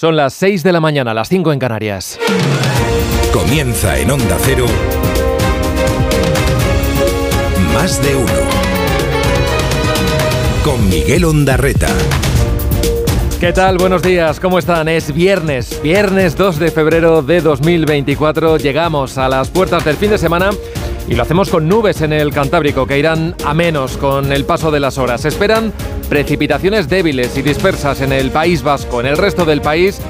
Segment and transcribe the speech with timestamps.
[0.00, 2.20] Son las 6 de la mañana, las 5 en Canarias.
[3.32, 4.64] Comienza en Onda Cero.
[7.74, 8.32] Más de uno.
[10.64, 11.88] Con Miguel Ondarreta.
[13.40, 13.78] ¿Qué tal?
[13.78, 14.86] Buenos días, ¿cómo están?
[14.86, 18.58] Es viernes, viernes 2 de febrero de 2024.
[18.58, 20.50] Llegamos a las puertas del fin de semana
[21.08, 24.70] y lo hacemos con nubes en el Cantábrico que irán a menos con el paso
[24.70, 25.22] de las horas.
[25.22, 25.72] Se esperan
[26.08, 29.00] precipitaciones débiles y dispersas en el País Vasco.
[29.00, 30.00] En el resto del país,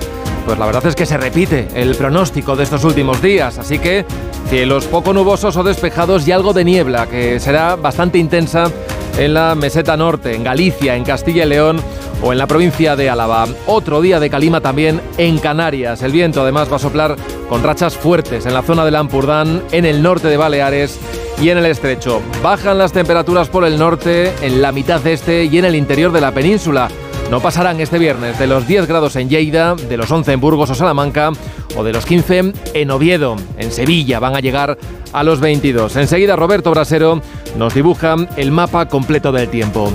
[0.45, 4.05] pues la verdad es que se repite el pronóstico de estos últimos días, así que
[4.49, 8.71] cielos poco nubosos o despejados y algo de niebla que será bastante intensa
[9.19, 11.83] en la meseta norte, en Galicia, en Castilla y León
[12.23, 13.47] o en la provincia de Álava.
[13.67, 16.03] Otro día de calima también en Canarias.
[16.03, 17.17] El viento además va a soplar
[17.49, 20.99] con rachas fuertes en la zona del Ampurdán, en el norte de Baleares
[21.41, 22.23] y en el estrecho.
[22.43, 26.21] Bajan las temperaturas por el norte, en la mitad este y en el interior de
[26.21, 26.89] la península.
[27.31, 30.71] No pasarán este viernes de los 10 grados en Lleida, de los 11 en Burgos
[30.71, 31.31] o Salamanca
[31.77, 33.37] o de los 15 en Oviedo.
[33.59, 34.79] En Sevilla van a llegar
[35.13, 35.97] a los 22.
[35.97, 37.21] Enseguida Roberto Brasero
[37.57, 39.93] nos dibuja el mapa completo del tiempo.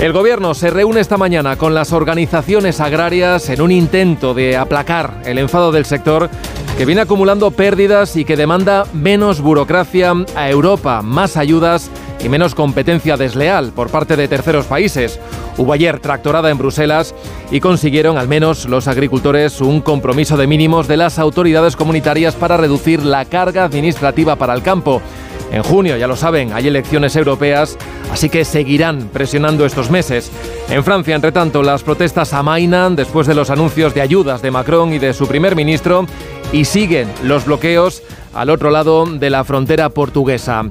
[0.00, 5.22] El gobierno se reúne esta mañana con las organizaciones agrarias en un intento de aplacar
[5.24, 6.28] el enfado del sector
[6.76, 12.54] que viene acumulando pérdidas y que demanda menos burocracia a Europa, más ayudas y menos
[12.54, 15.20] competencia desleal por parte de terceros países.
[15.56, 17.14] Hubo ayer tractorada en Bruselas
[17.50, 22.56] y consiguieron al menos los agricultores un compromiso de mínimos de las autoridades comunitarias para
[22.56, 25.00] reducir la carga administrativa para el campo.
[25.52, 27.78] En junio, ya lo saben, hay elecciones europeas,
[28.10, 30.30] así que seguirán presionando estos meses.
[30.68, 34.92] En Francia, entre tanto, las protestas amainan después de los anuncios de ayudas de Macron
[34.92, 36.06] y de su primer ministro
[36.52, 38.02] y siguen los bloqueos
[38.34, 40.64] al otro lado de la frontera portuguesa.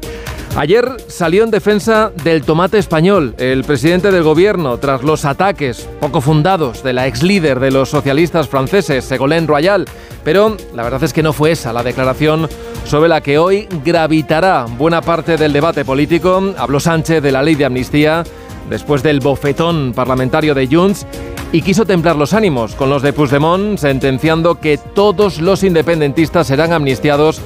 [0.58, 6.22] Ayer salió en defensa del tomate español el presidente del gobierno tras los ataques poco
[6.22, 9.84] fundados de la ex líder de los socialistas franceses, Ségolène Royal.
[10.24, 12.48] Pero la verdad es que no fue esa la declaración
[12.86, 16.42] sobre la que hoy gravitará buena parte del debate político.
[16.58, 18.24] Habló Sánchez de la ley de amnistía
[18.70, 21.06] después del bofetón parlamentario de Junts
[21.52, 26.72] y quiso templar los ánimos con los de Puigdemont, sentenciando que todos los independentistas serán
[26.72, 27.42] amnistiados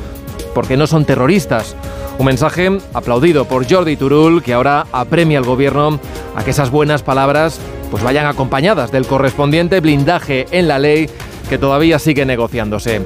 [0.54, 1.76] porque no son terroristas.
[2.18, 6.00] Un mensaje aplaudido por Jordi Turul, que ahora apremia al gobierno
[6.36, 7.60] a que esas buenas palabras
[7.92, 11.10] pues vayan acompañadas del correspondiente blindaje en la ley
[11.50, 13.02] que todavía sigue negociándose.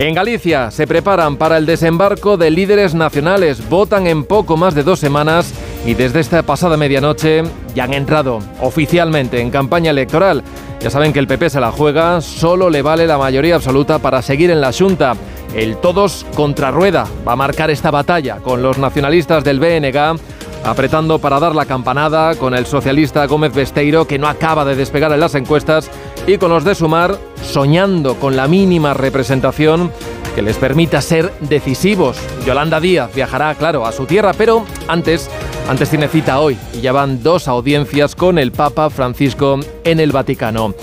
[0.00, 3.68] En Galicia se preparan para el desembarco de líderes nacionales.
[3.68, 5.52] Votan en poco más de dos semanas
[5.84, 7.42] y desde esta pasada medianoche
[7.74, 10.42] ya han entrado oficialmente en campaña electoral.
[10.80, 14.22] Ya saben que el PP se la juega, solo le vale la mayoría absoluta para
[14.22, 15.16] seguir en la Junta.
[15.54, 20.18] El todos contra rueda va a marcar esta batalla con los nacionalistas del BNG
[20.64, 25.12] apretando para dar la campanada con el socialista Gómez Besteiro que no acaba de despegar
[25.12, 25.90] en las encuestas
[26.26, 29.90] y con los de Sumar soñando con la mínima representación
[30.34, 32.16] que les permita ser decisivos.
[32.46, 35.28] Yolanda Díaz viajará, claro, a su tierra, pero antes,
[35.68, 40.12] antes tiene cita hoy y ya van dos audiencias con el Papa Francisco en el
[40.12, 40.74] Vaticano.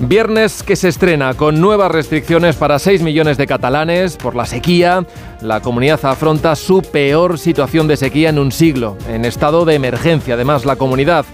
[0.00, 5.04] Viernes que se estrena con nuevas restricciones para 6 millones de catalanes por la sequía.
[5.40, 10.34] La comunidad afronta su peor situación de sequía en un siglo, en estado de emergencia.
[10.34, 11.24] Además, la comunidad.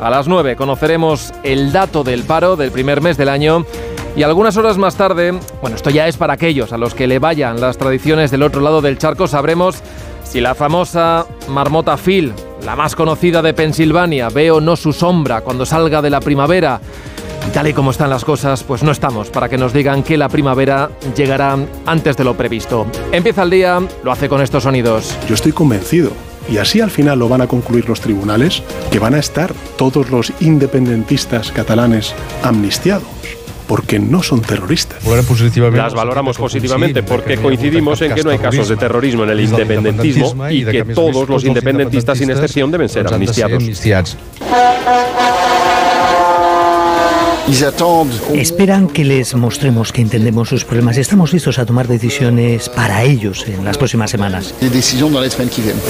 [0.00, 3.66] A las 9 conoceremos el dato del paro del primer mes del año.
[4.16, 7.18] Y algunas horas más tarde, bueno, esto ya es para aquellos a los que le
[7.18, 9.82] vayan las tradiciones del otro lado del charco, sabremos
[10.22, 12.32] si la famosa marmota Phil,
[12.64, 16.80] la más conocida de Pensilvania, ve o no su sombra cuando salga de la primavera.
[17.46, 20.16] Y tal y como están las cosas, pues no estamos para que nos digan que
[20.16, 22.86] la primavera llegará antes de lo previsto.
[23.12, 25.14] Empieza el día, lo hace con estos sonidos.
[25.28, 26.10] Yo estoy convencido,
[26.50, 30.10] y así al final lo van a concluir los tribunales, que van a estar todos
[30.10, 33.23] los independentistas catalanes amnistiados
[33.66, 34.98] porque no son terroristas.
[35.72, 40.50] Las valoramos positivamente porque coincidimos en que no hay casos de terrorismo en el independentismo
[40.50, 43.64] y que todos los independentistas sin excepción deben ser amnistiados.
[48.32, 53.02] Esperan que les mostremos que entendemos sus problemas y estamos listos a tomar decisiones para
[53.02, 54.54] ellos en las próximas semanas.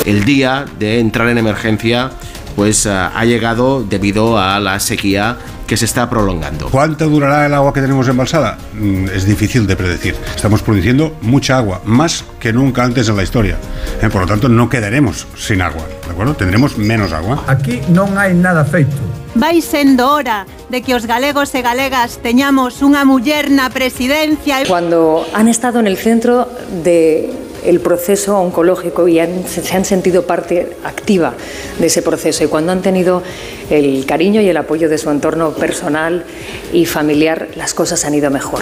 [0.04, 2.10] El día de entrar en emergencia
[2.56, 5.36] pues ha llegado debido a la sequía
[5.66, 6.68] que se está prolongando.
[6.70, 8.58] ¿Cuánto durará el agua que tenemos embalsada?
[8.74, 10.14] Mm, Es difícil de predecir.
[10.36, 13.56] Estamos produciendo mucha agua, más que nunca antes en la historia.
[14.02, 16.34] Eh, Por lo tanto, no quedaremos sin agua, ¿de acuerdo?
[16.34, 17.42] Tendremos menos agua.
[17.48, 19.24] Aquí non hai nada feito.
[19.34, 24.62] Vai sendo hora de que os galegos e galegas teñamos unha muller na presidencia.
[24.70, 26.46] Cuando han estado en el centro
[26.86, 27.34] de
[27.64, 31.34] el proceso oncológico y se han sentido parte activa
[31.78, 32.44] de ese proceso.
[32.44, 33.22] Y cuando han tenido
[33.70, 36.25] el cariño y el apoyo de su entorno personal
[36.72, 38.60] y familiar, las cosas han ido mejor.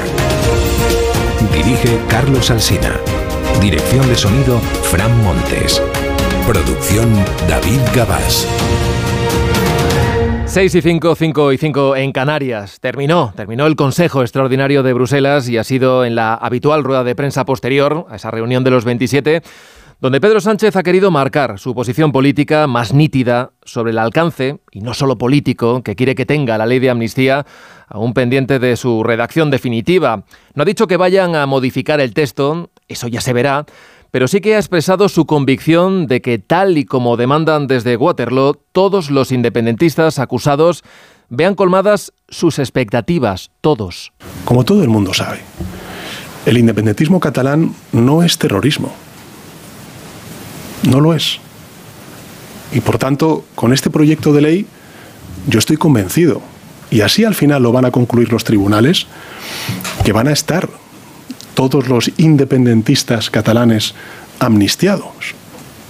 [1.53, 2.97] Dirige Carlos Alsina.
[3.61, 4.59] Dirección de sonido,
[4.91, 5.83] Fran Montes.
[6.47, 7.13] Producción,
[7.49, 8.47] David Gabás.
[10.53, 12.79] 6 y 5, 5 y 5 en Canarias.
[12.79, 17.15] Terminó, terminó el Consejo Extraordinario de Bruselas y ha sido en la habitual rueda de
[17.15, 19.43] prensa posterior a esa reunión de los 27
[20.03, 24.81] donde Pedro Sánchez ha querido marcar su posición política más nítida sobre el alcance, y
[24.81, 27.47] no solo político, que quiere que tenga la ley de amnistía,
[27.87, 30.25] aún pendiente de su redacción definitiva.
[30.55, 33.65] No ha dicho que vayan a modificar el texto, eso ya se verá,
[34.13, 38.61] pero sí que ha expresado su convicción de que tal y como demandan desde Waterloo,
[38.71, 40.85] todos los independentistas acusados
[41.31, 44.13] vean colmadas sus expectativas, todos.
[44.45, 45.41] Como todo el mundo sabe,
[46.45, 48.93] el independentismo catalán no es terrorismo.
[50.83, 51.39] No lo es.
[52.71, 54.67] Y por tanto, con este proyecto de ley,
[55.47, 56.43] yo estoy convencido,
[56.91, 59.07] y así al final lo van a concluir los tribunales,
[60.05, 60.69] que van a estar
[61.55, 63.95] todos los independentistas catalanes
[64.39, 65.35] amnistiados,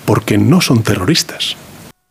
[0.04, 1.56] porque no son terroristas.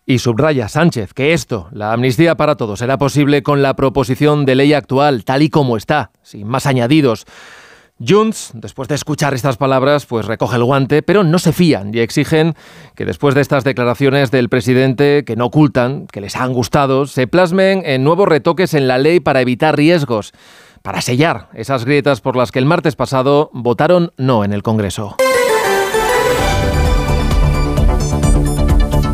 [0.05, 4.55] Y subraya Sánchez que esto, la amnistía para todos, será posible con la proposición de
[4.55, 7.25] ley actual, tal y como está, sin más añadidos.
[8.05, 11.99] Junts, después de escuchar estas palabras, pues recoge el guante, pero no se fían y
[11.99, 12.55] exigen
[12.95, 17.27] que después de estas declaraciones del presidente, que no ocultan, que les han gustado, se
[17.27, 20.33] plasmen en nuevos retoques en la ley para evitar riesgos
[20.81, 25.17] para sellar esas grietas por las que el martes pasado votaron no en el Congreso.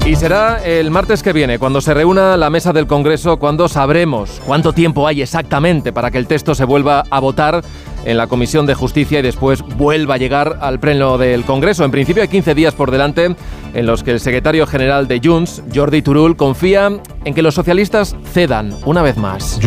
[0.08, 4.42] Y será el martes que viene, cuando se reúna la mesa del Congreso, cuando sabremos
[4.46, 7.62] cuánto tiempo hay exactamente para que el texto se vuelva a votar
[8.08, 11.84] en la Comisión de Justicia y después vuelva a llegar al pleno del Congreso.
[11.84, 13.36] En principio hay 15 días por delante
[13.74, 16.90] en los que el secretario general de Junts, Jordi Turul, confía
[17.26, 19.60] en que los socialistas cedan una vez más.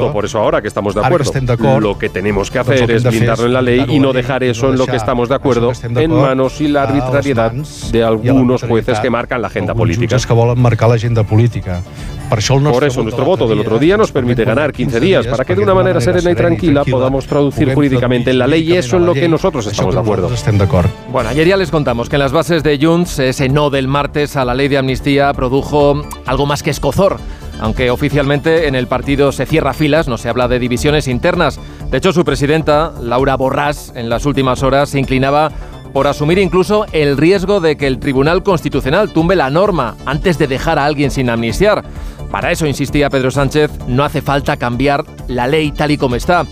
[0.00, 1.24] Justo por eso ahora que estamos de acuerdo.
[1.80, 4.78] Lo que tenemos que hacer es blindarlo en la ley y no dejar eso en
[4.78, 7.52] lo que estamos de acuerdo en manos y la arbitrariedad
[7.90, 10.02] de algunos jueces que marcan la agenda política.
[12.32, 15.62] Por eso nuestro voto del otro día nos permite ganar 15 días para que de
[15.62, 19.14] una manera serena y tranquila podamos traducir jurídicamente en la ley y eso en lo
[19.14, 20.30] que nosotros estamos de acuerdo.
[21.10, 24.36] Bueno, ayer ya les contamos que en las bases de Junts ese no del martes
[24.36, 27.18] a la ley de amnistía produjo algo más que escozor.
[27.60, 31.60] Aunque oficialmente en el partido se cierra filas, no se habla de divisiones internas.
[31.90, 35.52] De hecho, su presidenta, Laura Borrás, en las últimas horas se inclinaba
[35.92, 40.46] por asumir incluso el riesgo de que el Tribunal Constitucional tumbe la norma antes de
[40.46, 41.84] dejar a alguien sin amnistiar.
[42.32, 46.46] Para eso, insistía Pedro Sánchez, no hace falta cambiar la ley tal y como está.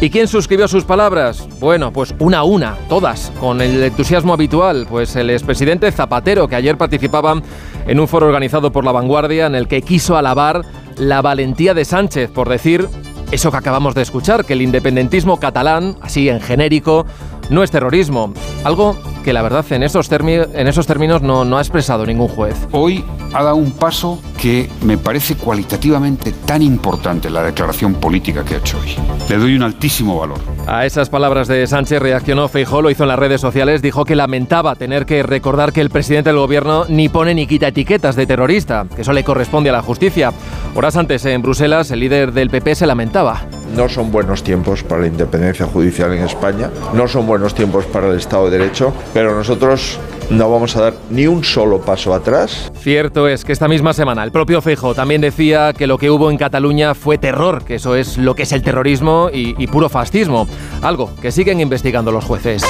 [0.00, 1.48] ¿Y quién suscribió sus palabras?
[1.58, 6.54] Bueno, pues una a una, todas, con el entusiasmo habitual, pues el expresidente Zapatero, que
[6.54, 7.42] ayer participaba
[7.88, 10.64] en un foro organizado por La Vanguardia, en el que quiso alabar
[10.96, 12.88] la valentía de Sánchez por decir
[13.32, 17.06] eso que acabamos de escuchar, que el independentismo catalán, así en genérico,
[17.50, 18.32] no es terrorismo.
[18.64, 22.56] Algo que la verdad en esos, en esos términos no, no ha expresado ningún juez.
[22.72, 28.54] Hoy ha dado un paso que me parece cualitativamente tan importante la declaración política que
[28.54, 28.94] ha hecho hoy.
[29.28, 30.38] Le doy un altísimo valor.
[30.66, 34.14] A esas palabras de Sánchez reaccionó Feijó, lo hizo en las redes sociales, dijo que
[34.14, 38.26] lamentaba tener que recordar que el presidente del gobierno ni pone ni quita etiquetas de
[38.26, 40.32] terrorista, que eso le corresponde a la justicia.
[40.74, 43.42] Horas antes en Bruselas, el líder del PP se lamentaba.
[43.74, 48.08] No son buenos tiempos para la independencia judicial en España, no son buenos tiempos para
[48.08, 49.98] el Estado de Derecho, pero nosotros
[50.30, 52.70] no vamos a dar ni un solo paso atrás.
[52.80, 56.30] Cierto es que esta misma semana el propio Feijo también decía que lo que hubo
[56.30, 60.46] en Cataluña fue terror, que eso es lo que es el terrorismo y puro fascismo,
[60.82, 62.62] algo que siguen investigando los jueces.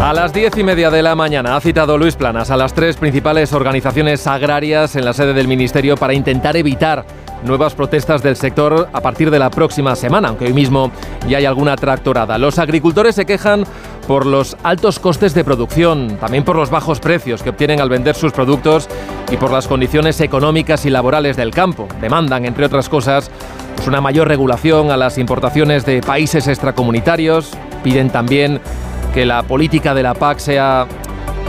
[0.00, 2.96] A las diez y media de la mañana ha citado Luis Planas a las tres
[2.96, 7.04] principales organizaciones agrarias en la sede del Ministerio para intentar evitar
[7.44, 10.90] nuevas protestas del sector a partir de la próxima semana, aunque hoy mismo
[11.28, 12.38] ya hay alguna tractorada.
[12.38, 13.64] Los agricultores se quejan
[14.06, 18.14] por los altos costes de producción, también por los bajos precios que obtienen al vender
[18.14, 18.88] sus productos
[19.30, 21.88] y por las condiciones económicas y laborales del campo.
[22.00, 23.30] Demandan, entre otras cosas,
[23.76, 27.50] pues una mayor regulación a las importaciones de países extracomunitarios.
[27.82, 28.60] Piden también
[29.14, 30.86] que la política de la PAC sea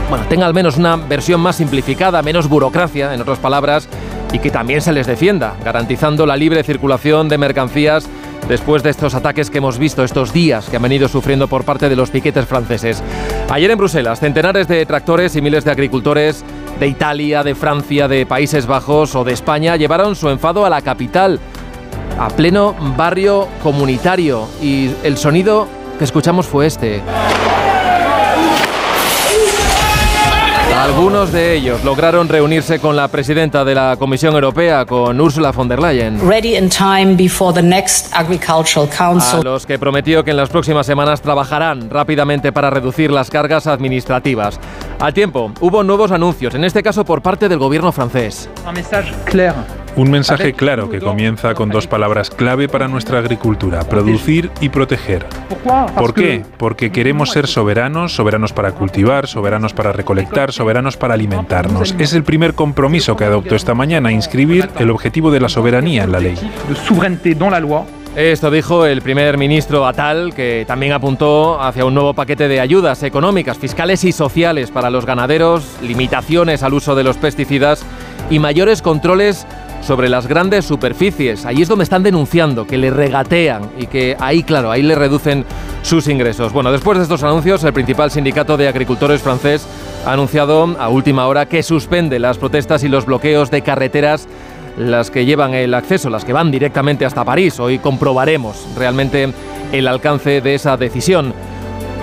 [0.08, 3.88] bueno, tenga al menos una versión más simplificada, menos burocracia, en otras palabras,
[4.32, 8.08] y que también se les defienda, garantizando la libre circulación de mercancías
[8.48, 11.88] después de estos ataques que hemos visto estos días que han venido sufriendo por parte
[11.88, 13.02] de los piquetes franceses.
[13.50, 16.44] Ayer en Bruselas, centenares de tractores y miles de agricultores
[16.80, 20.80] de Italia, de Francia, de Países Bajos o de España llevaron su enfado a la
[20.80, 21.38] capital,
[22.18, 27.02] a pleno barrio comunitario, y el sonido que escuchamos fue este.
[30.82, 35.68] Algunos de ellos lograron reunirse con la presidenta de la Comisión Europea, con Ursula von
[35.68, 36.18] der Leyen.
[39.22, 43.68] A los que prometió que en las próximas semanas trabajarán rápidamente para reducir las cargas
[43.68, 44.58] administrativas.
[44.98, 48.50] Al tiempo, hubo nuevos anuncios, en este caso por parte del gobierno francés.
[48.66, 53.80] Un mensaje claro un mensaje claro que comienza con dos palabras clave para nuestra agricultura,
[53.80, 55.26] producir y proteger.
[55.96, 56.44] ¿Por qué?
[56.56, 61.94] Porque queremos ser soberanos, soberanos para cultivar, soberanos para recolectar, soberanos para alimentarnos.
[61.98, 66.12] Es el primer compromiso que adoptó esta mañana, inscribir el objetivo de la soberanía en
[66.12, 66.36] la ley.
[68.14, 73.02] Esto dijo el primer ministro Atal, que también apuntó hacia un nuevo paquete de ayudas
[73.04, 77.86] económicas, fiscales y sociales para los ganaderos, limitaciones al uso de los pesticidas
[78.28, 79.46] y mayores controles
[79.82, 81.44] sobre las grandes superficies.
[81.44, 85.44] Ahí es donde están denunciando que le regatean y que ahí, claro, ahí le reducen
[85.82, 86.52] sus ingresos.
[86.52, 89.66] Bueno, después de estos anuncios, el principal sindicato de agricultores francés
[90.06, 94.28] ha anunciado a última hora que suspende las protestas y los bloqueos de carreteras
[94.78, 97.60] las que llevan el acceso, las que van directamente hasta París.
[97.60, 99.32] Hoy comprobaremos realmente
[99.72, 101.34] el alcance de esa decisión.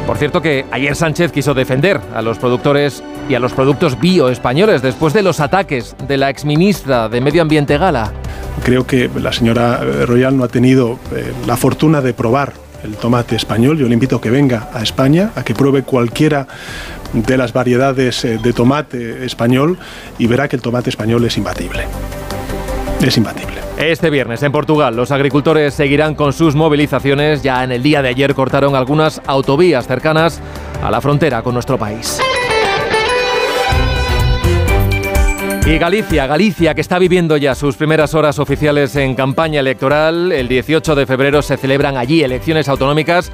[0.09, 4.29] Por cierto que ayer Sánchez quiso defender a los productores y a los productos bio
[4.29, 8.11] españoles después de los ataques de la exministra de Medio Ambiente Gala.
[8.63, 13.35] Creo que la señora Royal no ha tenido eh, la fortuna de probar el tomate
[13.35, 13.77] español.
[13.77, 16.47] Yo le invito a que venga a España, a que pruebe cualquiera
[17.13, 19.77] de las variedades eh, de tomate español
[20.17, 21.83] y verá que el tomate español es imbatible.
[22.99, 23.68] Es imbatible.
[23.79, 27.43] Este viernes en Portugal los agricultores seguirán con sus movilizaciones.
[27.43, 30.41] Ya en el día de ayer cortaron algunas autovías cercanas
[30.83, 32.19] a la frontera con nuestro país.
[35.65, 40.33] Y Galicia, Galicia, que está viviendo ya sus primeras horas oficiales en campaña electoral.
[40.33, 43.31] El 18 de febrero se celebran allí elecciones autonómicas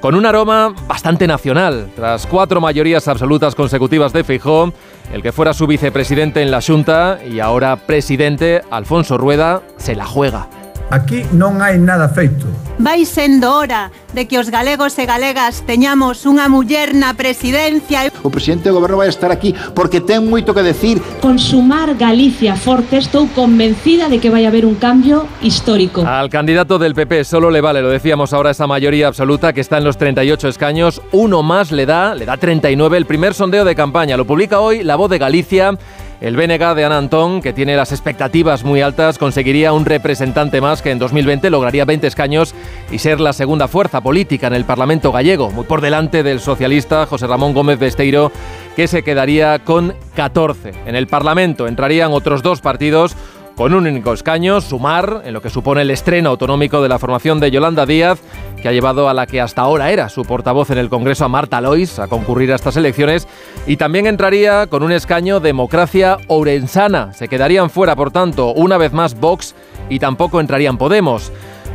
[0.00, 1.90] con un aroma bastante nacional.
[1.96, 4.72] Tras cuatro mayorías absolutas consecutivas de Feijóo,
[5.12, 10.06] el que fuera su vicepresidente en la Junta y ahora presidente, Alfonso Rueda, se la
[10.06, 10.48] juega.
[10.90, 12.50] Aquí non hai nada feito.
[12.82, 18.10] Vai sendo hora de que os galegos e galegas teñamos unha muller na presidencia.
[18.26, 20.98] O presidente do goberno vai estar aquí porque ten moito que decir.
[21.22, 26.02] Consumar Galicia forte, estou convencida de que vai haber un cambio histórico.
[26.02, 29.78] Al candidato del PP solo le vale, lo decíamos ahora, esa mayoría absoluta que está
[29.78, 30.98] en los 38 escaños.
[31.14, 34.16] Uno más le da, le da 39 el primer sondeo de campaña.
[34.16, 35.78] Lo publica hoy La Voz de Galicia.
[36.20, 40.82] El BNG de Ana Antón, que tiene las expectativas muy altas, conseguiría un representante más
[40.82, 42.54] que en 2020 lograría 20 escaños
[42.90, 47.06] y ser la segunda fuerza política en el Parlamento gallego, muy por delante del socialista
[47.06, 48.32] José Ramón Gómez Besteiro,
[48.76, 50.72] que se quedaría con 14.
[50.84, 53.16] En el Parlamento entrarían otros dos partidos
[53.60, 57.40] con un único escaño, sumar en lo que supone el estreno autonómico de la formación
[57.40, 58.18] de Yolanda Díaz,
[58.56, 61.28] que ha llevado a la que hasta ahora era su portavoz en el Congreso, a
[61.28, 63.28] Marta Lois, a concurrir a estas elecciones,
[63.66, 67.12] y también entraría con un escaño Democracia Ourensana.
[67.12, 69.54] Se quedarían fuera, por tanto, una vez más Vox
[69.90, 71.30] y tampoco entrarían Podemos.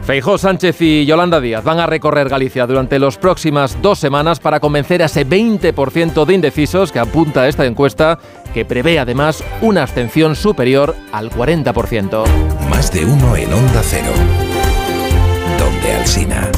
[0.05, 4.59] Feijó Sánchez y Yolanda Díaz van a recorrer Galicia durante las próximas dos semanas para
[4.59, 8.19] convencer a ese 20% de indecisos que apunta esta encuesta,
[8.55, 12.23] que prevé además una abstención superior al 40%.
[12.69, 14.13] Más de uno en Onda Cero.
[15.59, 16.49] Donde Alcina.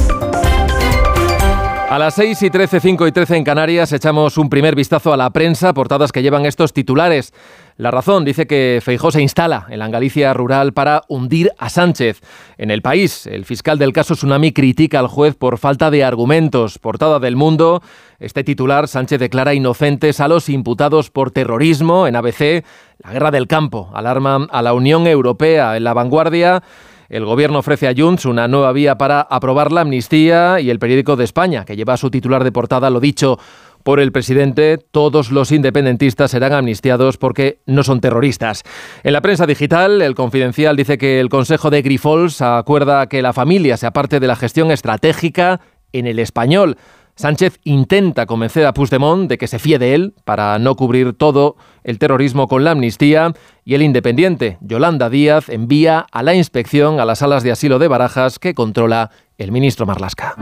[1.90, 5.16] A las 6 y 13, 5 y 13 en Canarias echamos un primer vistazo a
[5.16, 7.32] la prensa, portadas que llevan estos titulares.
[7.78, 12.20] La razón dice que Feijó se instala en la Galicia rural para hundir a Sánchez.
[12.58, 16.78] En el país, el fiscal del caso Tsunami critica al juez por falta de argumentos.
[16.78, 17.82] Portada del mundo,
[18.18, 22.06] este titular, Sánchez declara inocentes a los imputados por terrorismo.
[22.06, 22.66] En ABC,
[23.02, 25.74] la guerra del campo alarma a la Unión Europea.
[25.78, 26.62] En la vanguardia,
[27.08, 31.16] el gobierno ofrece a Junts una nueva vía para aprobar la amnistía y el periódico
[31.16, 33.38] de España, que lleva su titular de portada, lo dicho
[33.82, 38.64] por el presidente, todos los independentistas serán amnistiados porque no son terroristas.
[39.02, 43.32] En la prensa digital, el Confidencial dice que el Consejo de Grifols acuerda que la
[43.32, 45.60] familia sea parte de la gestión estratégica
[45.92, 46.76] en el español.
[47.18, 51.56] Sánchez intenta convencer a Puigdemont de que se fíe de él para no cubrir todo
[51.82, 53.32] el terrorismo con la amnistía
[53.64, 57.88] y el independiente Yolanda Díaz envía a la inspección a las salas de asilo de
[57.88, 60.36] Barajas que controla el ministro Marlasca.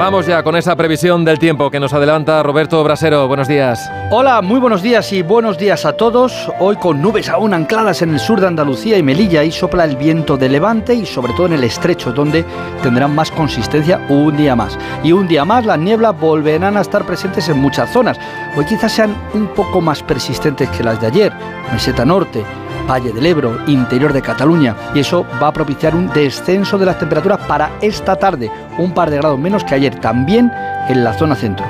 [0.00, 3.28] Vamos ya con esa previsión del tiempo que nos adelanta Roberto Brasero.
[3.28, 3.92] Buenos días.
[4.10, 6.50] Hola, muy buenos días y buenos días a todos.
[6.58, 9.96] Hoy con nubes aún ancladas en el sur de Andalucía y Melilla y sopla el
[9.96, 12.46] viento de levante y sobre todo en el estrecho donde
[12.82, 14.78] tendrán más consistencia un día más.
[15.04, 18.18] Y un día más las nieblas volverán a estar presentes en muchas zonas.
[18.56, 21.32] Hoy quizás sean un poco más persistentes que las de ayer.
[21.74, 22.42] Meseta Norte,
[22.90, 26.98] Valle del Ebro, interior de Cataluña, y eso va a propiciar un descenso de las
[26.98, 30.50] temperaturas para esta tarde, un par de grados menos que ayer, también
[30.88, 31.64] en la zona centro.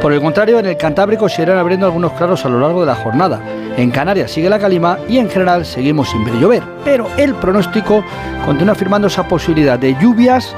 [0.00, 2.86] Por el contrario, en el Cantábrico se irán abriendo algunos claros a lo largo de
[2.86, 3.40] la jornada.
[3.76, 8.04] En Canarias sigue la calima y en general seguimos sin ver llover, pero el pronóstico
[8.46, 10.54] continúa afirmando esa posibilidad de lluvias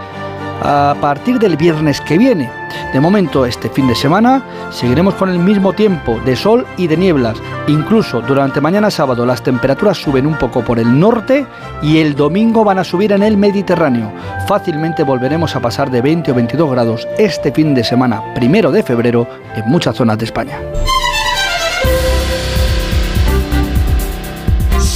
[0.62, 2.50] a partir del viernes que viene.
[2.92, 6.96] De momento, este fin de semana seguiremos con el mismo tiempo de sol y de
[6.96, 7.36] nieblas.
[7.68, 11.46] Incluso durante mañana sábado las temperaturas suben un poco por el norte
[11.82, 14.12] y el domingo van a subir en el Mediterráneo.
[14.46, 18.82] Fácilmente volveremos a pasar de 20 o 22 grados este fin de semana, primero de
[18.82, 20.58] febrero, en muchas zonas de España.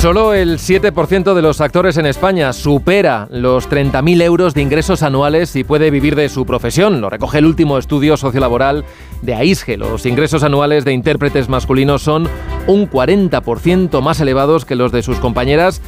[0.01, 5.55] Solo el 7% de los actores en España supera los 30.000 euros de ingresos anuales
[5.57, 7.03] y puede vivir de su profesión.
[7.03, 8.87] Lo recoge el último estudio sociolaboral
[9.21, 9.77] de AISGE.
[9.77, 12.27] Los ingresos anuales de intérpretes masculinos son
[12.67, 15.83] un 40% más elevados que los de sus compañeras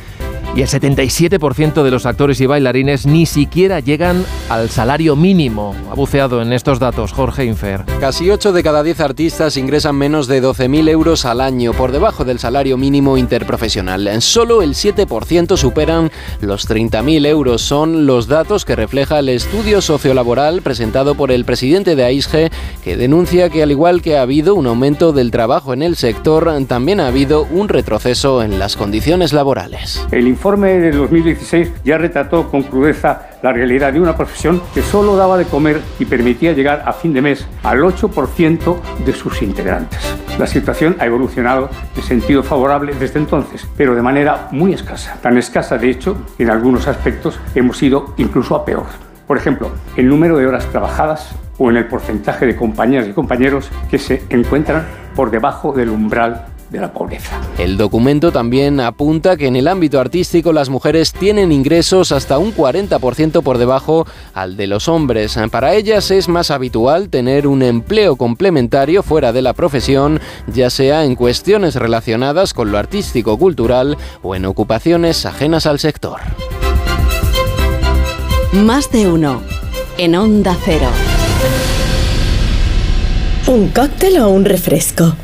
[0.55, 5.75] y el 77% de los actores y bailarines ni siquiera llegan al salario mínimo.
[5.91, 7.85] Ha buceado en estos datos Jorge Infer.
[8.01, 12.25] Casi 8 de cada 10 artistas ingresan menos de 12.000 euros al año, por debajo
[12.25, 14.21] del salario mínimo interprofesional.
[14.21, 17.63] Solo el 7% superan los 30.000 euros.
[17.63, 22.51] Son los datos que refleja el estudio sociolaboral presentado por el presidente de AISGE,
[22.85, 26.51] que denuncia que al igual que ha habido un aumento del trabajo en el sector,
[26.67, 30.05] también ha habido un retroceso en las condiciones laborales.
[30.11, 35.15] El informe de 2016 ya retrató con crudeza la realidad de una profesión que solo
[35.15, 40.01] daba de comer y permitía llegar a fin de mes al 8% de sus integrantes.
[40.41, 45.17] La situación ha evolucionado en sentido favorable desde entonces, pero de manera muy escasa.
[45.23, 48.87] Tan escasa, de hecho, que en algunos aspectos hemos ido incluso a peor.
[49.29, 53.71] Por ejemplo, el número de horas trabajadas o en el porcentaje de compañeras y compañeros
[53.89, 57.41] que se encuentran por debajo del umbral de la pobreza.
[57.59, 62.55] El documento también apunta que en el ámbito artístico las mujeres tienen ingresos hasta un
[62.55, 65.39] 40% por debajo al de los hombres.
[65.51, 71.05] Para ellas es más habitual tener un empleo complementario fuera de la profesión, ya sea
[71.05, 76.21] en cuestiones relacionadas con lo artístico-cultural o en ocupaciones ajenas al sector.
[78.53, 79.43] Más de uno
[79.99, 80.89] en Onda Cero.
[83.47, 85.15] ¿Un cóctel o un refresco?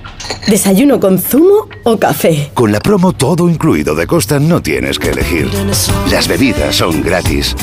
[0.46, 2.50] ¿Desayuno con zumo o café?
[2.54, 5.50] Con la promo todo incluido de Costa no tienes que elegir.
[6.10, 7.54] Las bebidas son gratis.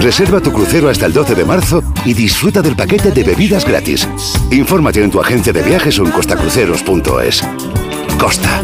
[0.00, 4.08] Reserva tu crucero hasta el 12 de marzo y disfruta del paquete de bebidas gratis.
[4.50, 7.44] Infórmate en tu agencia de viajes o en costacruceros.es.
[8.18, 8.62] Costa.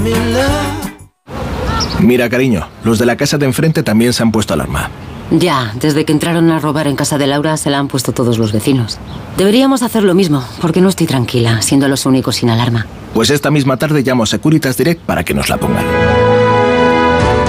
[2.00, 4.90] Mira, cariño, los de la casa de enfrente también se han puesto alarma.
[5.30, 8.38] Ya, desde que entraron a robar en casa de Laura se la han puesto todos
[8.38, 8.98] los vecinos.
[9.36, 12.86] Deberíamos hacer lo mismo, porque no estoy tranquila, siendo los únicos sin alarma.
[13.14, 15.84] Pues esta misma tarde llamo a Securitas Direct para que nos la pongan.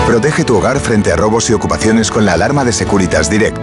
[0.07, 3.57] Protege tu hogar frente a robos y ocupaciones con la alarma de Securitas Direct.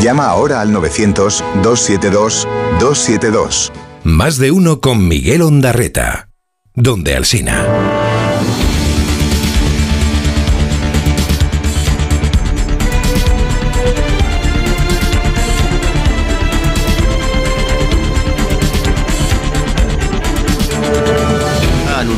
[0.00, 3.70] Llama ahora al 900-272-272.
[4.04, 6.28] Más de uno con Miguel Ondarreta.
[6.74, 7.64] Donde Alsina.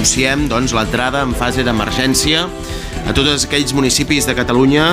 [0.06, 2.44] Anunciem doncs, l'entrada en fase d'emergència
[3.10, 4.84] a tots aquells municipis de Catalunya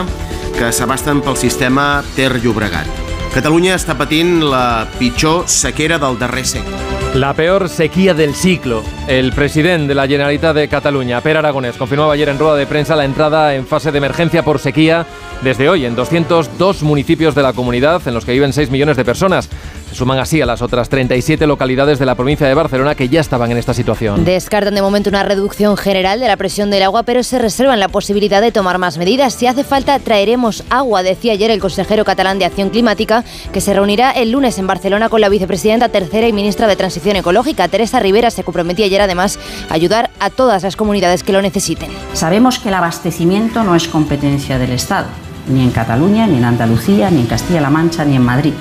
[0.55, 2.89] que s'abasten pel sistema Ter Llobregat.
[3.35, 6.81] Catalunya està patint la pitjor sequera del darrer segle.
[7.13, 8.81] La peor sequía del ciclo.
[9.07, 12.95] El presidente de la Generalitat de Cataluña, Per Aragonés, confirmaba ayer en rueda de prensa
[12.95, 15.05] la entrada en fase de emergencia por sequía
[15.43, 19.05] desde hoy en 202 municipios de la comunidad en los que viven 6 millones de
[19.05, 19.47] personas.
[19.93, 23.21] Se suman así a las otras 37 localidades de la provincia de Barcelona que ya
[23.21, 24.25] estaban en esta situación.
[24.25, 27.89] Descartan de momento una reducción general de la presión del agua, pero se reservan la
[27.89, 29.35] posibilidad de tomar más medidas.
[29.35, 33.71] Si hace falta, traeremos agua, decía ayer el consejero catalán de Acción Climática, que se
[33.71, 37.67] reunirá el lunes en Barcelona con la vicepresidenta tercera y ministra de Transición Ecológica.
[37.67, 39.37] Teresa Rivera se comprometía ayer además
[39.69, 41.91] a ayudar a todas las comunidades que lo necesiten.
[42.13, 45.05] Sabemos que el abastecimiento no es competencia del Estado,
[45.47, 48.53] ni en Cataluña, ni en Andalucía, ni en Castilla-La Mancha, ni en Madrid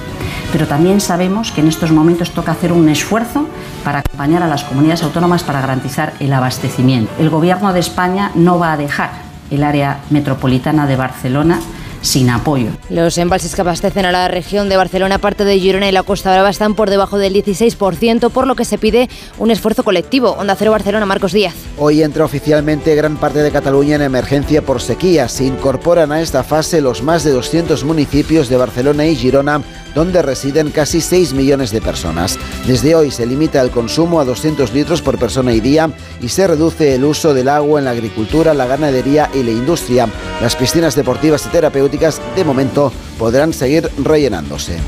[0.53, 3.49] pero también sabemos que en estos momentos toca hacer un esfuerzo
[3.83, 7.11] para acompañar a las comunidades autónomas para garantizar el abastecimiento.
[7.19, 9.11] El Gobierno de España no va a dejar
[9.51, 11.59] el área metropolitana de Barcelona
[12.03, 12.71] sin apoyo.
[12.91, 16.33] Los embalses que abastecen a la región de Barcelona, parte de Girona y la Costa
[16.33, 20.33] Brava, están por debajo del 16%, por lo que se pide un esfuerzo colectivo.
[20.33, 21.55] Onda Cero Barcelona, Marcos Díaz.
[21.79, 25.29] Hoy entra oficialmente gran parte de Cataluña en emergencia por sequía.
[25.29, 29.63] Se incorporan a esta fase los más de 200 municipios de Barcelona y Girona,
[29.95, 32.39] donde residen casi 6 millones de personas.
[32.67, 36.47] Desde hoy se limita el consumo a 200 litros por persona y día y se
[36.47, 40.09] reduce el uso del agua en la agricultura, la ganadería y la industria.
[40.41, 44.79] Las piscinas deportivas y terapéuticas de momento podrán seguir rellenándose.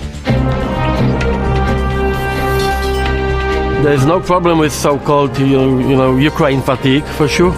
[3.82, 7.52] There's no problem with so-called, you know, Ukraine fatigue, for sure.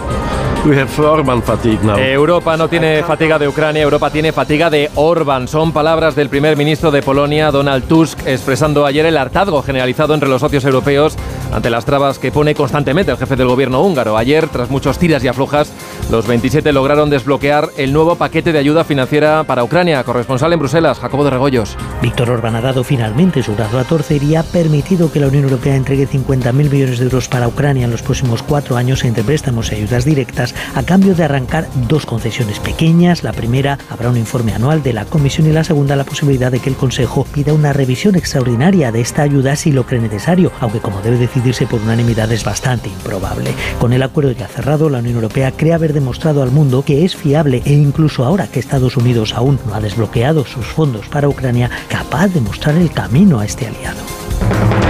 [0.65, 1.97] We have Orban fatigue now.
[1.97, 5.47] Europa no tiene fatiga de Ucrania, Europa tiene fatiga de Orban.
[5.47, 10.27] Son palabras del primer ministro de Polonia, Donald Tusk, expresando ayer el hartazgo generalizado entre
[10.27, 11.15] los socios europeos
[11.51, 14.17] ante las trabas que pone constantemente el jefe del gobierno húngaro.
[14.17, 15.71] Ayer, tras muchos tiras y aflojas,
[16.11, 20.03] los 27 lograron desbloquear el nuevo paquete de ayuda financiera para Ucrania.
[20.03, 21.75] Corresponsal en Bruselas, Jacobo de Regoyos.
[22.01, 25.43] Víctor Orban ha dado finalmente su brazo a torcer y ha permitido que la Unión
[25.43, 29.71] Europea entregue 50.000 millones de euros para Ucrania en los próximos cuatro años entre préstamos
[29.71, 33.23] y ayudas directas a cambio de arrancar dos concesiones pequeñas.
[33.23, 36.59] La primera habrá un informe anual de la Comisión y la segunda la posibilidad de
[36.59, 40.79] que el Consejo pida una revisión extraordinaria de esta ayuda si lo cree necesario, aunque
[40.79, 43.53] como debe decidirse por unanimidad es bastante improbable.
[43.79, 47.15] Con el acuerdo ya cerrado, la Unión Europea cree haber demostrado al mundo que es
[47.15, 51.69] fiable e incluso ahora que Estados Unidos aún no ha desbloqueado sus fondos para Ucrania,
[51.89, 54.86] capaz de mostrar el camino a este aliado.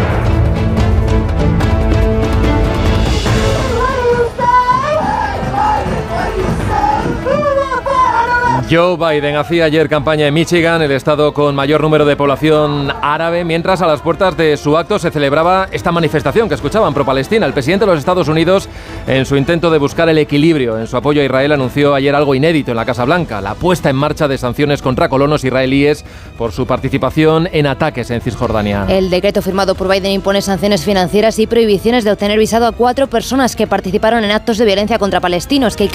[8.70, 13.46] Joe Biden hacía ayer campaña en Michigan, el estado con mayor número de población árabe,
[13.46, 17.46] mientras a las puertas de su acto se celebraba esta manifestación que escuchaban pro-Palestina.
[17.46, 18.68] El presidente de los Estados Unidos,
[19.08, 22.36] en su intento de buscar el equilibrio en su apoyo a Israel, anunció ayer algo
[22.36, 26.04] inédito en la Casa Blanca, la puesta en marcha de sanciones contra colonos israelíes
[26.38, 28.86] por su participación en ataques en Cisjordania.
[28.90, 33.08] El decreto firmado por Biden impone sanciones financieras y prohibiciones de obtener visado a cuatro
[33.08, 35.90] personas que participaron en actos de violencia contra palestinos, que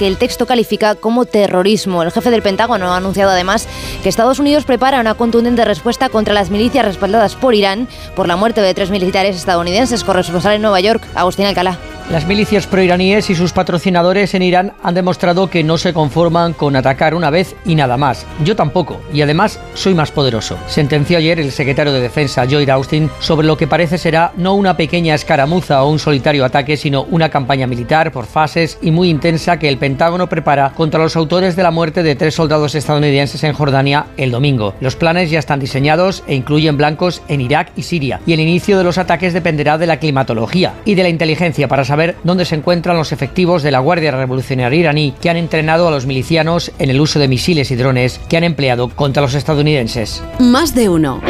[0.00, 2.02] el, texto califica como terrorismo.
[2.02, 3.66] El jefe del Pentágono ha anunciado además
[4.02, 8.36] que Estados Unidos prepara una contundente respuesta contra las milicias respaldadas por Irán por la
[8.36, 10.04] muerte de tres militares estadounidenses.
[10.04, 11.78] Corresponsal en Nueva York, Agustín Alcalá.
[12.10, 16.74] Las milicias proiraníes y sus patrocinadores en Irán han demostrado que no se conforman con
[16.74, 18.24] atacar una vez y nada más.
[18.42, 20.56] Yo tampoco, y además soy más poderoso.
[20.68, 24.74] Sentenció ayer el secretario de Defensa, Lloyd Austin, sobre lo que parece será no una
[24.74, 29.58] pequeña escaramuza o un solitario ataque, sino una campaña militar por fases y muy intensa
[29.58, 33.52] que el Pentágono prepara contra los autores de la muerte de tres soldados estadounidenses en
[33.52, 34.72] Jordania el domingo.
[34.80, 38.78] Los planes ya están diseñados e incluyen blancos en Irak y Siria, y el inicio
[38.78, 42.54] de los ataques dependerá de la climatología y de la inteligencia para saber dónde se
[42.54, 46.90] encuentran los efectivos de la Guardia Revolucionaria iraní que han entrenado a los milicianos en
[46.90, 50.22] el uso de misiles y drones que han empleado contra los estadounidenses.
[50.38, 51.20] Más de uno.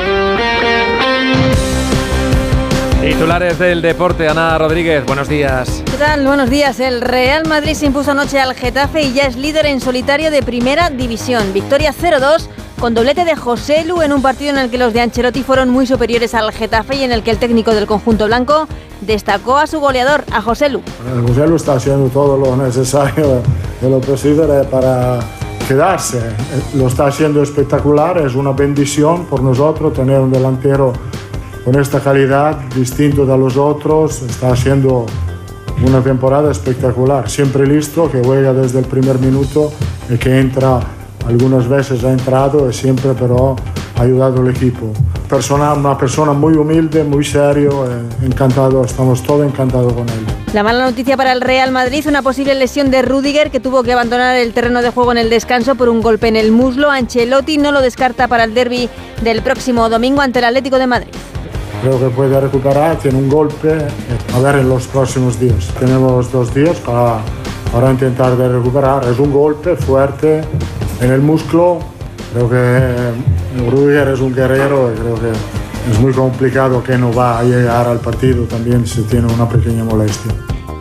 [3.00, 5.82] Titulares del deporte, Ana Rodríguez, buenos días.
[5.90, 6.26] ¿Qué tal?
[6.26, 6.80] Buenos días.
[6.80, 10.42] El Real Madrid se impuso anoche al Getafe y ya es líder en solitario de
[10.42, 11.54] primera división.
[11.54, 12.46] Victoria 0-2
[12.78, 15.70] con doblete de José Lu en un partido en el que los de Ancelotti fueron
[15.70, 18.68] muy superiores al Getafe y en el que el técnico del conjunto blanco
[19.00, 20.80] destacó a su goleador, a José Lu.
[21.26, 23.42] José Lu está haciendo todo lo necesario
[23.80, 25.18] de lo posible para
[25.66, 26.20] quedarse.
[26.74, 30.92] Lo está haciendo espectacular, es una bendición por nosotros tener un delantero
[31.64, 35.04] con esta calidad, distinto de los otros, está haciendo
[35.84, 39.70] una temporada espectacular, siempre listo, que juega desde el primer minuto
[40.08, 40.80] y que entra,
[41.28, 43.54] algunas veces ha entrado y siempre pero
[43.96, 44.92] ha ayudado al equipo.
[45.28, 50.26] Persona, una persona muy humilde, muy serio, eh, encantado, estamos todos encantados con él.
[50.54, 53.92] La mala noticia para el Real Madrid, una posible lesión de Rudiger que tuvo que
[53.92, 56.90] abandonar el terreno de juego en el descanso por un golpe en el muslo.
[56.90, 58.88] Ancelotti no lo descarta para el derby
[59.22, 61.12] del próximo domingo ante el Atlético de Madrid.
[61.82, 63.76] Creo que puede recuperar, tiene un golpe,
[64.34, 65.68] a ver en los próximos días.
[65.78, 67.18] Tenemos dos días para,
[67.70, 69.04] para intentar de recuperar.
[69.04, 70.40] Es un golpe fuerte
[71.00, 71.78] en el músculo.
[72.32, 75.30] Creo que Rudiger es un guerrero y creo que
[75.90, 79.84] es muy complicado que no va a llegar al partido también si tiene una pequeña
[79.84, 80.32] molestia.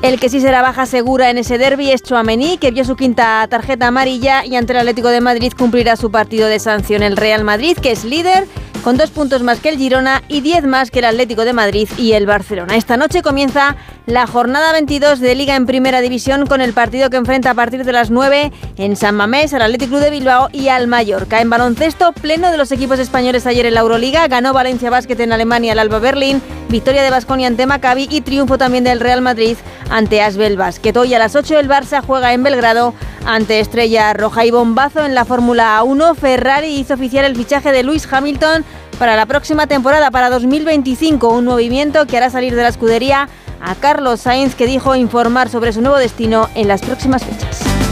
[0.03, 3.47] El que sí será baja segura en ese derby es Chouameni, que vio su quinta
[3.49, 7.01] tarjeta amarilla y ante el Atlético de Madrid cumplirá su partido de sanción.
[7.01, 8.45] El Real Madrid, que es líder,
[8.87, 11.89] con dos puntos más que el Girona y diez más que el Atlético de Madrid
[11.97, 12.77] y el Barcelona.
[12.77, 17.17] Esta noche comienza la jornada 22 de Liga en Primera División con el partido que
[17.17, 20.69] enfrenta a partir de las 9 en San Mamés al Atlético Club de Bilbao y
[20.69, 21.41] al Mallorca.
[21.41, 25.33] En baloncesto, pleno de los equipos españoles ayer en la Euroliga, ganó Valencia Basket en
[25.33, 29.57] Alemania al Alba Berlín, victoria de Basconia ante Maccabi y triunfo también del Real Madrid
[29.89, 30.95] ante Asbel Basket.
[30.95, 32.93] Hoy a las 8 el Barça juega en Belgrado
[33.27, 36.15] ante Estrella Roja y bombazo en la Fórmula 1.
[36.15, 38.63] Ferrari hizo oficial el fichaje de Lewis Hamilton
[38.97, 43.27] para la próxima temporada, para 2025, un movimiento que hará salir de la escudería
[43.61, 47.86] a Carlos Sainz, que dijo informar sobre su nuevo destino en las próximas fechas.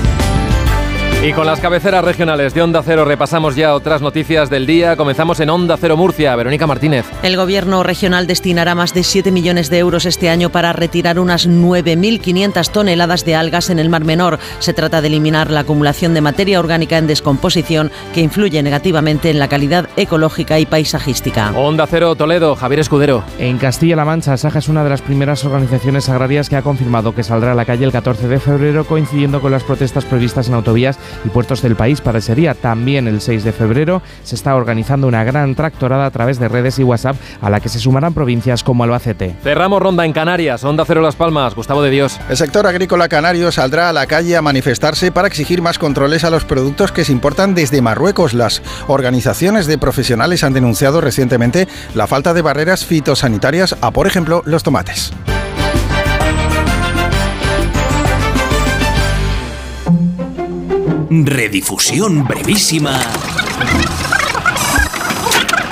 [1.26, 4.96] Y con las cabeceras regionales de Onda Cero repasamos ya otras noticias del día.
[4.96, 6.36] Comenzamos en Onda Cero Murcia.
[6.36, 7.04] Verónica Martínez.
[7.24, 11.50] El gobierno regional destinará más de 7 millones de euros este año para retirar unas
[11.50, 14.38] 9.500 toneladas de algas en el Mar Menor.
[14.60, 19.40] Se trata de eliminar la acumulación de materia orgánica en descomposición que influye negativamente en
[19.40, 21.54] la calidad ecológica y paisajística.
[21.58, 23.24] Onda Cero Toledo, Javier Escudero.
[23.40, 27.24] En Castilla-La Mancha, Saja es una de las primeras organizaciones agrarias que ha confirmado que
[27.24, 31.00] saldrá a la calle el 14 de febrero coincidiendo con las protestas previstas en autovías
[31.24, 32.54] y puertos del país para ese día.
[32.54, 36.80] También el 6 de febrero se está organizando una gran tractorada a través de redes
[36.80, 39.36] y WhatsApp a la que se sumarán provincias como Albacete.
[39.44, 42.20] Cerramos ronda en Canarias, Onda Cero Las Palmas, Gustavo de Dios.
[42.30, 46.30] El sector agrícola canario saldrá a la calle a manifestarse para exigir más controles a
[46.30, 48.34] los productos que se importan desde Marruecos.
[48.34, 54.42] Las organizaciones de profesionales han denunciado recientemente la falta de barreras fitosanitarias a, por ejemplo,
[54.46, 55.12] los tomates.
[61.10, 63.00] Redifusión brevísima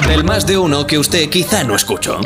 [0.07, 2.19] del más de uno que usted quizá no escuchó.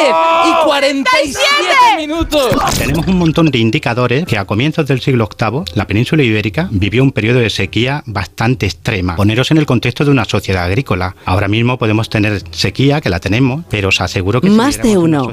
[0.48, 1.46] y 47
[1.98, 2.56] minutos.
[2.78, 7.02] Tenemos un montón de indicadores que a comienzos del siglo VIII la península ibérica vivió
[7.02, 9.16] un periodo de sequía bastante extrema.
[9.16, 11.14] Poneros en el contexto de una sociedad agrícola.
[11.24, 14.48] Ahora mismo podemos tener sequía, que la tenemos, pero os aseguro que...
[14.48, 15.32] si Más de uno.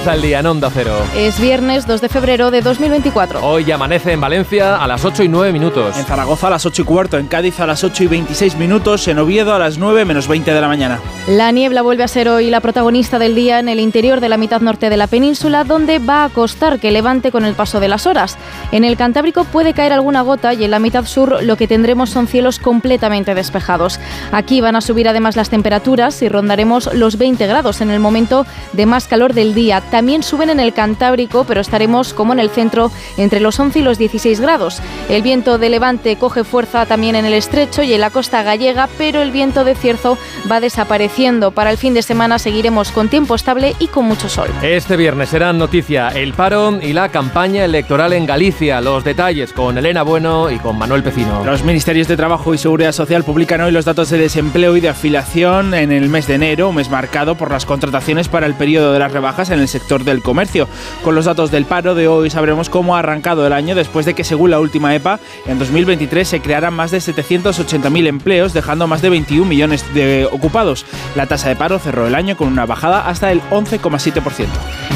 [0.00, 0.96] Comienza el día en Onda Cero.
[1.14, 3.44] Es viernes 2 de febrero de 2024.
[3.44, 5.94] Hoy amanece en Valencia a las 8 y 9 minutos.
[5.98, 9.06] En Zaragoza a las 8 y cuarto, en Cádiz a las 8 y 26 minutos,
[9.08, 11.00] en Oviedo a las 9 menos 20 de la mañana.
[11.28, 14.38] La niebla vuelve a ser hoy la protagonista del día en el interior de la
[14.38, 17.88] mitad norte de la península, donde va a costar que levante con el paso de
[17.88, 18.38] las horas.
[18.72, 22.08] En el Cantábrico puede caer alguna gota y en la mitad sur lo que tendremos
[22.08, 24.00] son cielos completamente despejados.
[24.32, 28.46] Aquí van a subir además las temperaturas y rondaremos los 20 grados en el momento
[28.72, 29.82] de más calor del día.
[29.90, 33.82] También suben en el Cantábrico, pero estaremos como en el centro entre los 11 y
[33.82, 34.80] los 16 grados.
[35.08, 38.88] El viento de levante coge fuerza también en el estrecho y en la costa gallega,
[38.96, 40.16] pero el viento de cierzo
[40.50, 41.50] va desapareciendo.
[41.50, 44.48] Para el fin de semana seguiremos con tiempo estable y con mucho sol.
[44.62, 48.80] Este viernes serán noticia el paro y la campaña electoral en Galicia.
[48.80, 51.44] Los detalles con Elena Bueno y con Manuel Pecino.
[51.44, 54.90] Los ministerios de Trabajo y Seguridad Social publican hoy los datos de desempleo y de
[54.90, 58.92] afiliación en el mes de enero, un mes marcado por las contrataciones para el periodo
[58.92, 60.68] de las rebajas en el sector del comercio.
[61.02, 64.14] Con los datos del paro de hoy sabremos cómo ha arrancado el año después de
[64.14, 69.02] que, según la última EPA, en 2023 se crearan más de 780.000 empleos, dejando más
[69.02, 70.86] de 21 millones de ocupados.
[71.16, 74.46] La tasa de paro cerró el año con una bajada hasta el 11,7%.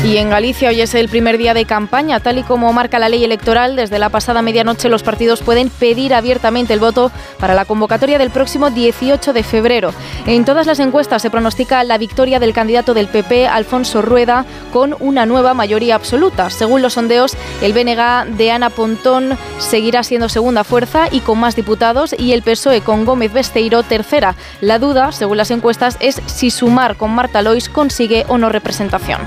[0.02, 3.08] Y en Galicia hoy es el primer día de campaña, tal y como marca la
[3.08, 3.74] ley electoral.
[3.74, 8.30] Desde la pasada medianoche los partidos pueden pedir abiertamente el voto para la convocatoria del
[8.30, 9.94] próximo 18 de febrero.
[10.26, 14.94] En todas las encuestas se pronostica la victoria del candidato del PP, Alfonso Rueda, con
[15.00, 16.50] una nueva mayoría absoluta.
[16.50, 21.56] Según los sondeos, el BNG de Ana Pontón seguirá siendo segunda fuerza y con más
[21.56, 24.34] diputados y el PSOE con Gómez Besteiro tercera.
[24.60, 29.20] La duda, según las encuestas, es si sumar con Marta Lois consigue o no representación.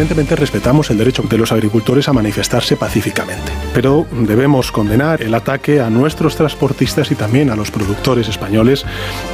[0.00, 3.52] Evidentemente respetamos el derecho de los agricultores a manifestarse pacíficamente.
[3.74, 8.86] Pero debemos condenar el ataque a nuestros transportistas y también a los productores españoles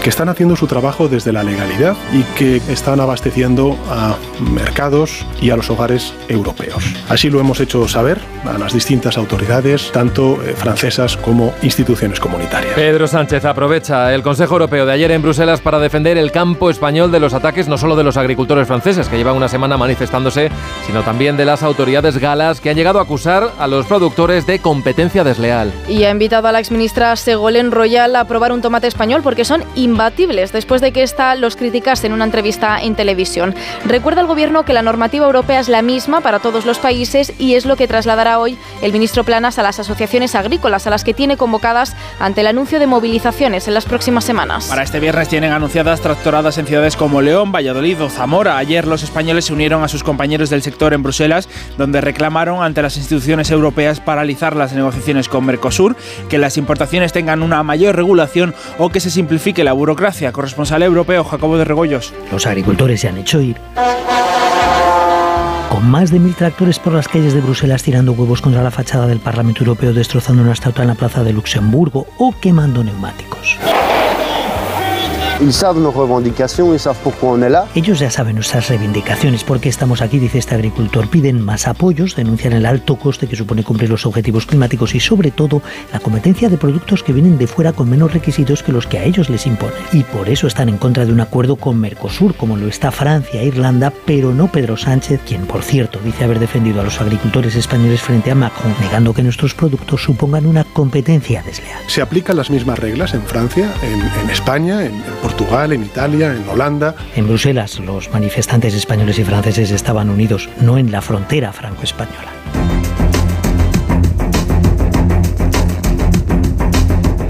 [0.03, 5.51] que están haciendo su trabajo desde la legalidad y que están abasteciendo a mercados y
[5.51, 6.83] a los hogares europeos.
[7.09, 12.75] Así lo hemos hecho saber a las distintas autoridades, tanto eh, francesas como instituciones comunitarias.
[12.75, 17.13] Pedro Sánchez aprovecha el Consejo Europeo de ayer en Bruselas para defender el campo español
[17.13, 20.51] de los ataques no solo de los agricultores franceses que llevan una semana manifestándose,
[20.87, 24.61] sino también de las autoridades galas que han llegado a acusar a los productores de
[24.61, 25.73] competencia desleal.
[25.89, 29.65] Y ha invitado a la exministra Segolén Royal a probar un tomate español porque son
[29.75, 33.55] imbatibles después de que ésta los criticase en una entrevista en televisión.
[33.85, 37.55] Recuerda al gobierno que la normativa europea es la misma para todos los países y
[37.55, 41.15] es lo que trasladará hoy el ministro Planas a las asociaciones agrícolas a las que
[41.15, 44.67] tiene convocadas ante el anuncio de movilizaciones en las próximas semanas.
[44.67, 48.57] Para este viernes tienen anunciadas tractoradas en ciudades como León, Valladolid o Zamora.
[48.59, 52.83] Ayer los españoles se unieron a sus compañeros del sector en Bruselas, donde reclamaron ante
[52.83, 55.97] las instituciones europeas paralizar las negociaciones con Mercosur,
[56.29, 60.33] que las importaciones tengan una mayor regulación o que se simplifique la burocracia.
[60.33, 62.13] Corresponsal europeo Jacobo de Regoyos.
[62.31, 63.57] Los agricultores se han hecho ir
[65.77, 69.07] con más de mil tractores por las calles de Bruselas tirando huevos contra la fachada
[69.07, 73.59] del Parlamento Europeo, destrozando una estatua en la plaza de Luxemburgo o quemando neumáticos.
[77.75, 81.11] Ellos ya saben nuestras reivindicaciones, porque estamos aquí, dice este agricultor.
[81.11, 85.31] Piden más apoyos, denuncian el alto coste que supone cumplir los objetivos climáticos y, sobre
[85.31, 85.61] todo,
[85.93, 89.05] la competencia de productos que vienen de fuera con menos requisitos que los que a
[89.05, 89.77] ellos les imponen.
[89.93, 93.43] Y por eso están en contra de un acuerdo con Mercosur, como lo está Francia
[93.43, 97.57] e Irlanda, pero no Pedro Sánchez, quien, por cierto, dice haber defendido a los agricultores
[97.57, 101.83] españoles frente a Macron, negando que nuestros productos supongan una competencia desleal.
[101.89, 106.33] Se aplican las mismas reglas en Francia, en, en España, en, en Portugal, en Italia,
[106.33, 106.95] en Holanda.
[107.17, 112.31] En Bruselas, los manifestantes españoles y franceses estaban unidos, no en la frontera franco-española.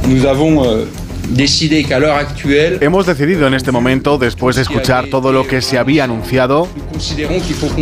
[0.06, 0.84] Nous avons euh,
[2.80, 6.68] Hemos decidido en este momento, después de escuchar todo lo que se había anunciado,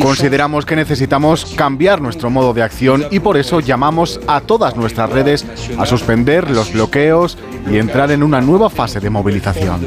[0.01, 5.11] consideramos que necesitamos cambiar nuestro modo de acción y por eso llamamos a todas nuestras
[5.11, 5.45] redes
[5.79, 7.37] a suspender los bloqueos
[7.71, 9.81] y entrar en una nueva fase de movilización.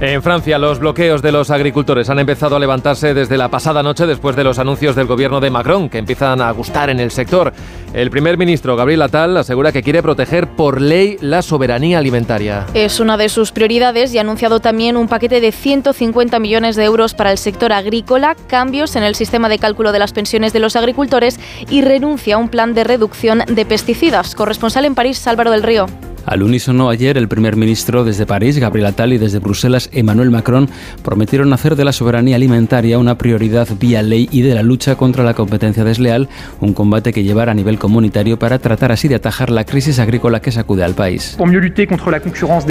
[0.00, 4.06] En Francia, los bloqueos de los agricultores han empezado a levantarse desde la pasada noche
[4.06, 7.52] después de los anuncios del gobierno de Macron, que empiezan a gustar en el sector.
[7.92, 12.66] El primer ministro, Gabriel Attal, asegura que quiere proteger por ley la soberanía alimentaria.
[12.72, 16.84] Es una de sus prioridades y ha anunciado también un paquete de 150 millones de
[16.84, 20.60] euros para el sector agrícola, cambios en el sistema de cálculo de las pensiones de
[20.60, 24.36] los agricultores y renuncia a un plan de reducción de pesticidas.
[24.36, 25.86] Corresponsal en París, Álvaro del Río.
[26.26, 30.68] Al unísono ayer el primer ministro desde París, Gabriel Attal, y desde Bruselas, Emmanuel Macron,
[31.02, 35.24] prometieron hacer de la soberanía alimentaria una prioridad vía ley y de la lucha contra
[35.24, 36.28] la competencia desleal,
[36.60, 40.40] un combate que llevar a nivel comunitario para tratar así de atajar la crisis agrícola
[40.40, 41.36] que sacude al país.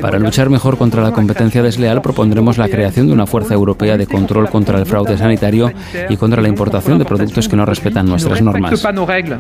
[0.02, 4.08] Para luchar mejor contra la competencia desleal propondremos la creación de una fuerza europea de
[4.08, 5.72] control contra el fraude sanitario
[6.10, 8.86] y contra la importación de productos que no respetan nuestras normas.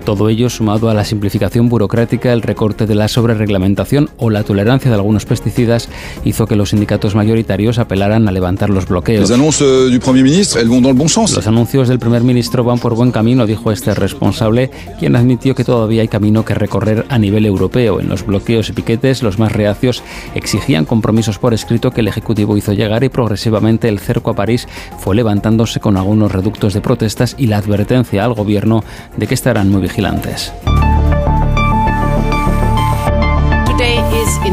[0.03, 4.89] Todo ello sumado a la simplificación burocrática, el recorte de la sobrereglamentación o la tolerancia
[4.89, 5.89] de algunos pesticidas
[6.23, 9.21] hizo que los sindicatos mayoritarios apelaran a levantar los bloqueos.
[11.35, 15.63] Los anuncios del primer ministro van por buen camino, dijo este responsable, quien admitió que
[15.63, 17.99] todavía hay camino que recorrer a nivel europeo.
[17.99, 20.03] En los bloqueos y piquetes, los más reacios
[20.35, 24.67] exigían compromisos por escrito que el Ejecutivo hizo llegar y progresivamente el cerco a París
[24.99, 28.83] fue levantándose con algunos reductos de protestas y la advertencia al gobierno
[29.17, 30.53] de que estarán muy vigilantes.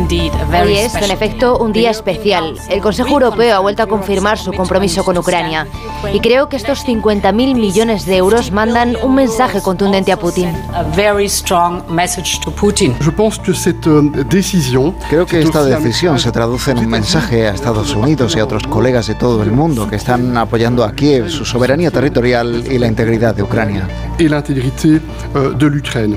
[0.09, 2.55] Hoy es, en efecto, un día especial.
[2.69, 5.67] El Consejo Europeo ha vuelto a confirmar su compromiso con Ucrania.
[6.13, 10.53] Y creo que estos 50.000 millones de euros mandan un mensaje contundente a Putin.
[15.11, 18.63] Creo que esta decisión se traduce en un mensaje a Estados Unidos y a otros
[18.69, 22.87] colegas de todo el mundo que están apoyando a Kiev, su soberanía territorial y la
[22.87, 23.89] integridad de Ucrania.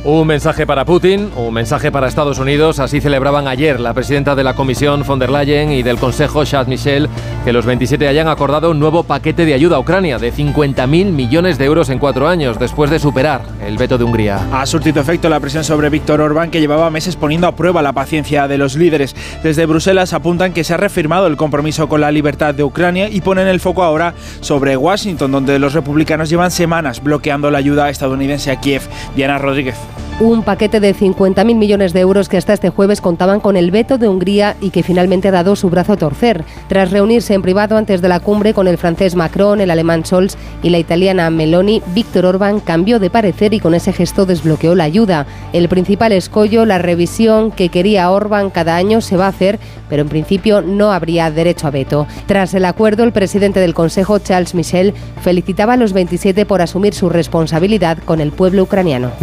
[0.03, 2.79] Un mensaje para Putin, un mensaje para Estados Unidos.
[2.79, 6.67] Así celebraban ayer la presidenta de la Comisión von der Leyen y del Consejo Charles
[6.67, 7.09] Michel
[7.45, 11.57] que los 27 hayan acordado un nuevo paquete de ayuda a Ucrania de 50.000 millones
[11.57, 14.47] de euros en cuatro años después de superar el veto de Hungría.
[14.51, 17.93] Ha surtido efecto la presión sobre Víctor Orbán que llevaba meses poniendo a prueba la
[17.93, 19.15] paciencia de los líderes.
[19.43, 23.21] Desde Bruselas apuntan que se ha reafirmado el compromiso con la libertad de Ucrania y
[23.21, 28.51] ponen el foco ahora sobre Washington donde los republicanos llevan semanas bloqueando la ayuda estadounidense
[28.51, 28.81] a Kiev.
[29.15, 29.75] Diana Rodríguez.
[30.21, 33.97] Un paquete de 50.000 millones de euros que hasta este jueves contaban con el veto
[33.97, 36.43] de Hungría y que finalmente ha dado su brazo a torcer.
[36.67, 40.35] Tras reunirse en privado antes de la cumbre con el francés Macron, el alemán Scholz
[40.61, 44.83] y la italiana Meloni, Víctor Orbán cambió de parecer y con ese gesto desbloqueó la
[44.83, 45.25] ayuda.
[45.53, 49.57] El principal escollo, la revisión que quería Orbán cada año se va a hacer,
[49.87, 52.07] pero en principio no habría derecho a veto.
[52.27, 56.93] Tras el acuerdo, el presidente del Consejo, Charles Michel, felicitaba a los 27 por asumir
[56.93, 59.13] su responsabilidad con el pueblo ucraniano.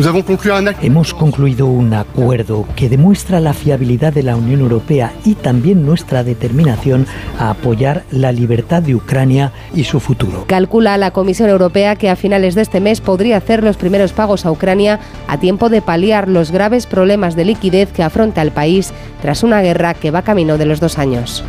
[0.87, 6.22] Hemos concluido un acuerdo que demuestra la fiabilidad de la Unión Europea y también nuestra
[6.22, 7.09] determinación
[7.41, 10.45] a apoyar la libertad de Ucrania y su futuro.
[10.47, 14.47] Calcula la Comisión Europea que a finales de este mes podría hacer los primeros pagos
[14.47, 18.93] a Ucrania a tiempo de paliar los graves problemas de liquidez que afronta el país
[19.22, 21.43] tras una guerra que va camino de los dos años.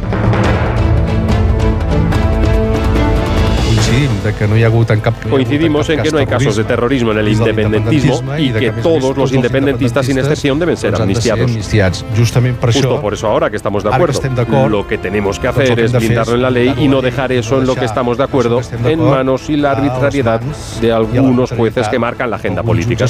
[5.30, 9.32] Coincidimos en que no hay casos de terrorismo en el independentismo y que todos los
[9.34, 11.52] independentistas sin excepción deben ser amnistiados.
[12.82, 16.36] Justo por eso ahora que estamos de acuerdo, lo que tenemos que hacer es blindarlo
[16.36, 19.50] en la ley y no dejar eso en lo que estamos de acuerdo en manos
[19.50, 20.42] y la arbitrariedad
[20.82, 23.06] de algunos jueces que marcan la agenda política.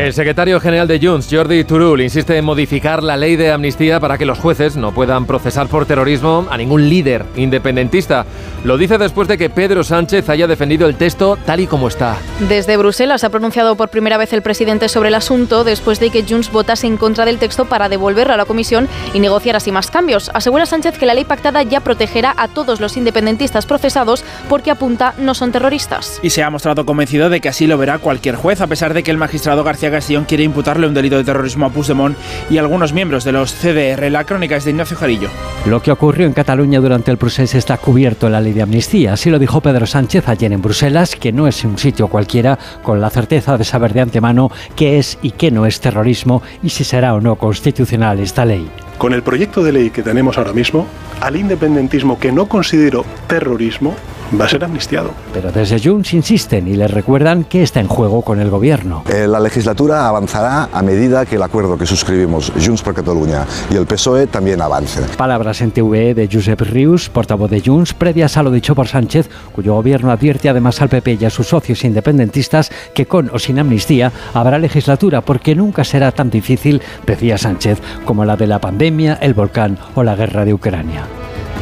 [0.00, 4.18] El secretario general de Junts, Jordi Turul, insiste en modificar la ley de amnistía para
[4.18, 8.26] que los jueces no puedan procesar por terrorismo a ningún líder independentista.
[8.62, 12.18] Lo dice después de que Pedro Sánchez haya defendido el texto tal y como está.
[12.46, 16.24] Desde Bruselas ha pronunciado por primera vez el presidente sobre el asunto después de que
[16.28, 19.90] Junts votase en contra del texto para devolverlo a la comisión y negociar así más
[19.90, 20.30] cambios.
[20.34, 25.14] Asegura Sánchez que la ley pactada ya protegerá a todos los independentistas procesados porque apunta
[25.16, 26.20] no son terroristas.
[26.22, 29.02] Y se ha mostrado convencido de que así lo verá cualquier juez, a pesar de
[29.02, 32.16] que el magistrado García Castillón quiere imputarle un delito de terrorismo a Puigdemont
[32.50, 34.10] y a algunos miembros de los CDR.
[34.10, 35.30] La crónica es de Ignacio Jarillo.
[35.64, 39.14] Lo que ocurrió en Cataluña durante el proceso está cubierto en la ley de amnistía.
[39.14, 43.00] Así lo dijo Pedro Sánchez ayer en Bruselas, que no es un sitio cualquiera, con
[43.00, 46.84] la certeza de saber de antemano qué es y qué no es terrorismo y si
[46.84, 48.70] será o no constitucional esta ley.
[48.98, 50.86] Con el proyecto de ley que tenemos ahora mismo,
[51.20, 53.94] al independentismo que no considero terrorismo
[54.38, 55.10] va a ser amnistiado.
[55.32, 59.04] Pero desde Junts insisten y les recuerdan que está en juego con el gobierno.
[59.08, 63.76] Eh, la legislatura avanzará a medida que el acuerdo que suscribimos Junts por Cataluña y
[63.76, 65.00] el PSOE también avance.
[65.16, 69.28] Palabras en TVE de Josep Rius, portavoz de Junts, previas a lo dicho por Sánchez,
[69.52, 73.58] cuyo gobierno advierte además al PP y a sus socios independentistas que con o sin
[73.58, 79.18] amnistía habrá legislatura porque nunca será tan difícil, decía Sánchez, como la de la pandemia,
[79.20, 81.04] el volcán o la guerra de Ucrania.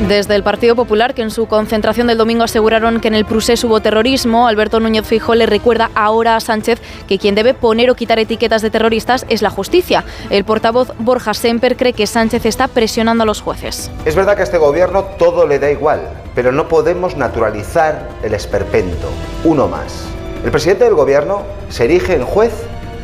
[0.07, 3.65] Desde el Partido Popular, que en su concentración del domingo aseguraron que en el procés
[3.65, 7.97] hubo terrorismo, Alberto Núñez Fijo le recuerda ahora a Sánchez que quien debe poner o
[7.97, 10.05] quitar etiquetas de terroristas es la justicia.
[10.31, 13.91] El portavoz Borja Semper cree que Sánchez está presionando a los jueces.
[14.05, 16.01] Es verdad que a este gobierno todo le da igual,
[16.33, 19.09] pero no podemos naturalizar el esperpento.
[19.43, 20.05] Uno más.
[20.45, 22.53] El presidente del gobierno se erige en juez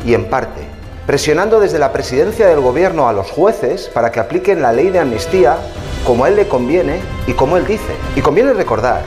[0.05, 0.61] y en parte,
[1.05, 4.99] presionando desde la presidencia del gobierno a los jueces para que apliquen la ley de
[4.99, 5.57] amnistía
[6.05, 7.93] como a él le conviene y como él dice.
[8.15, 9.01] Y conviene recordar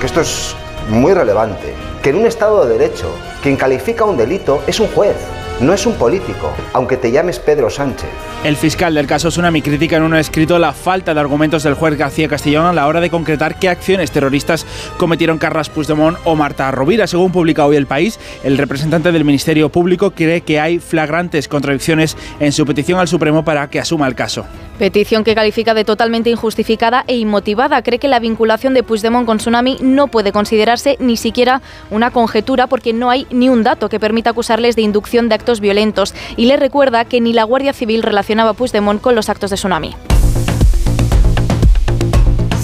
[0.00, 0.54] que esto es
[0.88, 3.08] muy relevante, que en un Estado de Derecho,
[3.42, 5.16] quien califica un delito es un juez,
[5.62, 8.08] no es un político, aunque te llames Pedro Sánchez.
[8.44, 11.96] El fiscal del caso Tsunami critica en un escrito la falta de argumentos del juez
[11.96, 16.70] García Castellón a la hora de concretar qué acciones terroristas cometieron Carras Puigdemont o Marta
[16.72, 17.06] Rovira.
[17.06, 22.16] Según publica hoy El País, el representante del Ministerio Público cree que hay flagrantes contradicciones
[22.40, 24.44] en su petición al Supremo para que asuma el caso.
[24.82, 27.82] Petición que califica de totalmente injustificada e inmotivada.
[27.82, 31.62] Cree que la vinculación de Puigdemont con Tsunami no puede considerarse ni siquiera
[31.92, 35.60] una conjetura porque no hay ni un dato que permita acusarles de inducción de actos
[35.60, 39.50] violentos y le recuerda que ni la Guardia Civil relacionaba a Puigdemont con los actos
[39.50, 39.94] de Tsunami.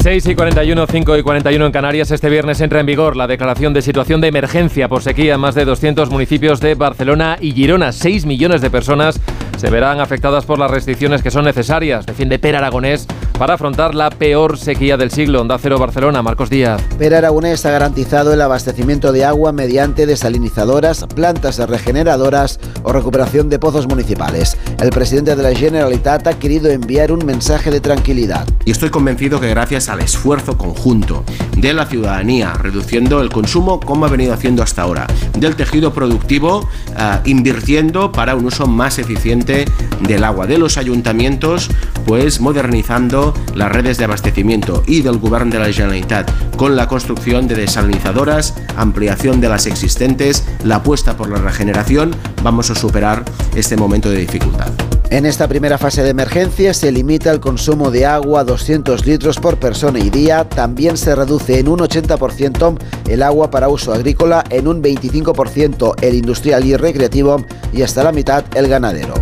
[0.02, 2.10] 6 y 41, 5 y 41 en Canarias.
[2.10, 5.54] Este viernes entra en vigor la declaración de situación de emergencia por sequía en más
[5.54, 7.92] de 200 municipios de Barcelona y Girona.
[7.92, 9.20] 6 millones de personas
[9.58, 13.06] se verán afectadas por las restricciones que son necesarias, defiende Per Aragonés,
[13.38, 15.40] para afrontar la peor sequía del siglo.
[15.40, 16.82] Onda Cero Barcelona, Marcos Díaz.
[16.98, 23.60] Per Aragonés ha garantizado el abastecimiento de agua mediante desalinizadoras, plantas regeneradoras o recuperación de
[23.60, 24.56] pozos municipales.
[24.80, 28.46] El presidente de la Generalitat ha querido enviar un mensaje de tranquilidad.
[28.64, 31.24] Y estoy convencido que gracias al esfuerzo conjunto
[31.56, 35.06] de la ciudadanía, reduciendo el consumo como ha venido haciendo hasta ahora,
[35.38, 39.64] del tejido productivo, uh, invirtiendo para un uso más eficiente
[40.00, 41.70] del agua de los ayuntamientos,
[42.04, 47.48] pues modernizando las redes de abastecimiento y del Gobierno de la Generalitat con la construcción
[47.48, 53.24] de desalinizadoras, ampliación de las existentes, la apuesta por la regeneración, vamos a superar
[53.54, 54.70] este momento de dificultad.
[55.10, 59.38] En esta primera fase de emergencia se limita el consumo de agua a 200 litros
[59.38, 60.46] por persona y día.
[60.46, 62.76] También se reduce en un 80%
[63.08, 68.12] el agua para uso agrícola, en un 25% el industrial y recreativo y hasta la
[68.12, 69.14] mitad el ganadero.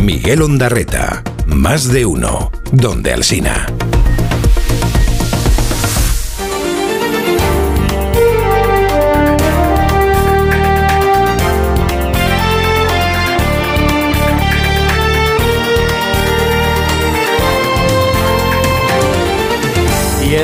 [0.00, 3.66] Miguel Ondarreta, más de uno, donde Alsina.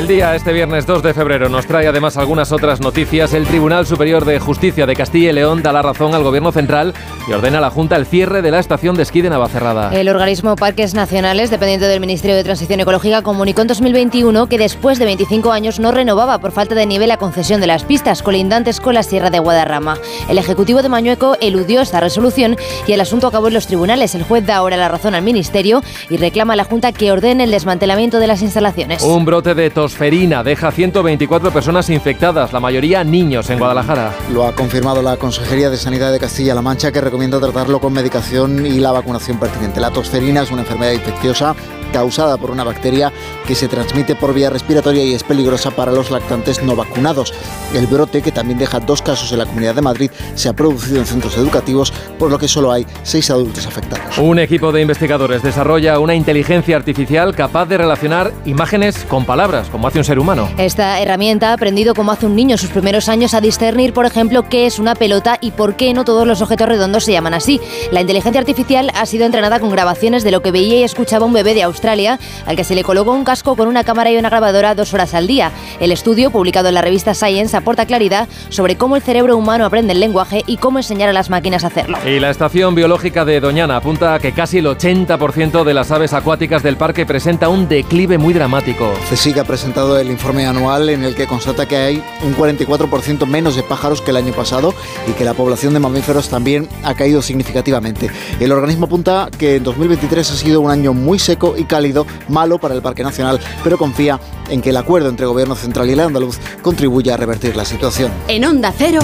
[0.03, 3.33] Y el día, este viernes 2 de febrero, nos trae además algunas otras noticias.
[3.33, 6.93] El Tribunal Superior de Justicia de Castilla y León da la razón al Gobierno Central
[7.25, 9.97] y ordena a la Junta el cierre de la estación de esquí de Navacerrada.
[9.97, 14.99] El organismo Parques Nacionales, dependiente del Ministerio de Transición Ecológica, comunicó en 2021 que después
[14.99, 18.81] de 25 años no renovaba por falta de nivel la concesión de las pistas colindantes
[18.81, 19.97] con la Sierra de Guadarrama.
[20.27, 24.15] El Ejecutivo de Mañueco eludió esta resolución y el asunto acabó en los tribunales.
[24.15, 27.45] El juez da ahora la razón al Ministerio y reclama a la Junta que ordene
[27.45, 29.01] el desmantelamiento de las instalaciones.
[29.01, 34.11] Un brote de tosferina deja 124 personas infectadas, la mayoría niños en Guadalajara.
[34.33, 38.65] Lo ha confirmado la Consejería de Sanidad de Castilla-La Mancha, que recomienda tratarlo con medicación
[38.65, 39.79] y la vacunación pertinente.
[39.79, 41.55] La tosferina es una enfermedad infecciosa
[41.93, 43.13] causada por una bacteria
[43.47, 47.33] que se transmite por vía respiratoria y es peligrosa para los lactantes no vacunados.
[47.73, 50.99] El brote, que también deja dos casos en la Comunidad de Madrid, se ha producido
[50.99, 54.17] en centros educativos, por lo que solo hay seis adultos afectados.
[54.17, 59.87] Un equipo de investigadores desarrolla una inteligencia artificial capaz de relacionar imágenes con palabras, como
[59.87, 60.49] hace un ser humano.
[60.57, 64.49] Esta herramienta ha aprendido como hace un niño sus primeros años a discernir, por ejemplo,
[64.49, 67.61] qué es una pelota y por qué no todos los objetos redondos se llaman así.
[67.91, 71.33] La inteligencia artificial ha sido entrenada con grabaciones de lo que veía y escuchaba un
[71.33, 74.29] bebé de Australia al que se le colocó un casco con una cámara y una
[74.29, 75.51] grabadora dos horas al día.
[75.81, 79.91] El estudio, publicado en la revista Science, aporta claridad sobre cómo el cerebro humano aprende
[79.91, 81.97] el lenguaje y cómo enseñar a las máquinas a hacerlo.
[82.05, 86.13] Y la estación biológica de Doñana apunta a que casi el 80% de las aves
[86.13, 88.93] acuáticas del parque presenta un declive muy dramático.
[89.09, 93.57] CSIC ha presentado el informe anual en el que constata que hay un 44% menos
[93.57, 94.73] de pájaros que el año pasado
[95.07, 98.09] y que la población de mamíferos también ha caído significativamente.
[98.39, 102.59] El organismo apunta que en 2023 ha sido un año muy seco y cálido, malo
[102.59, 106.01] para el Parque Nacional, pero confía en que el acuerdo entre Gobierno Central y el
[106.01, 108.11] andaluz contribuya a revertir la situación.
[108.27, 108.99] En Onda Cero,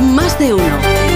[0.00, 1.07] más de uno.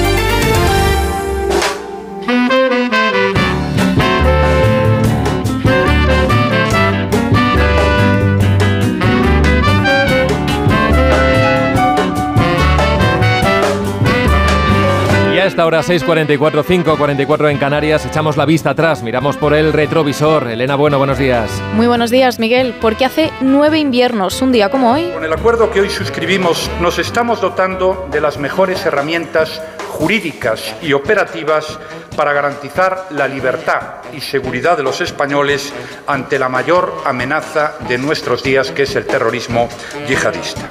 [15.52, 20.48] Esta hora 6.44, 5.44 en Canarias, echamos la vista atrás, miramos por el retrovisor.
[20.48, 21.50] Elena Bueno, buenos días.
[21.74, 25.10] Muy buenos días, Miguel, porque hace nueve inviernos, un día como hoy.
[25.12, 30.94] Con el acuerdo que hoy suscribimos, nos estamos dotando de las mejores herramientas jurídicas y
[30.94, 31.78] operativas
[32.16, 35.72] para garantizar la libertad y seguridad de los españoles
[36.06, 39.68] ante la mayor amenaza de nuestros días, que es el terrorismo
[40.08, 40.70] yihadista.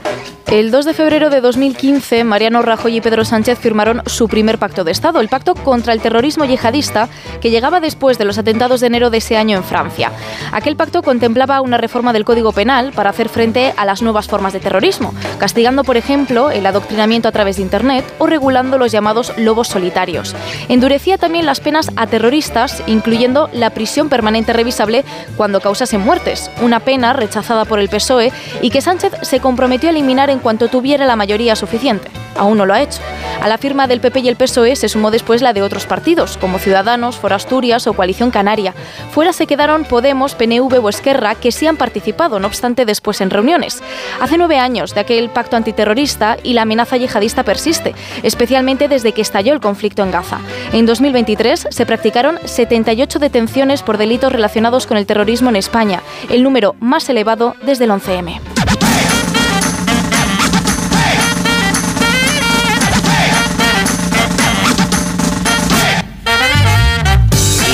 [0.51, 4.83] El 2 de febrero de 2015, Mariano Rajoy y Pedro Sánchez firmaron su primer pacto
[4.83, 7.07] de Estado, el pacto contra el terrorismo yihadista,
[7.39, 10.11] que llegaba después de los atentados de enero de ese año en Francia.
[10.51, 14.51] Aquel pacto contemplaba una reforma del Código Penal para hacer frente a las nuevas formas
[14.51, 19.31] de terrorismo, castigando, por ejemplo, el adoctrinamiento a través de Internet o regulando los llamados
[19.37, 20.35] lobos solitarios.
[20.67, 25.05] Endurecía también las penas a terroristas, incluyendo la prisión permanente revisable
[25.37, 29.91] cuando causasen muertes, una pena rechazada por el PSOE y que Sánchez se comprometió a
[29.91, 32.09] eliminar en cuanto tuviera la mayoría suficiente.
[32.37, 32.99] Aún no lo ha hecho.
[33.41, 36.37] A la firma del PP y el PSOE se sumó después la de otros partidos,
[36.37, 38.73] como Ciudadanos, Forasturias o Coalición Canaria.
[39.11, 43.29] Fuera se quedaron Podemos, PNV o Esquerra, que sí han participado, no obstante, después en
[43.29, 43.81] reuniones.
[44.19, 49.21] Hace nueve años de aquel pacto antiterrorista y la amenaza yihadista persiste, especialmente desde que
[49.21, 50.39] estalló el conflicto en Gaza.
[50.71, 50.85] En
[51.21, 56.75] 2023 se practicaron 78 detenciones por delitos relacionados con el terrorismo en España, el número
[56.79, 58.39] más elevado desde el 11M.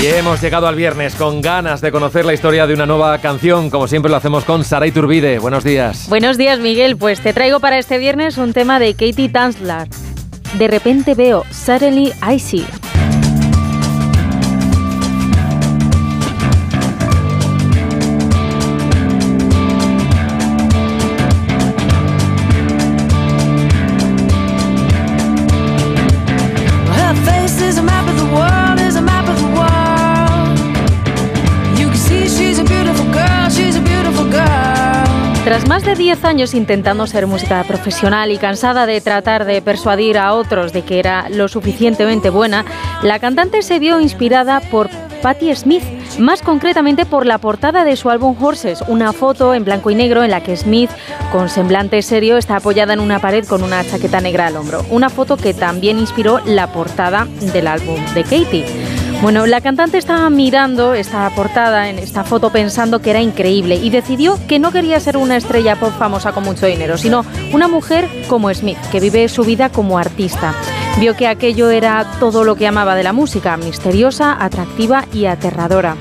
[0.02, 3.70] Y hemos llegado al viernes con ganas de conocer la historia de una nueva canción,
[3.70, 5.40] como siempre lo hacemos con Sara Iturbide.
[5.40, 6.08] Buenos días.
[6.10, 6.98] Buenos días, Miguel.
[6.98, 9.88] Pues te traigo para este viernes un tema de Katie Tanslar.
[10.58, 12.66] De repente veo Suddenly I See.
[36.08, 40.84] 10 años intentando ser música profesional y cansada de tratar de persuadir a otros de
[40.84, 42.64] que era lo suficientemente buena,
[43.04, 44.90] la cantante se vio inspirada por
[45.22, 45.84] Patti Smith,
[46.18, 50.24] más concretamente por la portada de su álbum Horses, una foto en blanco y negro
[50.24, 50.92] en la que Smith,
[51.34, 54.86] con semblante serio, está apoyada en una pared con una chaqueta negra al hombro.
[54.90, 59.07] Una foto que también inspiró la portada del álbum de Katie.
[59.22, 63.90] Bueno, la cantante estaba mirando esta portada en esta foto pensando que era increíble y
[63.90, 68.08] decidió que no quería ser una estrella pop famosa con mucho dinero, sino una mujer
[68.28, 70.54] como Smith, que vive su vida como artista.
[71.00, 75.96] Vio que aquello era todo lo que amaba de la música, misteriosa, atractiva y aterradora.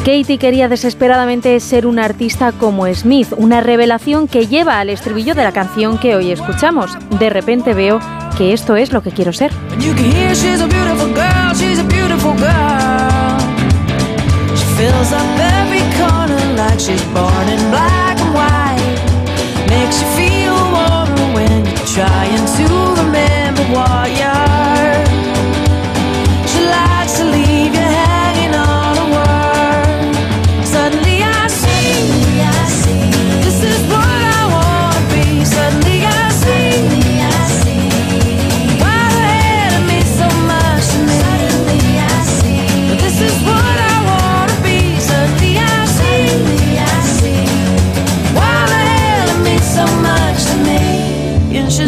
[0.00, 5.44] Katie quería desesperadamente ser una artista como Smith, una revelación que lleva al estribillo de
[5.44, 6.96] la canción que hoy escuchamos.
[7.18, 8.00] De repente veo
[8.38, 9.52] que esto es lo que quiero ser.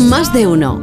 [0.01, 0.81] Más de uno.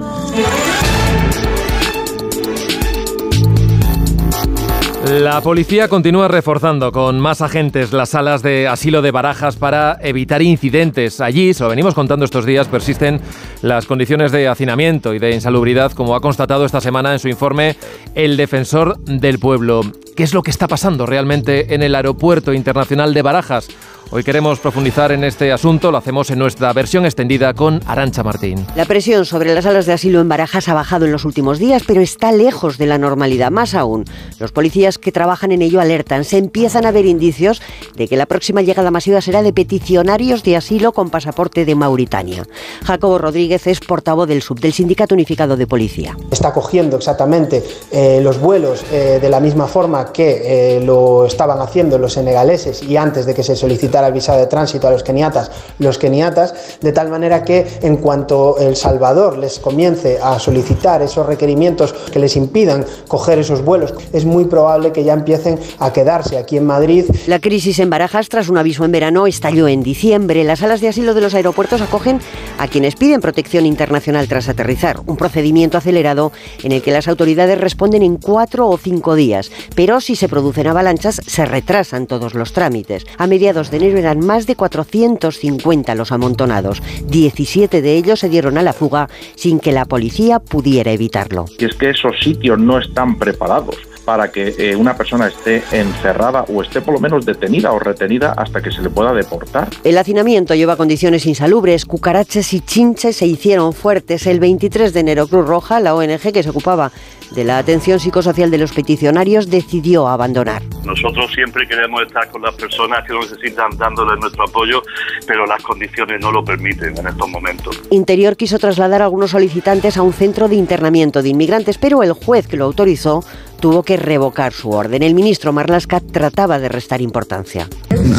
[5.10, 10.44] La policía continúa reforzando con más agentes las salas de asilo de barajas para evitar
[10.44, 11.20] incidentes.
[11.20, 13.20] Allí, se lo venimos contando estos días, persisten
[13.64, 17.76] las condiciones de hacinamiento y de insalubridad, como ha constatado esta semana en su informe
[18.14, 19.82] el defensor del pueblo.
[20.16, 23.68] ¿Qué es lo que está pasando realmente en el aeropuerto internacional de Barajas?
[24.12, 28.66] Hoy queremos profundizar en este asunto, lo hacemos en nuestra versión extendida con Arancha Martín.
[28.76, 31.84] La presión sobre las salas de asilo en Barajas ha bajado en los últimos días,
[31.86, 33.52] pero está lejos de la normalidad.
[33.52, 34.06] Más aún,
[34.40, 36.24] los policías que trabajan en ello alertan.
[36.24, 37.62] Se empiezan a ver indicios
[37.96, 42.46] de que la próxima llegada masiva será de peticionarios de asilo con pasaporte de Mauritania.
[42.86, 46.18] Jacobo Rodríguez es portavoz del SUB, del Sindicato Unificado de Policía.
[46.32, 51.60] Está cogiendo exactamente eh, los vuelos eh, de la misma forma que eh, lo estaban
[51.60, 55.04] haciendo los senegaleses y antes de que se solicitara el visado de tránsito a los
[55.04, 61.02] keniatas, los keniatas, de tal manera que en cuanto El Salvador les comience a solicitar
[61.02, 65.94] esos requerimientos que les impidan coger esos vuelos, es muy probable que ya empiecen a
[65.94, 67.06] quedarse aquí en Madrid.
[67.28, 70.44] La crisis en Barajas, tras un aviso en verano, estalló en diciembre.
[70.44, 72.20] Las salas de asilo de los aeropuertos acogen
[72.58, 76.32] a quienes piden protección internacional tras aterrizar, un procedimiento acelerado
[76.64, 79.52] en el que las autoridades responden en cuatro o cinco días.
[79.76, 83.06] Pero si se producen avalanchas, se retrasan todos los trámites.
[83.18, 86.82] A mediados de enero eran más de 450 los amontonados.
[87.08, 91.46] 17 de ellos se dieron a la fuga sin que la policía pudiera evitarlo.
[91.58, 96.44] Y es que esos sitios no están preparados para que eh, una persona esté encerrada
[96.48, 99.68] o esté por lo menos detenida o retenida hasta que se le pueda deportar.
[99.84, 104.26] El hacinamiento lleva condiciones insalubres, cucarachas y chinches se hicieron fuertes.
[104.26, 106.92] El 23 de enero Cruz Roja, la ONG que se ocupaba
[107.32, 110.62] de la atención psicosocial de los peticionarios, decidió abandonar.
[110.84, 114.82] Nosotros siempre queremos estar con las personas que lo necesitan dándoles nuestro apoyo,
[115.28, 117.82] pero las condiciones no lo permiten en estos momentos.
[117.92, 122.14] Interior quiso trasladar a algunos solicitantes a un centro de internamiento de inmigrantes, pero el
[122.14, 123.24] juez que lo autorizó
[123.60, 125.04] tuvo que revocar su orden.
[125.04, 127.68] El ministro Marlaska trataba de restar importancia.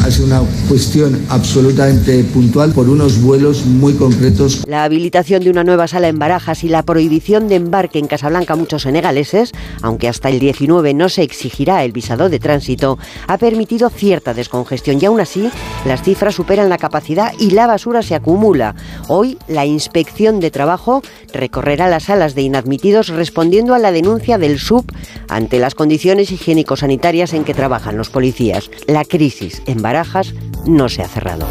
[0.07, 4.63] Es una cuestión absolutamente puntual por unos vuelos muy concretos.
[4.67, 8.53] La habilitación de una nueva sala en Barajas y la prohibición de embarque en Casablanca
[8.53, 9.51] a muchos senegaleses,
[9.81, 14.99] aunque hasta el 19 no se exigirá el visado de tránsito, ha permitido cierta descongestión
[15.01, 15.49] y aún así
[15.85, 18.75] las cifras superan la capacidad y la basura se acumula.
[19.07, 21.01] Hoy la inspección de trabajo
[21.33, 24.85] recorrerá las salas de inadmitidos respondiendo a la denuncia del SUB
[25.27, 28.69] ante las condiciones higiénico-sanitarias en que trabajan los policías.
[28.87, 30.33] La crisis en Barajas
[30.65, 31.47] no se ha cerrado.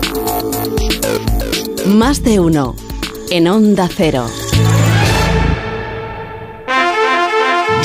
[1.87, 2.77] Más de uno.
[3.31, 4.27] En Onda Cero.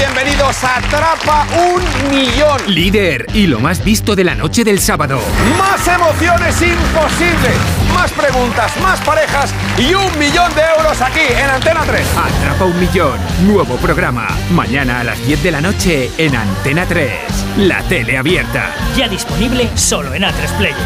[0.00, 2.58] Bienvenidos a Atrapa un Millón.
[2.68, 5.20] Líder y lo más visto de la noche del sábado.
[5.58, 7.54] Más emociones imposibles.
[7.92, 12.06] más preguntas, más parejas y un millón de euros aquí en Antena 3.
[12.16, 14.26] Atrapa un millón, nuevo programa.
[14.52, 17.10] Mañana a las 10 de la noche en Antena 3.
[17.58, 18.74] La tele abierta.
[18.96, 20.76] Ya disponible solo en A3 Player.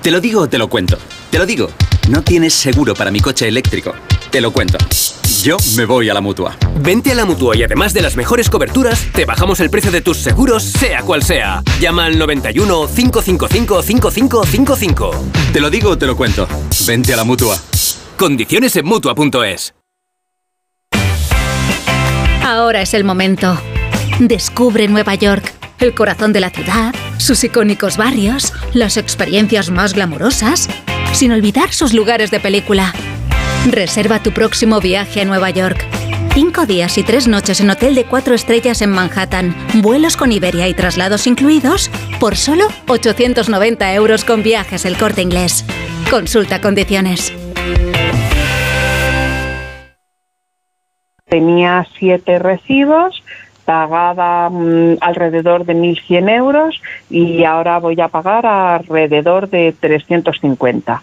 [0.00, 0.96] Te lo digo o te lo cuento.
[1.28, 1.70] Te lo digo.
[2.08, 3.94] No tienes seguro para mi coche eléctrico.
[4.30, 4.78] Te lo cuento.
[5.42, 6.56] Yo me voy a la mutua.
[6.80, 10.02] Vente a la mutua y además de las mejores coberturas, te bajamos el precio de
[10.02, 11.62] tus seguros, sea cual sea.
[11.80, 15.10] Llama al 91 555 5555.
[15.52, 16.46] Te lo digo o te lo cuento.
[16.86, 17.56] Vente a la mutua.
[18.18, 19.74] Condiciones en mutua.es.
[22.44, 23.58] Ahora es el momento.
[24.18, 30.68] Descubre Nueva York, el corazón de la ciudad, sus icónicos barrios, las experiencias más glamurosas,
[31.12, 32.92] sin olvidar sus lugares de película.
[33.66, 35.84] Reserva tu próximo viaje a Nueva York.
[36.32, 40.66] Cinco días y tres noches en hotel de cuatro estrellas en Manhattan, vuelos con Iberia
[40.66, 45.66] y traslados incluidos, por solo 890 euros con viajes el corte inglés.
[46.10, 47.34] Consulta condiciones.
[51.26, 53.22] Tenía siete recibos,
[53.66, 61.02] pagaba mm, alrededor de 1.100 euros y ahora voy a pagar alrededor de 350.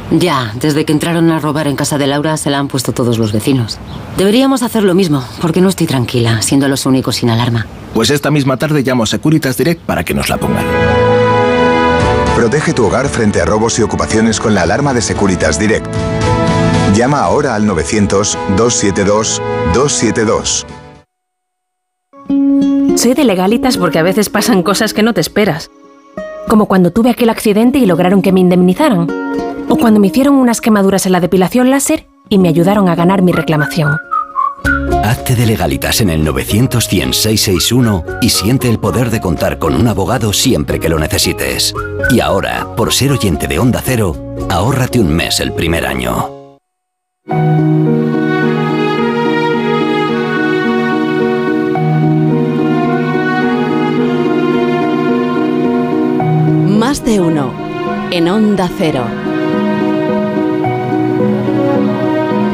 [0.11, 3.17] Ya, desde que entraron a robar en casa de Laura se la han puesto todos
[3.17, 3.79] los vecinos.
[4.17, 7.65] Deberíamos hacer lo mismo, porque no estoy tranquila, siendo los únicos sin alarma.
[7.93, 10.65] Pues esta misma tarde llamo a Securitas Direct para que nos la pongan.
[12.35, 15.87] Protege tu hogar frente a robos y ocupaciones con la alarma de Securitas Direct.
[16.93, 20.65] Llama ahora al 900-272-272.
[22.97, 25.71] Soy de legalitas porque a veces pasan cosas que no te esperas.
[26.49, 29.07] Como cuando tuve aquel accidente y lograron que me indemnizaran.
[29.71, 33.21] O cuando me hicieron unas quemaduras en la depilación láser y me ayudaron a ganar
[33.21, 33.95] mi reclamación.
[35.01, 39.87] Hazte de legalitas en el 900 661 y siente el poder de contar con un
[39.87, 41.73] abogado siempre que lo necesites.
[42.09, 44.13] Y ahora, por ser oyente de Onda Cero,
[44.49, 46.57] ahórrate un mes el primer año.
[56.67, 57.53] Más de uno.
[58.11, 59.30] En Onda Cero.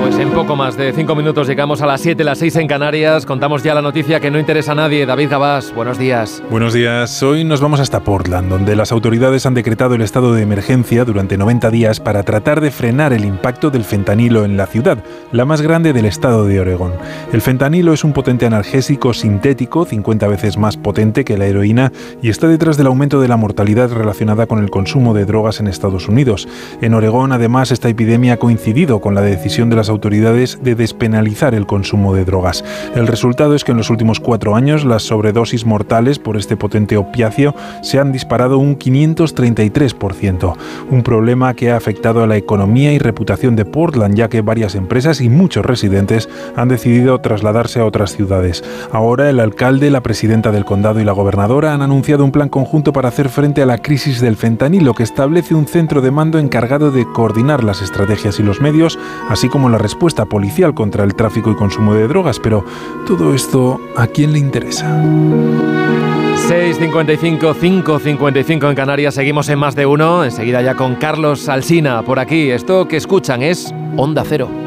[0.07, 3.25] Pues en poco más de cinco minutos llegamos a las 7, las 6 en Canarias.
[3.25, 5.05] Contamos ya la noticia que no interesa a nadie.
[5.05, 6.41] David Gabás, buenos días.
[6.49, 7.21] Buenos días.
[7.21, 11.37] Hoy nos vamos hasta Portland, donde las autoridades han decretado el estado de emergencia durante
[11.37, 15.03] 90 días para tratar de frenar el impacto del fentanilo en la ciudad,
[15.33, 16.93] la más grande del estado de Oregón.
[17.33, 21.91] El fentanilo es un potente analgésico sintético, 50 veces más potente que la heroína,
[22.21, 25.67] y está detrás del aumento de la mortalidad relacionada con el consumo de drogas en
[25.67, 26.47] Estados Unidos.
[26.79, 31.53] En Oregón, además, esta epidemia ha coincidido con la decisión de las autoridades de despenalizar
[31.53, 32.63] el consumo de drogas.
[32.95, 36.97] El resultado es que en los últimos cuatro años las sobredosis mortales por este potente
[36.97, 40.55] opiáceo se han disparado un 533%,
[40.89, 44.75] un problema que ha afectado a la economía y reputación de Portland, ya que varias
[44.75, 48.63] empresas y muchos residentes han decidido trasladarse a otras ciudades.
[48.91, 52.93] Ahora el alcalde, la presidenta del condado y la gobernadora han anunciado un plan conjunto
[52.93, 56.91] para hacer frente a la crisis del fentanilo que establece un centro de mando encargado
[56.91, 58.97] de coordinar las estrategias y los medios,
[59.29, 62.39] así como la respuesta policial contra el tráfico y consumo de drogas.
[62.39, 62.65] Pero
[63.07, 65.01] todo esto, ¿a quién le interesa?
[65.01, 72.19] 6.55, 5.55 en Canarias, seguimos en más de uno, enseguida ya con Carlos Alsina por
[72.19, 72.51] aquí.
[72.51, 74.66] Esto que escuchan es Onda Cero.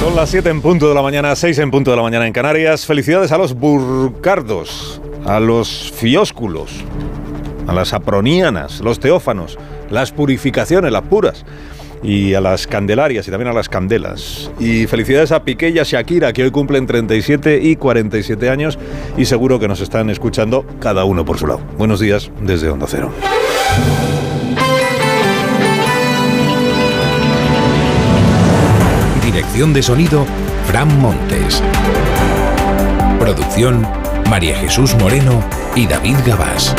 [0.00, 2.32] Son las 7 en punto de la mañana, 6 en punto de la mañana en
[2.32, 2.86] Canarias.
[2.86, 6.84] Felicidades a los burcardos, a los fiósculos,
[7.66, 9.58] a las apronianas, los teófanos,
[9.90, 11.44] las purificaciones, las puras
[12.02, 14.50] y a las candelarias y también a las candelas.
[14.60, 18.78] Y felicidades a Piqué y a Shakira, que hoy cumplen 37 y 47 años
[19.16, 21.60] y seguro que nos están escuchando cada uno por su lado.
[21.78, 23.10] Buenos días desde Onda Cero.
[29.26, 30.24] Dirección de sonido,
[30.68, 31.60] Fran Montes.
[33.18, 33.84] Producción,
[34.30, 35.42] María Jesús Moreno
[35.74, 36.72] y David Gabás.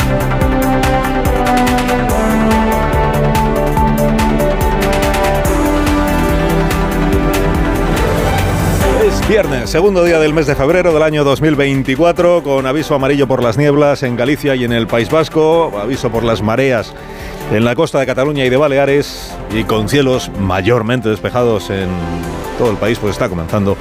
[9.06, 13.42] Es viernes, segundo día del mes de febrero del año 2024, con aviso amarillo por
[13.42, 16.94] las nieblas en Galicia y en el País Vasco, aviso por las mareas
[17.50, 21.88] en la costa de Cataluña y de Baleares, y con cielos mayormente despejados en
[22.58, 23.76] todo el país, pues está comenzando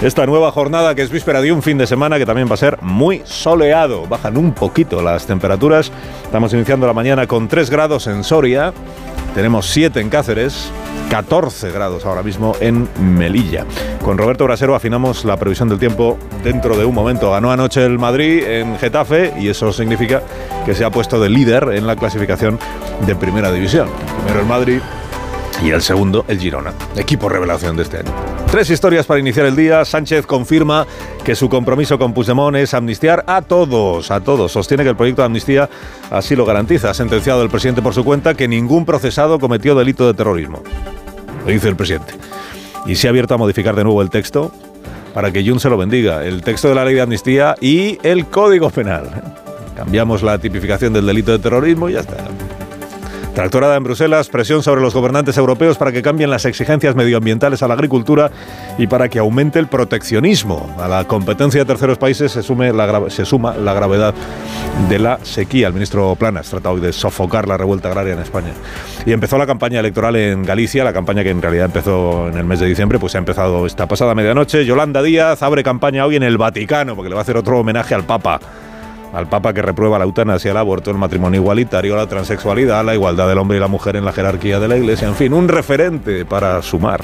[0.00, 2.58] esta nueva jornada que es víspera de un fin de semana que también va a
[2.58, 4.06] ser muy soleado.
[4.06, 5.90] Bajan un poquito las temperaturas.
[6.22, 8.72] Estamos iniciando la mañana con 3 grados en Soria,
[9.34, 10.70] tenemos 7 en Cáceres,
[11.10, 13.64] 14 grados ahora mismo en Melilla.
[14.04, 17.30] Con Roberto Brasero afinamos la previsión del tiempo dentro de un momento.
[17.30, 20.22] Ganó anoche el Madrid en Getafe y eso significa
[20.64, 22.58] que se ha puesto de líder en la clasificación
[23.06, 23.88] de Primera División.
[24.18, 24.80] Primero el Madrid
[25.62, 28.12] y el segundo el Girona, equipo revelación de este año.
[28.50, 29.84] Tres historias para iniciar el día.
[29.84, 30.86] Sánchez confirma
[31.24, 34.50] que su compromiso con Puigdemont es amnistiar a todos, a todos.
[34.52, 35.70] Sostiene que el proyecto de amnistía
[36.10, 36.90] así lo garantiza.
[36.90, 40.62] Ha sentenciado el presidente por su cuenta que ningún procesado cometió delito de terrorismo.
[41.44, 42.14] Lo dice el presidente.
[42.86, 44.50] Y se ha abierto a modificar de nuevo el texto
[45.14, 46.24] para que Jun se lo bendiga.
[46.24, 49.08] El texto de la ley de amnistía y el código penal.
[49.76, 52.16] Cambiamos la tipificación del delito de terrorismo y ya está.
[53.40, 57.68] Tractorada en Bruselas, presión sobre los gobernantes europeos para que cambien las exigencias medioambientales a
[57.68, 58.30] la agricultura
[58.76, 60.76] y para que aumente el proteccionismo.
[60.78, 64.12] A la competencia de terceros países se, la, se suma la gravedad
[64.90, 65.68] de la sequía.
[65.68, 68.52] El ministro Planas trata hoy de sofocar la revuelta agraria en España.
[69.06, 72.44] Y empezó la campaña electoral en Galicia, la campaña que en realidad empezó en el
[72.44, 74.66] mes de diciembre, pues ha empezado esta pasada medianoche.
[74.66, 77.94] Yolanda Díaz abre campaña hoy en el Vaticano, porque le va a hacer otro homenaje
[77.94, 78.38] al Papa
[79.12, 83.28] al Papa que reprueba la eutanasia, el aborto, el matrimonio igualitario, la transexualidad, la igualdad
[83.28, 86.24] del hombre y la mujer en la jerarquía de la Iglesia, en fin, un referente
[86.24, 87.00] para sumar.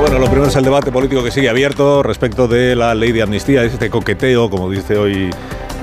[0.00, 3.22] Bueno, lo primero es el debate político que sigue abierto respecto de la ley de
[3.22, 5.30] amnistía, este coqueteo, como dice hoy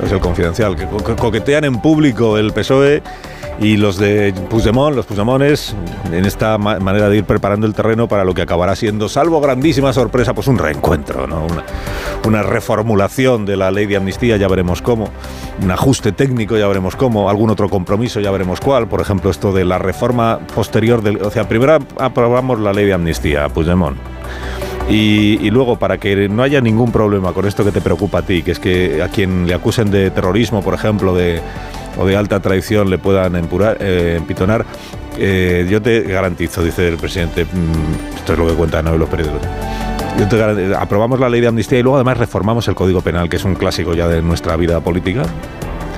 [0.04, 0.86] es el confidencial, que
[1.16, 3.02] coquetean en público el PSOE
[3.60, 5.76] y los de Puigdemont, los Puigdemones,
[6.12, 9.94] en esta manera de ir preparando el terreno para lo que acabará siendo, salvo grandísima
[9.94, 11.48] sorpresa, pues un reencuentro, ¿no?
[12.26, 15.10] una, reformulación de la ley de amnistía, ya veremos cómo,
[15.62, 19.52] un ajuste técnico, ya veremos cómo, algún otro compromiso, ya veremos cuál, por ejemplo, esto
[19.52, 23.98] de la reforma posterior, del, o sea, primero aprobamos la ley de amnistía, Puigdemont.
[24.90, 28.22] Y, y, luego, para que no haya ningún problema con esto que te preocupa a
[28.22, 31.42] ti, que es que a quien le acusen de terrorismo, por ejemplo, de,
[31.98, 34.66] o de alta traición le puedan empurar, eh, empitonar,
[35.18, 39.10] eh, yo te garantizo, dice el presidente, mm, esto es lo que cuentan hoy los
[39.10, 39.42] periódicos.
[40.18, 43.36] Yo te aprobamos la ley de amnistía y luego además reformamos el Código Penal, que
[43.36, 45.24] es un clásico ya de nuestra vida política.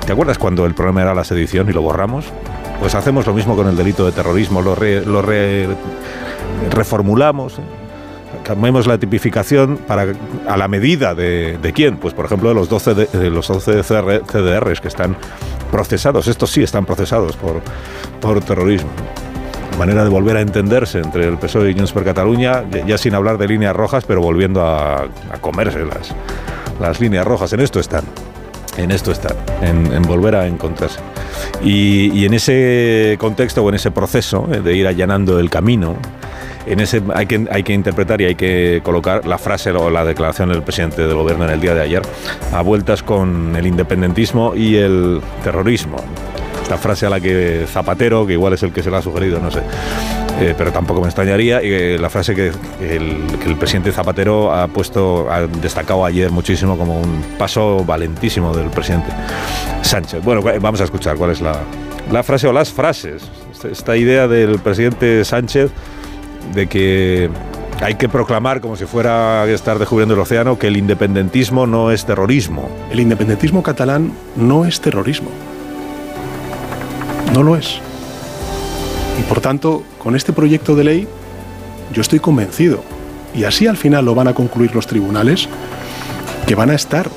[0.04, 2.26] ¿Te acuerdas cuando el problema era la sedición y lo borramos?
[2.80, 5.22] Pues hacemos lo mismo con el delito de terrorismo, lo, lo
[6.70, 7.60] reformulamos.
[8.50, 8.54] ¿Eh?
[8.54, 10.12] cambiemos la tipificación para
[10.46, 14.80] a la medida de, quién, pues por ejemplo de los 12 de, los 12 CDRs
[14.80, 15.16] que están
[15.70, 17.60] procesados, estos sí están procesados por,
[18.20, 18.90] por terrorismo.
[19.78, 23.38] Manera de volver a entenderse entre el PSOE y Junts per Cataluña, ya sin hablar
[23.38, 26.14] de líneas rojas, pero volviendo a, a comerse las,
[26.80, 27.52] las líneas rojas.
[27.52, 28.04] En esto están
[28.76, 31.00] en esto están, en, volver a encontrarse.
[31.62, 35.96] Y, y, en ese contexto o en ese proceso eh, de ir allanando el camino,
[36.66, 40.04] en ese hay que, hay que interpretar y hay que colocar la frase o la
[40.04, 42.02] declaración del presidente del gobierno en el día de ayer
[42.52, 45.96] a vueltas con el independentismo y el terrorismo.
[46.62, 49.40] Esta frase a la que Zapatero, que igual es el que se la ha sugerido,
[49.40, 49.60] no sé,
[50.40, 54.68] eh, pero tampoco me extrañaría, eh, la frase que el, que el, presidente Zapatero ha
[54.68, 59.10] puesto, ha destacado ayer muchísimo como un paso valentísimo del presidente
[59.82, 60.22] Sánchez.
[60.22, 61.60] Bueno, vamos a escuchar cuál es la,
[62.12, 63.22] la frase o las frases.
[63.70, 65.70] Esta idea del presidente Sánchez
[66.54, 67.30] de que
[67.80, 72.04] hay que proclamar, como si fuera estar descubriendo el océano, que el independentismo no es
[72.04, 72.68] terrorismo.
[72.90, 75.30] El independentismo catalán no es terrorismo.
[77.32, 77.80] No lo es.
[79.18, 81.08] Y por tanto, con este proyecto de ley,
[81.92, 82.82] yo estoy convencido,
[83.34, 85.48] y así al final lo van a concluir los tribunales,
[86.46, 87.08] que van a estar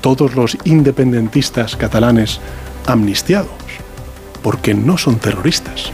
[0.00, 2.40] todos los independentistas catalanes
[2.86, 3.48] amnistiados,
[4.42, 5.92] porque no son terroristas.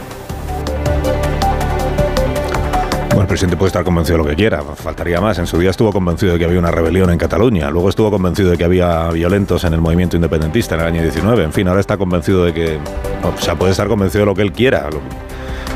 [3.21, 5.37] El presidente puede estar convencido de lo que quiera, faltaría más.
[5.37, 8.49] En su día estuvo convencido de que había una rebelión en Cataluña, luego estuvo convencido
[8.49, 11.43] de que había violentos en el movimiento independentista en el año 19.
[11.43, 12.79] En fin, ahora está convencido de que.
[13.23, 14.89] O sea, puede estar convencido de lo que él quiera.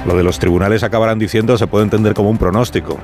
[0.08, 2.98] Lo, de los tribunales acabarán diciendo se puede entender como un pronóstico.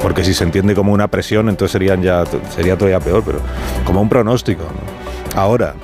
[0.00, 2.24] Porque si se entiende como una presión, entonces serían ya,
[2.54, 3.40] sería todavía peor, pero
[3.84, 4.62] como un pronóstico.
[5.34, 5.74] Ahora,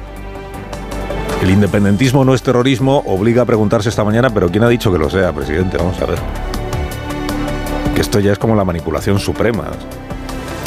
[1.43, 4.99] el independentismo no es terrorismo, obliga a preguntarse esta mañana, pero ¿quién ha dicho que
[4.99, 5.77] lo sea, presidente?
[5.77, 6.19] Vamos a ver.
[7.99, 9.65] Esto ya es como la manipulación suprema.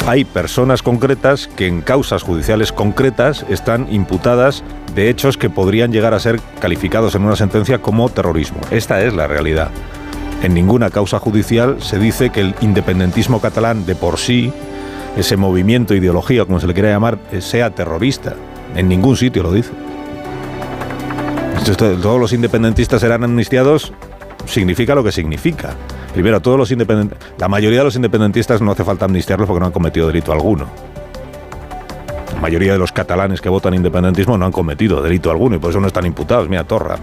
[0.06, 4.62] Hay personas concretas que en causas judiciales concretas están imputadas
[4.94, 8.58] de hechos que podrían llegar a ser calificados en una sentencia como terrorismo.
[8.70, 9.70] Esta es la realidad.
[10.42, 14.52] En ninguna causa judicial se dice que el independentismo catalán de por sí,
[15.16, 18.34] ese movimiento, ideología, como se le quiera llamar, sea terrorista.
[18.74, 19.70] En ningún sitio lo dice.
[21.76, 23.92] Todos los independentistas serán amnistiados
[24.46, 25.74] significa lo que significa.
[26.12, 26.70] Primero, todos los
[27.38, 30.66] la mayoría de los independentistas no hace falta amnistiarlos porque no han cometido delito alguno.
[32.34, 35.70] La mayoría de los catalanes que votan independentismo no han cometido delito alguno y por
[35.70, 36.48] eso no están imputados.
[36.48, 36.98] Mira, Torra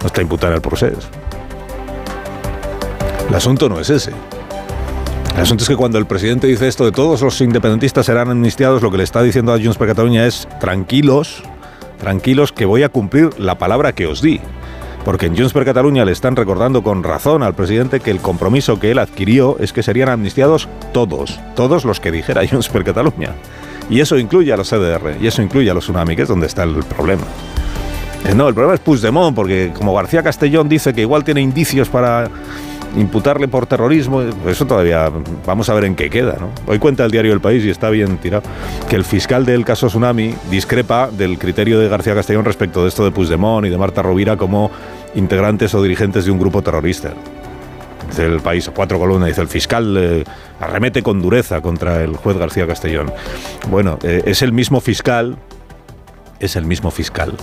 [0.00, 1.08] no está imputado en el proceso.
[3.28, 4.12] El asunto no es ese.
[5.34, 8.82] El asunto es que cuando el presidente dice esto de todos los independentistas serán amnistiados,
[8.82, 11.42] lo que le está diciendo a Junts per Cataluña es tranquilos,
[11.98, 14.40] tranquilos que voy a cumplir la palabra que os di.
[15.04, 18.80] Porque en Junts per Cataluña le están recordando con razón al presidente que el compromiso
[18.80, 23.34] que él adquirió es que serían amnistiados todos, todos los que dijera Junts per Cataluña.
[23.90, 26.46] Y eso incluye a los CDR, y eso incluye a los tsunami, que es donde
[26.46, 27.24] está el problema.
[28.24, 31.90] Eh, No, el problema es Puigdemont, porque como García Castellón dice que igual tiene indicios
[31.90, 32.30] para
[32.96, 35.10] imputarle por terrorismo, eso todavía
[35.46, 36.36] vamos a ver en qué queda.
[36.40, 36.50] ¿no?
[36.66, 38.42] Hoy cuenta el diario El País y está bien tirado
[38.88, 43.04] que el fiscal del caso Tsunami discrepa del criterio de García Castellón respecto de esto
[43.04, 44.70] de Puigdemont y de Marta Rovira como
[45.14, 47.12] integrantes o dirigentes de un grupo terrorista.
[48.18, 50.24] El país, cuatro columnas, dice el fiscal eh,
[50.60, 53.12] arremete con dureza contra el juez García Castellón.
[53.70, 55.36] Bueno, eh, es el mismo fiscal,
[56.38, 57.34] es el mismo fiscal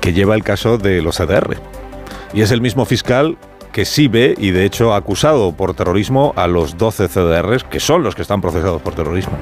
[0.00, 1.56] que lleva el caso de los ADR.
[2.32, 3.36] Y es el mismo fiscal
[3.74, 7.80] que sí ve y de hecho ha acusado por terrorismo a los 12 CDRs, que
[7.80, 9.36] son los que están procesados por terrorismo.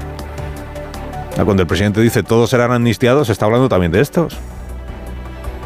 [1.44, 4.38] Cuando el presidente dice todos serán amnistiados, está hablando también de estos.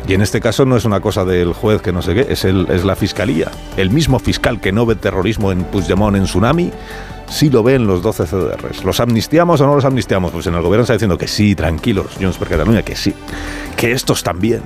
[0.08, 2.44] Y en este caso no es una cosa del juez que no sé qué, es,
[2.44, 3.52] el, es la fiscalía.
[3.76, 6.72] El mismo fiscal que no ve terrorismo en Puigdemont, en Tsunami,
[7.28, 8.84] sí lo ve en los 12 CDRs.
[8.84, 10.32] ¿Los amnistiamos o no los amnistiamos?
[10.32, 13.14] Pues en el gobierno está diciendo que sí, tranquilos, Junts per Cataluña, que sí.
[13.76, 14.62] Que estos también.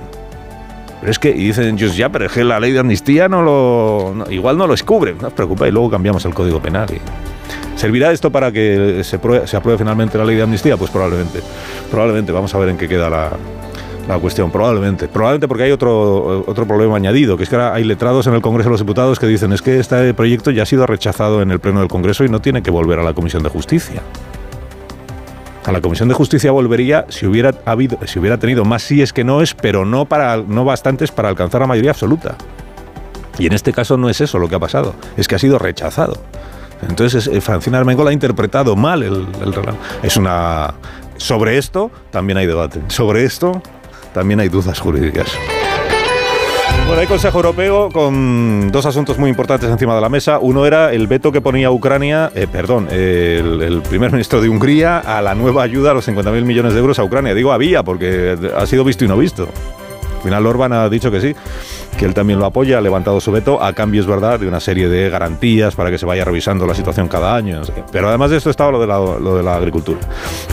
[1.01, 3.41] Pero es que, y dicen ellos, ya, pero es que la ley de amnistía no
[3.41, 4.31] lo.
[4.31, 5.15] igual no lo descubre.
[5.19, 6.87] No os preocupéis, luego cambiamos el código penal.
[7.75, 10.77] ¿Servirá esto para que se, prue- se apruebe finalmente la ley de amnistía?
[10.77, 11.39] Pues probablemente.
[11.89, 12.31] Probablemente.
[12.31, 13.31] Vamos a ver en qué queda la,
[14.07, 14.51] la cuestión.
[14.51, 15.07] Probablemente.
[15.07, 18.41] Probablemente porque hay otro, otro problema añadido, que es que ahora hay letrados en el
[18.41, 21.49] Congreso de los Diputados que dicen es que este proyecto ya ha sido rechazado en
[21.49, 24.03] el Pleno del Congreso y no tiene que volver a la Comisión de Justicia.
[25.65, 29.23] A la Comisión de Justicia volvería si hubiera habido, si hubiera tenido más síes que
[29.23, 32.35] no es, pero no para no bastantes para alcanzar la mayoría absoluta.
[33.37, 35.59] Y en este caso no es eso lo que ha pasado, es que ha sido
[35.59, 36.17] rechazado.
[36.87, 39.53] Entonces eh, Francina Armengol ha interpretado mal el, el.
[40.01, 40.73] Es una
[41.17, 42.81] sobre esto también hay debate.
[42.87, 43.61] Sobre esto
[44.13, 45.27] también hay dudas jurídicas.
[46.91, 50.39] Bueno, hay Consejo Europeo con dos asuntos muy importantes encima de la mesa.
[50.39, 54.97] Uno era el veto que ponía Ucrania, eh, perdón, el, el primer ministro de Hungría
[54.97, 57.33] a la nueva ayuda a los 50.000 millones de euros a Ucrania.
[57.33, 59.47] Digo había porque ha sido visto y no visto.
[60.21, 61.35] Al final Orban ha dicho que sí,
[61.97, 64.59] que él también lo apoya, ha levantado su veto, a cambio es verdad de una
[64.59, 67.61] serie de garantías para que se vaya revisando la situación cada año.
[67.91, 69.99] Pero además de esto estaba lo de, la, agricultura,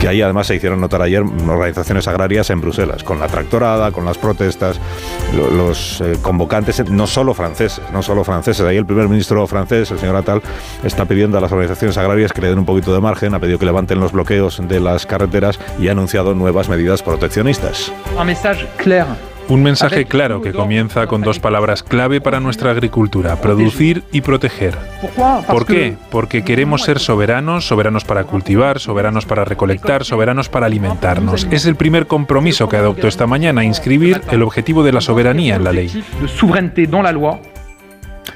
[0.01, 4.07] que ahí además se hicieron notar ayer organizaciones agrarias en Bruselas, con la tractorada, con
[4.07, 4.81] las protestas,
[5.37, 8.65] lo- los eh, convocantes, no solo franceses, no solo franceses.
[8.67, 10.41] Ahí el primer ministro francés, el señor Attal,
[10.83, 13.59] está pidiendo a las organizaciones agrarias que le den un poquito de margen, ha pedido
[13.59, 17.93] que levanten los bloqueos de las carreteras y ha anunciado nuevas medidas proteccionistas.
[18.19, 19.09] Un mensaje claro.
[19.49, 24.77] Un mensaje claro que comienza con dos palabras clave para nuestra agricultura, producir y proteger.
[25.47, 25.97] ¿Por qué?
[26.11, 31.47] Porque queremos ser soberanos, soberanos para cultivar, soberanos para recolectar, soberanos para alimentarnos.
[31.51, 35.65] Es el primer compromiso que adoptó esta mañana, inscribir el objetivo de la soberanía en
[35.65, 36.05] la ley.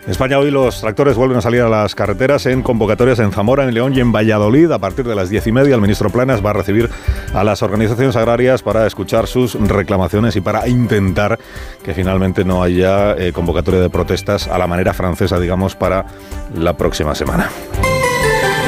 [0.05, 3.63] En España hoy los tractores vuelven a salir a las carreteras en convocatorias en Zamora,
[3.63, 4.73] en León y en Valladolid.
[4.73, 6.91] A partir de las diez y media el ministro Planas va a recibir
[7.33, 11.39] a las organizaciones agrarias para escuchar sus reclamaciones y para intentar
[11.85, 16.05] que finalmente no haya eh, convocatoria de protestas a la manera francesa, digamos, para
[16.53, 17.49] la próxima semana.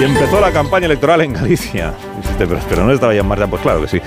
[0.00, 1.94] Y empezó la campaña electoral en Galicia.
[2.38, 3.46] Pero, no estaba ya en marcha.
[3.46, 4.00] Pues claro que sí,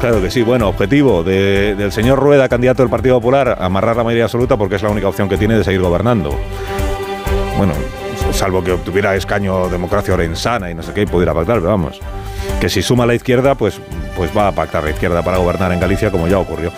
[0.00, 0.42] claro que sí.
[0.42, 4.76] Bueno, objetivo de- del señor Rueda, candidato del Partido Popular, amarrar la mayoría absoluta porque
[4.76, 6.38] es la única opción que tiene de seguir gobernando.
[7.56, 7.72] Bueno,
[8.32, 12.00] salvo que obtuviera escaño democracia orensana y no sé qué, y pudiera pactar, pero vamos.
[12.60, 13.80] Que si suma la izquierda, pues,
[14.16, 16.72] pues va a pactar la izquierda para gobernar en Galicia, como ya ocurrió.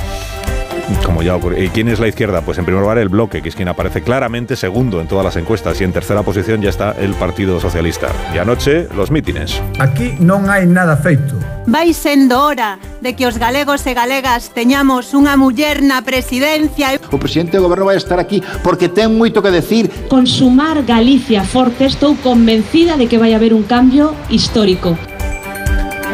[1.05, 1.62] Como ya ocurrió.
[1.62, 2.43] ¿Y quién es la izquierda?
[2.43, 5.37] Pues en primer lugar el bloque, que es quien aparece claramente segundo en todas las
[5.37, 8.09] encuestas, y en tercera posición ya está el Partido Socialista.
[8.34, 9.61] Y anoche los mítines.
[9.80, 11.34] Aquí non hai nada feito.
[11.66, 16.95] Vai sendo hora de que os galegos e galegas teñamos unha muller na presidencia.
[17.11, 19.91] O presidente do goberno vai estar aquí porque ten moito que decir.
[20.07, 24.95] Con sumar Galicia forte estou convencida de que vai haber un cambio histórico.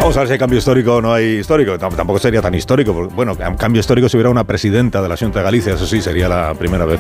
[0.03, 1.79] Vamos a ver si hay cambio histórico o no hay histórico.
[1.79, 2.93] Tam- Tampoco sería tan histórico.
[3.15, 5.75] Bueno, cambio histórico si hubiera una presidenta de la Junta de Galicia.
[5.75, 6.99] Eso sí, sería la primera vez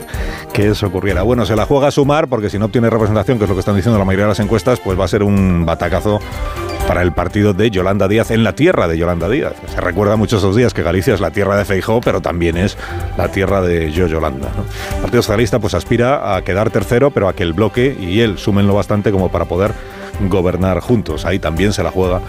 [0.53, 1.23] que eso ocurriera.
[1.23, 3.61] Bueno, se la juega a sumar porque si no obtiene representación, que es lo que
[3.61, 6.21] están diciendo la mayoría de las encuestas, pues va a ser un batacazo
[6.87, 9.55] para el partido de Yolanda Díaz en la tierra de Yolanda Díaz.
[9.67, 12.79] Se recuerda mucho esos días que Galicia es la tierra de Feijó, pero también es
[13.19, 14.49] la tierra de Yo Yolanda.
[14.95, 18.39] El Partido Socialista pues aspira a quedar tercero, pero a que el bloque y él
[18.39, 19.73] sumen lo bastante como para poder
[20.29, 21.25] gobernar juntos.
[21.25, 22.21] Ahí también se la juega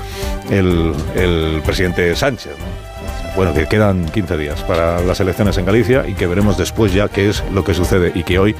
[0.49, 2.53] el, el presidente Sánchez.
[2.57, 2.93] ¿no?
[3.35, 7.07] Bueno, que quedan 15 días para las elecciones en Galicia y que veremos después ya
[7.07, 8.55] qué es lo que sucede y que hoy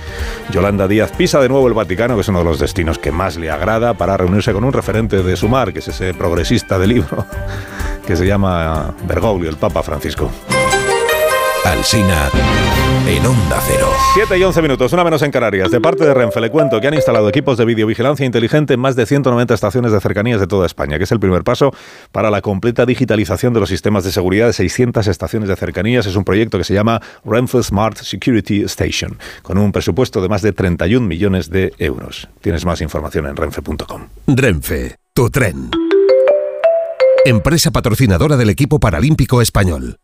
[0.52, 3.38] Yolanda Díaz pisa de nuevo el Vaticano, que es uno de los destinos que más
[3.38, 7.26] le agrada, para reunirse con un referente de Sumar, que es ese progresista de libro,
[8.08, 10.32] que se llama Bergoglio, el Papa Francisco.
[11.66, 12.30] Alsina
[13.07, 13.88] en Onda Cero.
[14.14, 15.72] 7 y 11 minutos, una menos en Canarias.
[15.72, 18.95] De parte de Renfe le cuento que han instalado equipos de videovigilancia inteligente en más
[18.95, 21.74] de 190 estaciones de cercanías de toda España, que es el primer paso
[22.11, 26.05] para la completa digitalización de los sistemas de seguridad de 600 estaciones de cercanías.
[26.05, 30.41] Es un proyecto que se llama Renfe Smart Security Station, con un presupuesto de más
[30.41, 32.30] de 31 millones de euros.
[32.41, 34.07] Tienes más información en renfe.com.
[34.28, 35.70] Renfe, tu tren.
[37.26, 39.97] Empresa patrocinadora del equipo paralímpico español.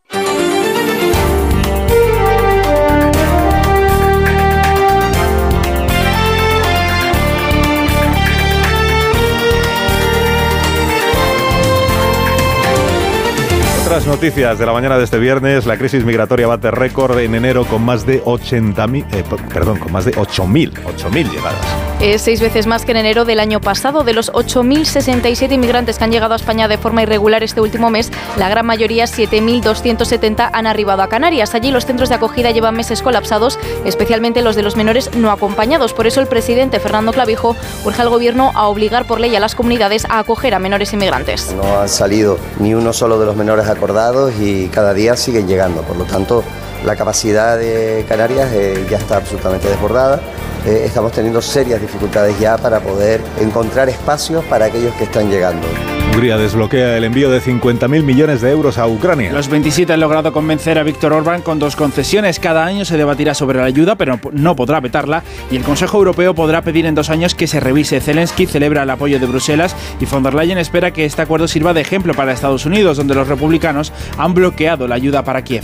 [13.89, 17.65] Otras noticias de la mañana de este viernes, la crisis migratoria bate récord en enero
[17.65, 21.88] con más de 80.000, eh, perdón, con más de 8.000, 8.000 llegadas.
[22.01, 24.05] Es seis veces más que en enero del año pasado.
[24.05, 28.09] De los 8.067 inmigrantes que han llegado a España de forma irregular este último mes,
[28.37, 31.53] la gran mayoría, 7.270, han arribado a Canarias.
[31.55, 35.91] Allí los centros de acogida llevan meses colapsados, especialmente los de los menores no acompañados.
[35.91, 39.53] Por eso el presidente Fernando Clavijo urge al gobierno a obligar por ley a las
[39.53, 41.53] comunidades a acoger a menores inmigrantes.
[41.53, 45.81] No han salido ni uno solo de los menores acordados y cada día siguen llegando.
[45.81, 46.45] Por lo tanto,
[46.85, 50.19] la capacidad de Canarias eh, ya está absolutamente desbordada.
[50.65, 55.65] Eh, estamos teniendo serias dificultades ya para poder encontrar espacios para aquellos que están llegando.
[56.11, 59.31] Hungría desbloquea el envío de 50.000 millones de euros a Ucrania.
[59.31, 62.39] Los 27 han logrado convencer a Víctor Orbán con dos concesiones.
[62.39, 65.23] Cada año se debatirá sobre la ayuda, pero no podrá vetarla.
[65.49, 68.01] Y el Consejo Europeo podrá pedir en dos años que se revise.
[68.01, 71.73] Zelensky celebra el apoyo de Bruselas y von der Leyen espera que este acuerdo sirva
[71.73, 75.63] de ejemplo para Estados Unidos, donde los republicanos han bloqueado la ayuda para Kiev.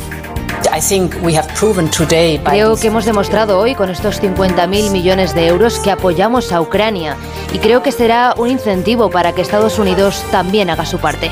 [2.51, 7.15] Creo que hemos demostrado hoy con estos 50.000 millones de euros que apoyamos a Ucrania
[7.53, 11.29] y creo que será un incentivo para que Estados Unidos también haga su parte.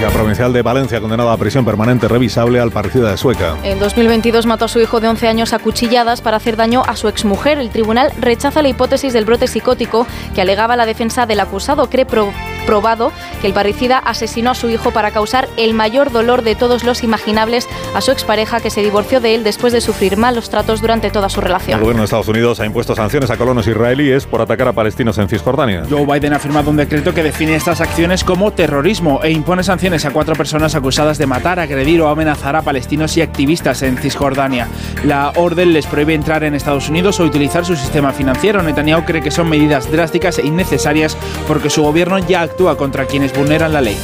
[0.00, 3.56] La provincial de Valencia condenada a prisión permanente revisable al parricida de Sueca.
[3.62, 6.96] En 2022 mató a su hijo de 11 años a cuchilladas para hacer daño a
[6.96, 7.58] su exmujer.
[7.58, 11.90] El tribunal rechaza la hipótesis del brote psicótico que alegaba la defensa del acusado.
[11.90, 12.32] Cree pro-
[12.70, 13.10] probado
[13.40, 17.02] que el parricida asesinó a su hijo para causar el mayor dolor de todos los
[17.02, 21.10] imaginables a su expareja que se divorció de él después de sufrir malos tratos durante
[21.10, 21.80] toda su El relación.
[21.80, 25.28] gobierno de Estados Unidos ha impuesto sanciones a colonos israelíes por atacar a palestinos en
[25.28, 25.82] Cisjordania.
[25.90, 30.04] Joe Biden ha firmado un decreto que define estas acciones como terrorismo e impone sanciones
[30.04, 34.68] a cuatro personas acusadas de matar, agredir o amenazar a palestinos y activistas en Cisjordania.
[35.02, 38.62] La orden les prohíbe entrar en Estados Unidos o utilizar su sistema financiero.
[38.62, 41.16] Netanyahu cree que son medidas drásticas e innecesarias
[41.48, 43.96] porque su gobierno ya actúa contra quienes vulneran la ley.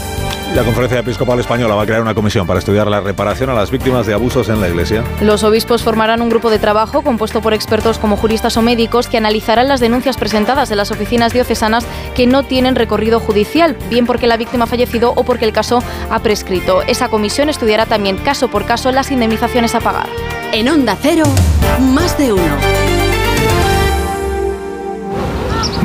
[0.55, 3.71] La Conferencia Episcopal Española va a crear una comisión para estudiar la reparación a las
[3.71, 5.05] víctimas de abusos en la Iglesia.
[5.21, 9.19] Los obispos formarán un grupo de trabajo compuesto por expertos como juristas o médicos que
[9.19, 11.85] analizarán las denuncias presentadas en las oficinas diocesanas
[12.15, 15.83] que no tienen recorrido judicial, bien porque la víctima ha fallecido o porque el caso
[16.11, 16.81] ha prescrito.
[16.81, 20.09] Esa comisión estudiará también caso por caso las indemnizaciones a pagar.
[20.53, 21.25] En Onda Cero,
[21.93, 22.96] más de uno.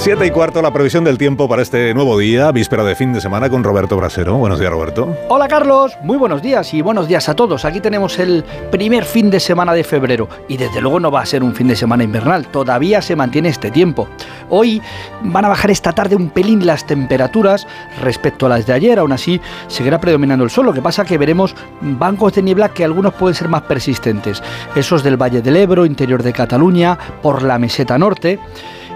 [0.00, 3.20] Siete y cuarto, la previsión del tiempo para este nuevo día, víspera de fin de
[3.20, 4.38] semana con Roberto Brasero.
[4.38, 5.14] Buenos días, Roberto.
[5.28, 5.92] Hola, Carlos.
[6.02, 7.66] Muy buenos días y buenos días a todos.
[7.66, 11.26] Aquí tenemos el primer fin de semana de febrero y desde luego no va a
[11.26, 12.46] ser un fin de semana invernal.
[12.46, 14.08] Todavía se mantiene este tiempo.
[14.48, 14.80] Hoy
[15.20, 17.66] van a bajar esta tarde un pelín las temperaturas
[18.00, 18.98] respecto a las de ayer.
[18.98, 20.64] Aún así, seguirá predominando el sol.
[20.64, 24.42] Lo que pasa que veremos bancos de niebla que algunos pueden ser más persistentes.
[24.74, 28.38] Esos del Valle del Ebro, interior de Cataluña, por la meseta norte.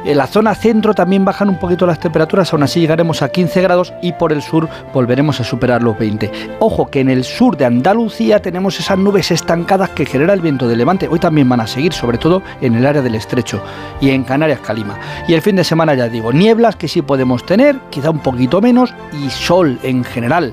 [0.04, 3.62] En la zona centro también bajan un poquito las temperaturas, aún así llegaremos a 15
[3.62, 6.30] grados y por el sur volveremos a superar los 20.
[6.58, 10.68] Ojo que en el sur de Andalucía tenemos esas nubes estancadas que genera el viento
[10.68, 11.08] de levante.
[11.08, 13.62] Hoy también van a seguir, sobre todo en el área del estrecho
[13.98, 14.98] y en Canarias Calima.
[15.26, 18.60] Y el fin de semana ya digo, nieblas que sí podemos tener, quizá un poquito
[18.60, 20.52] menos, y sol en general.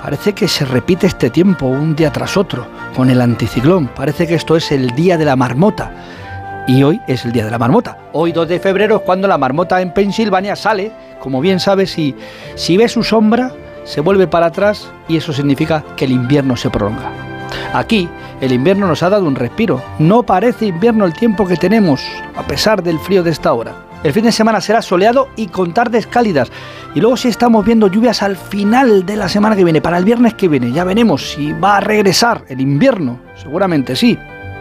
[0.00, 3.88] Parece que se repite este tiempo un día tras otro con el anticiclón.
[3.88, 5.90] Parece que esto es el día de la marmota
[6.66, 7.98] y hoy es el día de la marmota.
[8.12, 12.14] Hoy 2 de febrero es cuando la marmota en Pensilvania sale, como bien sabes, y
[12.54, 13.52] si ve su sombra,
[13.84, 17.10] se vuelve para atrás y eso significa que el invierno se prolonga.
[17.72, 18.08] Aquí,
[18.40, 19.82] el invierno nos ha dado un respiro.
[19.98, 22.02] No parece invierno el tiempo que tenemos,
[22.36, 23.72] a pesar del frío de esta hora.
[24.02, 26.50] El fin de semana será soleado y con tardes cálidas.
[26.94, 30.04] Y luego si estamos viendo lluvias al final de la semana que viene, para el
[30.04, 30.72] viernes que viene.
[30.72, 33.20] Ya veremos si va a regresar el invierno.
[33.36, 34.18] Seguramente sí.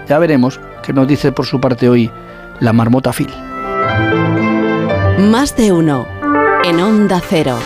[0.08, 2.12] Ya veremos qué nos dice por su parte hoy
[2.60, 3.30] la marmota Phil.
[5.18, 6.08] Más de uno
[6.64, 7.58] en Onda Cero.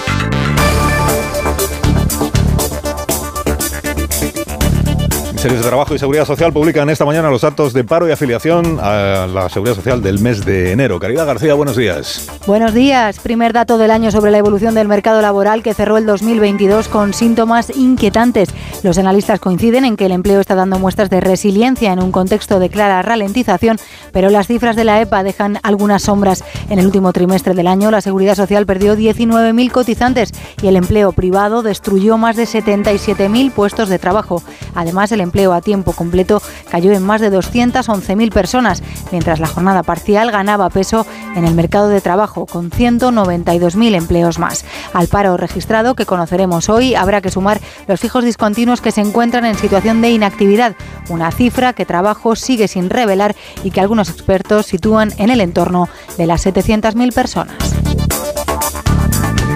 [5.46, 8.80] Ministerios de Trabajo y Seguridad Social publican esta mañana los datos de paro y afiliación
[8.82, 11.00] a la Seguridad Social del mes de enero.
[11.00, 12.28] Caridad García, buenos días.
[12.48, 13.20] Buenos días.
[13.20, 17.14] Primer dato del año sobre la evolución del mercado laboral que cerró el 2022 con
[17.14, 18.50] síntomas inquietantes.
[18.82, 22.58] Los analistas coinciden en que el empleo está dando muestras de resiliencia en un contexto
[22.58, 23.78] de clara ralentización,
[24.14, 26.44] pero las cifras de la EPA dejan algunas sombras.
[26.72, 30.32] En el último trimestre del año, la Seguridad Social perdió 19.000 cotizantes
[30.64, 34.42] y el empleo privado destruyó más de 77.000 puestos de trabajo.
[34.74, 38.82] Además, el empleo a tiempo completo cayó en más de 211.000 personas,
[39.12, 41.06] mientras la jornada parcial ganaba peso
[41.36, 44.66] en el mercado de trabajo, con 192.000 empleos más.
[44.94, 49.46] Al paro registrado que conoceremos hoy, habrá que sumar los fijos discontinuos que se encuentran
[49.46, 50.76] en situación de inactividad,
[51.10, 55.90] una cifra que trabajo sigue sin revelar y que algunos expertos sitúan en el entorno
[56.18, 57.58] de las 700.000 personas.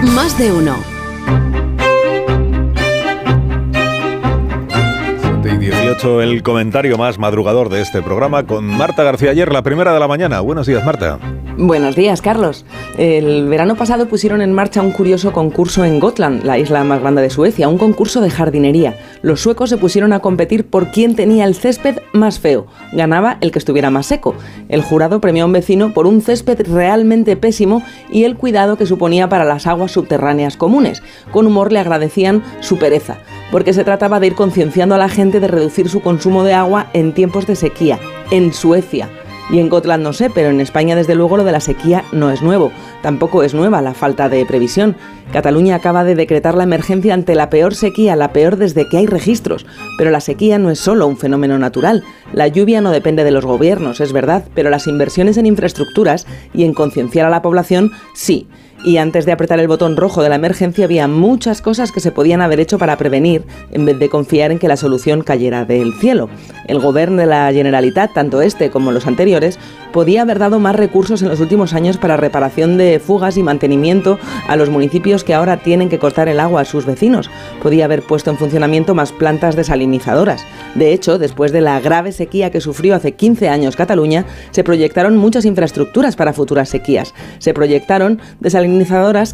[0.02, 0.76] Más de uno.
[5.60, 10.00] 18, el comentario más madrugador de este programa con Marta García ayer, la primera de
[10.00, 10.40] la mañana.
[10.40, 11.18] Buenos días, Marta.
[11.58, 12.64] Buenos días, Carlos.
[12.96, 17.20] El verano pasado pusieron en marcha un curioso concurso en Gotland, la isla más grande
[17.20, 18.96] de Suecia, un concurso de jardinería.
[19.20, 22.66] Los suecos se pusieron a competir por quién tenía el césped más feo.
[22.92, 24.34] Ganaba el que estuviera más seco.
[24.70, 28.86] El jurado premió a un vecino por un césped realmente pésimo y el cuidado que
[28.86, 31.02] suponía para las aguas subterráneas comunes.
[31.30, 33.18] Con humor le agradecían su pereza,
[33.50, 36.88] porque se trataba de ir concienciando a la gente de reducir su consumo de agua
[36.92, 37.98] en tiempos de sequía,
[38.30, 39.08] en Suecia.
[39.50, 42.30] Y en Gotland no sé, pero en España desde luego lo de la sequía no
[42.30, 42.70] es nuevo.
[43.02, 44.96] Tampoco es nueva la falta de previsión.
[45.32, 49.06] Cataluña acaba de decretar la emergencia ante la peor sequía, la peor desde que hay
[49.06, 49.66] registros.
[49.98, 52.04] Pero la sequía no es solo un fenómeno natural.
[52.32, 56.62] La lluvia no depende de los gobiernos, es verdad, pero las inversiones en infraestructuras y
[56.62, 58.46] en concienciar a la población sí
[58.84, 62.12] y antes de apretar el botón rojo de la emergencia había muchas cosas que se
[62.12, 65.92] podían haber hecho para prevenir en vez de confiar en que la solución cayera del
[65.94, 66.30] cielo.
[66.66, 69.58] El gobierno de la Generalitat, tanto este como los anteriores,
[69.92, 74.18] podía haber dado más recursos en los últimos años para reparación de fugas y mantenimiento
[74.48, 77.28] a los municipios que ahora tienen que cortar el agua a sus vecinos.
[77.62, 80.44] Podía haber puesto en funcionamiento más plantas desalinizadoras.
[80.74, 85.16] De hecho, después de la grave sequía que sufrió hace 15 años Cataluña, se proyectaron
[85.16, 87.14] muchas infraestructuras para futuras sequías.
[87.38, 88.69] Se proyectaron desalinizadoras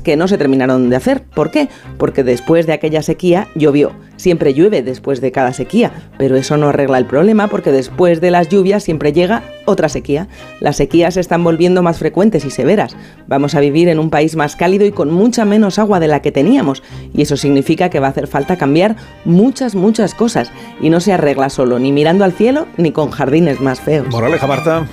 [0.00, 1.22] que no se terminaron de hacer.
[1.22, 1.68] ¿Por qué?
[1.98, 3.92] Porque después de aquella sequía llovió.
[4.16, 8.30] Siempre llueve después de cada sequía, pero eso no arregla el problema porque después de
[8.30, 10.28] las lluvias siempre llega otra sequía.
[10.60, 12.96] Las sequías se están volviendo más frecuentes y severas.
[13.26, 16.22] Vamos a vivir en un país más cálido y con mucha menos agua de la
[16.22, 16.82] que teníamos.
[17.14, 20.50] Y eso significa que va a hacer falta cambiar muchas, muchas cosas.
[20.80, 24.08] Y no se arregla solo ni mirando al cielo ni con jardines más feos.
[24.08, 24.86] Moraleja, Marta.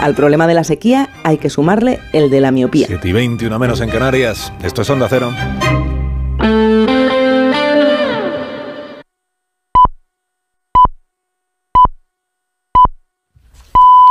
[0.00, 2.86] Al problema de la sequía hay que sumarle el de la miopía.
[2.86, 4.52] 7 y 21 menos en Canarias.
[4.62, 5.30] Esto es Onda Cero.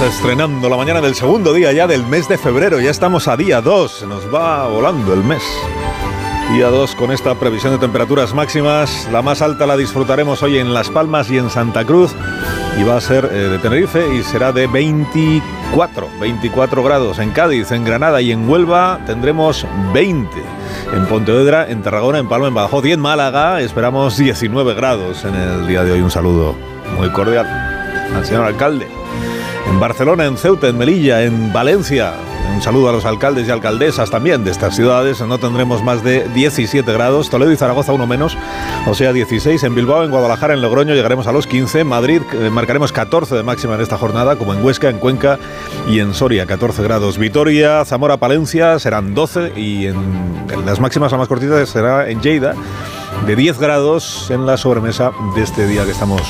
[0.00, 2.80] Estrenando la mañana del segundo día ya del mes de febrero.
[2.80, 3.92] Ya estamos a día 2.
[3.92, 5.42] Se nos va volando el mes.
[6.54, 9.06] Día 2 con esta previsión de temperaturas máximas.
[9.12, 12.12] La más alta la disfrutaremos hoy en Las Palmas y en Santa Cruz.
[12.78, 17.18] Y va a ser eh, de Tenerife y será de 24, 24 grados.
[17.18, 20.30] En Cádiz, en Granada y en Huelva tendremos 20.
[20.94, 25.34] En Pontevedra, en Tarragona, en Palma, en Badajoz y en Málaga esperamos 19 grados en
[25.34, 26.00] el día de hoy.
[26.00, 26.54] Un saludo
[26.96, 27.46] muy cordial
[28.14, 28.88] al señor alcalde.
[29.70, 32.14] En Barcelona, en Ceuta, en Melilla, en Valencia.
[32.52, 35.20] Un saludo a los alcaldes y alcaldesas también de estas ciudades.
[35.20, 37.30] No tendremos más de 17 grados.
[37.30, 38.36] Toledo y Zaragoza uno menos,
[38.86, 39.62] o sea 16.
[39.62, 41.80] En Bilbao, en Guadalajara, en Logroño llegaremos a los 15.
[41.80, 45.38] En Madrid eh, marcaremos 14 de máxima en esta jornada, como en Huesca, en Cuenca
[45.88, 47.16] y en Soria 14 grados.
[47.16, 49.96] Vitoria, Zamora, Palencia serán 12 y en,
[50.52, 52.54] en las máximas la más cortita será en Lleida
[53.26, 56.22] de 10 grados en la sobremesa de este día que estamos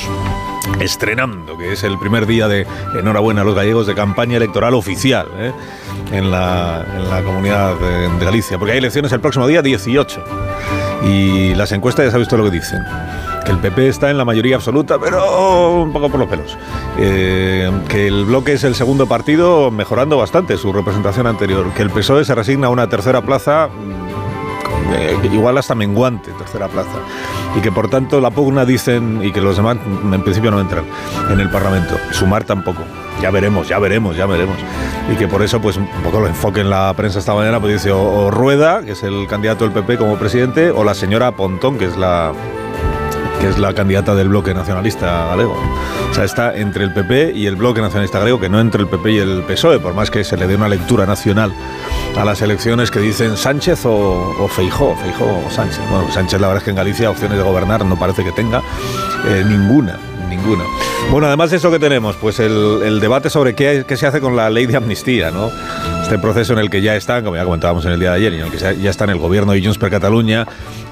[0.79, 5.27] estrenando, que es el primer día de enhorabuena a los gallegos de campaña electoral oficial
[5.37, 5.51] ¿eh?
[6.11, 6.85] en, la,
[7.25, 10.23] comunidad de, de, Galicia, porque hay elecciones el próximo día 18
[11.03, 12.83] y las encuestas ya sabéis todo lo que dicen.
[13.45, 16.57] Que el PP está en la mayoría absoluta, pero un poco por los pelos.
[16.99, 21.73] Eh, que el bloque es el segundo partido mejorando bastante su representación anterior.
[21.73, 23.69] Que el PSOE se resigna a una tercera plaza
[24.95, 26.99] eh, igual hasta menguante, tercera plaza.
[27.57, 29.77] Y que por tanto la pugna dicen, y que los demás
[30.11, 30.85] en principio no entran
[31.29, 31.97] en el Parlamento.
[32.11, 32.83] Sumar tampoco.
[33.21, 34.57] Ya veremos, ya veremos, ya veremos.
[35.11, 37.73] Y que por eso, pues un poco lo enfoque en la prensa esta mañana, pues
[37.73, 41.77] dice o Rueda, que es el candidato del PP como presidente, o la señora Pontón,
[41.77, 42.31] que es la
[43.41, 45.55] que es la candidata del bloque nacionalista galego.
[46.11, 48.87] O sea, está entre el PP y el bloque nacionalista galego, que no entre el
[48.87, 51.51] PP y el PSOE, por más que se le dé una lectura nacional
[52.15, 55.81] a las elecciones que dicen Sánchez o, o Feijó, Feijó o Sánchez.
[55.89, 58.61] Bueno, Sánchez la verdad es que en Galicia opciones de gobernar no parece que tenga
[59.25, 59.97] eh, ninguna
[60.29, 60.63] ninguna.
[61.11, 64.21] Bueno, además de eso que tenemos, pues el, el debate sobre qué, qué, se hace
[64.21, 65.51] con la ley de amnistía, ¿no?
[66.11, 68.33] Este proceso en el que ya están, como ya comentábamos en el día de ayer,
[68.33, 70.45] y en el que ya está en el gobierno de Junts per Cataluña,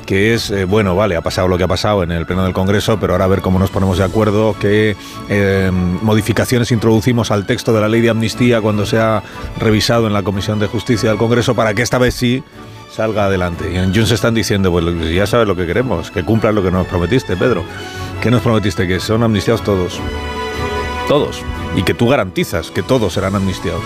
[0.06, 2.54] que es, eh, bueno, vale, ha pasado lo que ha pasado en el Pleno del
[2.54, 4.96] Congreso, pero ahora a ver cómo nos ponemos de acuerdo, qué
[5.28, 9.22] eh, modificaciones introducimos al texto de la ley de amnistía cuando se ha
[9.60, 12.42] revisado en la Comisión de Justicia del Congreso para que esta vez sí
[12.90, 13.74] salga adelante.
[13.74, 16.72] Y en Junts están diciendo, pues ya sabes lo que queremos, que cumplan lo que
[16.72, 17.66] nos prometiste, Pedro.
[18.22, 18.88] ¿Qué nos prometiste?
[18.88, 20.00] Que son amnistiados todos.
[21.10, 21.42] Todos.
[21.76, 23.84] Y que tú garantizas que todos serán amnistiados.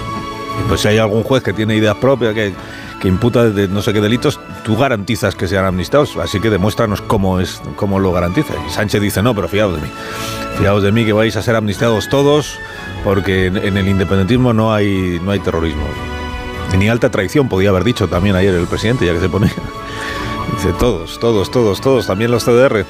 [0.68, 2.54] Pues si hay algún juez que tiene ideas propias, que,
[3.02, 6.16] que imputa de no sé qué delitos, tú garantizas que sean amnistiados.
[6.18, 8.54] Así que demuéstranos cómo, es, cómo lo garantiza.
[8.68, 9.88] Y Sánchez dice, no, pero fiaos de mí.
[10.58, 12.58] Fiaos de mí que vais a ser amnistiados todos,
[13.04, 15.84] porque en, el independentismo no hay, no hay terrorismo.
[16.78, 19.52] Ni alta traición, podía haber dicho también ayer el presidente, ya que se ponía.
[20.54, 22.86] Dice, todos, todos, todos, todos, también los CDR.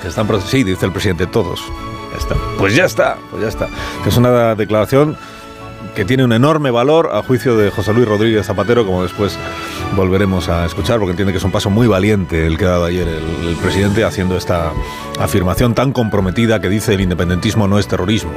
[0.00, 1.60] Que están sí, dice el presidente, todos.
[2.12, 2.34] Ya está.
[2.58, 3.68] Pues ya está, pues ya está.
[4.06, 5.16] Es una declaración
[5.94, 9.38] que tiene un enorme valor a juicio de José Luis Rodríguez Zapatero, como después
[9.94, 12.84] volveremos a escuchar, porque entiende que es un paso muy valiente el que ha dado
[12.86, 14.72] ayer el, presidente haciendo esta
[15.20, 18.32] afirmación tan comprometida que dice el independentismo no es terrorismo.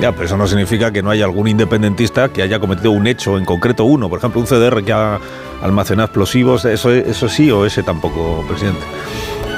[0.00, 3.38] Ya, pero eso no significa que no haya algún independentista que haya cometido un hecho,
[3.38, 5.18] en concreto uno, por ejemplo, un CDR que ha
[5.62, 8.82] almacenado explosivos, eso, eso sí o ese tampoco, presidente.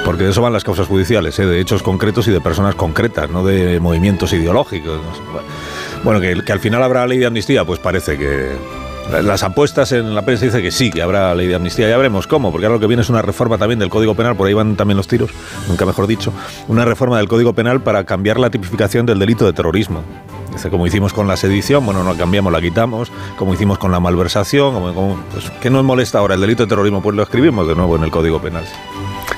[0.05, 1.47] Porque de eso van las causas judiciales, ¿eh?
[1.47, 5.01] de hechos concretos y de personas concretas, no de movimientos ideológicos.
[6.21, 8.57] Que, que al final habrá ley de amnistía, pues parece que,
[9.23, 11.89] las apuestas en la prensa dicen que sí, que habrá ley de amnistía.
[11.89, 14.37] Ya veremos cómo, porque ahora lo que viene es una reforma también del Código Penal,
[14.37, 15.31] por ahí van también los tiros,
[15.67, 16.33] nunca mejor dicho,
[16.69, 20.03] una reforma del Código Penal para cambiar la tipificación del delito de terrorismo.
[20.53, 23.93] Dice, como hicimos con la sedición, bueno, no la cambiamos, la quitamos, como hicimos con
[23.93, 27.01] la malversación, como, pues, ¿qué nos molesta ahora el delito de terrorismo?
[27.01, 28.65] Pues lo escribimos de nuevo en el Código Penal.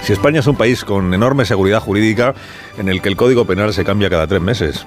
[0.02, 2.34] Si España es un país con enorme seguridad jurídica
[2.78, 4.86] en el que el Código Penal se cambia cada tres meses.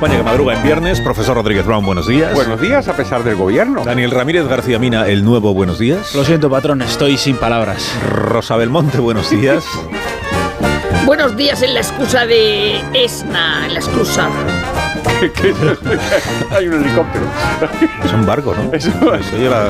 [0.00, 0.98] España que madruga en viernes.
[0.98, 2.32] Profesor Rodríguez Brown, buenos días.
[2.32, 3.84] Buenos días, a pesar del gobierno.
[3.84, 6.14] Daniel Ramírez García Mina, el nuevo buenos días.
[6.14, 7.94] Lo siento, patrón, estoy sin palabras.
[8.08, 9.62] Rosa Belmonte, buenos días.
[11.04, 14.30] Buenos días en la excusa de Esna, en la excusa.
[16.50, 17.24] Hay un helicóptero.
[18.04, 18.72] Es un barco, ¿no?
[18.72, 19.64] Eso, Eso lleva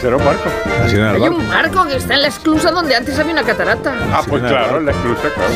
[0.00, 0.48] será un barco.
[0.82, 1.36] Hay barco.
[1.36, 3.94] un barco que está en la esclusa donde antes había una catarata.
[4.12, 4.80] Ah, pues claro, barco.
[4.80, 5.52] la exclusa, claro.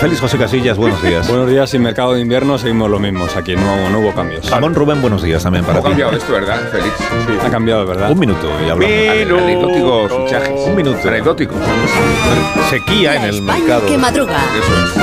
[0.00, 1.28] Félix José Casillas, buenos días.
[1.28, 3.36] Buenos días, sin mercado de invierno seguimos lo mismos.
[3.36, 4.48] Aquí no, no hubo cambios.
[4.50, 5.88] Ramón Rubén, buenos días también para Ha ti.
[5.88, 6.96] cambiado esto, ¿verdad, Félix?
[6.98, 7.38] Sí.
[7.44, 8.10] Ha cambiado, ¿verdad?
[8.10, 8.84] Un minuto y hablamos.
[9.42, 10.60] Anecdóticos fichajes.
[10.66, 11.08] Un minuto.
[11.08, 11.56] Anecdóticos.
[12.70, 13.86] Sequía en el España mercado.
[13.86, 14.36] que madruga.
[14.58, 15.02] Eso es.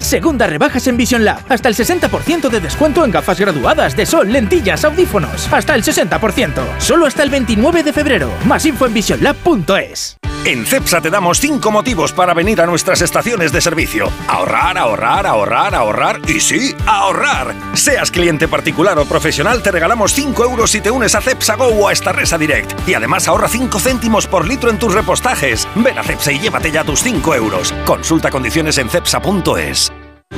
[0.00, 1.40] Segunda rebajas en Vision Lab.
[1.48, 5.52] Hasta el 60% de descuento en gafas graduadas de sol, lentillas, audífonos.
[5.52, 6.62] Hasta el 60%.
[6.78, 8.30] Solo hasta el 29 de febrero.
[8.44, 10.16] Más info en visionlab.es.
[10.46, 14.10] En CEPSA te damos 5 motivos para venir a nuestras estaciones de servicio.
[14.26, 17.54] Ahorrar, ahorrar, ahorrar, ahorrar y sí, ahorrar.
[17.74, 21.66] Seas cliente particular o profesional, te regalamos 5 euros si te unes a CEPSA Go
[21.66, 22.88] o a Estarresa Direct.
[22.88, 25.68] Y además ahorra 5 céntimos por litro en tus repostajes.
[25.74, 27.74] Ven a CEPSA y llévate ya tus 5 euros.
[27.84, 29.89] Consulta condiciones en cepsa.es.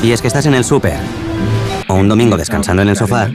[0.03, 0.99] Y es que estás en el súper.
[1.89, 3.29] O un domingo descansando en el sofá.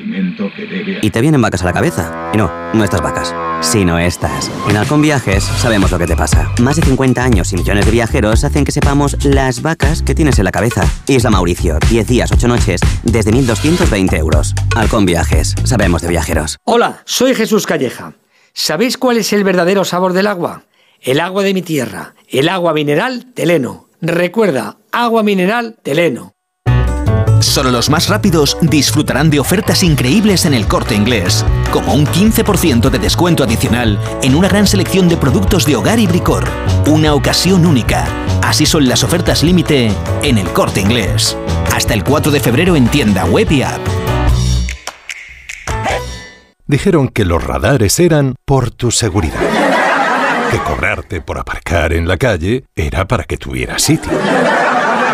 [1.01, 2.31] Y te vienen vacas a la cabeza.
[2.33, 4.51] Y no, no estas vacas, sino estas.
[4.69, 6.51] En Halcón Viajes sabemos lo que te pasa.
[6.61, 10.39] Más de 50 años y millones de viajeros hacen que sepamos las vacas que tienes
[10.39, 10.83] en la cabeza.
[11.07, 14.53] Isla Mauricio, 10 días, 8 noches, desde 1.220 euros.
[14.75, 16.57] Halcón Viajes, sabemos de viajeros.
[16.65, 18.13] Hola, soy Jesús Calleja.
[18.53, 20.63] ¿Sabéis cuál es el verdadero sabor del agua?
[20.99, 23.87] El agua de mi tierra, el agua mineral Teleno.
[24.01, 26.33] Recuerda, agua mineral Teleno.
[27.39, 32.89] Solo los más rápidos disfrutarán de ofertas increíbles en el corte inglés, como un 15%
[32.89, 36.45] de descuento adicional en una gran selección de productos de hogar y bricor.
[36.87, 38.07] Una ocasión única.
[38.43, 39.91] Así son las ofertas límite
[40.23, 41.37] en el corte inglés.
[41.73, 43.81] Hasta el 4 de febrero en tienda web y app.
[46.65, 49.39] Dijeron que los radares eran por tu seguridad.
[50.51, 54.11] Que cobrarte por aparcar en la calle era para que tuvieras sitio.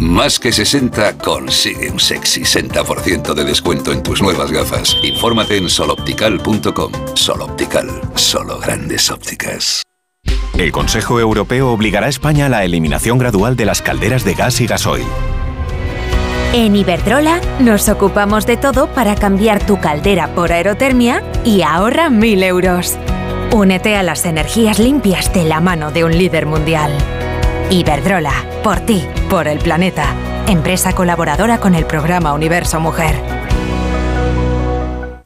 [0.00, 4.96] Más que 60 consigue un sexy 60% de descuento en tus nuevas gafas.
[5.02, 6.92] Infórmate en soloptical.com.
[7.14, 9.82] Soloptical, solo grandes ópticas.
[10.56, 14.62] El Consejo Europeo obligará a España a la eliminación gradual de las calderas de gas
[14.62, 15.04] y gasoil.
[16.54, 22.44] En Iberdrola nos ocupamos de todo para cambiar tu caldera por aerotermia y ahorra 1.000
[22.44, 22.96] euros.
[23.52, 26.96] Únete a las energías limpias de la mano de un líder mundial.
[27.70, 28.32] Iberdrola,
[28.64, 30.12] por ti, por el planeta.
[30.48, 33.14] Empresa colaboradora con el programa Universo Mujer.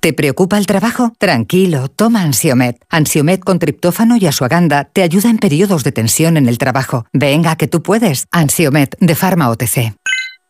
[0.01, 1.15] ¿Te preocupa el trabajo?
[1.17, 2.77] Tranquilo, toma Ansiomet.
[2.91, 7.07] Ansiomet con triptófano y asuaganda te ayuda en periodos de tensión en el trabajo.
[7.15, 8.27] Venga, que tú puedes.
[8.31, 9.95] Ansiomet de Pharma OTC.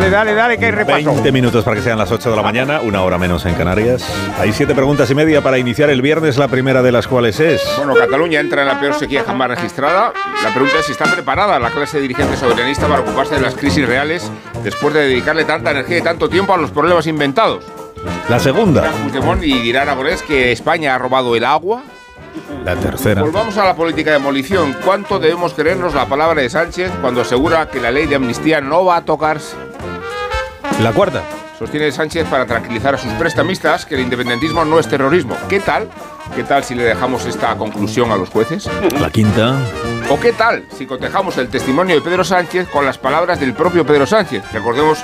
[0.00, 1.04] Dale, dale, dale, que hay repaso.
[1.04, 4.02] 20 minutos para que sean las 8 de la mañana, una hora menos en Canarias.
[4.38, 7.60] Hay siete preguntas y media para iniciar el viernes, la primera de las cuales es...
[7.76, 10.14] Bueno, Cataluña entra en la peor sequía jamás registrada.
[10.42, 13.86] La pregunta es si está preparada la clase dirigente soberanista para ocuparse de las crisis
[13.86, 14.32] reales
[14.64, 17.62] después de dedicarle tanta energía y tanto tiempo a los problemas inventados.
[18.30, 18.90] La segunda.
[19.42, 21.82] Y dirá Aragonés que España ha robado el agua.
[22.64, 23.20] La tercera.
[23.20, 24.74] Volvamos a la política de demolición.
[24.82, 28.86] ¿Cuánto debemos creernos la palabra de Sánchez cuando asegura que la ley de amnistía no
[28.86, 29.56] va a tocarse?
[30.82, 31.22] La cuarta.
[31.58, 35.36] Sostiene Sánchez para tranquilizar a sus prestamistas que el independentismo no es terrorismo.
[35.46, 35.90] ¿Qué tal?
[36.34, 38.68] ¿Qué tal si le dejamos esta conclusión a los jueces?
[39.00, 39.56] La quinta.
[40.08, 43.84] ¿O qué tal si cotejamos el testimonio de Pedro Sánchez con las palabras del propio
[43.84, 44.42] Pedro Sánchez?
[44.52, 44.98] Recordemos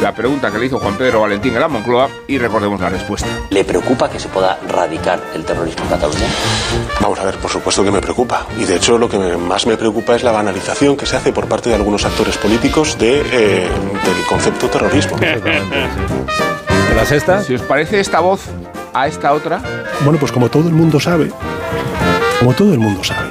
[0.00, 3.26] la pregunta que le hizo Juan Pedro Valentín a la Moncloa y recordemos la respuesta.
[3.50, 6.26] ¿Le preocupa que se pueda radicar el terrorismo en Cataluña?
[7.00, 8.46] Vamos a ver, por supuesto que me preocupa.
[8.58, 11.32] Y de hecho lo que me- más me preocupa es la banalización que se hace
[11.32, 15.16] por parte de algunos actores políticos de, eh, del concepto terrorismo.
[16.96, 17.42] ¿La sexta?
[17.42, 18.42] Si os parece esta voz
[18.94, 19.60] a esta otra,
[20.04, 21.30] Bueno, pues como todo el mundo sabe,
[22.38, 23.30] como todo el mundo sabe,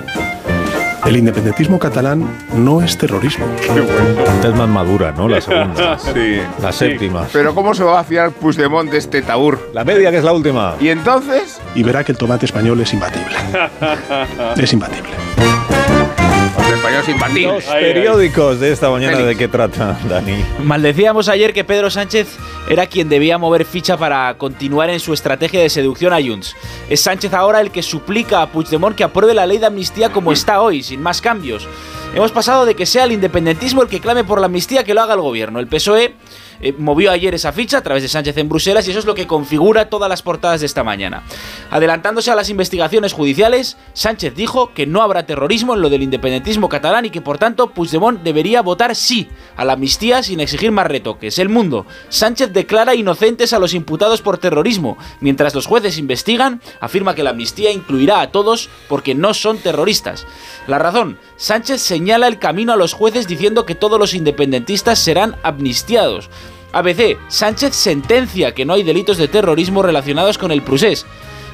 [1.06, 2.26] el independentismo catalán
[2.56, 3.46] no es terrorismo.
[3.60, 5.28] Esta es más madura, ¿no?
[5.28, 5.98] La segunda.
[6.14, 6.42] Sí.
[6.62, 7.26] La séptima.
[7.34, 9.72] pero ¿cómo se va a fiar Puigdemont de este taur?
[9.74, 10.76] La media, que es la última.
[10.80, 11.60] ¿Y entonces?
[11.76, 13.36] Y verá que el tomate español es imbatible.
[14.58, 15.10] Es imbatible.
[17.02, 17.66] Los españoles imbatibles.
[17.66, 20.44] Los periódicos de esta mañana, ¿de qué trata, Dani?
[20.64, 22.38] Maldecíamos ayer que Pedro Sánchez
[22.70, 26.56] era quien debía mover ficha para continuar en su estrategia de seducción a Junts.
[26.90, 30.32] Es Sánchez ahora el que suplica a Puigdemont que apruebe la ley de amnistía como
[30.32, 31.68] está hoy, sin más cambios.
[32.14, 35.02] Hemos pasado de que sea el independentismo el que clame por la amnistía que lo
[35.02, 35.60] haga el gobierno.
[35.60, 36.14] El PSOE
[36.62, 39.16] eh, movió ayer esa ficha a través de Sánchez en Bruselas y eso es lo
[39.16, 41.24] que configura todas las portadas de esta mañana.
[41.70, 46.70] Adelantándose a las investigaciones judiciales, Sánchez dijo que no habrá terrorismo en lo del independentismo
[46.70, 50.88] catalán y que por tanto Puigdemont debería votar sí a la amnistía sin exigir más
[50.88, 51.40] retoques.
[51.40, 51.86] El mundo.
[52.10, 54.98] Sánchez declara inocentes a los imputados por terrorismo.
[55.20, 60.26] Mientras los jueces investigan, afirma que la amnistía incluirá a todos porque no son terroristas.
[60.68, 61.18] La razón.
[61.38, 66.30] Sánchez señala el camino a los jueces diciendo que todos los independentistas serán amnistiados.
[66.74, 67.18] ABC.
[67.28, 71.06] Sánchez sentencia que no hay delitos de terrorismo relacionados con el procés.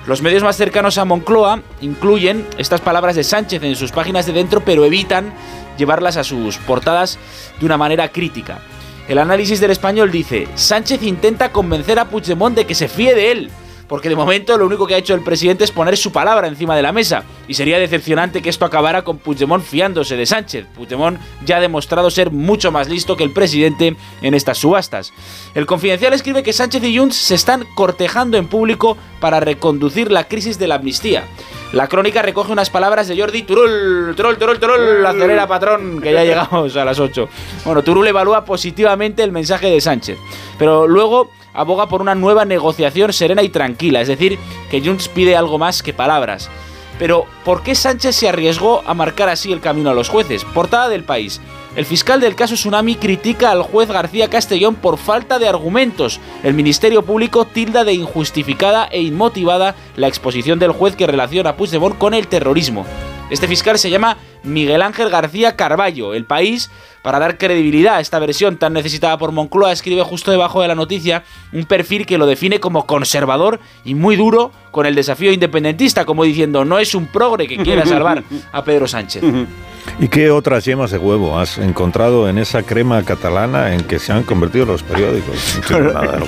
[0.06, 4.34] Los medios más cercanos a Moncloa incluyen estas palabras de Sánchez en sus páginas de
[4.34, 5.34] dentro, pero evitan
[5.78, 7.20] llevarlas a sus portadas
[7.60, 8.60] de una manera crítica.
[9.08, 13.32] El análisis del español dice, Sánchez intenta convencer a Puigdemont de que se fíe de
[13.32, 13.52] él,
[13.88, 16.76] porque de momento lo único que ha hecho el presidente es poner su palabra encima
[16.76, 20.66] de la mesa, y sería decepcionante que esto acabara con Puigdemont fiándose de Sánchez.
[20.76, 25.14] Puigdemont ya ha demostrado ser mucho más listo que el presidente en estas subastas.
[25.56, 30.28] El Confidencial escribe que Sánchez y Junts se están cortejando en público para reconducir la
[30.28, 31.24] crisis de la amnistía.
[31.74, 36.24] La crónica recoge unas palabras de Jordi Turul, Turul, Turul, Turul, acelera patrón, que ya
[36.26, 37.28] llegamos a las 8.
[37.66, 40.18] Bueno, Turul evalúa positivamente el mensaje de Sánchez,
[40.58, 44.40] pero luego aboga por una nueva negociación serena y tranquila, es decir,
[44.72, 46.50] que Junts pide algo más que palabras.
[47.00, 50.46] Pero, ¿por qué Sánchez se arriesgó a marcar así el camino a los jueces?
[50.46, 51.42] Portada del país.
[51.76, 56.20] El fiscal del caso Tsunami critica al juez García Castellón por falta de argumentos.
[56.44, 61.56] El Ministerio Público tilda de injustificada e inmotivada la exposición del juez que relaciona a
[61.56, 62.84] Puigdemont con el terrorismo.
[63.30, 64.18] Este fiscal se llama
[64.48, 66.14] Miguel Ángel García Carballo.
[66.14, 66.72] El país,
[67.02, 70.76] para dar credibilidad a esta versión tan necesitada por Moncloa, escribe justo debajo de la
[70.76, 76.06] noticia un perfil que lo define como conservador y muy duro con el desafío independentista,
[76.06, 79.24] como diciendo no es un progre que quiera salvar a Pedro Sánchez.
[80.00, 84.12] ¿Y qué otras yemas de huevo has encontrado en esa crema catalana en que se
[84.14, 85.36] han convertido los periódicos?
[85.72, 86.20] No nada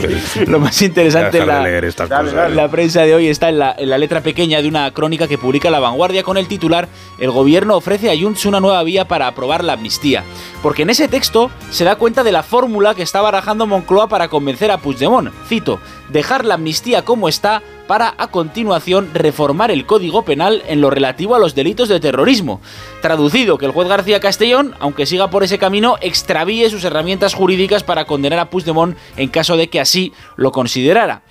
[0.48, 2.52] lo más interesante de la, leer estas la- cosas.
[2.52, 5.38] la prensa de hoy está en la, en la letra pequeña de una crónica que
[5.38, 6.88] publica La Vanguardia con el titular
[7.20, 10.24] El gobierno ofrece a Junts una nueva vía para aprobar la amnistía.
[10.64, 14.30] Porque en ese texto se da cuenta de la fórmula que está barajando Moncloa para
[14.30, 15.32] convencer a Puigdemont.
[15.48, 15.80] Cito,
[16.10, 21.34] dejar la amnistía como está para a continuación reformar el Código Penal en lo relativo
[21.34, 22.62] a los delitos de terrorismo.
[23.02, 27.84] Traducido, que el juez García Castellón, aunque siga por ese camino, extravíe sus herramientas jurídicas
[27.84, 31.24] para condenar a Puigdemont en caso de que así lo considerara.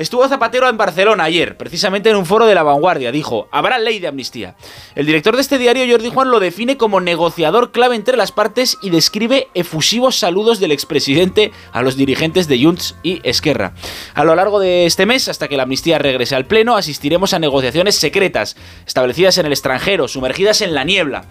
[0.00, 3.12] Estuvo Zapatero en Barcelona ayer, precisamente en un foro de la vanguardia.
[3.12, 4.56] Dijo, habrá ley de amnistía.
[4.94, 8.78] El director de este diario, Jordi Juan, lo define como negociador clave entre las partes
[8.80, 13.74] y describe efusivos saludos del expresidente a los dirigentes de Junts y Esquerra.
[14.14, 17.38] A lo largo de este mes, hasta que la amnistía regrese al Pleno, asistiremos a
[17.38, 18.56] negociaciones secretas,
[18.86, 21.26] establecidas en el extranjero, sumergidas en la niebla.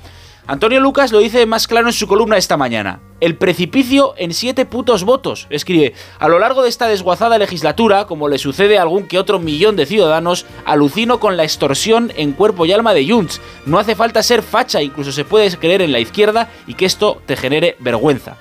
[0.48, 3.02] Antonio Lucas lo dice más claro en su columna esta mañana.
[3.20, 5.48] El precipicio en siete putos votos.
[5.50, 9.40] Escribe, a lo largo de esta desguazada legislatura, como le sucede a algún que otro
[9.40, 13.42] millón de ciudadanos, alucino con la extorsión en cuerpo y alma de Junts.
[13.66, 17.22] No hace falta ser facha, incluso se puede creer en la izquierda y que esto
[17.26, 18.38] te genere vergüenza.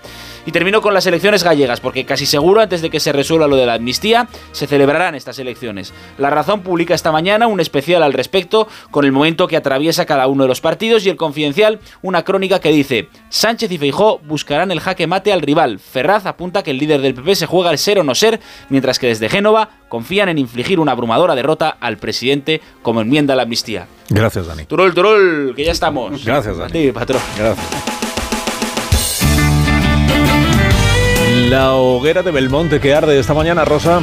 [0.49, 3.57] Y termino con las elecciones gallegas, porque casi seguro antes de que se resuelva lo
[3.57, 5.93] de la amnistía, se celebrarán estas elecciones.
[6.17, 10.27] La Razón publica esta mañana un especial al respecto, con el momento que atraviesa cada
[10.27, 14.71] uno de los partidos, y el Confidencial una crónica que dice, Sánchez y Feijó buscarán
[14.71, 15.81] el jaque mate al rival.
[15.81, 18.99] Ferraz apunta que el líder del PP se juega el ser o no ser, mientras
[18.99, 23.43] que desde Génova confían en infligir una abrumadora derrota al presidente como enmienda a la
[23.43, 23.87] amnistía.
[24.09, 24.65] Gracias, Dani.
[24.65, 26.25] Turol, turol, que ya estamos.
[26.25, 26.73] Gracias, Dani.
[26.73, 27.21] Sí, patrón.
[27.37, 27.98] Gracias.
[31.47, 34.03] La hoguera de Belmonte que arde esta mañana, Rosa.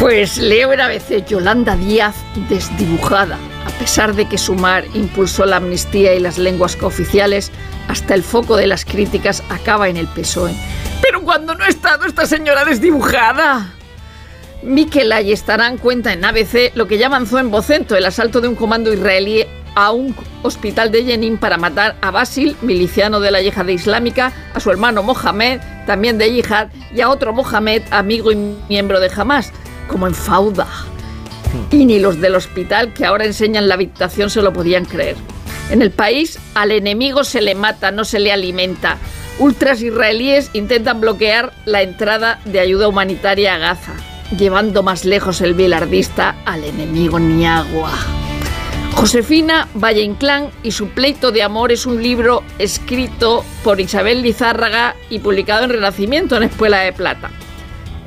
[0.00, 2.16] Pues leo en ABC Yolanda Díaz
[2.48, 7.52] desdibujada, a pesar de que Sumar impulsó la amnistía y las lenguas cooficiales,
[7.88, 10.52] hasta el foco de las críticas acaba en el PSOE.
[11.00, 13.72] Pero cuando no ha estado esta señora desdibujada.
[14.64, 18.56] Mikel Ayestarán cuenta en ABC lo que ya avanzó en Vocento, el asalto de un
[18.56, 23.68] comando israelí a un hospital de Jenin para matar a Basil, miliciano de la yihad
[23.68, 28.36] islámica, a su hermano Mohamed, también de yihad, y a otro Mohamed, amigo y
[28.68, 29.52] miembro de Hamas,
[29.88, 30.68] como en Fauda.
[31.70, 35.16] Y ni los del hospital que ahora enseñan la habitación se lo podían creer.
[35.70, 38.98] En el país, al enemigo se le mata, no se le alimenta.
[39.38, 43.94] Ultras israelíes intentan bloquear la entrada de ayuda humanitaria a Gaza,
[44.36, 47.90] llevando más lejos el bilardista al enemigo ni agua.
[48.96, 54.94] Josefina Valle Inclán y su pleito de amor es un libro escrito por Isabel Lizárraga
[55.10, 57.30] y publicado en Renacimiento en Espuela de Plata.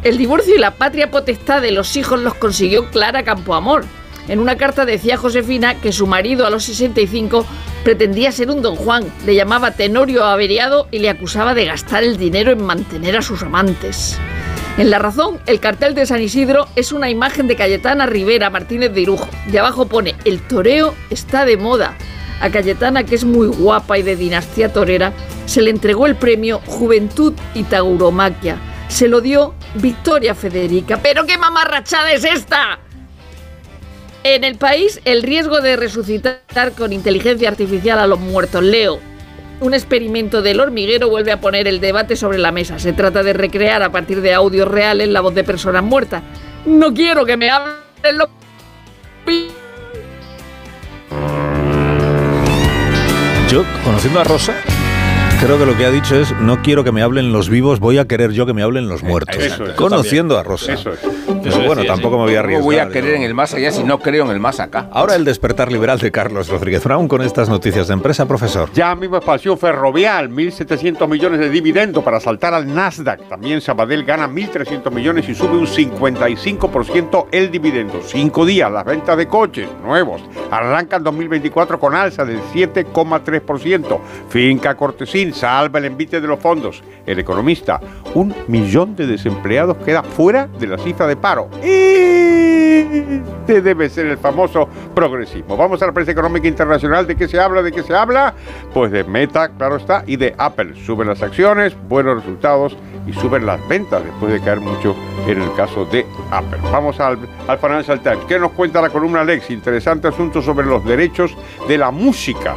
[0.03, 3.85] El divorcio y la patria potestad de los hijos los consiguió Clara Campoamor.
[4.27, 7.45] En una carta decía Josefina que su marido a los 65
[7.84, 12.18] pretendía ser un don Juan, le llamaba tenorio averiado y le acusaba de gastar el
[12.18, 14.18] dinero en mantener a sus amantes.
[14.78, 18.94] En La Razón, el cartel de San Isidro es una imagen de Cayetana Rivera Martínez
[18.94, 19.28] de Irujo.
[19.48, 21.98] De abajo pone, el toreo está de moda.
[22.41, 25.14] A Cayetana, que es muy guapa y de dinastía torera,
[25.48, 28.58] se le entregó el premio Juventud y Tauromaquia.
[28.88, 30.98] Se lo dio Victoria Federica.
[31.02, 32.78] ¿Pero qué mamarrachada es esta?
[34.24, 38.64] En el país, el riesgo de resucitar con inteligencia artificial a los muertos.
[38.64, 38.99] Leo,
[39.59, 42.79] un experimento del hormiguero vuelve a poner el debate sobre la mesa.
[42.79, 46.23] Se trata de recrear a partir de audios reales la voz de personas muertas.
[46.65, 47.77] No quiero que me hablen
[48.17, 48.29] los...
[53.49, 54.53] Yo, conociendo a Rosa,
[55.39, 57.97] creo que lo que ha dicho es no quiero que me hablen los vivos, voy
[57.97, 59.38] a querer yo que me hablen los muertos.
[59.38, 59.71] eso es.
[59.71, 60.73] conociendo a Rosa.
[60.73, 60.99] Eso es.
[61.56, 62.19] Pero bueno, tampoco sí.
[62.19, 62.64] me voy a ¿Cómo arriesgar.
[62.64, 62.91] voy a yo.
[62.91, 64.88] querer en el más allá si no creo en el más acá?
[64.91, 68.69] Ahora el despertar liberal de Carlos Rodríguez Brown con estas noticias de empresa, profesor.
[68.74, 73.28] Ya mismo expansión ferrovial, 1.700 millones de dividendo para saltar al Nasdaq.
[73.30, 77.99] También Sabadell gana 1.300 millones y sube un 55% el dividendo.
[78.03, 80.22] Cinco días, las ventas de coches nuevos
[80.52, 83.99] arrancan 2024 con alza del 7,3%.
[84.30, 86.84] Finca Cortesín salva el envite de los fondos.
[87.06, 87.80] El economista,
[88.15, 91.36] un millón de desempleados queda fuera de la cifra de paro.
[91.38, 91.49] Carol.
[91.64, 92.47] E
[92.78, 95.58] Este debe ser el famoso progresismo.
[95.58, 97.08] Vamos a la prensa económica internacional.
[97.08, 97.64] ¿De qué se habla?
[97.64, 98.34] ¿De qué se habla?
[98.74, 100.76] Pues de Meta, claro está, y de Apple.
[100.86, 102.78] Suben las acciones, buenos resultados
[103.08, 104.95] y suben las ventas después de caer mucho
[105.28, 106.60] en el caso de Apple.
[106.72, 107.18] Vamos al,
[107.48, 108.26] al Financial Times.
[108.28, 109.49] ¿Qué nos cuenta la columna Lex?
[109.49, 111.36] Interesante asunto sobre los derechos
[111.68, 112.56] de la música.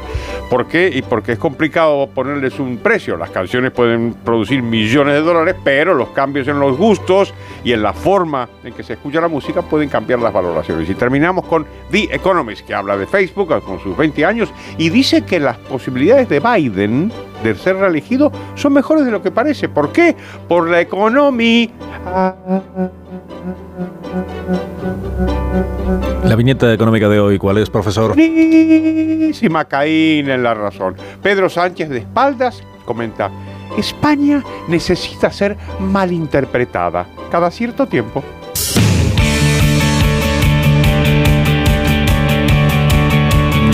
[0.50, 0.90] ¿Por qué?
[0.92, 3.16] Y porque es complicado ponerles un precio.
[3.16, 7.32] Las canciones pueden producir millones de dólares, pero los cambios en los gustos
[7.62, 10.88] y en la forma en que se escucha la música pueden cambiar las valoraciones.
[10.88, 15.22] Y terminamos con The Economist, que habla de Facebook con sus 20 años y dice
[15.22, 17.12] que las posibilidades de Biden
[17.42, 19.68] de ser reelegido son mejores de lo que parece.
[19.68, 20.16] ¿Por qué?
[20.48, 21.68] Por la economía.
[26.24, 28.14] La viñeta económica de hoy, ¿cuál es, profesor?
[28.14, 30.96] Buenísima Caín en la razón.
[31.22, 33.30] Pedro Sánchez de espaldas comenta,
[33.76, 38.22] España necesita ser malinterpretada cada cierto tiempo.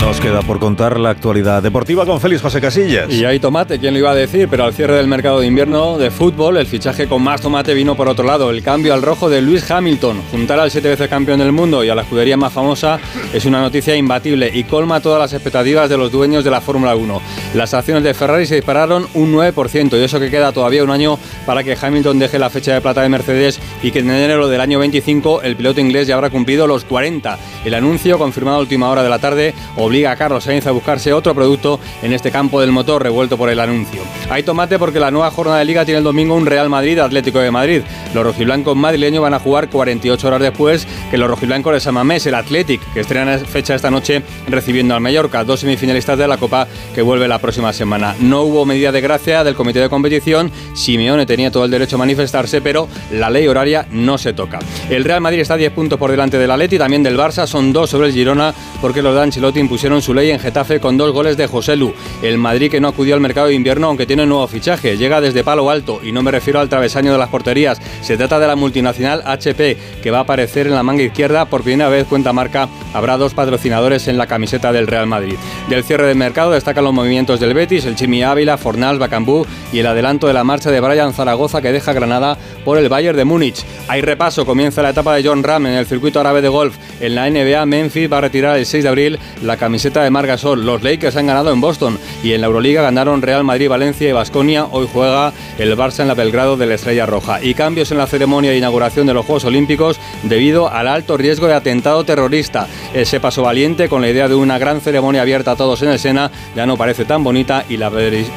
[0.07, 3.11] Nos queda por contar la actualidad deportiva con Félix José Casillas.
[3.11, 4.47] Y hay tomate, ¿quién lo iba a decir?
[4.47, 7.93] Pero al cierre del mercado de invierno de fútbol, el fichaje con más tomate vino
[7.95, 8.49] por otro lado.
[8.49, 10.21] El cambio al rojo de Luis Hamilton.
[10.31, 13.01] Juntar al siete veces campeón del mundo y a la escudería más famosa
[13.33, 16.95] es una noticia imbatible y colma todas las expectativas de los dueños de la Fórmula
[16.95, 17.21] 1.
[17.55, 21.19] Las acciones de Ferrari se dispararon un 9% y eso que queda todavía un año
[21.45, 24.61] para que Hamilton deje la fecha de plata de Mercedes y que en enero del
[24.61, 27.37] año 25 el piloto inglés ya habrá cumplido los 40.
[27.65, 31.13] El anuncio, confirmado a última hora de la tarde, obliga a Carlos Sainz a buscarse
[31.13, 34.01] otro producto en este campo del motor revuelto por el anuncio.
[34.29, 37.39] Hay tomate porque la nueva jornada de liga tiene el domingo un Real Madrid Atlético
[37.39, 37.81] de Madrid.
[38.13, 42.35] Los rojiblancos madrileños van a jugar 48 horas después que los rojiblancos de Samamés, el
[42.35, 47.01] Athletic, que estrena fecha esta noche recibiendo al Mallorca, dos semifinalistas de la Copa que
[47.01, 48.15] vuelve la próxima semana.
[48.19, 51.99] No hubo medida de gracia del comité de competición, Simeone tenía todo el derecho a
[51.99, 54.59] manifestarse, pero la ley horaria no se toca.
[54.89, 57.73] El Real Madrid está a 10 puntos por delante del Atleti, también del Barça, son
[57.73, 61.11] dos sobre el Girona porque los de Ancelotti impusieron su ley en Getafe con dos
[61.11, 61.93] goles de José Lu.
[62.21, 64.97] El Madrid que no acudió al mercado de invierno aunque tiene nuevo fichaje.
[64.97, 67.81] Llega desde Palo Alto y no me refiero al travesaño de las porterías.
[68.01, 71.63] Se trata de la multinacional HP que va a aparecer en la manga izquierda por
[71.63, 72.67] primera vez cuenta marca.
[72.93, 75.35] Habrá dos patrocinadores en la camiseta del Real Madrid.
[75.69, 79.79] Del cierre del mercado destacan los movimientos del Betis, el Chimi Ávila, Fornals, Bacambú y
[79.79, 83.25] el adelanto de la marcha de Brian Zaragoza que deja Granada por el Bayern de
[83.25, 83.63] Múnich.
[83.87, 86.75] Hay repaso, comienza la etapa de John Ram en el circuito árabe de golf.
[86.99, 90.65] En la NBA, Memphis va a retirar el 6 de abril la camiseta de Margasol.
[90.65, 94.11] Los Lakers han ganado en Boston y en la Euroliga ganaron Real Madrid, Valencia y
[94.11, 94.65] Basconia.
[94.65, 97.43] Hoy juega el Barça en la Belgrado de la Estrella Roja.
[97.43, 101.47] Y cambios en la ceremonia de inauguración de los Juegos Olímpicos debido al alto riesgo
[101.47, 102.67] de atentado terrorista.
[102.93, 105.99] Ese paso valiente con la idea de una gran ceremonia abierta a todos en el
[105.99, 107.91] Sena ya no parece tan bonita y la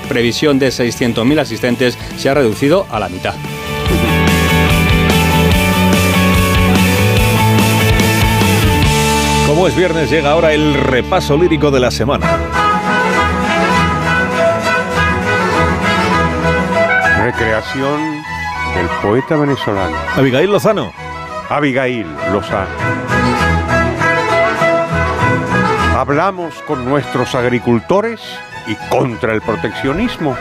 [0.08, 3.34] previsión de 600.000 asistentes se ha reducido a la mitad.
[9.60, 12.26] Como es viernes, llega ahora el repaso lírico de la semana.
[17.22, 18.00] Recreación
[18.74, 19.94] del poeta venezolano.
[20.16, 20.90] Abigail Lozano.
[21.50, 22.70] Abigail Lozano.
[25.94, 28.22] Hablamos con nuestros agricultores
[28.66, 30.38] y contra el proteccionismo.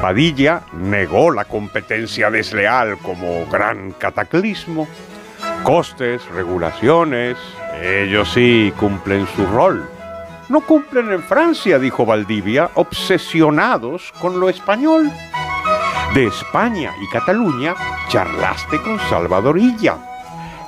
[0.00, 4.86] Padilla negó la competencia desleal como gran cataclismo.
[5.64, 7.38] Costes, regulaciones,
[7.82, 9.88] ellos sí cumplen su rol.
[10.50, 15.10] No cumplen en Francia, dijo Valdivia, obsesionados con lo español.
[16.12, 17.74] De España y Cataluña
[18.10, 19.96] charlaste con Salvadorilla,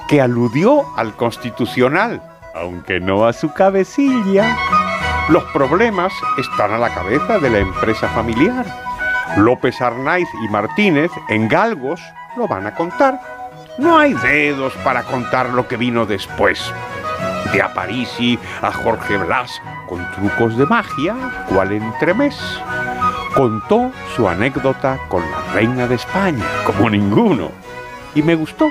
[0.09, 2.23] que aludió al constitucional,
[2.55, 4.57] aunque no a su cabecilla.
[5.29, 8.65] Los problemas están a la cabeza de la empresa familiar.
[9.37, 12.01] López Arnaiz y Martínez en Galgos
[12.39, 13.36] lo van a contar.
[13.79, 16.73] No hay dedos para contar lo que vino después
[17.53, 21.15] de Aparici a Jorge Blas con trucos de magia,
[21.49, 22.39] cual entremés.
[23.35, 27.51] Contó su anécdota con la reina de España, como ninguno.
[28.15, 28.71] Y me gustó,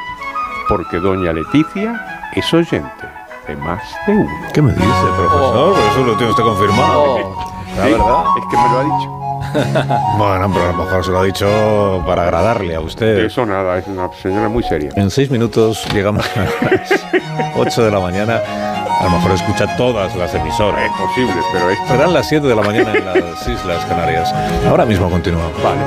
[0.67, 3.07] porque doña Leticia es oyente
[3.47, 4.47] de más de uno.
[4.53, 4.85] ¿Qué me dice,
[5.17, 5.77] profesor?
[5.91, 7.35] Eso lo tiene usted confirmado.
[7.77, 8.23] La verdad.
[8.39, 9.24] Es que me lo ha dicho.
[10.17, 13.25] bueno, pero a lo mejor se lo ha dicho para agradarle a usted.
[13.25, 14.91] Eso nada, es una señora muy seria.
[14.95, 17.05] En seis minutos llegamos a las
[17.55, 18.41] 8 de la mañana.
[18.99, 20.81] A lo mejor escucha todas las emisoras.
[20.85, 21.87] Es posible, pero esto...
[21.87, 24.33] Serán las 7 de la mañana en las Islas Canarias.
[24.67, 25.51] Ahora mismo continuamos.
[25.61, 25.81] Vale.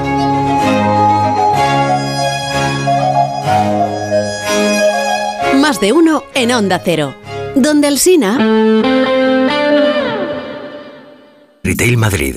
[5.60, 7.14] Más de uno en Onda Cero.
[7.54, 8.38] Donde el Sina...
[11.62, 12.36] Retail Madrid.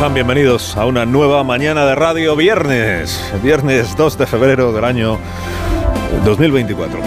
[0.00, 0.14] Están?
[0.14, 3.22] Bienvenidos a una nueva mañana de radio viernes.
[3.42, 5.18] Viernes 2 de febrero del año
[6.24, 6.98] 2024.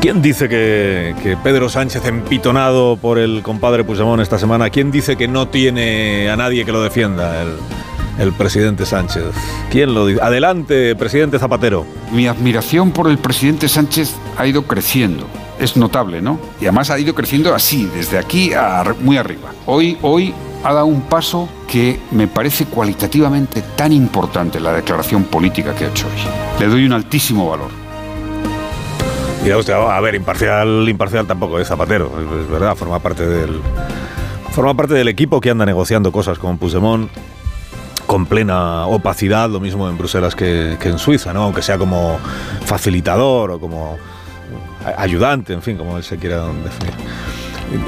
[0.00, 4.70] ¿Quién dice que, Pedro Sánchez empitonado por el compadre Puigdemont esta semana?
[4.70, 7.54] ¿Quién dice que no tiene a nadie que lo defienda el,
[8.18, 9.26] el presidente Sánchez?
[9.70, 10.20] ¿Quién lo dice?
[10.20, 11.86] Adelante, presidente Zapatero.
[12.10, 15.28] Mi admiración por el presidente Sánchez ha ido creciendo.
[15.60, 16.40] Es notable, ¿no?
[16.60, 19.52] Y además ha ido creciendo así, desde aquí a muy arriba.
[19.66, 20.34] Hoy, hoy
[20.64, 25.88] ha dado un paso que me parece cualitativamente tan importante la declaración política que ha
[25.88, 26.58] hecho hoy.
[26.58, 27.68] Le doy un altísimo valor.
[29.44, 33.60] Y usted, a ver, imparcial, imparcial tampoco es Zapatero, es verdad, forma parte del
[34.52, 37.10] forma parte del equipo que anda negociando cosas con Puigdemont
[38.06, 41.42] con plena opacidad, lo mismo en Bruselas que, que en Suiza, ¿no?
[41.42, 42.18] Aunque sea como
[42.64, 43.98] facilitador o como
[44.96, 46.94] ayudante, en fin, como él se quiera definir.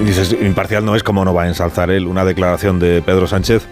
[0.05, 3.67] Dices, imparcial no es como no va a ensalzar él una declaración de Pedro Sánchez.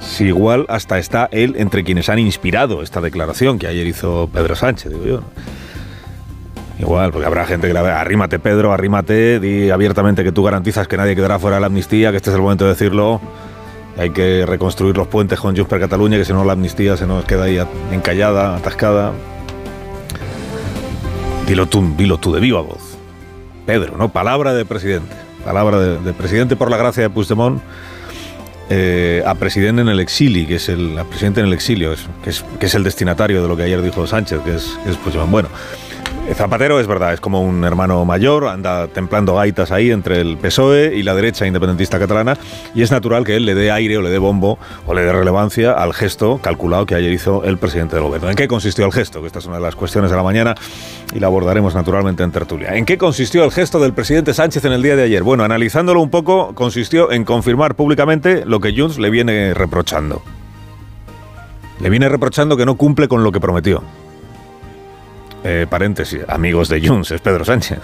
[0.00, 4.54] Si igual hasta está él entre quienes han inspirado esta declaración que ayer hizo Pedro
[4.54, 5.22] Sánchez, digo yo.
[6.78, 10.88] Igual, porque habrá gente que la vea, arrímate Pedro, arrímate, di abiertamente que tú garantizas
[10.88, 13.20] que nadie quedará fuera de la amnistía, que este es el momento de decirlo.
[13.96, 17.06] Hay que reconstruir los puentes con Junts per Cataluña, que si no la amnistía se
[17.06, 17.60] nos queda ahí
[17.92, 19.12] encallada, atascada.
[21.46, 22.98] Dilo tú, dilo tú de viva voz.
[23.66, 24.08] Pedro, ¿no?
[24.08, 25.21] Palabra de presidente.
[25.44, 27.60] Palabra de, de presidente por la gracia de Puigdemont
[28.70, 31.94] eh, a presidente en el exilio, que es el a presidente en el exilio,
[32.24, 34.90] que, es, que es el destinatario de lo que ayer dijo Sánchez, que es, que
[34.90, 35.30] es Puigdemont.
[35.30, 35.48] Bueno,
[36.34, 40.94] Zapatero es verdad, es como un hermano mayor, anda templando gaitas ahí entre el PSOE
[40.94, 42.38] y la derecha independentista catalana,
[42.74, 45.12] y es natural que él le dé aire o le dé bombo o le dé
[45.12, 48.30] relevancia al gesto calculado que ayer hizo el presidente del gobierno.
[48.30, 49.24] ¿En qué consistió el gesto?
[49.26, 50.54] Esta es una de las cuestiones de la mañana
[51.14, 52.74] y la abordaremos naturalmente en tertulia.
[52.74, 55.22] ¿En qué consistió el gesto del presidente Sánchez en el día de ayer?
[55.22, 60.22] Bueno, analizándolo un poco, consistió en confirmar públicamente lo que Junts le viene reprochando.
[61.78, 63.82] Le viene reprochando que no cumple con lo que prometió.
[65.44, 67.80] Eh, paréntesis, amigos de Junts, es Pedro Sánchez.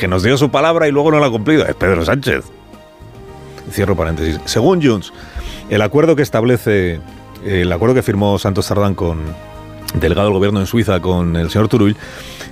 [0.00, 2.44] Que nos dio su palabra y luego no la ha cumplido, es Pedro Sánchez.
[3.70, 4.40] Cierro paréntesis.
[4.44, 5.12] Según Junts,
[5.68, 7.00] el acuerdo que establece,
[7.44, 9.22] el acuerdo que firmó Santos Sardán con
[9.94, 11.96] delegado del gobierno en Suiza con el señor Turull,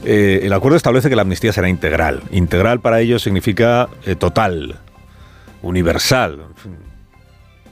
[0.04, 2.22] eh, el acuerdo establece que la amnistía será integral.
[2.30, 4.76] Integral para ellos significa eh, total,
[5.62, 6.40] universal,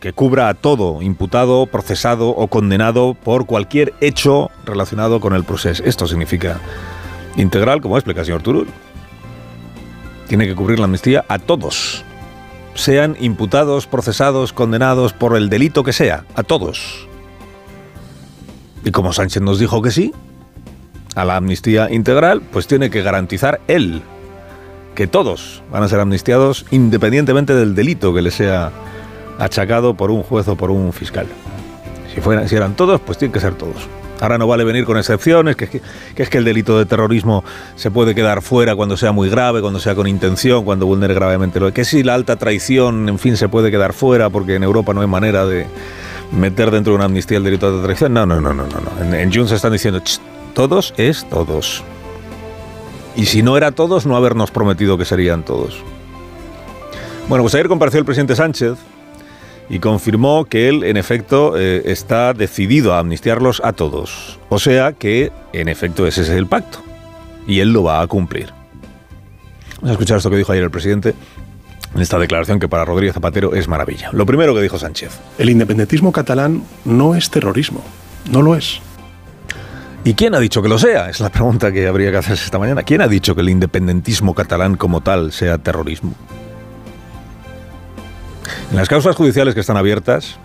[0.02, 5.84] que cubra a todo imputado, procesado o condenado por cualquier hecho relacionado con el proceso.
[5.84, 6.58] Esto significa
[7.36, 8.66] integral, como explica el señor Turul.
[10.26, 12.04] Tiene que cubrir la amnistía a todos,
[12.74, 17.06] sean imputados, procesados, condenados por el delito que sea, a todos.
[18.84, 20.12] Y como Sánchez nos dijo que sí,
[21.14, 24.02] a la amnistía integral, pues tiene que garantizar él
[24.96, 28.72] que todos van a ser amnistiados independientemente del delito que le sea
[29.38, 31.26] achacado por un juez o por un fiscal.
[32.14, 33.88] Si, fueran, si eran todos, pues tienen que ser todos.
[34.20, 35.82] Ahora no vale venir con excepciones, que,
[36.14, 37.42] es que el delito de terrorismo
[37.74, 41.58] se puede quedar fuera cuando sea muy grave, cuando sea con intención, cuando vulnere gravemente
[41.58, 44.94] lo que si la alta traición, en fin, se puede quedar fuera porque en Europa
[44.94, 45.66] no hay manera de
[46.30, 48.14] meter dentro de una amnistía el delito de traición.
[48.14, 48.80] No, no, no, no, no.
[48.80, 49.04] no.
[49.04, 50.00] En, en Junts están diciendo,
[50.54, 51.82] todos es todos.
[53.16, 55.82] Y si no era todos, no habernos prometido que serían todos.
[57.28, 58.78] Bueno, pues ayer compareció el presidente Sánchez
[59.68, 64.38] y confirmó que él, en efecto, eh, está decidido a amnistiarlos a todos.
[64.48, 66.78] O sea que, en efecto, ese es el pacto.
[67.46, 68.50] Y él lo va a cumplir.
[69.76, 71.14] Vamos a escuchar esto que dijo ayer el presidente
[71.94, 74.10] en esta declaración que para Rodríguez Zapatero es maravilla.
[74.12, 75.18] Lo primero que dijo Sánchez.
[75.38, 77.82] El independentismo catalán no es terrorismo.
[78.30, 78.80] No lo es.
[80.04, 81.10] ¿Y quién ha dicho que lo sea?
[81.10, 82.82] Es la pregunta que habría que hacerse esta mañana.
[82.82, 86.14] ¿Quién ha dicho que el independentismo catalán como tal sea terrorismo?
[88.70, 90.38] En las causas judiciales que están abiertas,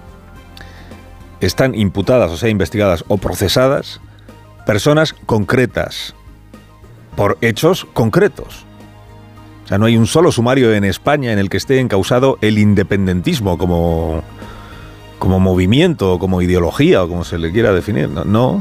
[1.40, 4.02] están imputadas, o sea, investigadas o procesadas
[4.66, 6.14] personas concretas
[7.16, 8.66] por hechos concretos.
[9.64, 12.58] O sea, no hay un solo sumario en España en el que esté encausado el
[12.58, 14.24] independentismo como,
[15.20, 18.10] como movimiento, o como ideología, o como se le quiera definir.
[18.10, 18.60] No, no.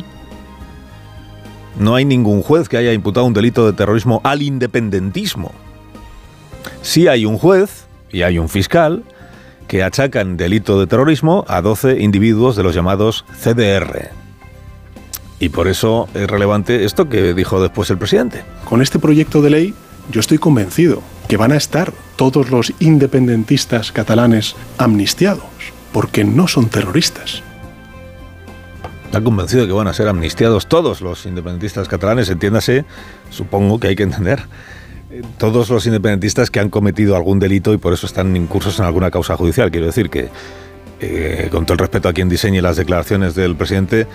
[1.79, 5.53] No hay ningún juez que haya imputado un delito de terrorismo al independentismo.
[6.83, 9.05] Sí hay un juez y hay un fiscal
[9.69, 14.11] que achacan delito de terrorismo a 12 individuos de los llamados CDR.
[15.39, 18.45] Y por eso es relevante esto que dijo después el presidente.
[18.65, 19.75] Con este proyecto de ley
[20.11, 25.45] yo estoy convencido que van a estar todos los independentistas catalanes amnistiados,
[25.93, 27.43] porque no son terroristas.
[29.07, 32.85] Está convencido de que van a ser amnistiados todos los independentistas catalanes, entiéndase,
[33.31, 34.45] supongo que hay que entender,
[35.39, 39.11] todos los independentistas que han cometido algún delito y por eso están incursos en alguna
[39.11, 39.71] causa judicial.
[39.71, 40.29] Quiero decir que,
[41.01, 44.07] eh, con todo el respeto a quien diseñe las declaraciones del presidente,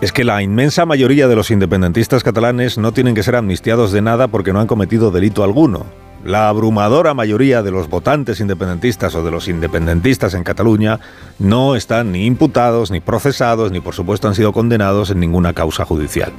[0.00, 4.02] es que la inmensa mayoría de los independentistas catalanes no tienen que ser amnistiados de
[4.02, 5.86] nada porque no han cometido delito alguno.
[6.24, 11.00] La abrumadora mayoría de los votantes independentistas o de los independentistas en Cataluña
[11.38, 15.86] no están ni imputados, ni procesados, ni por supuesto han sido condenados en ninguna causa
[15.86, 16.30] judicial.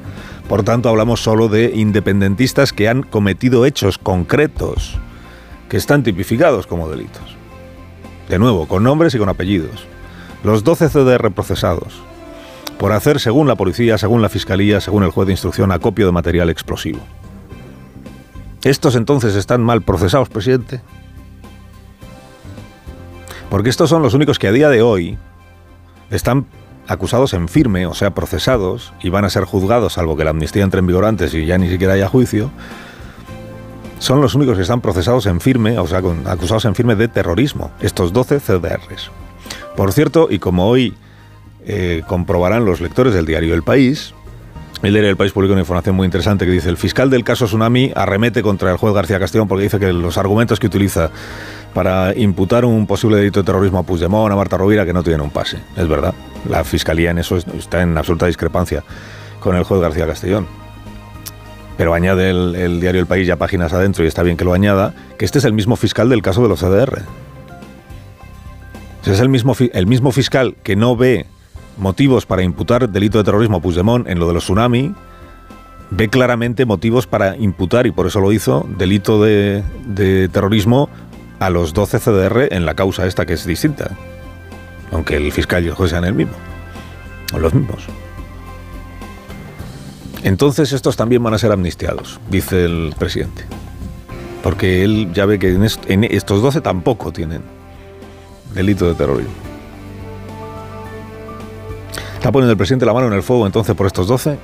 [0.47, 4.99] Por tanto, hablamos solo de independentistas que han cometido hechos concretos
[5.67, 7.35] que están tipificados como delitos.
[8.29, 9.87] De nuevo, con nombres y con apellidos.
[10.43, 12.01] Los 12 CDR procesados
[12.77, 16.11] por hacer, según la policía, según la fiscalía, según el juez de instrucción, acopio de
[16.11, 16.99] material explosivo.
[18.63, 20.81] ¿Estos entonces están mal procesados, presidente?
[23.49, 25.17] Porque estos son los únicos que a día de hoy
[26.11, 26.45] están
[26.87, 30.63] acusados en firme, o sea, procesados, y van a ser juzgados, salvo que la amnistía
[30.63, 32.51] entre en vigor antes y ya ni siquiera haya juicio,
[33.99, 37.71] son los únicos que están procesados en firme, o sea, acusados en firme de terrorismo,
[37.81, 39.11] estos 12 CDRs.
[39.75, 40.95] Por cierto, y como hoy
[41.65, 44.13] eh, comprobarán los lectores del diario El País,
[44.87, 47.45] el diario El País publicó una información muy interesante que dice el fiscal del caso
[47.45, 51.11] Tsunami arremete contra el juez García Castellón porque dice que los argumentos que utiliza
[51.73, 55.21] para imputar un posible delito de terrorismo a Puigdemont, a Marta Rovira, que no tienen
[55.21, 55.59] un pase.
[55.77, 56.13] Es verdad.
[56.49, 58.83] La fiscalía en eso está en absoluta discrepancia
[59.39, 60.47] con el juez García Castellón.
[61.77, 64.93] Pero añade el, diario El País ya páginas adentro, y está bien que lo añada,
[65.17, 67.03] que este es el mismo fiscal del caso de los CDR.
[69.05, 71.25] Es el mismo fiscal que no ve
[71.81, 74.93] motivos para imputar delito de terrorismo a Puigdemont en lo de los tsunami,
[75.89, 79.63] ve claramente motivos para imputar, y por eso lo hizo, delito de,
[80.31, 80.89] terrorismo
[81.39, 83.91] a los 12 CDR en la causa esta que es distinta.
[84.91, 86.33] Aunque el fiscal y el juez sean el mismo.
[87.33, 87.87] O los mismos.
[90.23, 93.43] Entonces estos también van a ser amnistiados, dice el presidente.
[94.43, 95.57] Porque él ya ve que
[96.11, 97.41] estos 12 tampoco tienen
[98.53, 99.50] delito de terrorismo.
[102.21, 104.37] ¿Está poniendo el presidente la mano en el fuego entonces por estos 12?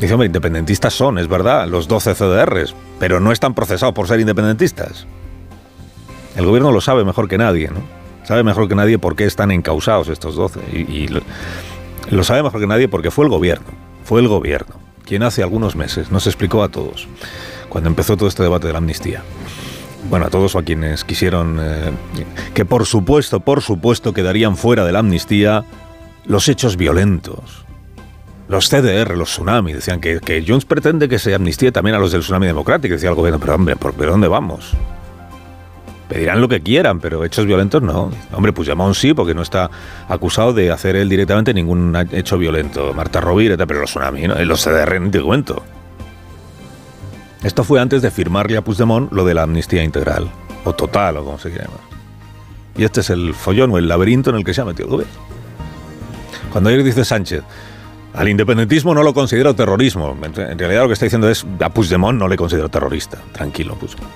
[0.00, 4.18] Dice, hombre, independentistas son, es verdad, los 12 CDRs, pero no están procesados por ser
[4.18, 5.06] independentistas.
[6.34, 7.82] El gobierno lo sabe mejor que nadie, ¿no?
[8.24, 10.58] Sabe mejor que nadie por qué están encausados estos 12.
[10.72, 11.20] Y, lo,
[12.10, 13.68] lo, sabe mejor que nadie porque fue el gobierno,
[14.02, 14.74] fue el gobierno,
[15.04, 17.06] quien hace algunos meses nos explicó a todos,
[17.68, 19.22] cuando empezó todo este debate de la amnistía,
[20.10, 21.92] bueno, a todos o a quienes quisieron eh,
[22.54, 25.64] que por supuesto, por supuesto quedarían fuera de la amnistía
[26.28, 27.64] los hechos violentos.
[28.48, 32.12] Los CDR, los tsunamis, decían que, que Jones pretende que se amnistíe también a los
[32.12, 32.94] del tsunami democrático.
[32.94, 34.74] Decía el gobierno, pero hombre, ¿por dónde vamos?
[36.08, 38.10] Pedirán lo que quieran, pero hechos violentos no.
[38.32, 39.70] Hombre, Puigdemont sí, porque no está
[40.08, 42.94] acusado de hacer él directamente ningún hecho violento.
[42.94, 44.44] Marta Rovira, pero los tsunamis, ¿no?
[44.44, 45.62] los CDR, no te cuento.
[47.42, 50.30] Esto fue antes de firmarle a Puigdemont lo de la amnistía integral,
[50.64, 51.88] o total, o como se llamar.
[52.76, 54.92] Y este es el follón o el laberinto en el que se ha metido el
[54.92, 55.37] gobierno.
[56.52, 57.42] Cuando ayer dice Sánchez,
[58.14, 60.16] al independentismo no lo considero terrorismo.
[60.22, 63.18] En realidad lo que está diciendo es, a Puigdemont no le considero terrorista.
[63.32, 64.10] Tranquilo, Puigdemont.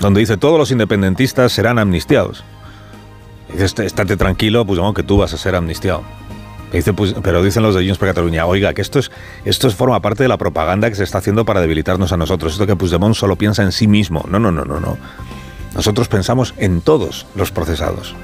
[0.00, 2.44] Donde dice, todos los independentistas serán amnistiados.
[3.52, 6.02] Dice, estate tranquilo, Puigdemont, que tú vas a ser amnistiado.
[6.72, 9.10] Dice, pues, pero dicen los de Junts por Cataluña, oiga, que esto es
[9.44, 12.52] esto es, forma parte de la propaganda que se está haciendo para debilitarnos a nosotros.
[12.52, 14.24] Esto que Puigdemont solo piensa en sí mismo.
[14.28, 14.98] No, no, no, no, no.
[15.74, 18.14] Nosotros pensamos en todos los procesados.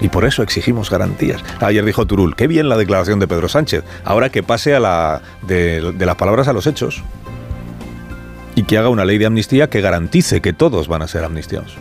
[0.00, 1.42] Y por eso exigimos garantías.
[1.60, 3.84] Ayer dijo Turul, qué bien la declaración de Pedro Sánchez.
[4.04, 7.02] Ahora que pase a la, de, las palabras a los hechos.
[8.54, 11.76] Y que haga una ley de amnistía que garantice que todos van a ser amnistiados.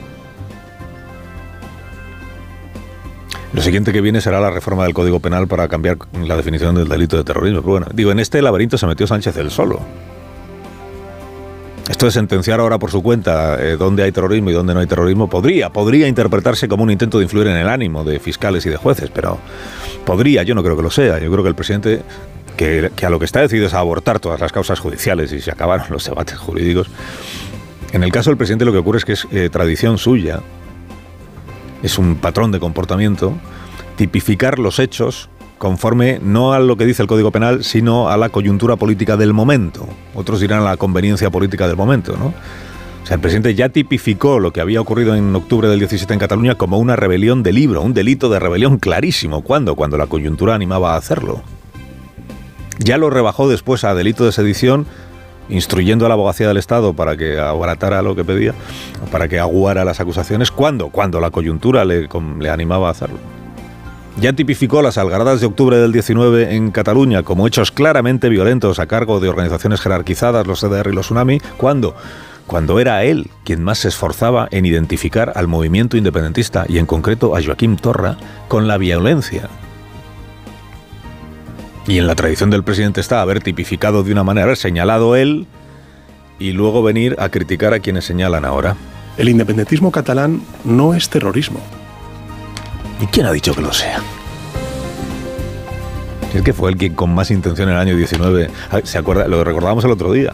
[3.54, 6.88] Lo siguiente que viene será la reforma del Código Penal para cambiar la definición del
[6.88, 7.62] delito de terrorismo.
[7.62, 9.82] Pero bueno, digo, en este laberinto se metió Sánchez él solo.
[11.92, 14.88] Esto de sentenciar ahora por su cuenta eh, dónde hay terrorismo y dónde no hay
[14.88, 18.70] terrorismo podría, podría interpretarse como un intento de influir en el ánimo de fiscales y
[18.70, 19.40] de jueces, pero
[20.06, 21.20] podría, yo no creo que lo sea.
[21.20, 22.02] Yo creo que el presidente,
[22.56, 25.88] que, a lo que está decidido es abortar todas las causas judiciales y se acabaron
[25.90, 26.88] los debates jurídicos.
[27.92, 30.40] En el caso del presidente lo que ocurre es que es eh, tradición suya,
[31.84, 33.34] es un patrón de comportamiento,
[33.98, 35.28] tipificar los hechos
[35.62, 39.32] conforme no a lo que dice el Código Penal, sino a la coyuntura política del
[39.32, 39.88] momento.
[40.16, 42.34] Otros dirán a la conveniencia política del momento, ¿no?
[43.04, 46.20] O sea, el presidente ya tipificó lo que había ocurrido en octubre del 17 en
[46.20, 49.44] Cataluña como una rebelión de libro, un delito de rebelión clarísimo.
[49.44, 49.76] ¿Cuándo?
[49.76, 51.44] Cuando la coyuntura animaba a hacerlo.
[52.80, 54.88] Ya lo rebajó después a delito de sedición
[55.48, 58.56] instruyendo a la abogacía del Estado para que abaratara lo que pedía,
[59.12, 60.50] para que aguara las acusaciones.
[60.50, 60.90] ¿Cuándo?
[60.90, 62.10] Cuando la coyuntura le,
[62.40, 63.41] le animaba a hacerlo.
[64.20, 68.86] Ya tipificó las algaradas de octubre del 19 en Cataluña como hechos claramente violentos a
[68.86, 71.40] cargo de organizaciones jerarquizadas, los CDR y los Tsunami.
[71.58, 71.96] ¿Cuándo?
[72.46, 77.36] Cuando era él quien más se esforzaba en identificar al movimiento independentista y en concreto
[77.36, 78.18] a Joaquim Torra
[78.50, 79.50] con la violencia.
[81.88, 85.48] Y en la tradición del presidente está haber tipificado de una manera, haber señalado él
[86.38, 88.76] y luego venir a criticar a quienes señalan ahora.
[89.18, 91.60] El independentismo catalán no es terrorismo.
[93.02, 93.99] ¿Y quién ha dicho que lo sea?
[96.34, 98.49] Es que fue el quien con más intención en el año 19,
[98.84, 99.28] ¿se acuerda?
[99.28, 100.34] Lo recordamos el otro día.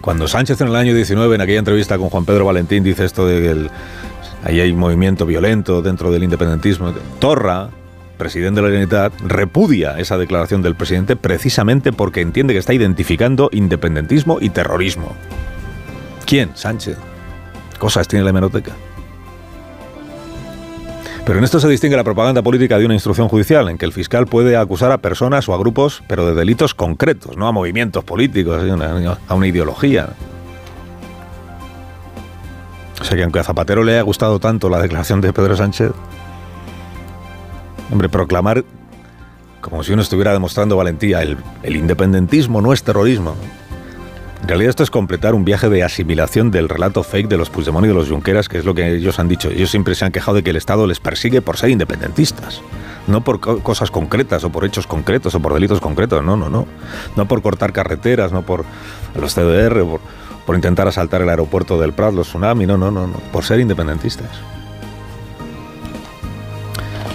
[0.00, 3.26] Cuando Sánchez en el año 19, en aquella entrevista con Juan Pedro Valentín, dice esto
[3.26, 3.70] de que
[4.48, 6.94] ahí hay movimiento violento dentro del independentismo.
[7.18, 7.68] Torra,
[8.16, 13.50] presidente de la Generalitat, repudia esa declaración del presidente precisamente porque entiende que está identificando
[13.52, 15.14] independentismo y terrorismo.
[16.26, 16.52] ¿Quién?
[16.54, 16.96] Sánchez.
[17.78, 18.72] Cosas tiene la hemeroteca.
[21.24, 23.92] Pero en esto se distingue la propaganda política de una instrucción judicial, en que el
[23.92, 28.02] fiscal puede acusar a personas o a grupos, pero de delitos concretos, no a movimientos
[28.02, 28.60] políticos,
[29.28, 30.10] a una ideología.
[33.00, 35.92] O sea que aunque a Zapatero le haya gustado tanto la declaración de Pedro Sánchez,
[37.92, 38.64] hombre, proclamar
[39.60, 43.36] como si uno estuviera demostrando valentía, el, el independentismo no es terrorismo.
[44.42, 47.84] En realidad esto es completar un viaje de asimilación del relato fake de los Puigdemont
[47.84, 49.48] y de los Junqueras, que es lo que ellos han dicho.
[49.48, 52.60] Ellos siempre se han quejado de que el Estado les persigue por ser independentistas,
[53.06, 56.66] no por cosas concretas o por hechos concretos o por delitos concretos, no, no, no.
[57.14, 58.64] No por cortar carreteras, no por
[59.14, 60.00] los CDR, por,
[60.44, 63.60] por intentar asaltar el aeropuerto del Prat, los tsunami, no, no, no, no, por ser
[63.60, 64.28] independentistas.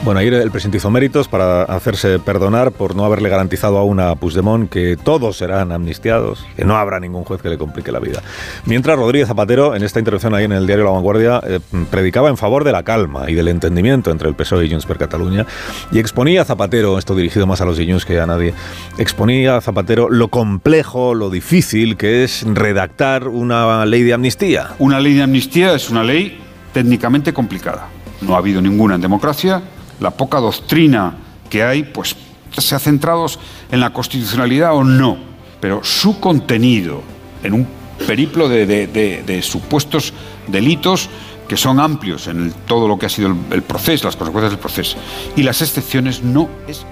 [0.04, 4.16] Bueno, ayer el presidente hizo méritos para hacerse perdonar por no haberle garantizado aún a
[4.16, 8.22] Puigdemont que todos serán amnistiados, que no habrá ningún juez que le complique la vida.
[8.66, 11.60] Mientras Rodríguez Zapatero, en esta intervención ahí en el diario La Vanguardia, eh,
[11.92, 14.98] predicaba en favor de la calma y del entendimiento entre el PSOE y Junts per
[14.98, 15.46] Cataluña
[15.92, 18.54] y exponía a Zapatero, esto dirigido más a los Junts que a nadie,
[18.98, 24.70] exponía a Zapatero lo complejo, lo difícil que es redactar una ley de amnistía.
[24.80, 26.40] Una ley de amnistía es una ley
[26.72, 27.90] técnicamente complicada.
[28.22, 29.62] No ha habido ninguna en democracia
[30.00, 31.16] la poca doctrina
[31.50, 32.16] que hay, pues
[32.58, 33.26] se ha centrado
[33.72, 35.18] en la constitucionalidad o no,
[35.60, 37.02] pero su contenido
[37.44, 37.68] en un
[38.06, 40.14] periplo de, supuestos
[40.48, 41.10] delitos
[41.48, 44.98] que son amplios en todo lo que ha sido el, proceso, las consecuencias del proceso,
[45.36, 46.86] y las excepciones no es...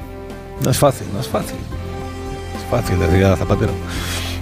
[0.63, 1.57] No es fácil, no es fácil.
[2.57, 3.73] Es fácil, decía Zapatero.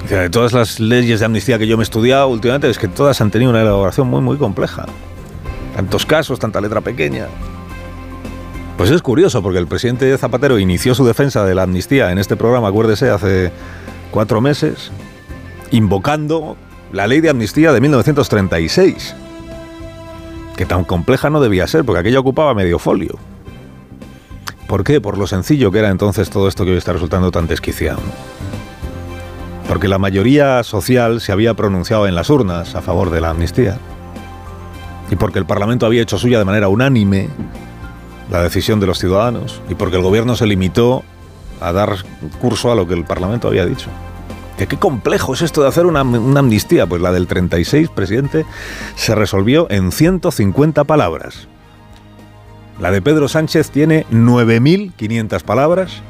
[0.08, 3.20] De todas las leyes de amnistía que yo me he estudiado últimamente, es que todas
[3.22, 4.86] han tenido una elaboración muy, muy compleja.
[5.76, 7.28] Tantos casos, tanta letra pequeña.
[8.78, 12.36] Pues es curioso, porque el presidente Zapatero inició su defensa de la amnistía en este
[12.36, 13.52] programa, acuérdese, hace
[14.12, 14.92] cuatro meses,
[15.72, 16.58] invocando
[16.92, 19.16] la ley de amnistía de 1936,
[20.58, 23.18] que tan compleja no debía ser, porque aquello ocupaba medio folio.
[24.68, 25.00] ¿Por qué?
[25.00, 28.00] Por lo sencillo que era entonces todo esto que hoy está resultando tan desquiciado.
[29.68, 33.78] Porque la mayoría social se había pronunciado en las urnas a favor de la amnistía.
[35.12, 37.30] Y porque el Parlamento había hecho suya de manera unánime
[38.30, 41.04] la decisión de los ciudadanos y porque el gobierno se limitó
[41.62, 41.98] a dar
[42.42, 43.90] curso a lo que el Parlamento había dicho.
[44.58, 46.86] ¿Qué, complejo es esto de hacer una, amnistía?
[46.86, 48.46] Pues la del 36, presidente,
[48.96, 51.48] se resolvió en 150 palabras.
[52.80, 56.02] La de Pedro Sánchez tiene 9.500 palabras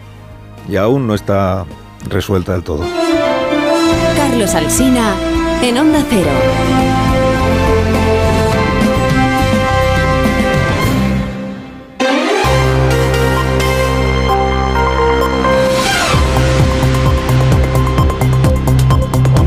[0.69, 1.65] y aún no está
[2.09, 2.83] resuelta del todo.
[4.15, 5.15] Carlos Alsina
[5.61, 6.92] en Onda Cero.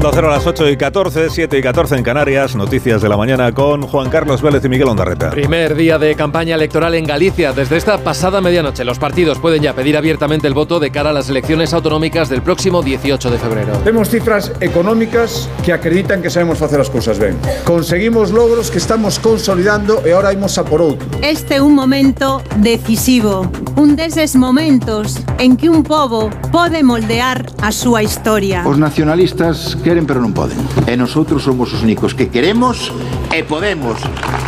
[0.00, 2.54] Cero a las 8 y 14, 7 y 14 en Canarias.
[2.54, 5.30] Noticias de la mañana con Juan Carlos Vélez y Miguel Ondarreta.
[5.30, 7.52] Primer día de campaña electoral en Galicia.
[7.52, 11.12] Desde esta pasada medianoche, los partidos pueden ya pedir abiertamente el voto de cara a
[11.12, 13.72] las elecciones autonómicas del próximo 18 de febrero.
[13.78, 17.36] Tenemos cifras económicas que acreditan que sabemos hacer las cosas bien.
[17.64, 21.06] Conseguimos logros que estamos consolidando y ahora vamos a por otro.
[21.20, 23.50] Este es un momento decisivo.
[23.76, 28.62] Un esos momentos en que un povo puede moldear a su historia.
[28.62, 30.58] Los nacionalistas quieren pero no pueden.
[30.86, 32.92] E nosotros somos los únicos que queremos
[33.32, 33.96] e Podemos,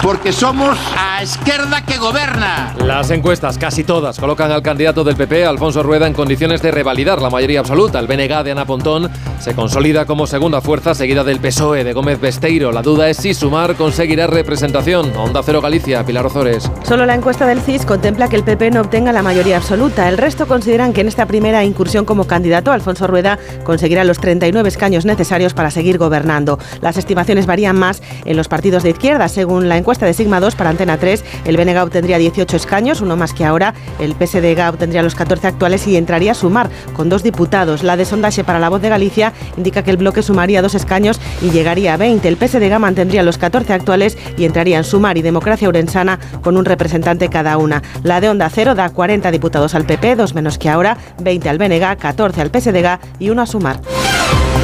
[0.02, 2.74] porque somos a izquierda que gobierna.
[2.84, 7.22] Las encuestas, casi todas, colocan al candidato del PP, Alfonso Rueda, en condiciones de revalidar
[7.22, 7.98] la mayoría absoluta.
[7.98, 9.08] El BNG de Ana Pontón
[9.38, 12.72] se consolida como segunda fuerza, seguida del PSOE de Gómez Besteiro.
[12.72, 15.12] La duda es si Sumar conseguirá representación.
[15.16, 16.70] Onda Cero Galicia, Pilar Ozores.
[16.82, 20.08] Solo la encuesta del CIS contempla que el PP no obtenga la mayoría absoluta.
[20.08, 24.68] El resto consideran que en esta primera incursión como candidato, Alfonso Rueda conseguirá los 39
[24.68, 26.58] escaños necesarios para seguir gobernando.
[26.80, 29.28] Las estimaciones varían más en los partidos de izquierda.
[29.28, 33.14] Según la encuesta de Sigma 2 para Antena 3, el BNG obtendría 18 escaños, uno
[33.14, 33.74] más que ahora.
[33.98, 37.82] El PSDG obtendría los 14 actuales y entraría a sumar con dos diputados.
[37.82, 41.20] La de Sondaje para la Voz de Galicia indica que el bloque sumaría dos escaños
[41.42, 42.26] y llegaría a 20.
[42.26, 46.64] El PSDG mantendría los 14 actuales y entraría en Sumar y Democracia Urensana con un
[46.64, 47.82] representante cada una.
[48.02, 51.58] La de Onda Cero da 40 diputados al PP, dos menos que ahora, 20 al
[51.58, 53.78] BNG, 14 al PSDG y uno a Sumar.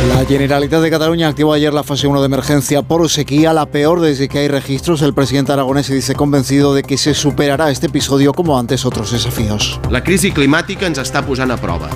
[0.09, 4.01] La Generalitat de Cataluña activó ayer la fase 1 de emergencia por sequía, la peor
[4.01, 5.03] desde que hay registros.
[5.03, 9.13] El presidente aragonés se dice convencido de que se superarà este episodio como antes otros
[9.13, 9.81] desafíos.
[9.91, 11.89] La crisi climàtica ens està posant a prova,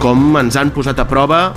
[0.00, 1.50] com ens han posat a prova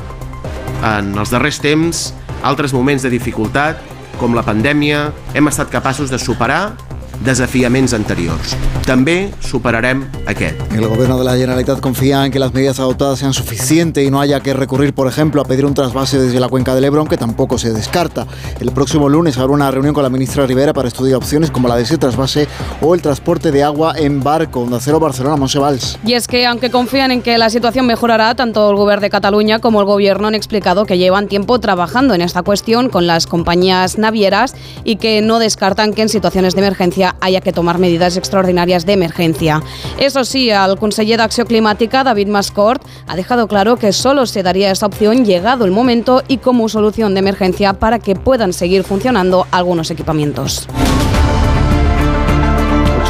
[0.83, 2.11] en els darrers temps
[2.43, 3.79] altres moments de dificultat,
[4.19, 6.75] com la pandèmia, hem estat capaços de superar
[7.23, 8.55] desafiaments anteriors.
[8.85, 10.59] També superarem aquest.
[10.73, 14.19] El gobierno de la Generalitat confía en que las medidas adoptadas sean suficientes y no
[14.19, 17.17] haya que recurrir, por ejemplo, a pedir un trasvase desde la cuenca del Ebro, aunque
[17.17, 18.27] tampoco se descarta.
[18.59, 21.77] El próximo lunes habrá una reunión con la ministra Rivera para estudiar opciones como la
[21.77, 22.47] de ese trasvase
[22.81, 24.61] o el transporte de agua en barco.
[24.61, 25.97] Onda Cero Barcelona, Monsevals.
[26.05, 29.59] Y es que, aunque confían en que la situación mejorará, tanto el gobierno de Cataluña
[29.59, 33.97] como el gobierno han explicado que llevan tiempo trabajando en esta cuestión con las compañías
[33.97, 38.85] navieras y que no descartan que en situaciones de emergencia haya que tomar medidas extraordinarias
[38.85, 39.61] de emergencia.
[39.97, 44.71] Eso sí, el conseller d'Acció Climàtica, David Mascort, ha dejado claro que solo se daría
[44.71, 49.47] esta opción llegado el momento y como solución de emergencia para que puedan seguir funcionando
[49.51, 50.67] algunos equipamientos.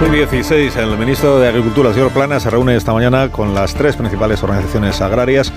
[0.04, 3.74] 8 y 16, el ministro de Agricultura, señor Plana, se reúne esta mañana con las
[3.74, 5.54] tres principales organizaciones agrarias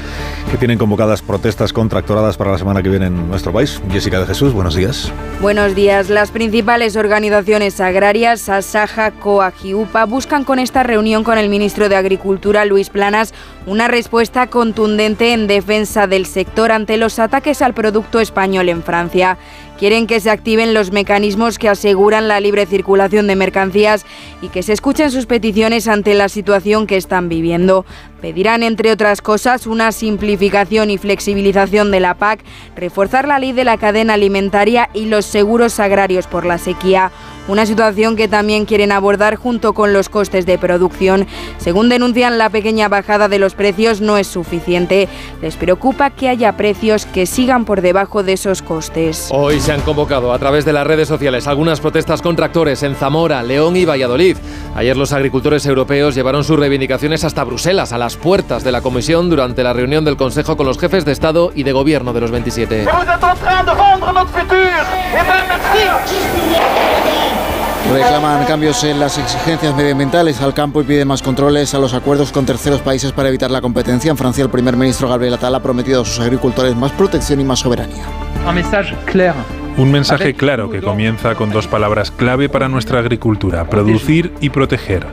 [0.51, 3.83] que tienen convocadas protestas contractoradas para la semana que viene en nuestro país.
[3.91, 5.13] Jessica de Jesús, buenos días.
[5.41, 6.11] Buenos días.
[6.11, 11.89] Las principales organizaciones agrarias, Asaja, COAG y UPA, buscan con esta reunión con el ministro
[11.89, 13.35] de Agricultura, Luis Planas,
[13.67, 19.39] una respuesta contundente en defensa del sector ante los ataques al producto español en Francia.
[19.79, 24.07] Quieren que se activen los mecanismos que aseguran la libre circulación de mercancías
[24.41, 27.85] y que se escuchen sus peticiones ante la situación que están viviendo.
[28.23, 32.43] Pedirán, entre otras cosas, una simplificación y flexibilización de la PAC,
[32.75, 37.13] reforzar la ley de la cadena alimentaria y los seguros agrarios por la sequía.
[37.49, 41.29] Una situación que también quieren abordar junto con los costes de producción.
[41.59, 45.09] Según denuncian, la pequeña bajada de los precios no es suficiente.
[45.41, 49.29] Les preocupa que haya precios que sigan por debajo de esos costes.
[49.31, 52.97] Hoy se han convocado a través de las redes sociales algunas protestas con tractores en
[52.97, 54.37] Zamora, León y Valladolid.
[54.75, 59.31] Ayer los agricultores europeos llevaron sus reivindicaciones hasta Bruselas, a las puertas de la Comisión,
[59.31, 62.31] durante la reunión del Consejo con los jefes de Estado y de Gobierno de los
[62.33, 62.87] 27.
[67.93, 72.33] Reclaman cambios en las exigencias medioambientales al campo y piden más controles a los acuerdos
[72.33, 74.11] con terceros países para evitar la competencia.
[74.11, 77.45] En Francia, el primer ministro Gabriel Attal ha prometido a sus agricultores más protección y
[77.45, 78.05] más soberanía.
[78.47, 85.07] Un mensaje claro que comienza con dos palabras clave para nuestra agricultura, producir y proteger.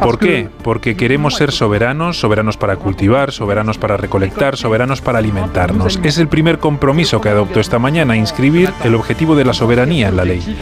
[0.00, 0.48] ¿Por qué?
[0.62, 6.00] Porque queremos ser soberanos, soberanos para cultivar, soberanos para recolectar, soberanos para alimentarnos.
[6.02, 10.16] Es el primer compromiso que adoptó esta mañana, inscribir el objetivo de la soberanía en
[10.16, 10.56] la ley.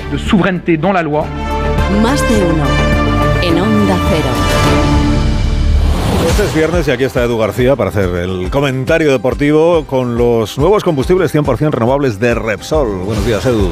[2.02, 2.65] Más de uno.
[3.43, 4.88] En Onda Cero.
[6.27, 10.59] Este es viernes y aquí está Edu García para hacer el comentario deportivo con los
[10.59, 13.05] nuevos combustibles 100% renovables de Repsol.
[13.05, 13.70] Buenos días, Edu.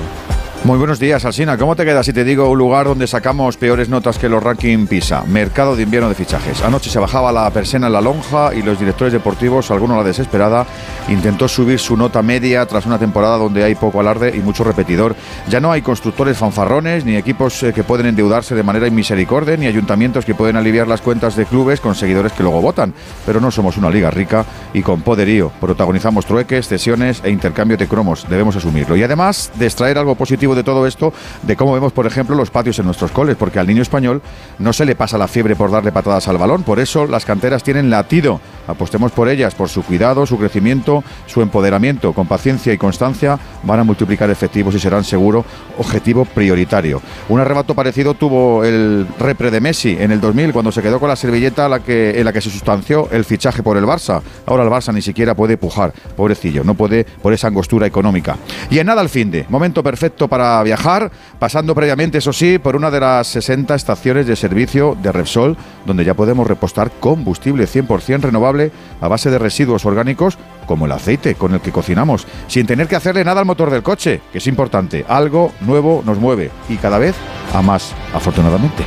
[0.67, 1.57] Muy buenos días, Alsina.
[1.57, 4.89] ¿Cómo te queda si te digo un lugar donde sacamos peores notas que los ranking
[4.89, 5.23] PISA?
[5.23, 6.61] Mercado de invierno de fichajes.
[6.63, 10.67] Anoche se bajaba la persona en la lonja y los directores deportivos, alguno la desesperada,
[11.07, 15.15] intentó subir su nota media tras una temporada donde hay poco alarde y mucho repetidor.
[15.49, 19.69] Ya no hay constructores fanfarrones, ni equipos eh, que pueden endeudarse de manera inmisericordia, ni
[19.69, 22.93] ayuntamientos que pueden aliviar las cuentas de clubes con seguidores que luego votan.
[23.25, 24.45] Pero no somos una liga rica
[24.75, 25.53] y con poderío.
[25.61, 28.27] Protagonizamos trueques, cesiones e intercambio de cromos.
[28.29, 28.97] Debemos asumirlo.
[28.97, 31.13] Y además de extraer algo positivo de todo esto,
[31.43, 34.23] de cómo vemos, por ejemplo, los patios en nuestros coles, porque al niño español
[34.59, 37.63] no se le pasa la fiebre por darle patadas al balón, por eso las canteras
[37.63, 38.41] tienen latido.
[38.67, 42.13] Apostemos por ellas, por su cuidado, su crecimiento, su empoderamiento.
[42.13, 45.45] Con paciencia y constancia van a multiplicar efectivos y serán seguro
[45.79, 47.01] objetivo prioritario.
[47.29, 51.09] Un arrebato parecido tuvo el repre de Messi en el 2000 cuando se quedó con
[51.09, 54.21] la servilleta en la que se sustanció el fichaje por el Barça.
[54.47, 58.37] Ahora el Barça ni siquiera puede pujar, pobrecillo, no puede por esa angostura económica.
[58.71, 61.11] Y en nada al fin de, momento perfecto para para viajar,
[61.41, 66.05] pasando previamente, eso sí, por una de las 60 estaciones de servicio de Repsol, donde
[66.05, 68.71] ya podemos repostar combustible 100% renovable
[69.01, 72.95] a base de residuos orgánicos como el aceite con el que cocinamos, sin tener que
[72.95, 75.05] hacerle nada al motor del coche, que es importante.
[75.09, 77.17] Algo nuevo nos mueve y cada vez
[77.53, 78.85] a más, afortunadamente.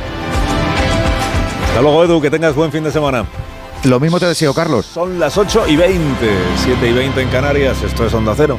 [1.68, 3.26] Hasta luego, Edu, que tengas buen fin de semana.
[3.84, 4.86] Lo mismo te deseo, Carlos.
[4.86, 6.26] Son las 8 y 20,
[6.64, 8.58] 7 y 20 en Canarias, esto es Onda Cero.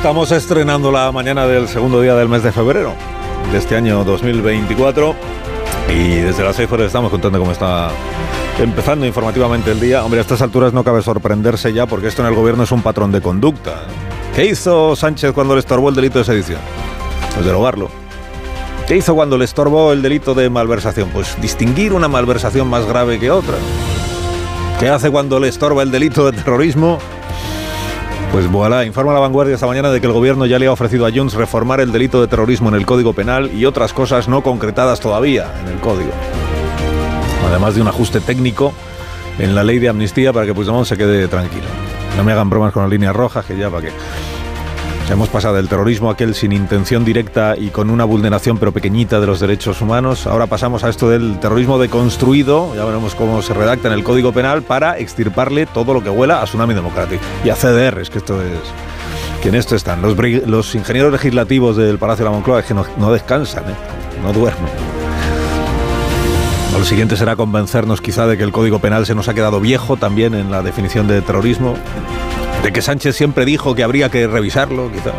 [0.00, 2.94] Estamos estrenando la mañana del segundo día del mes de febrero
[3.52, 5.14] de este año 2024
[5.90, 7.90] y desde las 6 horas estamos contando cómo está
[8.58, 10.02] empezando informativamente el día.
[10.02, 12.80] Hombre, a estas alturas no cabe sorprenderse ya porque esto en el gobierno es un
[12.80, 13.82] patrón de conducta.
[14.34, 16.60] ¿Qué hizo Sánchez cuando le estorbó el delito de sedición?
[17.34, 17.90] Pues derogarlo.
[18.88, 21.10] ¿Qué hizo cuando le estorbó el delito de malversación?
[21.10, 23.56] Pues distinguir una malversación más grave que otra.
[24.78, 26.98] ¿Qué hace cuando le estorba el delito de terrorismo?
[28.32, 31.04] Pues voilà, informa la vanguardia esta mañana de que el gobierno ya le ha ofrecido
[31.04, 34.42] a Junts reformar el delito de terrorismo en el Código Penal y otras cosas no
[34.42, 36.12] concretadas todavía en el Código.
[37.48, 38.72] Además de un ajuste técnico
[39.40, 41.66] en la ley de amnistía para que Puigdemont se quede tranquilo.
[42.16, 43.92] No me hagan bromas con las líneas rojas, que ya para qué.
[45.08, 49.26] Hemos pasado del terrorismo aquel sin intención directa y con una vulneración pero pequeñita de
[49.26, 50.26] los derechos humanos.
[50.26, 52.74] Ahora pasamos a esto del terrorismo deconstruido.
[52.76, 56.42] Ya veremos cómo se redacta en el Código Penal para extirparle todo lo que huela
[56.42, 58.60] a Tsunami Democratic y a CDRs, que esto es
[59.42, 60.02] que en esto están.
[60.02, 63.74] Los, ingenieros legislativos del Palacio de la Moncloa es que no, no descansan, ¿eh?
[64.22, 64.70] no duermen.
[66.78, 69.96] Lo siguiente será convencernos quizá de que el Código Penal se nos ha quedado viejo
[69.96, 71.74] también en la definición de terrorismo,
[72.62, 75.12] de que Sánchez siempre dijo que habría que revisarlo, quizá.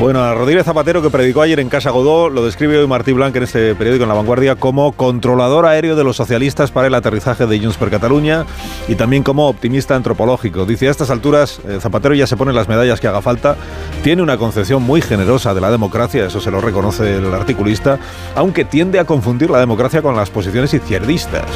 [0.00, 3.34] Bueno, a Rodríguez Zapatero, que predicó ayer en Casa Godó, lo describe hoy Martí Blanc
[3.36, 7.46] en este periódico en La Vanguardia como controlador aéreo de los socialistas para el aterrizaje
[7.46, 8.44] de Junts per Cataluña
[8.88, 10.66] y también como optimista antropológico.
[10.66, 13.56] Dice, a estas alturas eh, Zapatero ya se pone las medallas que haga falta,
[14.02, 17.98] tiene una concepción muy generosa de la democracia, eso se lo reconoce el articulista,
[18.34, 21.46] aunque tiende a confundir la democracia con las posiciones izquierdistas.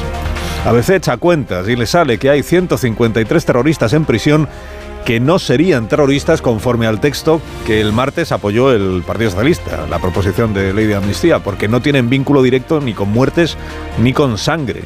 [0.64, 4.48] A veces echa cuentas y le sale que hay 153 terroristas en prisión
[5.04, 9.98] que no serían terroristas conforme al texto que el martes apoyó el Partido Socialista, la
[9.98, 13.56] proposición de ley de amnistía, porque no tienen vínculo directo ni con muertes
[13.98, 14.82] ni con sangre.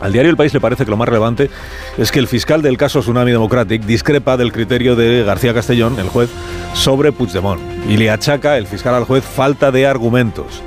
[0.00, 1.50] Al diario El País le parece que lo más relevante
[1.96, 6.08] es que el fiscal del caso Tsunami Democratic discrepa del criterio de García Castellón, el
[6.08, 6.30] juez,
[6.74, 10.62] sobre Puigdemont y le achaca el fiscal al juez falta de argumentos.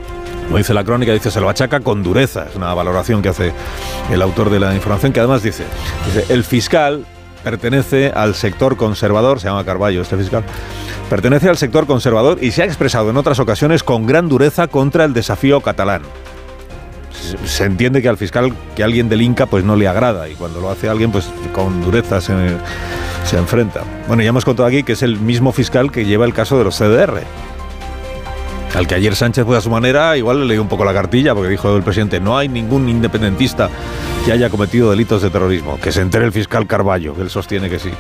[0.46, 2.48] Como dice la crónica, dice, se lo achaca con dureza.
[2.50, 3.54] Es una valoración que hace
[4.12, 5.64] el autor de la información, que además dice,
[6.08, 7.06] dice el fiscal
[7.44, 10.44] pertenece al sector conservador, se llama Carballo este fiscal,
[11.10, 15.06] pertenece al sector conservador y se ha expresado en otras ocasiones con gran dureza contra
[15.06, 16.02] el desafío catalán.
[17.46, 20.70] Se- entiende que al fiscal que alguien delinca pues no le agrada y cuando lo
[20.72, 22.34] hace alguien pues con dureza se,
[23.26, 23.82] se enfrenta.
[24.08, 26.64] Bueno, ya hemos contado aquí que es el mismo fiscal que lleva el caso de
[26.64, 27.22] los CDR.
[28.76, 31.36] Al que ayer Sánchez fue a su manera, igual le leí un poco la cartilla,
[31.36, 33.70] porque dijo el presidente, no hay ningún independentista
[34.26, 35.78] que haya cometido delitos de terrorismo.
[35.80, 37.92] Que se entere el fiscal Carballo, que él sostiene que sí.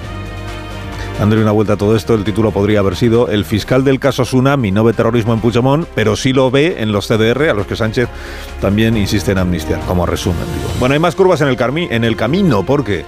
[1.19, 4.23] Dándole una vuelta a todo esto, el título podría haber sido El fiscal del caso
[4.23, 7.68] Tsunami no ve terrorismo en Puigdemont, pero sí lo ve en los CDR, a los
[7.68, 8.07] que Sánchez
[8.61, 10.39] también insiste en amnistiar, como resumen.
[10.39, 10.69] Digo.
[10.80, 11.57] Bueno, hay más curvas en el,
[11.91, 13.06] en el camino, porque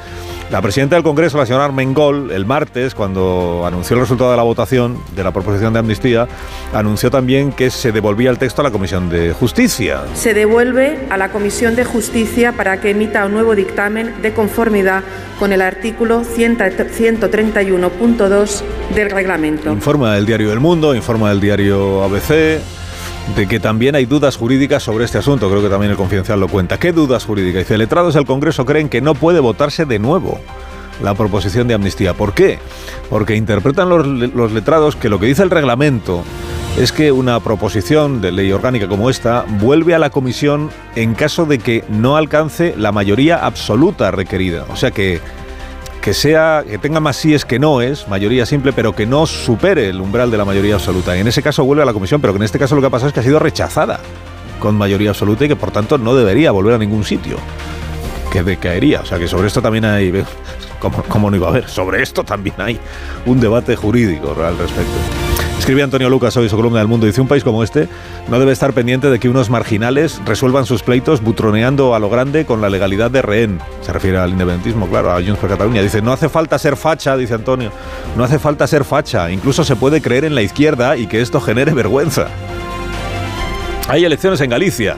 [0.53, 4.43] la presidenta del Congreso, la señora Armengol, el martes, cuando anunció el resultado de la
[4.43, 6.27] votación de la proposición de amnistía,
[6.73, 10.03] anunció también que se devolvía el texto a la Comisión de Justicia.
[10.13, 15.01] Se devuelve a la Comisión de Justicia para que emita un nuevo dictamen de conformidad
[15.39, 18.61] con el artículo 100 131.2
[18.93, 19.71] del reglamento.
[19.71, 22.61] Informa el diario El Mundo, informa el diario ABC
[23.35, 25.49] de que también hay dudas jurídicas sobre este asunto.
[25.49, 26.77] Creo que también el Confidencial lo cuenta.
[26.77, 27.63] ¿Qué dudas jurídicas?
[27.63, 30.39] Dice, letrados del Congreso creen que no puede votarse de nuevo
[31.01, 32.13] la proposición de amnistía.
[32.13, 32.59] ¿Por qué?
[33.09, 36.23] Porque interpretan los, los letrados que lo que dice el reglamento
[36.77, 41.45] es que una proposición de ley orgánica como esta vuelve a la comisión en caso
[41.45, 44.65] de que no alcance la mayoría absoluta requerida.
[44.69, 45.19] O sea que
[46.03, 49.87] que sea que tenga más síes que no es, mayoría simple, pero que no supere
[49.87, 51.15] el umbral de la mayoría absoluta.
[51.15, 52.87] Y en ese caso vuelve a la comisión, pero que en este caso lo que
[52.87, 54.01] ha pasado es que ha sido rechazada
[54.59, 57.37] con mayoría absoluta y que por tanto no debería volver a ningún sitio.
[58.33, 58.99] Que decaería.
[58.99, 60.11] O sea que sobre esto también hay.
[60.79, 61.69] ¿Cómo, cómo no iba a haber?
[61.69, 62.77] Sobre esto también hay
[63.25, 65.22] un debate jurídico al respecto.
[65.59, 67.05] Escribe Antonio Lucas hoy su columna del mundo.
[67.05, 67.87] Dice, un país como este
[68.27, 72.45] no debe estar pendiente de que unos marginales resuelvan sus pleitos butroneando a lo grande
[72.45, 73.59] con la legalidad de rehén.
[73.81, 75.81] Se refiere al independentismo, claro, a Junts per Cataluña.
[75.81, 77.71] Dice, no hace falta ser facha, dice Antonio.
[78.17, 79.31] No hace falta ser facha.
[79.31, 82.27] Incluso se puede creer en la izquierda y que esto genere vergüenza.
[83.87, 84.97] Hay elecciones en Galicia.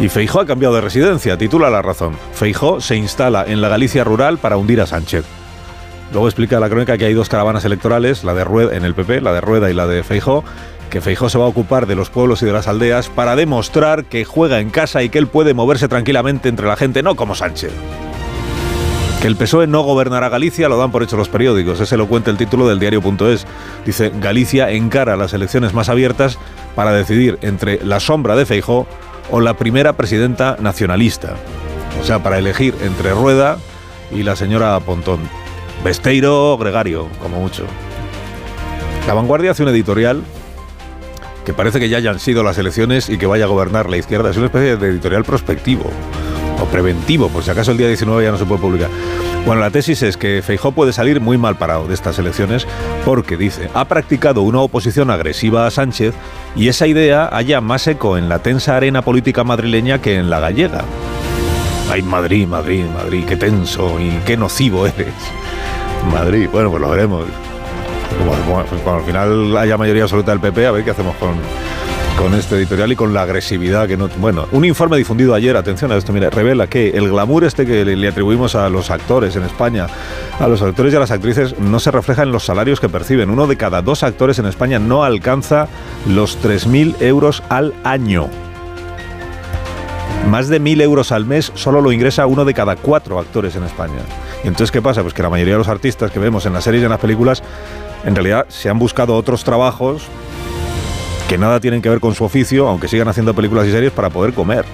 [0.00, 2.16] Y Feijó ha cambiado de residencia, titula La Razón.
[2.32, 5.24] Feijó se instala en la Galicia rural para hundir a Sánchez.
[6.14, 9.20] Luego explica la crónica que hay dos caravanas electorales, la de Rueda en el PP,
[9.20, 10.44] la de Rueda y la de Feijó,
[10.88, 14.04] que Feijó se va a ocupar de los pueblos y de las aldeas para demostrar
[14.04, 17.34] que juega en casa y que él puede moverse tranquilamente entre la gente, no como
[17.34, 17.72] Sánchez.
[19.20, 22.30] Que el PSOE no gobernará Galicia lo dan por hecho los periódicos, ese lo cuenta
[22.30, 23.44] el título del diario.es.
[23.84, 26.38] Dice, Galicia encara las elecciones más abiertas
[26.76, 28.86] para decidir entre la sombra de Feijó
[29.32, 31.34] o la primera presidenta nacionalista.
[32.00, 33.58] O sea, para elegir entre Rueda
[34.12, 35.43] y la señora Pontón.
[35.84, 37.64] Besteiro Gregario, como mucho.
[39.06, 40.22] La Vanguardia hace un editorial
[41.44, 44.30] que parece que ya hayan sido las elecciones y que vaya a gobernar la izquierda.
[44.30, 45.90] Es una especie de editorial prospectivo
[46.58, 48.88] o preventivo, por si acaso el día 19 ya no se puede publicar.
[49.44, 52.66] Bueno, la tesis es que Feijó puede salir muy mal parado de estas elecciones
[53.04, 56.14] porque, dice, ha practicado una oposición agresiva a Sánchez
[56.56, 60.40] y esa idea haya más eco en la tensa arena política madrileña que en la
[60.40, 60.82] gallega.
[61.90, 65.14] Ay, Madrid, Madrid, Madrid, qué tenso y qué nocivo eres.
[66.12, 67.24] Madrid, bueno, pues lo veremos.
[68.26, 71.34] Cuando, al final haya mayoría absoluta del PP, a ver qué hacemos con,
[72.18, 74.08] con este editorial y con la agresividad que no...
[74.18, 77.84] Bueno, un informe difundido ayer, atención a esto, mira, revela que el glamour este que
[77.84, 79.86] le, atribuimos a los actores en España,
[80.38, 83.30] a los actores y a las actrices, no se refleja en los salarios que perciben.
[83.30, 85.68] Uno de cada dos actores en España no alcanza
[86.06, 88.28] los 3.000 euros al año.
[90.28, 93.64] Más de 1.000 euros al mes solo lo ingresa uno de cada cuatro actores en
[93.64, 94.00] España.
[94.42, 95.02] Y entonces, ¿qué pasa?
[95.02, 97.00] Pues que la mayoría de los artistas que vemos en las series y en las
[97.00, 97.42] películas,
[98.04, 100.08] en realidad se han buscado otros trabajos
[101.28, 104.10] que nada tienen que ver con su oficio, aunque sigan haciendo películas y series para
[104.10, 104.64] poder comer.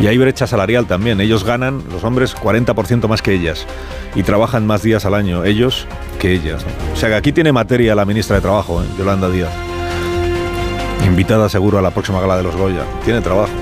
[0.00, 1.20] Y hay brecha salarial también.
[1.20, 3.66] Ellos ganan, los hombres, 40% más que ellas.
[4.14, 5.86] Y trabajan más días al año, ellos,
[6.18, 6.64] que ellas.
[6.92, 8.86] O sea que aquí tiene materia la ministra de Trabajo, ¿eh?
[8.98, 9.52] Yolanda Díaz.
[11.04, 12.84] Invitada seguro a la próxima gala de los Goya.
[13.04, 13.52] Tiene trabajo.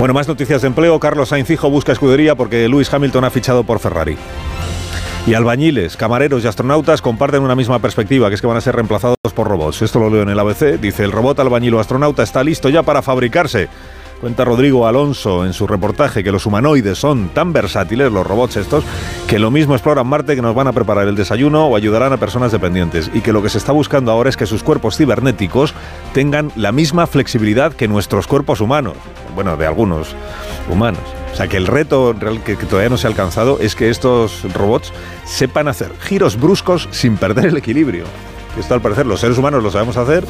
[0.00, 0.98] Bueno, más noticias de empleo.
[0.98, 4.16] Carlos Sainz Hijo busca escudería porque Lewis Hamilton ha fichado por Ferrari.
[5.26, 8.76] Y albañiles, camareros y astronautas comparten una misma perspectiva, que es que van a ser
[8.76, 9.82] reemplazados por robots.
[9.82, 10.80] Esto lo leo en el ABC.
[10.80, 13.68] Dice, el robot albañil o astronauta está listo ya para fabricarse.
[14.22, 18.84] Cuenta Rodrigo Alonso en su reportaje que los humanoides son tan versátiles, los robots estos,
[19.28, 22.16] que lo mismo exploran Marte que nos van a preparar el desayuno o ayudarán a
[22.16, 23.10] personas dependientes.
[23.12, 25.74] Y que lo que se está buscando ahora es que sus cuerpos cibernéticos
[26.14, 28.96] tengan la misma flexibilidad que nuestros cuerpos humanos.
[29.34, 30.14] Bueno, de algunos
[30.70, 31.02] humanos.
[31.32, 34.92] O sea que el reto que, todavía no se ha alcanzado es que estos robots
[35.24, 38.04] sepan hacer giros bruscos sin perder el equilibrio.
[38.58, 40.24] Esto al parecer los seres humanos lo sabemos hacer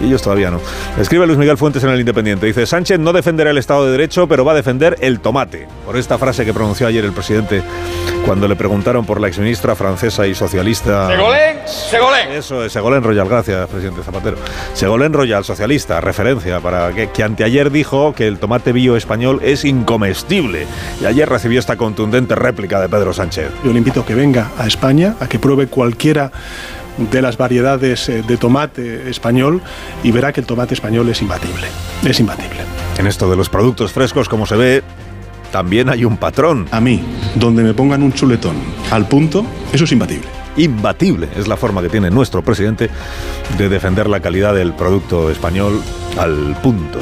[0.00, 0.60] y ellos todavía no.
[0.98, 2.46] Escribe Luis Miguel Fuentes en el Independiente.
[2.46, 5.68] Dice, Sánchez no defenderá el Estado de Derecho, pero va a defender el tomate.
[5.86, 7.62] Por esta frase que pronunció ayer el presidente
[8.26, 11.08] cuando le preguntaron por la exministra francesa y socialista...
[11.08, 12.32] Segolén, Segolén.
[12.32, 14.36] Eso es, Segolén Royal, gracias, presidente Zapatero.
[14.74, 19.64] Segolén Royal, socialista, referencia, para que, que anteayer dijo que el tomate bio español es
[19.64, 20.66] incomestible.
[21.00, 23.50] Y ayer recibió esta contundente réplica de Pedro Sánchez.
[23.64, 26.30] Yo le invito a que venga a España, a que pruebe cualquiera
[26.98, 29.62] de las variedades eh, de tomate español
[30.02, 31.66] y verá que el tomate español es imbatible.
[32.04, 32.60] Es imbatible.
[32.98, 34.82] En esto de los productos frescos, como se ve,
[35.50, 36.66] también hay un patrón.
[36.70, 37.02] A mí,
[37.34, 38.56] donde me pongan un chuletón
[38.90, 40.26] al punto, eso es imbatible.
[40.56, 42.90] Imbatible es la forma que tiene nuestro presidente
[43.56, 45.80] de defender la calidad del producto español
[46.18, 46.98] al punto.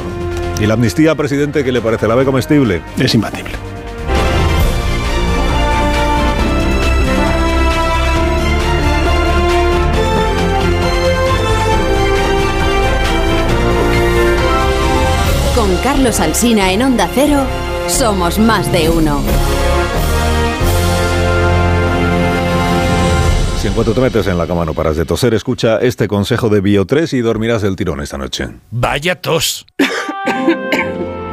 [0.60, 2.08] ¿Y la amnistía, presidente, qué le parece?
[2.08, 2.82] ¿La ve comestible?
[2.98, 3.67] Es imbatible.
[15.82, 17.44] Carlos Alsina en Onda Cero,
[17.86, 19.20] somos más de uno.
[23.60, 26.48] Si en cuanto te metes en la cama no paras de toser, escucha este consejo
[26.48, 28.48] de Bio3 y dormirás del tirón esta noche.
[28.70, 29.66] Vaya tos.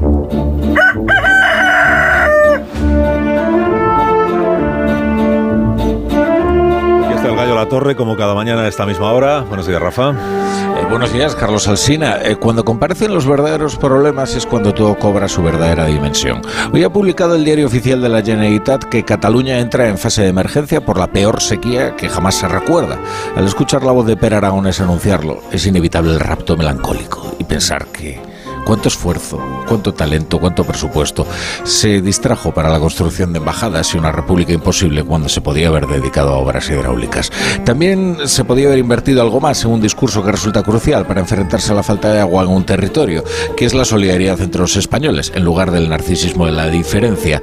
[0.00, 0.08] Aquí
[7.14, 9.40] está el gallo La Torre, como cada mañana a esta misma hora.
[9.42, 10.12] Buenos días, Rafa.
[10.12, 12.16] Eh, buenos días, Carlos Alsina.
[12.22, 16.40] Eh, cuando comparecen los verdaderos problemas es cuando todo cobra su verdadera dimensión.
[16.72, 20.28] Hoy ha publicado el diario oficial de la Generalitat que Cataluña entra en fase de
[20.28, 22.98] emergencia por la peor sequía que jamás se recuerda.
[23.36, 27.86] Al escuchar la voz de Per Aragonés anunciarlo, es inevitable el rapto melancólico y pensar
[27.88, 28.29] que
[28.64, 31.26] cuánto esfuerzo, cuánto talento, cuánto presupuesto
[31.64, 35.86] se distrajo para la construcción de embajadas y una república imposible cuando se podía haber
[35.86, 37.30] dedicado a obras hidráulicas.
[37.64, 41.72] También se podía haber invertido algo más en un discurso que resulta crucial para enfrentarse
[41.72, 43.24] a la falta de agua en un territorio,
[43.56, 47.42] que es la solidaridad entre los españoles, en lugar del narcisismo de la diferencia.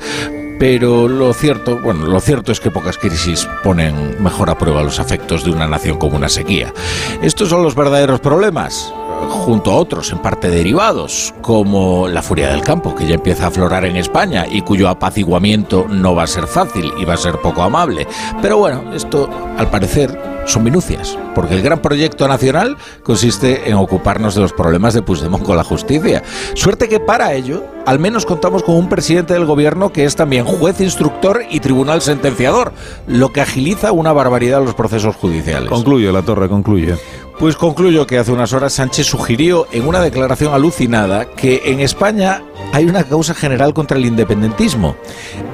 [0.59, 4.99] Pero lo cierto, bueno, lo cierto es que pocas crisis ponen mejor a prueba los
[4.99, 6.73] afectos de una nación como una sequía.
[7.21, 8.91] Estos son los verdaderos problemas
[9.29, 13.47] junto a otros en parte derivados, como la furia del campo, que ya empieza a
[13.47, 17.39] aflorar en España y cuyo apaciguamiento no va a ser fácil y va a ser
[17.39, 18.07] poco amable.
[18.41, 24.33] Pero bueno, esto al parecer son minucias, porque el gran proyecto nacional consiste en ocuparnos
[24.33, 26.23] de los problemas de Puigdemont con la justicia.
[26.55, 30.45] Suerte que para ello, al menos contamos con un presidente del gobierno que es también
[30.45, 32.71] juez instructor y tribunal sentenciador,
[33.07, 35.69] lo que agiliza una barbaridad los procesos judiciales.
[35.69, 36.95] Concluye, La Torre, concluye.
[37.39, 42.41] Pues concluyo que hace unas horas Sánchez sugirió en una declaración alucinada que en España
[42.73, 44.95] hay una causa general contra el independentismo.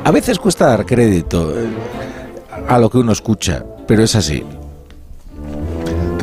[0.05, 1.67] A veces cuesta dar crédito eh,
[2.69, 4.43] a lo que uno escucha, pero es así.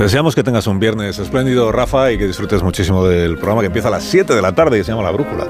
[0.01, 3.67] Te deseamos que tengas un viernes espléndido, Rafa, y que disfrutes muchísimo del programa que
[3.67, 5.47] empieza a las 7 de la tarde y se llama La Brújula.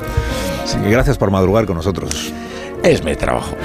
[0.89, 2.35] Gracias por madrugar con nosotros.
[2.83, 3.57] Es mi trabajo.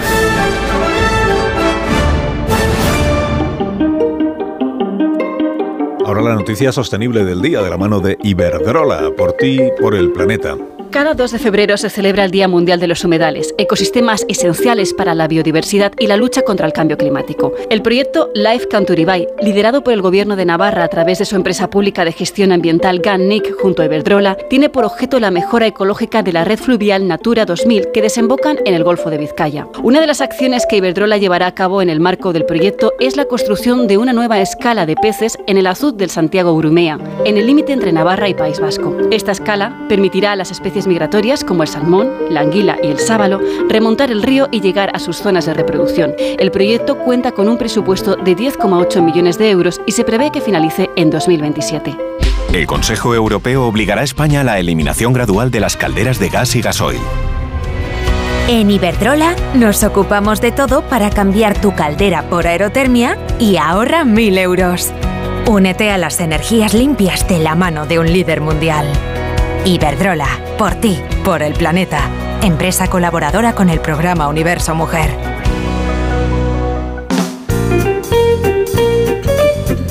[6.05, 10.11] Ahora la noticia sostenible del día de la mano de Iberdrola, por ti, por el
[10.11, 10.55] planeta.
[10.95, 15.13] Cada 2 de febrero se celebra el Día Mundial de los Humedales, ecosistemas esenciales para
[15.13, 17.51] la biodiversidad y la lucha contra el cambio climático.
[17.69, 21.69] El proyecto Life Canturibay, liderado por el Gobierno de Navarra a través de su empresa
[21.69, 26.31] pública de gestión ambiental GANNIC junto a Iberdrola, tiene por objeto la mejora ecológica de
[26.31, 29.67] la red fluvial Natura 2000 que desembocan en el Golfo de Vizcaya.
[29.83, 33.17] Una de las acciones que Iberdrola llevará a cabo en el marco del proyecto es
[33.17, 37.35] la construcción de una nueva escala de peces en el azud del Santiago Brumea, en
[37.35, 38.95] el límite entre Navarra y País Vasco.
[39.11, 43.39] Esta escala permitirá a las especies migratorias como el salmón, la anguila y el sábalo
[43.69, 46.13] remontar el río y llegar a sus zonas de reproducción.
[46.17, 50.41] El proyecto cuenta con un presupuesto de 10,8 millones de euros y se prevé que
[50.41, 51.95] finalice en 2027.
[52.53, 56.55] El Consejo Europeo obligará a España a la eliminación gradual de las calderas de gas
[56.55, 57.01] y gasoil.
[58.47, 64.37] En Iberdrola nos ocupamos de todo para cambiar tu caldera por aerotermia y ahorra 1.000
[64.37, 64.93] euros.
[65.47, 68.87] Únete a las energías limpias de la mano de un líder mundial.
[69.65, 70.27] Iberdrola,
[70.59, 72.07] por ti, por el planeta.
[72.43, 75.34] Empresa colaboradora con el programa Universo Mujer.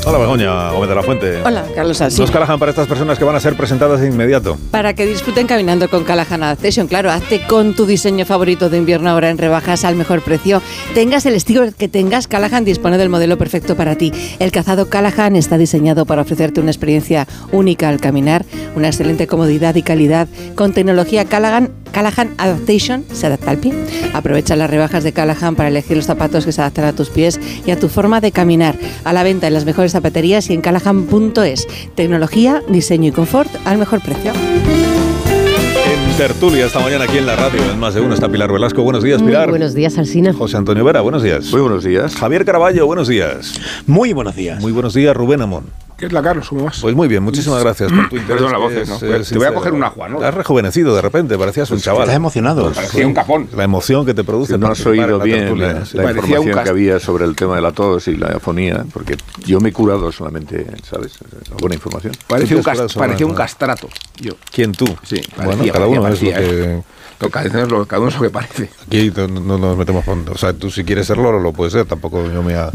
[0.07, 1.43] Hola Begoña Gómez de la Fuente.
[1.43, 2.27] Hola, Carlos Alsina.
[2.27, 4.59] Dos Callahan para estas personas que van a ser presentadas de inmediato.
[4.71, 9.09] Para que disfruten caminando con Callahan Adaptation, claro, hazte con tu diseño favorito de invierno
[9.09, 10.61] ahora en rebajas al mejor precio.
[10.93, 14.13] Tengas el estilo que tengas, Callahan dispone del modelo perfecto para ti.
[14.41, 18.45] El calzado Callahan está diseñado para ofrecerte una experiencia única al caminar,
[18.77, 23.73] una excelente comodidad y calidad con tecnología Callahan, Callahan Adaptation, se adapta al pie.
[24.12, 27.41] Aprovecha las rebajas de Callahan para elegir los zapatos que se adaptan a tus pies
[27.65, 28.77] y a tu forma de caminar.
[29.05, 31.66] A la venta en las mejores zapaterías y en callahan.es.
[31.95, 34.33] Tecnología, diseño y confort al mejor precio.
[34.35, 38.83] En tertulia esta mañana aquí en la radio, en más de uno está Pilar Velasco.
[38.83, 39.47] Buenos días, Pilar.
[39.47, 40.33] Muy buenos días, Alsina.
[40.33, 41.51] José Antonio Vera, buenos días.
[41.53, 42.15] Muy buenos días.
[42.16, 43.55] Javier Caraballo, buenos días.
[43.87, 44.61] Muy buenos días.
[44.61, 45.65] Muy buenos días, Rubén Amón.
[45.97, 46.49] ¿Qué es la Carlos?
[46.49, 46.81] ¿Cómo vas?
[46.81, 48.43] Pues muy bien, muchísimas gracias por tu interés.
[48.43, 48.97] Perdón la voz, Es, ¿no?
[48.97, 49.55] eh, Te voy a sincero.
[49.55, 50.19] coger un agua, ¿no?
[50.19, 52.03] Te has rejuvenecido de repente, parecías un chaval.
[52.03, 52.73] Estás emocionado.
[52.73, 53.49] Parecía un capón.
[53.57, 54.59] La emoción que te produce.
[54.59, 57.71] No has oído la bien la, la información que había sobre el tema de la
[57.73, 59.16] tos y la afonía, porque
[59.47, 61.12] yo me he curado solamente, ¿sabes?
[61.61, 62.12] Buena información.
[62.27, 63.89] Parecía un, cas- parecía un castrato.
[64.21, 64.33] Yo.
[64.53, 64.87] ¿Quién tú?
[65.05, 66.83] Sí, Bueno, parecía, cada uno es lo que...
[67.25, 68.71] No, cada, uno es lo, cada uno es lo que parece.
[68.87, 70.29] Aquí no, no nos metemos con...
[70.29, 72.71] O sea, tú si quieres ser loro lo puedes ser, tampoco yo me voy a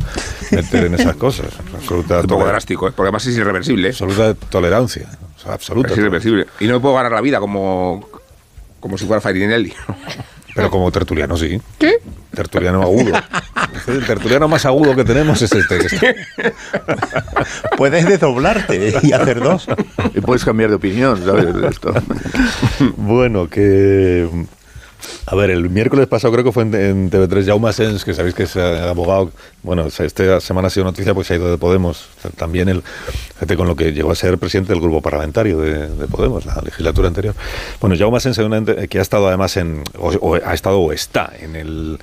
[0.52, 1.48] meter en esas cosas.
[1.74, 2.92] Absoluta, Es un poco drástico, ¿eh?
[2.96, 3.90] porque además es irreversible.
[3.90, 5.10] absoluta tolerancia.
[5.38, 5.92] O sea, absoluta.
[5.92, 6.48] Es irreversible.
[6.60, 8.08] Y no me puedo ganar la vida como
[8.80, 9.74] como si fuera Farinelli.
[10.60, 11.60] Pero como tertuliano, sí.
[11.78, 12.00] ¿Qué?
[12.36, 13.14] Tertuliano agudo.
[13.88, 15.80] El tertuliano más agudo que tenemos es este.
[17.78, 19.68] Puedes desdoblarte y hacer dos.
[20.14, 21.54] Y puedes cambiar de opinión, ¿sabes?
[21.54, 21.94] De esto.
[22.98, 24.28] Bueno, que
[25.26, 28.44] a ver, el miércoles pasado creo que fue en, TV3 Jaume Sens, que sabéis que
[28.44, 29.32] es eh, abogado,
[29.64, 32.08] bueno, esta semana ha sido noticia pues se ha ido de Podemos,
[32.38, 36.46] también el, fíjate, con lo que llegó a ser presidente del grupo parlamentario de, Podemos,
[36.46, 37.36] la legislatura anterior.
[37.80, 38.40] Bueno, Jaume Sens,
[38.90, 42.00] que ha estado además en, o ha estado o está en el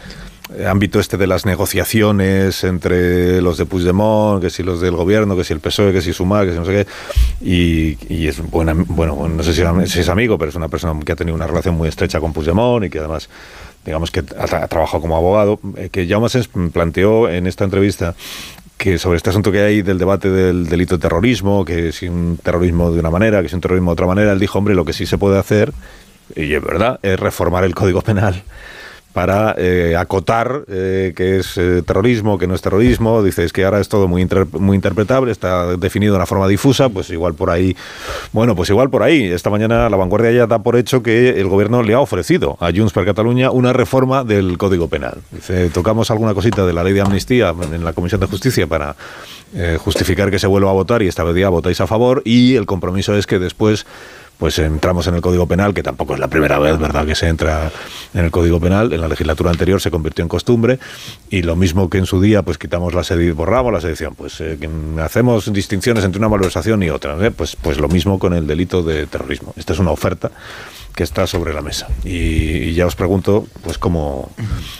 [0.66, 5.44] ámbito este de las negociaciones entre los de Puigdemont, que si los del gobierno, que
[5.44, 6.86] si el PSOE, que si Sumar, que si no sé qué,
[7.44, 11.16] y, es buena, bueno, no sé si, es amigo, pero es una persona que ha
[11.16, 13.28] tenido una relación muy estrecha con Puigdemont y que además
[13.84, 16.28] digamos que ha, trabajado como abogado, eh, que Jaume
[16.72, 18.14] planteó en esta entrevista
[18.76, 22.38] que sobre este asunto que hay del debate del delito de terrorismo, que si un
[22.42, 24.84] terrorismo de una manera, que si un terrorismo de otra manera, él dijo, hombre, lo
[24.84, 25.72] que sí se puede hacer,
[26.34, 28.42] y es verdad, es reformar el Código Penal
[29.16, 33.22] para eh, acotar eh, qué es eh, terrorismo, qué no es terrorismo.
[33.22, 34.28] Dices que ahora es todo muy,
[34.58, 37.74] muy interpretable, está definido de una forma difusa, pues igual por ahí.
[38.32, 39.24] Bueno, pues igual por ahí.
[39.24, 42.70] Esta mañana la vanguardia ya da por hecho que el gobierno le ha ofrecido a
[42.70, 45.22] Junts per Cataluña una reforma del Código Penal.
[45.30, 48.96] Dice, tocamos alguna cosita de la ley de amnistía en la Comisión de Justicia para
[49.78, 52.66] justificar que se vuelva a votar y esta vez ya votáis a favor y el
[52.66, 53.86] compromiso es que después
[54.38, 57.28] pues entramos en el Código Penal, que tampoco es la primera vez, ¿verdad?, que se
[57.28, 57.70] entra
[58.14, 58.92] en el Código Penal.
[58.92, 60.78] En la legislatura anterior se convirtió en costumbre
[61.30, 64.40] y lo mismo que en su día, pues quitamos la sedición, borramos la sedición, pues
[64.40, 64.58] eh,
[65.02, 67.30] hacemos distinciones entre una malversación y otra, ¿eh?
[67.30, 69.54] pues, pues lo mismo con el delito de terrorismo.
[69.56, 70.30] Esta es una oferta
[70.96, 71.88] que está sobre la mesa.
[72.04, 74.30] Y, ya os pregunto, pues cómo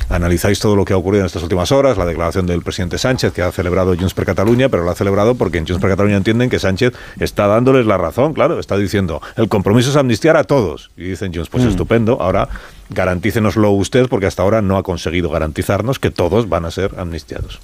[0.09, 3.35] analizáis todo lo que ha ocurrido en estas últimas horas, la declaración del presidente Sánchez,
[3.35, 6.17] que ha celebrado Junts per Cataluña, pero lo ha celebrado porque en Junts per Cataluña
[6.17, 10.45] entienden que Sánchez está dándoles la razón, claro, está diciendo, el compromiso es amnistiar a
[10.45, 10.91] todos.
[10.97, 11.69] Y dicen Junts, pues mm.
[11.69, 12.49] estupendo, ahora
[12.89, 17.61] garantícenoslo usted, porque hasta ahora no ha conseguido garantizarnos que todos van a ser amnistiados.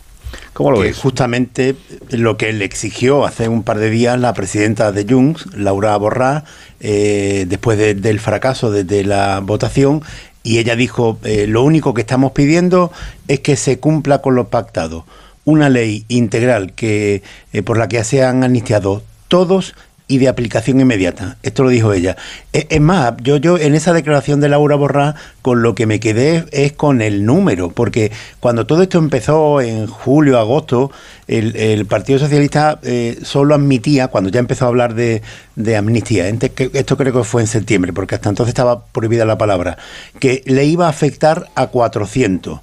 [0.53, 1.77] ¿Cómo lo que Justamente
[2.11, 6.45] lo que le exigió hace un par de días la presidenta de Junts, Laura Borrá,
[6.81, 10.03] eh, después del fracaso de, la votación,
[10.43, 12.93] y ella dijo, eh, lo único que estamos pidiendo
[13.29, 15.07] es que se cumpla con lo pactado.
[15.45, 17.23] Una ley integral que
[17.53, 19.75] eh, por la que sean amnistiados todos
[20.13, 21.39] y de aplicación inmediata.
[21.43, 22.19] Esto lo dijo ella.
[22.53, 26.01] E, es, más, yo, yo en esa declaración de Laura Borrá, con lo que me
[26.01, 30.91] quedé es con el número, porque cuando todo esto empezó en julio, agosto,
[31.29, 35.23] el, Partido Socialista eh, solo admitía, cuando ya empezó a hablar de,
[35.57, 39.79] de amnistía, esto creo que fue en septiembre, porque hasta entonces estaba prohibida la palabra,
[40.21, 42.61] que le iba a afectar a 400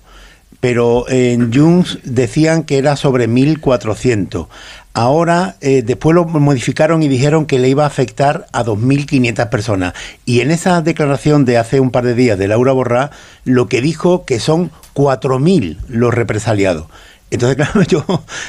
[0.59, 4.47] pero en Junts decían que era sobre 1.400.
[4.93, 9.93] Ahora, eh, después lo modificaron y dijeron que le iba a afectar a 2.500 personas.
[10.25, 13.11] Y en esa declaración de hace un par de días de Laura Borrá,
[13.45, 16.87] lo que dijo que son 4.000 los represaliados.
[17.31, 18.05] Entonces, claro, yo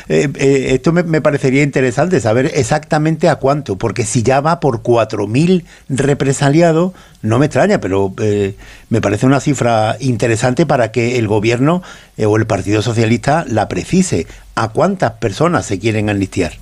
[0.09, 4.83] eh, eh, esto me, parecería interesante saber exactamente a cuánto, porque si ya va por
[4.83, 6.93] 4.000 represaliados,
[7.23, 8.55] no me extraña, pero eh,
[8.89, 11.83] me parece una cifra interesante para que el gobierno
[12.19, 14.27] o el Partido Socialista la precise.
[14.55, 16.53] ¿A cuántas personas se quieren amnistiar?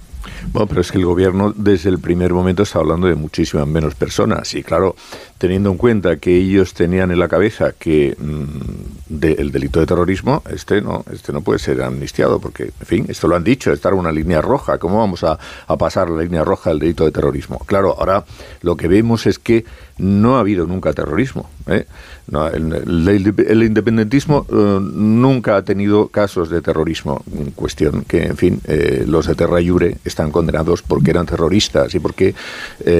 [0.53, 3.95] Bueno, pero es que el gobierno desde el primer momento está hablando de muchísimas menos
[3.95, 4.97] personas y claro,
[5.39, 10.43] teniendo en cuenta que ellos tenían en la cabeza que mm, el delito de terrorismo,
[10.51, 13.95] este no, este no puede ser amnistiado porque, en fin, esto lo han dicho, estar
[13.95, 15.39] una línea roja, ¿cómo vamos a
[15.79, 17.59] pasar la línea roja del delito de terrorismo?
[17.67, 18.25] Claro, ahora
[18.63, 19.65] lo que vemos es que
[19.99, 21.49] no ha habido nunca terrorismo.
[21.69, 21.87] ¿eh?
[22.53, 27.23] el, independentismo eh, nunca ha tenido casos de terrorismo,
[27.55, 32.01] cuestión que, en fin, eh, los de Terra Iure están condenados porque eran terroristas y
[32.01, 32.35] porque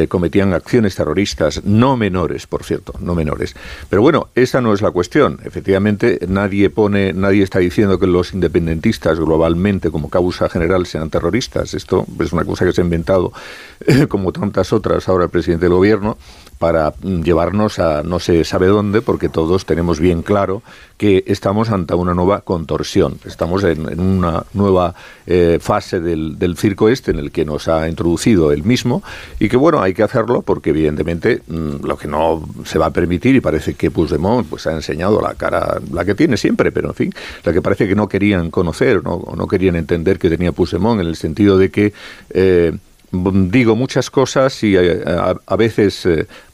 [0.09, 3.55] cometían acciones terroristas, no menores, por cierto, no menores.
[3.89, 5.41] Pero bueno, esa no es la cuestión.
[5.45, 11.75] Efectivamente, nadie pone, nadie está diciendo que los independentistas globalmente como causa general sean terroristas.
[11.75, 13.33] Esto es una cosa que se ha inventado,
[14.09, 16.19] como tantas otras, ahora el presidente del gobierno
[16.59, 20.63] para mm, llevarnos a no se sabe dónde, porque todos tenemos bien claro
[20.97, 23.19] que estamos ante una nueva contorsión.
[23.25, 24.95] Estamos en, una nueva
[25.27, 29.03] eh, fase del, circo este en el que nos ha introducido el mismo
[29.39, 32.91] y que, bueno, hay que hacerlo porque, evidentemente, mm, lo que no se va a
[32.91, 36.89] permitir, y parece que Puigdemont pues, ha enseñado la cara, la que tiene siempre, pero
[36.89, 37.15] en fin,
[37.45, 41.07] la que parece que no querían conocer no, no querían entender que tenía Puigdemont en
[41.07, 41.93] el sentido de que.
[42.31, 42.77] Eh,
[43.11, 45.03] digo muchas cosas y eh,
[45.47, 46.07] a, veces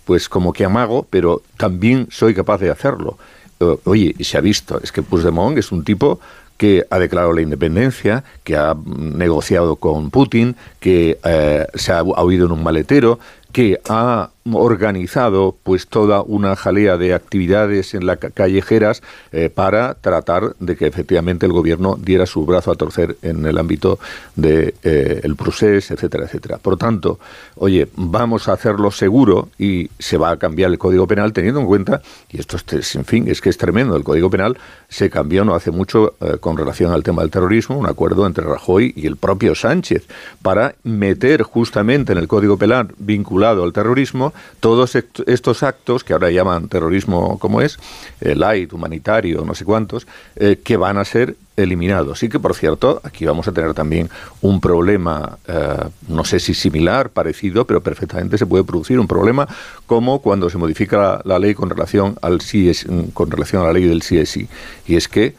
[0.05, 3.19] pues como que amago, pero también soy capaz de hacerlo.
[3.85, 6.21] Oye, se ha visto, es que Puigdemont es un tipo
[6.57, 12.47] que ha declarado la independencia, que ha negociado con Putin, que eh, se ha, oído
[12.47, 13.19] en un maletero,
[13.53, 20.55] que ha organizado pues toda una jalea de actividades en las callejeras eh, para tratar
[20.61, 23.99] de que efectivamente el gobierno diera su brazo a torcer en el ámbito
[24.37, 26.59] de eh, el procés, etcétera, etcétera.
[26.59, 27.19] Por tanto,
[27.57, 31.67] oye, vamos a hacerlo seguro y se va a cambiar el Código Penal teniendo en
[31.67, 34.59] cuenta y esto es en fin, es que es tremendo, el Código Penal
[34.89, 38.45] se cambió no hace mucho eh, con relación al tema del terrorismo, un acuerdo entre
[38.45, 40.07] Rajoy y el propio Sánchez
[40.43, 46.31] para meter justamente en el Código Penal vinculado al terrorismo todos estos actos que ahora
[46.31, 47.79] llaman terrorismo como es,
[48.21, 50.07] eh, light, humanitario, no sé cuántos,
[50.37, 52.23] eh, que van a ser eliminados.
[52.23, 56.55] Y que, por cierto, aquí vamos a tener también un problema, eh, no sé si
[56.55, 59.47] similar, parecido, pero perfectamente se puede producir un problema
[59.87, 63.85] como cuando se modifica la, ley con relación, al CSI, con relación a la ley
[63.85, 64.49] del CSI.
[64.87, 65.35] Y es que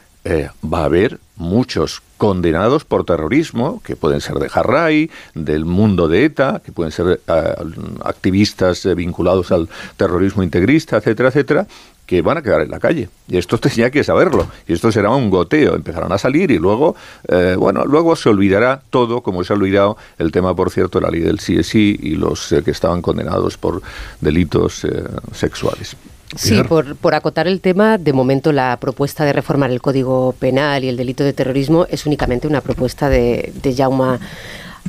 [0.64, 6.26] va a haber muchos condenados por terrorismo, que pueden ser de Jarray, del mundo de
[6.26, 7.56] ETA, que pueden ser eh,
[8.04, 11.68] activistas eh, vinculados al terrorismo integrista, etcétera, etcétera,
[12.06, 13.10] que van a quedar en la calle.
[13.28, 14.48] Y esto tenía que saberlo.
[14.68, 15.76] Y esto será un goteo.
[15.76, 16.96] Empezarán a salir y luego,
[17.28, 21.06] eh, bueno, luego se olvidará todo, como se ha olvidado el tema, por cierto, de
[21.06, 23.82] la ley del CSI y los que estaban condenados por
[24.22, 24.88] delitos
[25.34, 25.98] sexuales.
[26.36, 30.84] Sí, por, por, acotar el tema, de momento la propuesta de reformar el Código Penal
[30.84, 34.20] y el delito de terrorismo es únicamente una propuesta de, de Jaume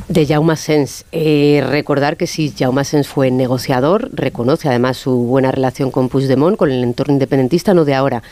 [0.09, 1.05] de Jaume Sens.
[1.11, 6.57] Eh, recordar que sí, Jaume Sens fue negociador, reconoce además su buena relación con Puigdemont,
[6.57, 8.23] con el entorno independentista, no de ahora,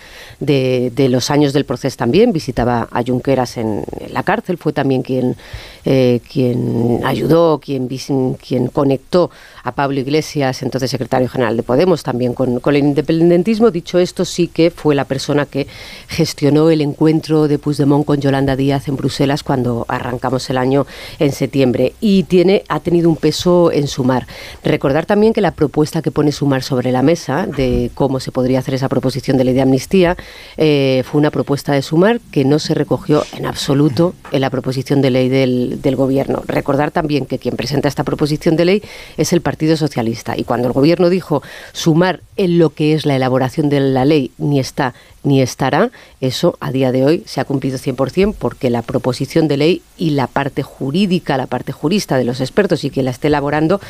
[0.40, 2.32] de, los años del proceso también.
[2.32, 5.36] Visitaba a Junqueras en, la cárcel, fue también quien,
[5.84, 9.30] eh, quien ayudó, quien, quien conectó
[9.62, 13.70] a Pablo Iglesias, entonces secretario general de Podemos, también con, con, el independentismo.
[13.70, 15.66] Dicho esto, sí que fue la persona que
[16.08, 20.86] gestionó el encuentro de Puigdemont con Yolanda Díaz en Bruselas cuando arrancamos el año
[21.18, 24.26] en septiembre y tiene, ha tenido un peso en Sumar.
[24.62, 28.58] Recordar también que la propuesta que pone Sumar sobre la mesa de cómo se podría
[28.58, 30.16] hacer esa proposición de ley de amnistía
[30.56, 35.02] eh, fue una propuesta de Sumar que no se recogió en absoluto en la proposición
[35.02, 36.42] de ley del, del Gobierno.
[36.46, 38.82] Recordar también que quien presenta esta proposición de ley
[39.16, 40.36] es el Partido Socialista.
[40.36, 44.30] Y cuando el Gobierno dijo sumar en lo que es la elaboración de la ley
[44.38, 44.94] ni está
[45.24, 49.56] ni estará, eso a día de hoy se ha cumplido 100% porque la proposición de
[49.56, 53.28] ley y la parte jurídica, la parte jurista de los expertos y que la esté
[53.28, 53.80] elaborando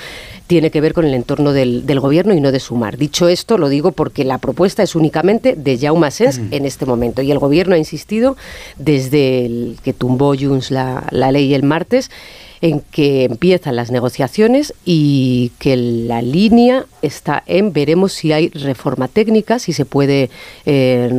[0.47, 2.97] tiene que ver con el entorno del, gobierno y no de sumar.
[2.97, 7.23] Dicho esto, lo digo porque la propuesta es únicamente de Jaume Sens en este momento.
[7.23, 8.37] Y el gobierno ha insistido
[8.79, 12.11] desde el que tumbó Junts la, la ley el martes
[12.65, 19.07] en que empiezan las negociaciones y que la línea está en veremos si hay reforma
[19.07, 20.31] técnica, si se puede
[20.65, 21.11] eh,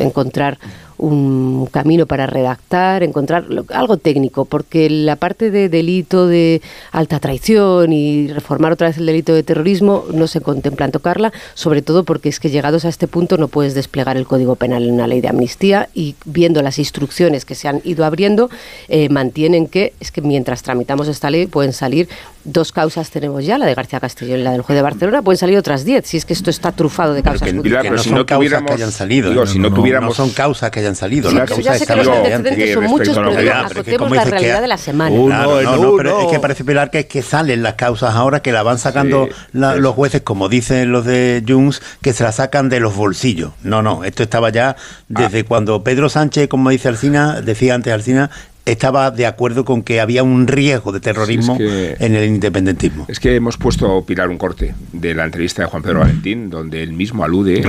[0.00, 0.58] encontrar
[1.00, 6.60] un camino para redactar, encontrar algo técnico, porque la parte de delito de
[6.92, 11.32] alta traición y reformar otra vez el delito de terrorismo no se contempla en tocarla,
[11.54, 14.84] sobre todo porque es que llegados a este punto no puedes desplegar el Código Penal
[14.84, 18.50] en una ley de amnistía y viendo las instrucciones que se han ido abriendo,
[18.88, 22.08] eh, mantienen que es que mientras tramitamos esta ley pueden salir
[22.44, 25.38] dos causas tenemos ya, la de García Castillo y la del juez de Barcelona, pueden
[25.38, 27.92] salir otras diez, si es que esto está trufado de causas judiciales.
[27.92, 29.46] no son causas que hayan salido.
[29.46, 30.16] si no, tuviéramos...
[30.16, 31.30] son causas que hayan salido.
[31.30, 35.14] ya sé que los antecedentes son muchos, pero acotemos la realidad de la semana.
[35.14, 38.52] Uno, no, pero es que parece pelar que es que salen las causas ahora, que
[38.52, 42.80] la van sacando los jueces, como dicen los de Junts, que se la sacan de
[42.80, 43.52] los bolsillos.
[43.62, 44.76] No, no, esto estaba ya
[45.08, 45.44] desde ah.
[45.46, 48.30] cuando Pedro Sánchez, como dice Alcina, decía antes Alcina,
[48.66, 53.06] estaba de acuerdo con que había un riesgo de terrorismo en el independentismo.
[53.08, 56.50] Es que hemos puesto a Pilar un corte de la entrevista de Juan Pedro Valentín,
[56.50, 57.62] donde él mismo alude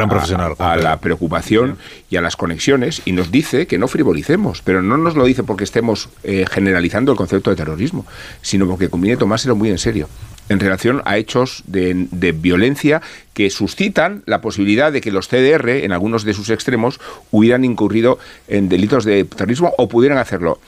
[0.59, 1.77] a, la preocupación
[2.09, 5.43] y a las conexiones y nos dice que no frivolicemos, pero no nos lo dice
[5.43, 8.05] porque estemos eh, generalizando el concepto de terrorismo,
[8.41, 10.07] sino porque conviene tomárselo muy en serio
[10.51, 13.01] en relación a hechos de, violencia
[13.33, 16.99] que suscitan la posibilidad de que los CDR, en algunos de sus extremos,
[17.31, 20.59] hubieran incurrido en delitos de terrorismo o pudieran hacerlo.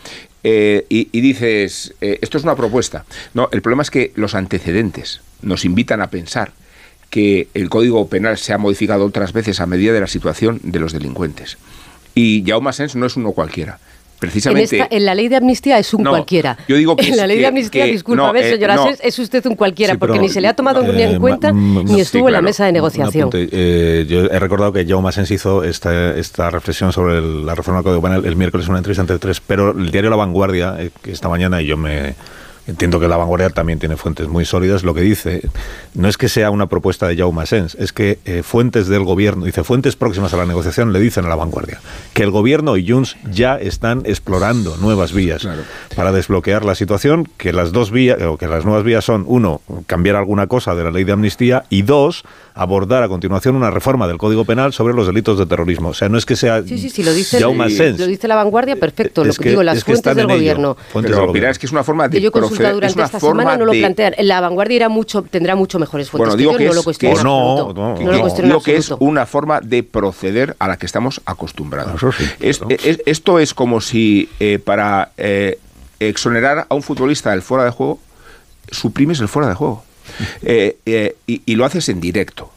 [0.45, 3.05] Eh, y, dices, eh, esto es una propuesta.
[3.33, 6.51] No, el problema es que los antecedentes nos invitan a pensar
[7.09, 10.79] que el Código Penal se ha modificado otras veces a medida de la situación de
[10.79, 11.57] los delincuentes.
[12.15, 13.79] Y Jaume Sens no es uno cualquiera.
[14.23, 14.87] Precisamente.
[14.89, 16.57] En, la ley de amnistía es un cualquiera.
[16.65, 19.55] Yo digo que en la ley de amnistía, disculpa, no, señora, eh, es usted un
[19.55, 22.65] cualquiera, porque ni se le ha tomado eh, en cuenta ni estuvo en la mesa
[22.65, 23.29] de negociación.
[23.33, 27.83] Eh, yo he recordado que Jaume Sens hizo esta, esta reflexión sobre la reforma del
[27.83, 31.27] Código Penal el miércoles en una entrevista entre tres, pero el diario La Vanguardia, esta
[31.27, 32.15] mañana, y yo me
[32.67, 35.41] entiendo que la vanguardia también tiene fuentes muy sólidas, lo que dice
[35.93, 39.45] no es que sea una propuesta de Jaume Sens, es que eh, fuentes del gobierno,
[39.45, 41.81] dice fuentes próximas a la negociación le dicen a la vanguardia
[42.13, 45.47] que el gobierno y Junts ya están explorando nuevas vías
[45.95, 49.61] para desbloquear la situación, que las dos vías, o que las nuevas vías son, uno,
[49.87, 52.23] cambiar alguna cosa de la ley de amnistía y dos,
[52.55, 55.89] abordar a continuación una reforma del Código Penal sobre los delitos de terrorismo.
[55.89, 57.99] O sea, no es que sea sí, sí, sí, lo dice, Jaume Sens.
[57.99, 59.23] Lo dice la vanguardia, perfecto.
[59.23, 60.77] lo que, digo, las fuentes del gobierno.
[60.91, 61.49] Fuentes del gobierno.
[61.49, 62.19] es que es una forma de
[62.57, 64.13] durante esta semana no lo plantean.
[64.19, 66.35] La vanguardia irá mucho, tendrá mucho mejores fuentes.
[66.35, 70.55] Bueno, digo que, no lo cuestiono no, no, digo que es una forma de proceder
[70.59, 72.01] a la que estamos acostumbrados.
[72.39, 75.59] esto es como si eh, para eh,
[75.99, 77.99] exonerar a un futbolista del fuera de juego
[78.71, 79.83] suprimes el fuera de juego.
[80.43, 82.51] Eh, y, lo haces en directo,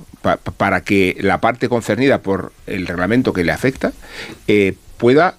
[0.57, 3.93] para que la parte concernida por el reglamento que le afecta
[4.99, 5.37] pueda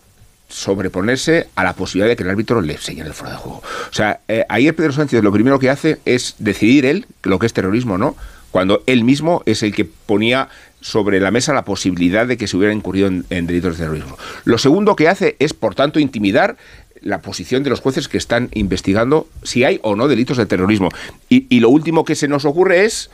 [0.48, 3.62] sobreponerse a la posibilidad de que el árbitro le señale el fuera de juego.
[3.90, 7.46] O sea, eh, ayer Pedro Sánchez lo primero que hace es decidir él lo que
[7.46, 8.16] es terrorismo o no,
[8.52, 12.56] cuando él mismo es el que ponía sobre la mesa la posibilidad de que se
[12.56, 14.18] hubiera incurrido en, delitos de terrorismo.
[14.46, 16.56] Lo segundo que hace es, por tanto, intimidar
[17.02, 20.90] la posición de los jueces que están investigando si hay o no delitos de terrorismo.
[21.30, 23.12] y lo último que se nos ocurre es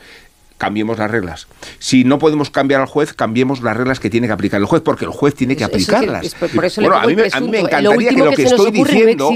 [0.58, 1.46] cambiemos las reglas.
[1.78, 4.82] Si no podemos cambiar al juez, cambiemos las reglas que tiene que aplicar el juez,
[4.82, 6.34] porque el juez tiene que aplicarlas.
[6.76, 7.26] bueno, a mí, me,
[7.60, 9.30] encantaría que lo que, estoy diciendo.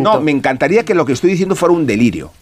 [0.00, 2.32] No, me encantaría que lo que estoy diciendo fuera un delirio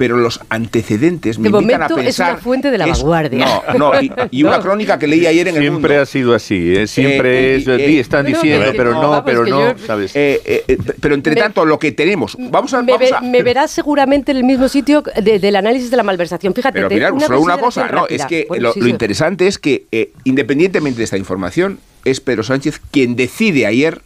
[0.00, 2.06] pero los antecedentes me invitan a pensar...
[2.06, 3.62] es una fuente de la vanguardia.
[3.76, 3.92] No, no,
[4.30, 5.86] y, una crónica que leí ayer en el Mundo.
[5.86, 6.86] Siempre ha sido así, ¿eh?
[6.86, 10.12] siempre eh, eh, están diciendo, pero no, pero no, ¿sabes?
[10.12, 12.34] pero entre tanto, lo que tenemos...
[12.38, 12.82] Vamos a...
[12.82, 16.54] Me, me verás seguramente en el mismo sitio del análisis de la malversación.
[16.54, 19.84] Fíjate, pero mirad, una solo una cosa, no, es que lo, lo interesante es que,
[20.24, 24.00] independientemente de esta información, es Pedro Sánchez quien decide ayer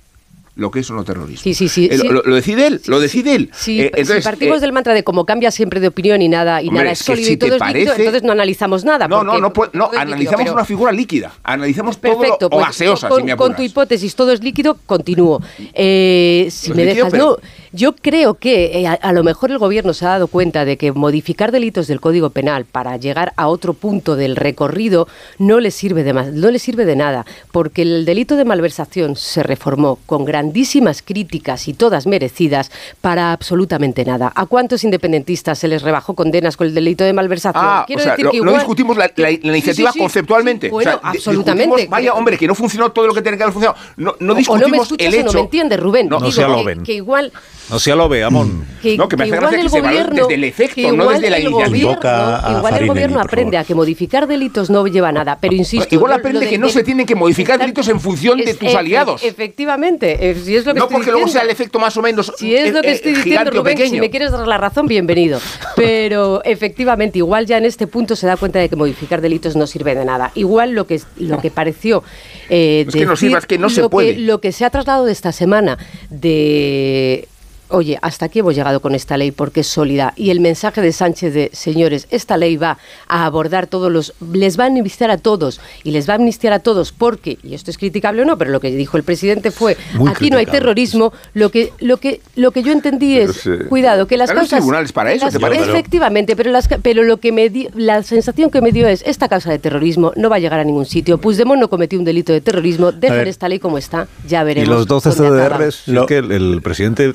[0.57, 1.43] lo que es o no terrorismo.
[1.43, 1.89] Sí, sí, sí.
[1.91, 3.51] Eh, lo, decide él, lo decide él.
[3.67, 6.63] Eh, entonces, si partimos eh, del mantra de cómo cambia siempre de opinión y nada,
[6.63, 9.09] y nada es sólido y todo es líquido, entonces no analizamos nada.
[9.09, 13.21] No, no, no, no, analizamos una figura líquida, analizamos Perfecto, todo o pues, gaseosa, con,
[13.21, 15.41] si me con tu hipótesis todo es líquido, continúo.
[15.75, 17.39] si me dejas, no,
[17.73, 21.51] yo creo que a, lo mejor el gobierno se ha dado cuenta de que modificar
[21.51, 25.09] delitos del Código Penal para llegar a otro punto del recorrido
[25.39, 29.17] no le sirve de más, no le sirve de nada, porque el delito de malversación
[29.17, 34.31] se reformó con grandísimas críticas y todas merecidas para absolutamente nada.
[34.35, 37.65] ¿A cuántos independentistas se les rebajó condenas con el delito de malversación?
[37.65, 40.69] Ah, Quiero decir que igual, no discutimos la, iniciativa conceptualmente.
[40.69, 41.87] bueno, absolutamente.
[41.89, 43.79] Vaya, hombre, que no funcionó todo lo que tiene que haber funcionado.
[43.97, 45.31] No, no discutimos o no me escuchas el hecho.
[45.31, 46.09] O no me entiendes, Rubén.
[46.09, 46.83] No, Digo, lo ven.
[46.83, 47.33] que igual
[47.71, 48.47] no sea lo veamos.
[48.83, 52.43] Que, no, que me hace gracia que, se desde el efecto, no desde la iniciativa.
[52.51, 55.95] Igual el gobierno aprende a que modificar delitos no lleva nada, pero insisto...
[55.95, 59.23] Igual aprende que no se tienen que modificar delitos en función de tus aliados.
[59.23, 62.33] Efectivamente, eh, si es lo que No porque luego sea el efecto más o menos
[62.37, 65.41] Si es lo que estoy diciendo, Rubén, si me quieres dar la razón, bienvenido.
[65.77, 69.67] Pero efectivamente, igual ya en este punto se da cuenta de que modificar delitos no
[69.67, 70.31] sirve de nada.
[70.35, 72.03] Igual lo que, lo que pareció...
[72.49, 74.19] Eh, es que no sirva, es que no se puede.
[74.19, 75.79] lo que se ha trasladado de esta semana
[76.11, 77.29] de
[77.75, 80.13] oye, hasta aquí hemos llegado con esta ley porque es sólida.
[80.17, 82.79] Y el mensaje de Sánchez de, señores, esta ley va
[83.09, 86.53] a abordar todos los, les va a amnistiar a todos y les va a amnistiar
[86.53, 89.51] a todos porque, y esto es criticable o no, pero lo que dijo el presidente
[89.51, 89.77] fue,
[90.09, 94.17] aquí no hay terrorismo, lo que, lo que, lo que yo entendí es, cuidado, que
[94.17, 94.61] las causas...
[94.61, 98.73] tribunales para eso, Efectivamente, pero, las, pero lo que me di, la sensación que me
[98.73, 101.19] dio es, esta causa de terrorismo no va a llegar a ningún sitio.
[101.19, 104.69] Puigdemont no cometió un delito de terrorismo, dejen esta ley como está, ya veremos.
[104.69, 107.13] Y los 12 CDRs, lo que el, presidente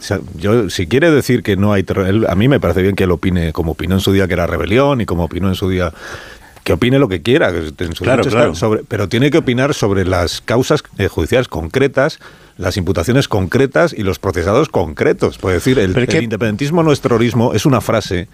[0.69, 3.53] si quiere decir que no hay terror, a mí me parece bien que él opine
[3.53, 5.93] como opinó en su día que era rebelión y como opinó en su día
[6.63, 7.51] que opine lo que quiera,
[8.53, 12.19] Sobre, pero tiene que opinar sobre las causas eh, judiciales concretas,
[12.57, 15.39] las imputaciones concretas y los procesados concretos.
[15.39, 18.27] Puede decir, el, el independentismo no es terrorismo, es una frase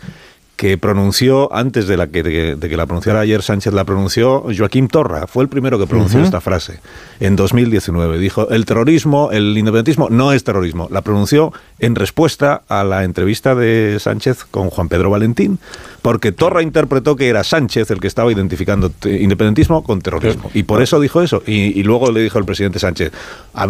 [0.55, 4.87] que pronunció antes de, la que, de, que la pronunciara ayer Sánchez, la pronunció Joaquín
[4.87, 5.27] Torra.
[5.27, 6.79] Fue el primero que pronunció esta frase
[7.19, 8.17] en 2019.
[8.17, 10.87] Dijo, el terrorismo, el independentismo no es terrorismo.
[10.91, 15.59] La pronunció en respuesta a la entrevista de Sánchez con Juan Pedro Valentín,
[16.05, 20.51] porque Torra interpretó que era Sánchez el que estaba identificando independentismo con terrorismo.
[20.53, 21.41] Y por eso dijo eso.
[21.47, 23.11] Y, luego le dijo el presidente Sánchez,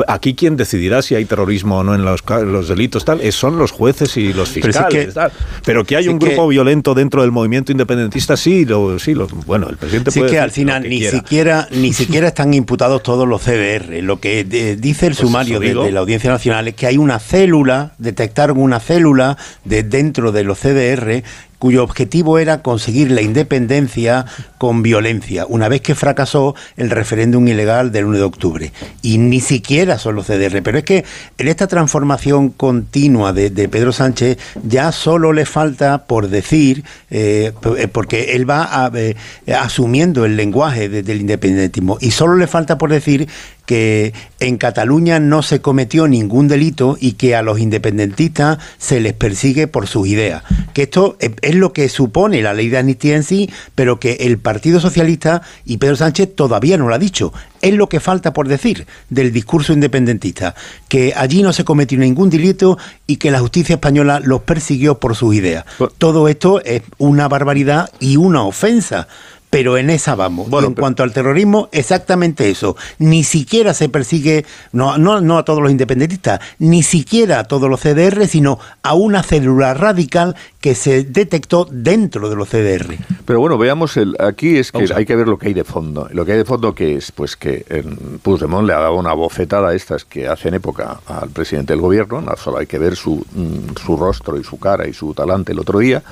[0.05, 3.71] aquí quien decidirá si hay terrorismo o no en los, los delitos tal, son los
[3.71, 5.15] jueces y los fiscales.
[5.63, 9.69] Pero, que, hay un grupo violento dentro del movimiento independentista, sí, lo, sí lo, bueno,
[9.69, 14.03] el presidente sí que al final ni siquiera ni siquiera están imputados todos los CDR.
[14.03, 17.93] Lo que dice el pues sumario de, la Audiencia Nacional es que hay una célula,
[17.97, 21.23] detectaron una célula de dentro de los CDR
[21.65, 24.27] cuyo objetivo era conseguir la independencia
[24.59, 28.71] con violencia, una vez que fracasó el referéndum ilegal del 1 de octubre.
[29.01, 30.61] Y ni siquiera son los CDR.
[30.61, 31.05] Pero es que
[31.39, 37.87] en esta transformación continua de, Pedro Sánchez ya solo le falta por decir, eh, eh,
[37.87, 39.15] porque él va eh,
[39.51, 43.27] asumiendo el lenguaje del independentismo, y solo le falta por decir
[43.65, 49.13] que en Cataluña no se cometió ningún delito y que a los independentistas se les
[49.13, 50.43] persigue por sus ideas.
[50.73, 54.37] Que esto es lo que supone la ley de amnistía en sí, pero que el
[54.37, 57.33] Partido Socialista y Pedro Sánchez todavía no lo ha dicho.
[57.61, 60.53] Es lo que falta por decir del discurso independentista,
[60.87, 62.77] que allí no se cometió ningún delito
[63.07, 65.65] y que la justicia española los persiguió por sus ideas.
[65.77, 69.07] Pues Todo esto es una barbaridad y una ofensa
[69.55, 70.49] pero en esa vamos.
[70.49, 72.75] Bueno, en cuanto al terrorismo, exactamente eso.
[72.99, 77.69] Ni siquiera se persigue, no, no, no, a todos los independentistas, ni siquiera a todos
[77.69, 82.97] los CDR, sino a una célula radical que se detectó dentro de los CDR.
[83.23, 86.09] Pero bueno, veamos, el, aquí es que hay que ver lo que hay de fondo.
[86.11, 89.13] Lo que hay de fondo que es, pues que en Puigdemont le ha dado una
[89.13, 92.97] bofetada a estas que hacen época al presidente del gobierno, no solo hay que ver
[92.97, 96.03] su, mm, su rostro y su cara y su talante el otro día,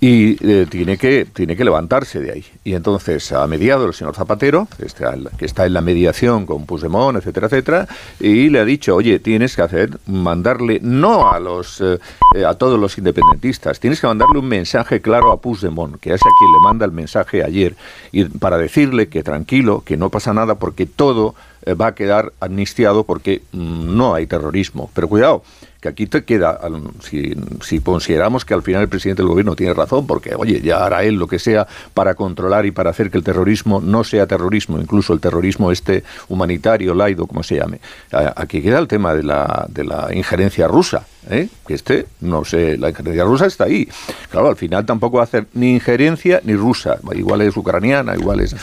[0.00, 2.44] y eh, tiene, que, tiene que levantarse de ahí.
[2.64, 7.46] Y entonces ha mediado el señor Zapatero, que está, en la mediación con Puigdemont, etcétera,
[7.46, 7.88] etcétera,
[8.20, 11.98] y le ha dicho, oye, tienes que hacer, mandarle, no a los eh,
[12.46, 16.30] a todos los independentistas, tienes que mandarle un mensaje claro a Puigdemont, que es a
[16.38, 17.74] quien le manda el mensaje ayer,
[18.12, 21.34] y para decirle que tranquilo, que no pasa nada, porque todo
[21.66, 24.88] eh, va a quedar amnistiado porque mm, no hay terrorismo.
[24.94, 25.42] Pero cuidado,
[25.80, 26.58] que aquí te queda,
[27.00, 30.84] si, si, consideramos que al final el presidente del gobierno tiene razón, porque, oye, ya
[30.84, 34.26] hará él lo que sea para controlar y para hacer que el terrorismo no sea
[34.26, 37.80] terrorismo, incluso el terrorismo este humanitario, laido, como se llame.
[38.10, 41.48] Aquí queda el tema de la, de la injerencia rusa, ¿eh?
[41.66, 43.88] que este, no sé, la injerencia rusa está ahí.
[44.30, 48.40] Claro, al final tampoco va a hacer ni injerencia ni rusa, igual es ucraniana, igual
[48.40, 48.54] es...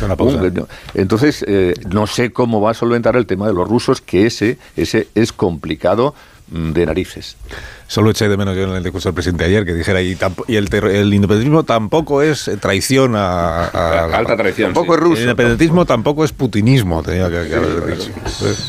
[0.94, 4.58] Entonces, eh, no sé cómo va a solventar el tema de los rusos, que ese,
[4.76, 6.16] ese es complicado
[6.54, 7.36] de narices.
[7.88, 10.18] Solo eché de menos yo en el discurso del presidente ayer que dijera, y,
[10.48, 13.66] y el, el, independentismo tampoco es traición a...
[14.14, 14.74] Alta traición.
[14.74, 15.16] Tampoco es ruso.
[15.16, 18.12] El independentismo tampoco, es putinismo, tenía que, haber dicho.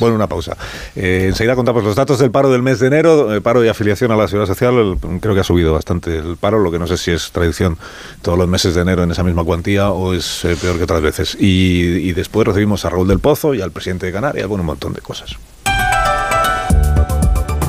[0.00, 0.56] Bueno, una pausa.
[0.96, 4.10] Eh, enseguida contamos los datos del paro del mes de enero, el paro y afiliación
[4.12, 6.96] a la seguridad social, creo que ha subido bastante el paro, lo que no sé
[6.96, 7.78] si es tradición
[8.22, 11.02] todos los meses de enero en esa misma cuantía o es eh, peor que otras
[11.02, 11.36] veces.
[11.38, 14.66] Y, y después recibimos a Raúl del Pozo y al presidente de Canarias, bueno, un
[14.66, 15.36] montón de cosas.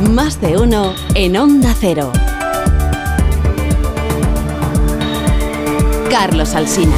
[0.01, 2.11] Más de uno en Onda Cero.
[6.09, 6.93] Carlos Alsina.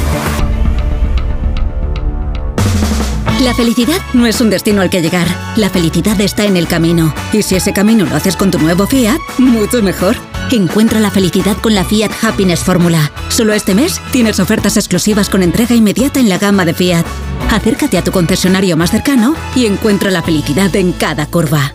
[3.40, 5.28] La felicidad no es un destino al que llegar.
[5.54, 7.14] La felicidad está en el camino.
[7.32, 10.16] Y si ese camino lo haces con tu nuevo Fiat, mucho mejor.
[10.50, 13.12] Encuentra la felicidad con la Fiat Happiness Fórmula.
[13.28, 17.06] Solo este mes tienes ofertas exclusivas con entrega inmediata en la gama de Fiat.
[17.50, 21.74] Acércate a tu concesionario más cercano y encuentra la felicidad en cada curva.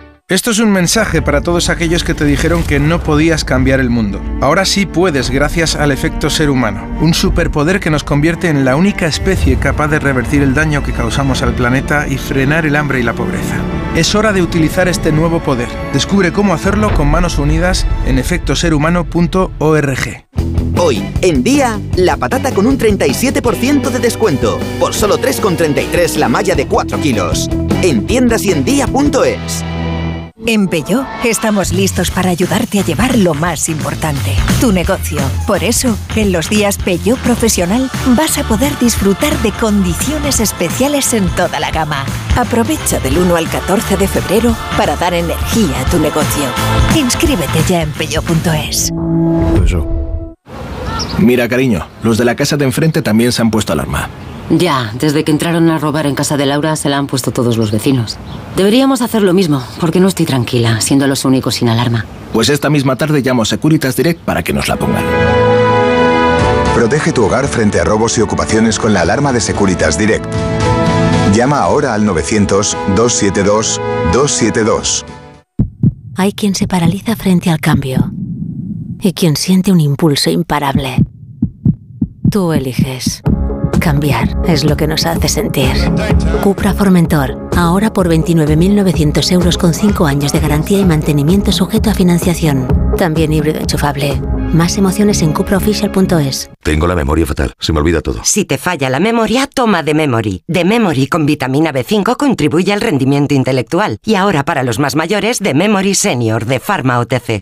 [0.31, 3.89] Esto es un mensaje para todos aquellos que te dijeron que no podías cambiar el
[3.89, 4.21] mundo.
[4.39, 8.77] Ahora sí puedes gracias al efecto ser humano, un superpoder que nos convierte en la
[8.77, 13.01] única especie capaz de revertir el daño que causamos al planeta y frenar el hambre
[13.01, 13.57] y la pobreza.
[13.93, 15.67] Es hora de utilizar este nuevo poder.
[15.91, 20.25] Descubre cómo hacerlo con manos unidas en efectoserhumano.org.
[20.77, 24.61] Hoy, en día, la patata con un 37% de descuento.
[24.79, 27.49] Por solo 3,33 la malla de 4 kilos.
[27.81, 28.51] En tiendas y
[30.45, 35.19] en Peugeot estamos listos para ayudarte a llevar lo más importante, tu negocio.
[35.47, 41.27] Por eso, en los días Peugeot Profesional vas a poder disfrutar de condiciones especiales en
[41.29, 42.05] toda la gama.
[42.35, 46.45] Aprovecha del 1 al 14 de febrero para dar energía a tu negocio.
[46.95, 48.91] Inscríbete ya en peugeot.es.
[51.19, 54.09] Mira, cariño, los de la casa de enfrente también se han puesto alarma.
[54.57, 57.57] Ya, desde que entraron a robar en casa de Laura se la han puesto todos
[57.57, 58.17] los vecinos.
[58.57, 62.05] Deberíamos hacer lo mismo, porque no estoy tranquila, siendo los únicos sin alarma.
[62.33, 65.05] Pues esta misma tarde llamo a Securitas Direct para que nos la pongan.
[66.75, 70.25] Protege tu hogar frente a robos y ocupaciones con la alarma de Securitas Direct.
[71.33, 75.05] Llama ahora al 900-272-272.
[76.17, 78.11] Hay quien se paraliza frente al cambio
[78.99, 80.97] y quien siente un impulso imparable.
[82.29, 83.23] Tú eliges.
[83.81, 85.71] Cambiar es lo que nos hace sentir.
[86.43, 91.95] Cupra Formentor, ahora por 29.900 euros con 5 años de garantía y mantenimiento sujeto a
[91.95, 92.67] financiación.
[92.95, 94.21] También híbrido enchufable.
[94.53, 96.51] Más emociones en cupraofficial.es.
[96.61, 98.19] Tengo la memoria fatal, se me olvida todo.
[98.23, 100.43] Si te falla la memoria, toma de Memory.
[100.47, 103.97] De Memory con vitamina B5 contribuye al rendimiento intelectual.
[104.05, 107.41] Y ahora para los más mayores, de Memory Senior de Pharma OTC.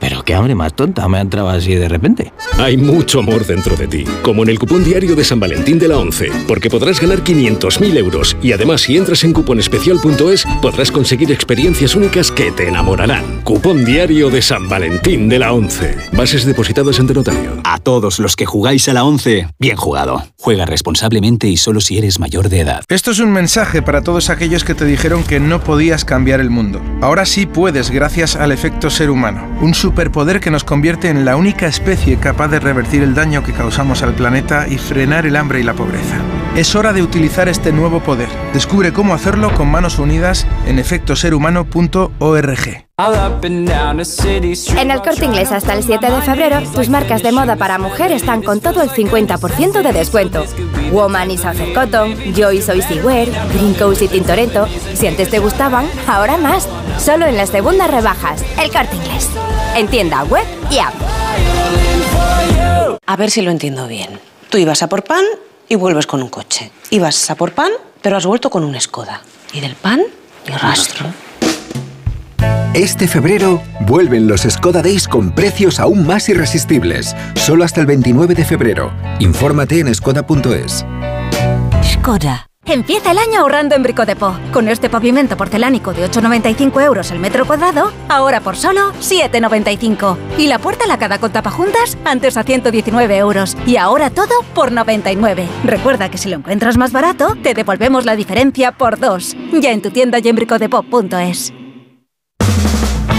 [0.00, 2.32] Pero qué hambre más tonta me ha entrado así de repente.
[2.58, 5.88] Hay mucho amor dentro de ti, como en el cupón diario de San Valentín de
[5.88, 11.32] la 11, porque podrás ganar 500.000 euros y además si entras en cuponespecial.es podrás conseguir
[11.32, 13.42] experiencias únicas que te enamorarán.
[13.42, 15.96] Cupón diario de San Valentín de la 11.
[16.12, 17.60] Bases depositadas ante notario.
[17.64, 20.24] A todos los que jugáis a la 11, bien jugado.
[20.38, 22.84] Juega responsablemente y solo si eres mayor de edad.
[22.88, 26.50] Esto es un mensaje para todos aquellos que te dijeron que no podías cambiar el
[26.50, 26.80] mundo.
[27.00, 29.46] Ahora sí puedes gracias al efecto ser humano.
[29.60, 33.52] Un superpoder que nos convierte en la única especie capaz de revertir el daño que
[33.52, 36.16] causamos al planeta y frenar el hambre y la pobreza.
[36.56, 38.28] Es hora de utilizar este nuevo poder.
[38.52, 42.86] Descubre cómo hacerlo con manos unidas en efectoserhumano.org.
[44.76, 48.10] En el corte inglés hasta el 7 de febrero, tus marcas de moda para mujer
[48.10, 50.44] están con todo el 50% de descuento.
[50.90, 54.66] Woman y Southern Cotton, Joyce Oisy Wear, Green Coast y Tintoretto.
[54.94, 56.68] Si antes te gustaban, ahora más.
[56.98, 58.42] Solo en las segundas rebajas.
[58.58, 59.28] El corte inglés.
[59.74, 60.94] En tienda web y app.
[63.06, 64.20] A ver si lo entiendo bien.
[64.50, 65.24] Tú ibas a por pan
[65.68, 66.70] y vuelves con un coche.
[66.90, 69.22] Ibas a por pan, pero has vuelto con un Skoda.
[69.52, 70.02] Y del pan,
[70.48, 71.06] ni rastro.
[72.76, 77.16] Este febrero vuelven los Skoda Days con precios aún más irresistibles.
[77.34, 78.92] Solo hasta el 29 de febrero.
[79.18, 80.84] Infórmate en skoda.es.
[81.82, 82.46] Skoda.
[82.66, 84.34] Empieza el año ahorrando en Brico Depot.
[84.52, 90.16] Con este pavimento porcelánico de 8,95 euros el metro cuadrado, ahora por solo 7,95.
[90.36, 93.56] Y la puerta lacada con tapajuntas, antes a 119 euros.
[93.66, 95.48] Y ahora todo por 99.
[95.64, 99.34] Recuerda que si lo encuentras más barato, te devolvemos la diferencia por dos.
[99.52, 101.54] Ya en tu tienda y en bricodepot.es.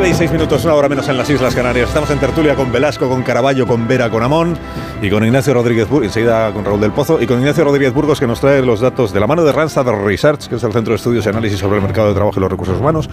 [0.00, 1.88] Y seis minutos, una hora menos en las Islas Canarias.
[1.88, 4.56] Estamos en tertulia con Velasco, con Caraballo, con Vera, con Amón
[5.02, 8.18] y con Ignacio Rodríguez Burgos, enseguida con Raúl del Pozo, y con Ignacio Rodríguez Burgos
[8.18, 10.92] que nos trae los datos de la mano de Randstad Research, que es el Centro
[10.92, 13.10] de Estudios y Análisis sobre el Mercado de Trabajo y los Recursos Humanos.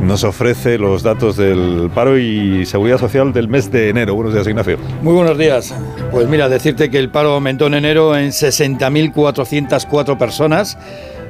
[0.00, 4.14] Nos ofrece los datos del paro y seguridad social del mes de enero.
[4.14, 4.78] Buenos días, Ignacio.
[5.02, 5.74] Muy buenos días.
[6.10, 10.78] Pues mira, decirte que el paro aumentó en enero en 60.404 personas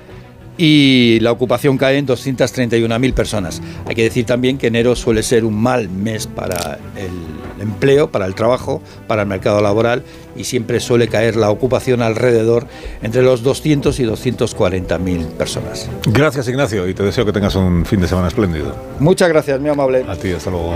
[0.60, 3.62] y la ocupación cae en 231.000 personas.
[3.86, 8.26] Hay que decir también que enero suele ser un mal mes para el empleo, para
[8.26, 10.04] el trabajo, para el mercado laboral
[10.36, 12.68] y siempre suele caer la ocupación alrededor
[13.02, 15.90] entre los 200 y 240.000 personas.
[16.08, 18.76] Gracias Ignacio y te deseo que tengas un fin de semana espléndido.
[19.00, 20.06] Muchas gracias, muy amable.
[20.10, 20.74] A ti, hasta luego.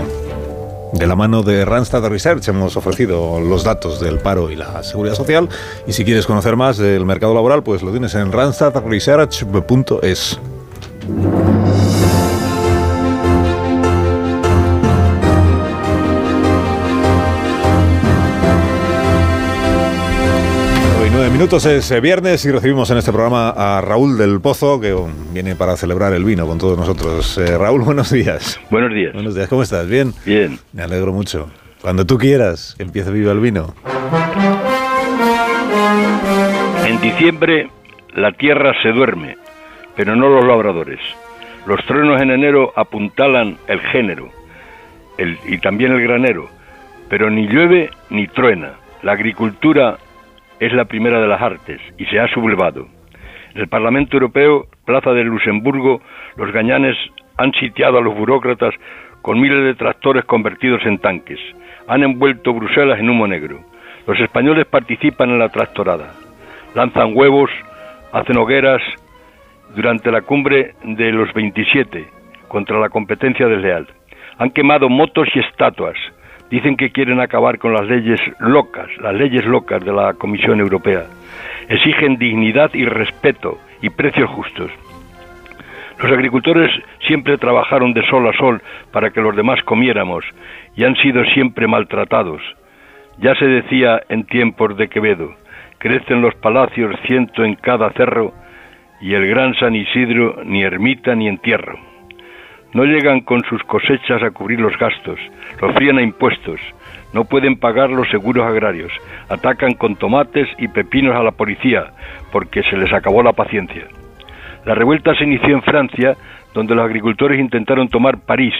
[0.94, 5.14] De la mano de Randstad Research hemos ofrecido los datos del paro y la seguridad
[5.14, 5.48] social.
[5.86, 10.38] Y si quieres conocer más del mercado laboral, pues lo tienes en randstadresearch.es.
[21.34, 25.10] minutos es eh, viernes y recibimos en este programa a Raúl del Pozo, que um,
[25.32, 27.36] viene para celebrar el vino con todos nosotros.
[27.38, 28.60] Eh, Raúl, buenos días.
[28.70, 29.12] Buenos días.
[29.12, 29.88] Buenos días, ¿cómo estás?
[29.88, 30.12] ¿Bien?
[30.24, 30.60] Bien.
[30.72, 31.50] Me alegro mucho.
[31.82, 33.74] Cuando tú quieras, que empiece viva el vino.
[36.86, 37.68] En diciembre
[38.14, 39.36] la tierra se duerme,
[39.96, 41.00] pero no los labradores.
[41.66, 44.30] Los truenos en enero apuntalan el género
[45.18, 46.48] el, y también el granero,
[47.08, 48.74] pero ni llueve ni truena.
[49.02, 49.98] La agricultura
[50.66, 52.86] es la primera de las artes y se ha sublevado.
[53.54, 56.00] En el Parlamento Europeo, Plaza de Luxemburgo,
[56.36, 56.96] los gañanes
[57.36, 58.74] han sitiado a los burócratas
[59.22, 61.38] con miles de tractores convertidos en tanques.
[61.86, 63.60] Han envuelto Bruselas en humo negro.
[64.06, 66.14] Los españoles participan en la tractorada.
[66.74, 67.50] Lanzan huevos,
[68.12, 68.82] hacen hogueras
[69.74, 72.06] durante la cumbre de los 27
[72.48, 73.86] contra la competencia desleal.
[74.38, 75.96] Han quemado motos y estatuas.
[76.50, 81.04] Dicen que quieren acabar con las leyes locas, las leyes locas de la Comisión Europea.
[81.68, 84.70] Exigen dignidad y respeto y precios justos.
[86.02, 86.70] Los agricultores
[87.06, 88.60] siempre trabajaron de sol a sol
[88.92, 90.24] para que los demás comiéramos
[90.76, 92.42] y han sido siempre maltratados.
[93.18, 95.34] Ya se decía en tiempos de Quevedo,
[95.78, 98.32] crecen los palacios ciento en cada cerro
[99.00, 101.93] y el gran San Isidro ni ermita ni entierro.
[102.74, 105.18] No llegan con sus cosechas a cubrir los gastos,
[105.60, 106.60] los frían a impuestos,
[107.12, 108.92] no pueden pagar los seguros agrarios,
[109.28, 111.92] atacan con tomates y pepinos a la policía,
[112.32, 113.86] porque se les acabó la paciencia.
[114.66, 116.16] La revuelta se inició en Francia,
[116.52, 118.54] donde los agricultores intentaron tomar París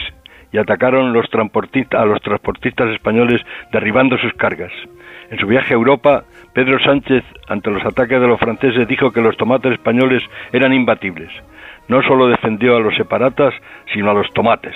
[0.53, 3.41] y atacaron los transportistas, a los transportistas españoles
[3.73, 4.71] derribando sus cargas.
[5.29, 9.21] En su viaje a Europa, Pedro Sánchez, ante los ataques de los franceses, dijo que
[9.21, 11.29] los tomates españoles eran imbatibles.
[11.87, 13.53] No solo defendió a los separatas,
[13.93, 14.75] sino a los tomates.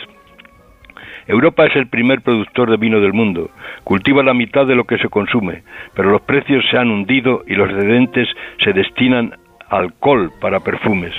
[1.29, 3.51] Europa es el primer productor de vino del mundo,
[3.83, 5.61] cultiva la mitad de lo que se consume,
[5.93, 8.27] pero los precios se han hundido y los excedentes
[8.63, 9.33] se destinan
[9.69, 11.13] a alcohol para perfumes.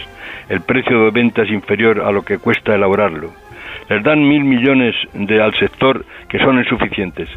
[0.49, 3.31] El precio de venta es inferior a lo que cuesta elaborarlo.
[3.89, 7.28] Les dan mil millones de, al sector que son insuficientes.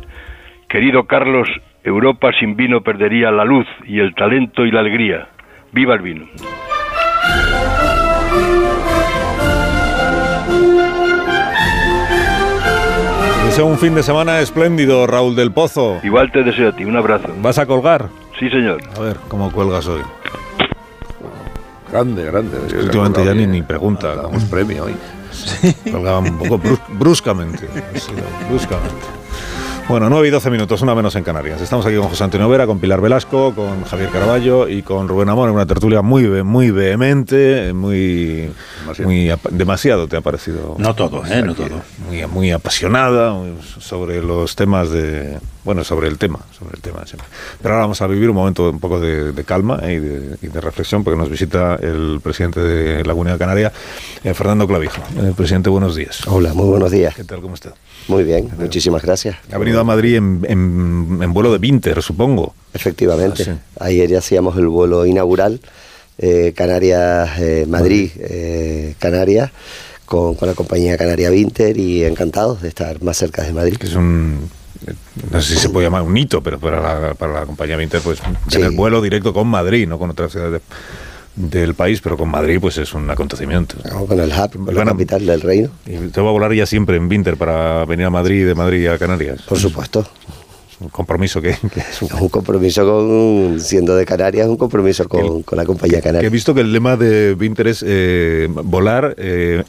[0.67, 1.47] Querido Carlos,
[1.83, 5.27] Europa sin vino perdería la luz y el talento y la alegría.
[5.71, 6.25] ¡Viva el vino!
[13.53, 15.99] Deseo un fin de semana espléndido, Raúl del Pozo.
[16.01, 17.27] Igual te deseo a ti, un abrazo.
[17.39, 18.09] ¿Vas a colgar?
[18.39, 18.81] Sí, señor.
[18.97, 20.01] A ver, ¿cómo cuelgas hoy?
[21.91, 22.57] Grande, grande.
[22.81, 24.15] Últimamente ya ni, ni pregunta.
[24.15, 24.95] Damos premio hoy.
[25.91, 27.67] Colgaba un poco brus- bruscamente.
[27.67, 29.05] ha sido bruscamente.
[29.89, 31.61] Bueno, 9 y 12 minutos, una menos en Canarias.
[31.61, 35.29] Estamos aquí con José Antonio Vera, con Pilar Velasco, con Javier Caraballo y con Rubén
[35.29, 38.49] Amor en una tertulia muy, muy vehemente, muy
[39.03, 40.75] muy apa- demasiado te ha parecido.
[40.79, 41.43] No todo, ¿eh?
[41.43, 41.81] No todo.
[42.07, 47.05] Muy, muy apasionada muy- sobre los temas de, bueno, sobre el tema, sobre el tema
[47.05, 47.27] siempre.
[47.61, 51.17] Pero ahora vamos a vivir un momento un poco de, calma y, de, reflexión, porque
[51.17, 53.71] nos visita el presidente de la Comunidad Canaria,
[54.23, 55.01] eh, Fernando Clavijo.
[55.17, 56.27] Eh, presidente, buenos días.
[56.27, 57.15] Hola, muy buenos días.
[57.15, 57.73] ¿Qué tal, cómo está?
[58.07, 59.37] Muy bien, muchísimas gracias.
[59.51, 62.53] Ha venido a Madrid en, vuelo de Vinter, supongo.
[62.73, 63.45] Efectivamente.
[63.79, 65.61] Ah, Ayer ya hacíamos el vuelo inaugural,
[66.17, 67.31] eh, Canarias,
[67.67, 68.11] Madrid,
[68.99, 69.51] Canarias
[70.05, 73.77] con, la compañía Canaria Vinter y encantados de estar más cerca de Madrid.
[73.77, 74.49] Que es un,
[75.31, 78.01] no sé si se puede llamar un hito, pero para la, para la compañía Vinter,
[78.01, 78.19] pues
[78.49, 80.61] tener vuelo directo con Madrid, no con otras ciudades
[81.35, 83.75] del país, pero con Madrid pues es un acontecimiento.
[84.07, 85.69] con el hub, la capital del reino.
[85.85, 88.55] ¿Y te va a volar ya siempre en Vinter para venir a Madrid y de
[88.55, 89.41] Madrid a Canarias?
[89.43, 90.07] Por supuesto
[90.83, 92.29] un compromiso que, es un...
[92.29, 96.27] compromiso con, siendo de Canarias, un compromiso con, la compañía canaria.
[96.27, 99.15] he visto que el lema de Winter es eh, volar...
[99.17, 99.63] Eh,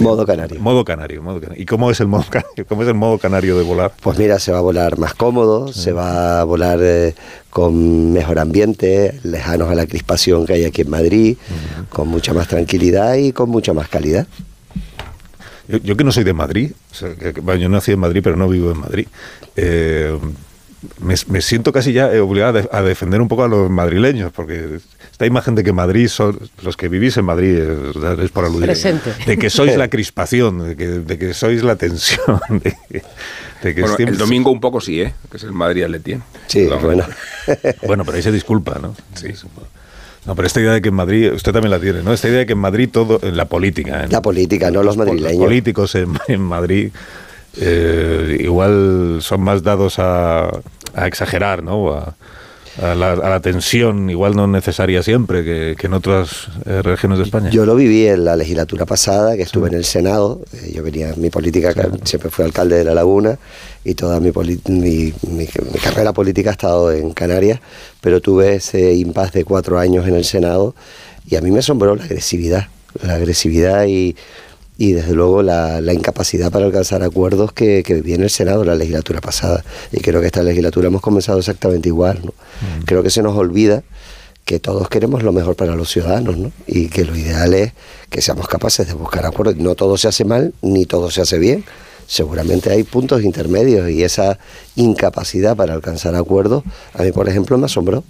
[0.00, 0.60] modo canario.
[0.60, 1.62] Modo canario, modo canario.
[1.62, 2.66] ¿Y cómo es, el modo canario?
[2.68, 3.92] cómo es el modo canario de volar?
[4.00, 7.14] Pues mira, se va a volar más cómodo, se va a volar eh,
[7.50, 11.36] con mejor ambiente, lejanos a la crispación que hay aquí en Madrid,
[11.88, 14.26] con mucha más tranquilidad y con mucha más calidad.
[15.68, 16.72] Yo, que no soy de Madrid,
[17.58, 19.06] yo nací en Madrid, pero no vivo en Madrid.
[19.56, 20.18] Eh,
[21.00, 24.78] me, siento casi ya obligado a, defender un poco a los madrileños, porque
[25.10, 27.58] esta imagen de que Madrid son los que vivís en Madrid,
[28.20, 28.70] es, por aludir,
[29.26, 32.40] de que sois la crispación, de que, sois la tensión.
[33.62, 35.14] De, que el domingo un poco sí, ¿eh?
[35.30, 36.18] que es el Madrid Atleti.
[36.48, 37.06] Sí, bueno.
[37.86, 38.94] bueno, pero ahí se disculpa, ¿no?
[39.14, 39.28] Sí.
[40.26, 42.12] No, pero esta idea de que en Madrid, usted también la tiene, ¿no?
[42.12, 44.06] Esta idea de que en Madrid todo, en la política.
[44.08, 45.32] la política, no los madrileños.
[45.32, 45.94] Los políticos
[46.28, 46.90] en, Madrid
[47.60, 50.48] eh, igual son más dados a,
[50.94, 51.92] a exagerar, ¿no?
[51.92, 52.14] A,
[52.80, 57.50] a la, tensión, igual no necesaria siempre, que, en otras eh, regiones de España?
[57.50, 60.40] Yo lo viví en la legislatura pasada, que estuve en el Senado.
[60.52, 61.72] Eh, yo venía, mi política,
[62.04, 63.38] siempre fui alcalde de La Laguna
[63.84, 64.32] y toda mi,
[64.68, 65.46] mi, mi,
[65.82, 67.60] carrera política ha estado en Canarias,
[68.00, 70.74] pero tuve ese impas de cuatro años en el Senado
[71.28, 72.68] y a mí me asombró la agresividad,
[73.02, 74.16] la agresividad y
[74.76, 79.20] y desde luego la, incapacidad para alcanzar acuerdos que, que en el Senado la legislatura
[79.20, 79.64] pasada.
[79.92, 82.20] Y creo que esta legislatura hemos comenzado exactamente igual.
[82.24, 82.30] ¿no?
[82.30, 82.84] Mm.
[82.84, 83.84] Creo que se nos olvida
[84.44, 86.52] que todos queremos lo mejor para los ciudadanos ¿no?
[86.66, 87.72] y que lo ideal es
[88.10, 89.56] que seamos capaces de buscar acuerdos.
[89.56, 91.64] No todo se hace mal ni todo se hace bien.
[92.06, 94.38] Seguramente hay puntos intermedios y esa
[94.76, 96.62] incapacidad para alcanzar acuerdos
[96.92, 98.04] a mí, por ejemplo, me asombró.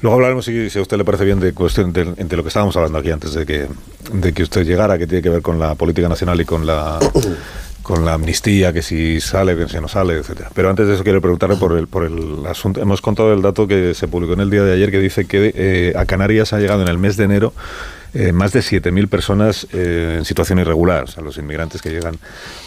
[0.00, 2.98] Luego hablaremos, si, a usted le parece bien, de cuestión de, lo que estábamos hablando
[2.98, 3.66] aquí antes de que,
[4.12, 6.98] de que usted llegara, que tiene que ver con la política nacional y con la
[7.82, 10.50] con la amnistía, que si sale, que si no sale, etcétera.
[10.54, 12.80] Pero antes de eso quiero preguntarle por el, por el asunto.
[12.80, 15.52] Hemos contado el dato que se publicó en el día de ayer que dice que
[15.54, 17.52] eh, a Canarias ha llegado en el mes de enero
[18.14, 22.16] eh, más de 7.000 personas eh, en situación irregular, o sea, los inmigrantes que llegan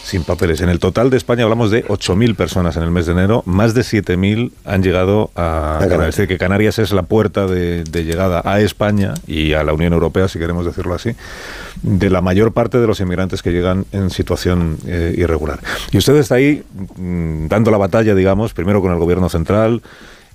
[0.02, 0.60] sin papeles.
[0.60, 3.74] En el total de España hablamos de 8.000 personas en el mes de enero, más
[3.74, 6.08] de 7.000 han llegado a, Canarias.
[6.08, 9.92] Es decir, que Canarias es la puerta de, llegada a España y a la Unión
[9.92, 11.12] Europea, si queremos decirlo así,
[11.82, 15.60] de la mayor parte de los inmigrantes que llegan en situación eh, irregular.
[15.92, 16.64] Y usted está ahí
[16.96, 19.82] mm, dando la batalla, digamos, primero con el Gobierno central,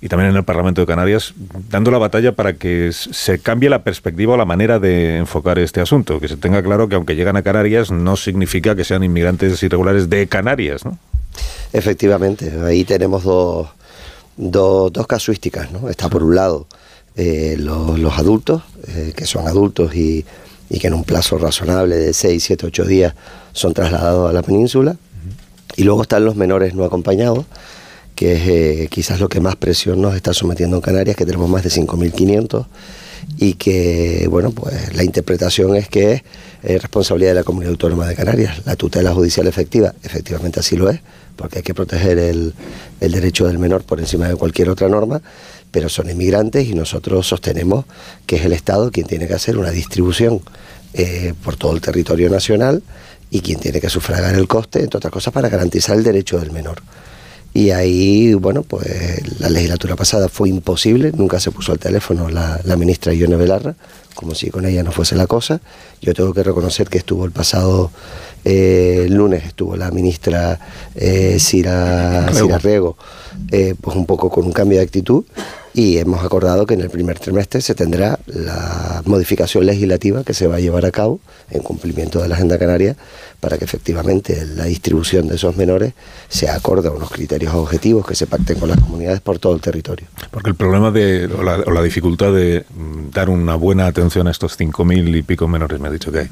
[0.02, 1.32] y también en el Parlamento de Canarias,
[1.70, 5.80] dando la batalla para que se cambie la perspectiva o la manera de enfocar este
[5.80, 9.62] asunto, que se tenga claro que aunque llegan a Canarias no significa que sean inmigrantes
[9.62, 10.98] irregulares de Canarias, ¿no?
[11.72, 13.68] Efectivamente, ahí tenemos dos,
[14.36, 15.88] dos, casuísticas, ¿no?
[15.88, 16.66] Está por un lado
[17.14, 20.26] eh, los, adultos, eh, que son adultos y,
[20.68, 23.14] y, que en un plazo razonable de 6, 7, 8 días
[23.52, 24.96] son trasladados a la península,
[25.76, 27.46] y luego están los menores no acompañados,
[28.14, 31.48] que es eh, quizás lo que más presión nos está sometiendo en Canarias, que tenemos
[31.48, 32.66] más de 5.500
[33.38, 36.22] y que, bueno, pues la interpretación es que
[36.62, 38.64] es responsabilidad de la Comunidad Autónoma de Canarias.
[38.64, 41.00] La tutela judicial efectiva, efectivamente así lo es,
[41.36, 42.54] porque hay que proteger el,
[43.00, 45.22] derecho del menor por encima de cualquier otra norma,
[45.70, 47.84] pero son inmigrantes y nosotros sostenemos
[48.26, 50.40] que es el Estado quien tiene que hacer una distribución
[50.94, 52.82] eh, por todo el territorio nacional
[53.30, 56.52] y quien tiene que sufragar el coste, entre otras cosas, para garantizar el derecho del
[56.52, 56.82] menor.
[57.54, 62.60] Y ahí, bueno, pues la legislatura pasada fue imposible, nunca se puso al teléfono la,
[62.76, 63.74] ministra Ione Belarra,
[64.14, 65.60] como si con ella no fuese la cosa.
[66.00, 67.90] Yo tengo que reconocer que estuvo el pasado
[68.44, 70.58] eh, lunes, estuvo la ministra
[70.94, 72.26] eh, Cira,
[72.62, 72.96] Riego,
[73.50, 75.24] eh, pues un poco con un cambio de actitud
[75.74, 80.46] y hemos acordado que en el primer trimestre se tendrá la modificación legislativa que se
[80.46, 81.20] va a llevar a cabo
[81.50, 82.96] en cumplimiento de la Agenda Canaria
[83.40, 85.94] para que efectivamente la distribución de esos menores
[86.28, 89.60] sea acorde a unos criterios objetivos que se pacten con las comunidades por todo el
[89.60, 90.06] territorio.
[90.30, 94.58] Porque el problema de, o la, dificultad de mm, dar una buena atención a estos
[94.58, 96.30] 5.000 y pico menores, me ha dicho que hay.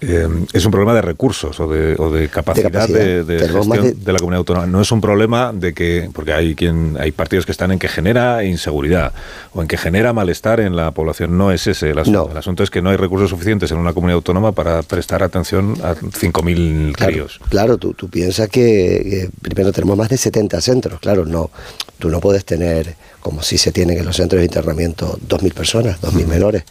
[0.00, 4.12] Eh, es un problema de recursos o de, o de capacidad de, de, gestión de...
[4.12, 4.66] la comunidad autónoma.
[4.66, 7.88] No es un problema de que, porque hay quien hay partidos que están en que
[7.88, 9.12] genera inseguridad
[9.54, 11.36] o en que genera malestar en la población.
[11.36, 12.28] No es ese el asunto.
[12.30, 15.74] El asunto es que no hay recursos suficientes en una comunidad autónoma para prestar atención
[15.82, 17.40] a 5.000 críos.
[17.48, 21.00] Claro, tú, tú piensas que, primero tenemos más de 70 centros.
[21.00, 21.50] Claro, no,
[21.98, 26.00] tú no puedes tener, como si se tienen en los centros de internamiento, 2.000 personas,
[26.00, 26.64] 2.000 menores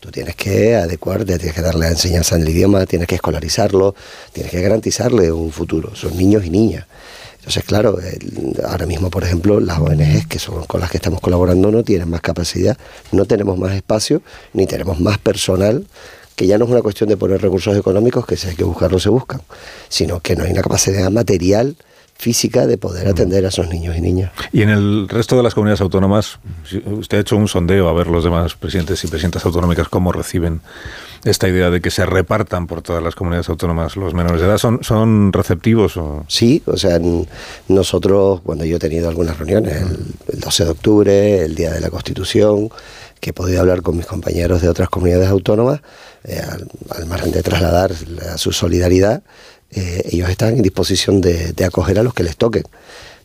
[0.00, 3.94] Tú tienes que adecuarte, tienes que darle enseñanza en el idioma, tienes que escolarizarlo,
[4.32, 5.94] tienes que garantizarle un futuro.
[5.96, 6.86] Son niños y niñas.
[7.38, 7.98] Entonces, claro,
[8.64, 12.10] ahora mismo, por ejemplo, las ONGs que son con las que estamos colaborando no tienen
[12.10, 12.76] más capacidad,
[13.10, 15.86] no tenemos más espacio, ni tenemos más personal,
[16.36, 19.02] que ya no es una cuestión de poner recursos económicos, que si hay que buscarlos
[19.02, 19.40] se buscan,
[19.88, 21.76] sino que no hay una capacidad material
[22.18, 24.32] física de poder atender a esos niños y niñas.
[24.52, 26.40] Y en el resto de las comunidades autónomas,
[26.84, 30.60] usted ha hecho un sondeo a ver los demás presidentes y presidentas autonómicas cómo reciben
[31.24, 34.58] esta idea de que se repartan por todas las comunidades autónomas los menores de edad.
[34.58, 35.96] ¿Son, son receptivos?
[35.96, 36.24] O?
[36.28, 37.00] Sí, o sea,
[37.68, 39.76] nosotros, cuando yo he tenido algunas reuniones,
[40.28, 42.68] el, 12 de octubre, el Día de la Constitución,
[43.20, 45.80] que he podido hablar con mis compañeros de otras comunidades autónomas,
[46.24, 47.92] eh, al, al, margen de trasladar
[48.36, 49.22] su solidaridad,
[49.70, 52.64] eh, ellos están en disposición de, acoger a los que les toquen.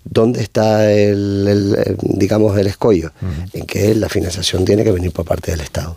[0.04, 3.12] ¿Dónde está el, digamos, el escollo?
[3.54, 5.96] En que la financiación tiene que venir por parte del Estado.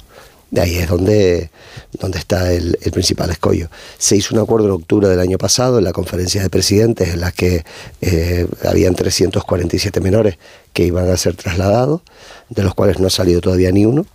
[0.49, 1.50] De ahí es donde,
[1.99, 3.68] donde está el, principal escollo.
[3.99, 7.20] Se hizo un acuerdo en octubre del año pasado en la conferencia de presidentes en
[7.20, 7.65] la que
[8.00, 10.39] eh, habían 347 menores
[10.73, 12.02] que iban a ser trasladados,
[12.49, 14.07] de los cuales no ha salido todavía ni uno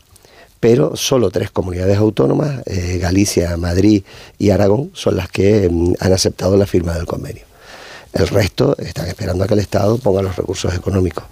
[0.62, 4.04] pero solo tres comunidades autónomas, eh, Galicia, Madrid
[4.38, 7.44] y Aragón, son las que mm, han aceptado la firma del convenio.
[8.14, 11.24] El resto están esperando a que el Estado ponga los recursos económicos.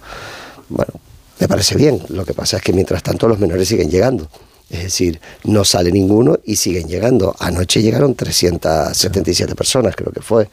[0.68, 0.92] Bueno,
[1.38, 2.02] me parece bien.
[2.08, 4.28] Lo que pasa es que mientras tanto los menores siguen llegando.
[4.68, 7.36] Es decir, no sale ninguno y siguen llegando.
[7.38, 10.48] Anoche llegaron 377 personas, creo que fue.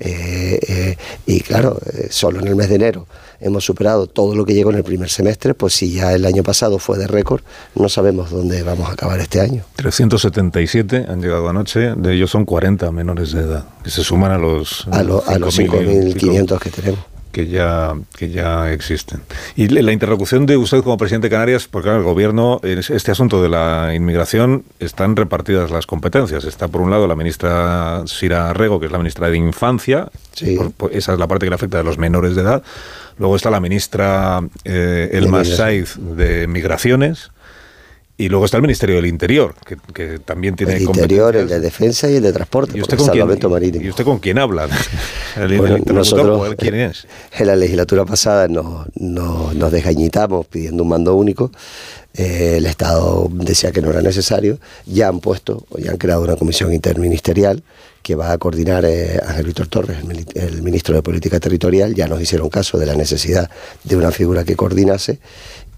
[0.00, 1.78] Eh, eh, y claro,
[2.10, 3.06] solo en el mes de enero
[3.40, 6.42] hemos superado todo lo que llegó en el primer semestre, pues si ya el año
[6.42, 7.42] pasado fue de récord,
[7.74, 9.64] no sabemos dónde vamos a acabar este año.
[9.76, 14.38] 377 han llegado anoche, de ellos son 40 menores de edad, que se suman a
[14.38, 17.00] los, a, a los 5.500 que tenemos
[17.32, 19.20] que ya, que ya existen.
[19.54, 23.42] Y la interlocución de usted como presidente de Canarias, porque el gobierno, en este asunto
[23.42, 26.44] de la inmigración, están repartidas las competencias.
[26.44, 30.08] Está por un lado la ministra Sira Rego, que es la ministra de Infancia,
[30.90, 32.62] esa es la parte que le afecta a los menores de edad.
[33.18, 37.30] Luego está la ministra eh, Elma Saiz de Migraciones
[38.20, 39.54] y luego está el Ministerio del Interior,
[39.94, 43.08] que, también tiene El Interior, el de Defensa y el de Transporte, ¿Y usted, con
[43.10, 44.68] quién, ¿Y usted con quién habla?
[45.36, 47.06] El, nosotros, ¿quién es?
[47.38, 51.52] En la legislatura pasada nos, nos, desgañitamos pidiendo un mando único.
[52.18, 54.58] Eh, el Estado decía que no era necesario.
[54.86, 57.62] Ya han puesto, ya han creado una comisión interministerial
[58.02, 59.98] que va a coordinar eh, Ángel Víctor Torres,
[60.34, 61.94] el ministro de Política Territorial.
[61.94, 63.48] Ya nos hicieron caso de la necesidad
[63.84, 65.20] de una figura que coordinase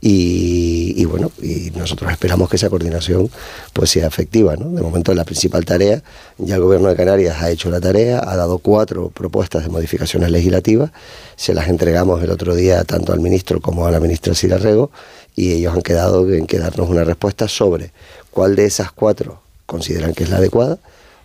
[0.03, 3.31] y, bueno, y nosotros esperamos que esa coordinación
[3.75, 4.57] pues sea efectiva.
[4.57, 4.71] ¿no?
[4.71, 6.03] De momento la principal tarea,
[6.39, 10.31] ya el Gobierno de Canarias ha hecho la tarea, ha dado cuatro propuestas de modificaciones
[10.31, 10.91] legislativas,
[11.37, 14.91] se las entregamos el otro día tanto al ministro como a la ministra Rego
[15.37, 17.93] y ellos han quedado en que darnos una respuesta sobre
[18.31, 20.79] cuál de esas cuatro consideran que es la adecuada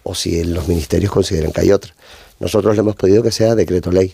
[0.03, 1.93] o si los ministerios consideran que hay otra.
[2.39, 4.13] Nosotros le hemos pedido que sea decreto ley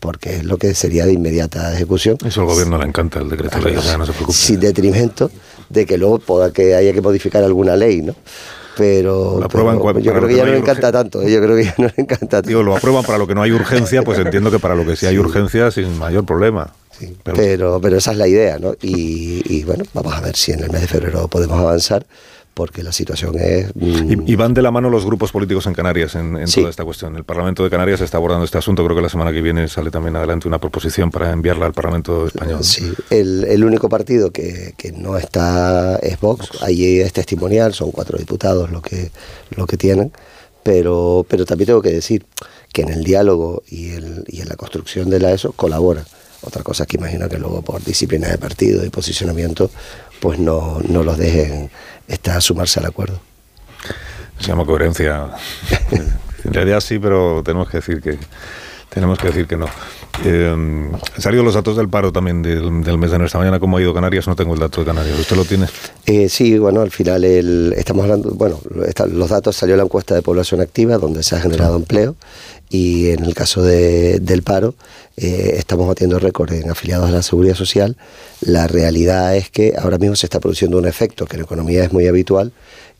[0.00, 2.18] porque es lo que sería de inmediata ejecución.
[2.24, 4.36] Eso al gobierno le encanta el decreto ley, o sea, no se preocupe.
[4.36, 5.30] Sin detrimento
[5.68, 8.14] de que luego pueda que haya que modificar alguna ley, ¿no?
[8.76, 11.94] Pero, yo creo que ya no le encanta tanto, yo creo que ya no le
[11.96, 12.48] encanta tanto.
[12.48, 14.96] Digo, lo aprueban para lo que no hay urgencia, pues entiendo que para lo que
[14.96, 16.74] sí hay urgencia, sin mayor problema.
[16.98, 18.74] Sí, pero, pero, esa es la idea, ¿no?
[18.82, 22.06] Y, y bueno, vamos a ver si en el mes de febrero podemos avanzar
[22.56, 23.70] porque la situación es...
[23.78, 27.14] Y, van de la mano los grupos políticos en Canarias en, toda esta cuestión.
[27.14, 28.82] El Parlamento de Canarias está abordando este asunto.
[28.82, 32.26] Creo que la semana que viene sale también adelante una proposición para enviarla al Parlamento
[32.26, 32.64] español.
[32.64, 36.62] Sí, el, único partido que, no está es Vox.
[36.62, 39.10] Allí es testimonial, son cuatro diputados lo que,
[39.54, 40.10] lo que tienen.
[40.62, 42.24] Pero, pero también tengo que decir
[42.72, 46.06] que en el diálogo y, el, y en la construcción de la ESO colaboran.
[46.42, 49.70] Otra cosa es que imagino que luego por disciplina de partido y posicionamiento
[50.20, 51.70] pues no, no los dejen
[52.08, 53.20] estar a sumarse al acuerdo.
[54.38, 55.30] Se llama coherencia.
[56.44, 58.18] en realidad sí, pero tenemos que decir que
[58.96, 59.66] tenemos que decir que no.
[60.24, 63.24] Eh, han salido los datos del paro también del, mes de.
[63.26, 64.26] Esta mañana, ¿cómo ha ido Canarias?
[64.26, 65.18] No tengo el dato de Canarias.
[65.18, 65.66] ¿Usted lo tiene?
[66.06, 68.58] Eh, sí, bueno, al final el, estamos hablando, bueno,
[69.10, 72.16] los datos salió la encuesta de población activa, donde se ha generado empleo,
[72.68, 74.74] y en el caso de, del paro,
[75.16, 77.96] eh, estamos batiendo récord en afiliados a la seguridad social.
[78.40, 81.92] La realidad es que ahora mismo se está produciendo un efecto que en economía es
[81.92, 82.52] muy habitual,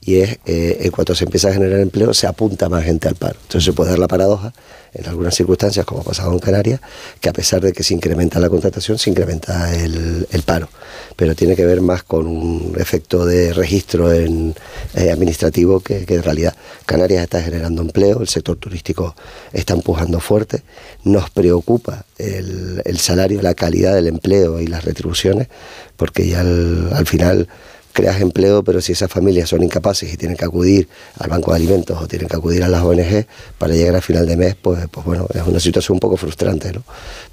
[0.06, 3.16] y es eh, en cuanto se empieza a generar empleo se apunta más gente al
[3.16, 3.36] paro.
[3.42, 4.54] Entonces se puede dar la paradoja
[4.94, 6.80] en algunas circunstancias, como ha pasado en Canarias,
[7.20, 10.68] que a pesar de que se incrementa la contratación, se incrementa el, paro.
[11.16, 14.54] Pero tiene que ver más con un efecto de registro en,
[14.94, 16.54] eh, administrativo que, que, en realidad.
[16.86, 19.16] Canarias está generando empleo, el sector turístico
[19.52, 20.62] está empujando fuerte,
[21.04, 25.48] nos preocupa el, salario, la calidad del empleo y las retribuciones,
[25.96, 27.48] porque ya al final
[27.96, 30.86] creas empleo, pero si esas familias son incapaces y tienen que acudir
[31.18, 33.26] al banco de alimentos o tienen que acudir a las ONG
[33.56, 36.74] para llegar a final de mes, pues, pues bueno, es una situación un poco frustrante,
[36.74, 36.82] ¿no?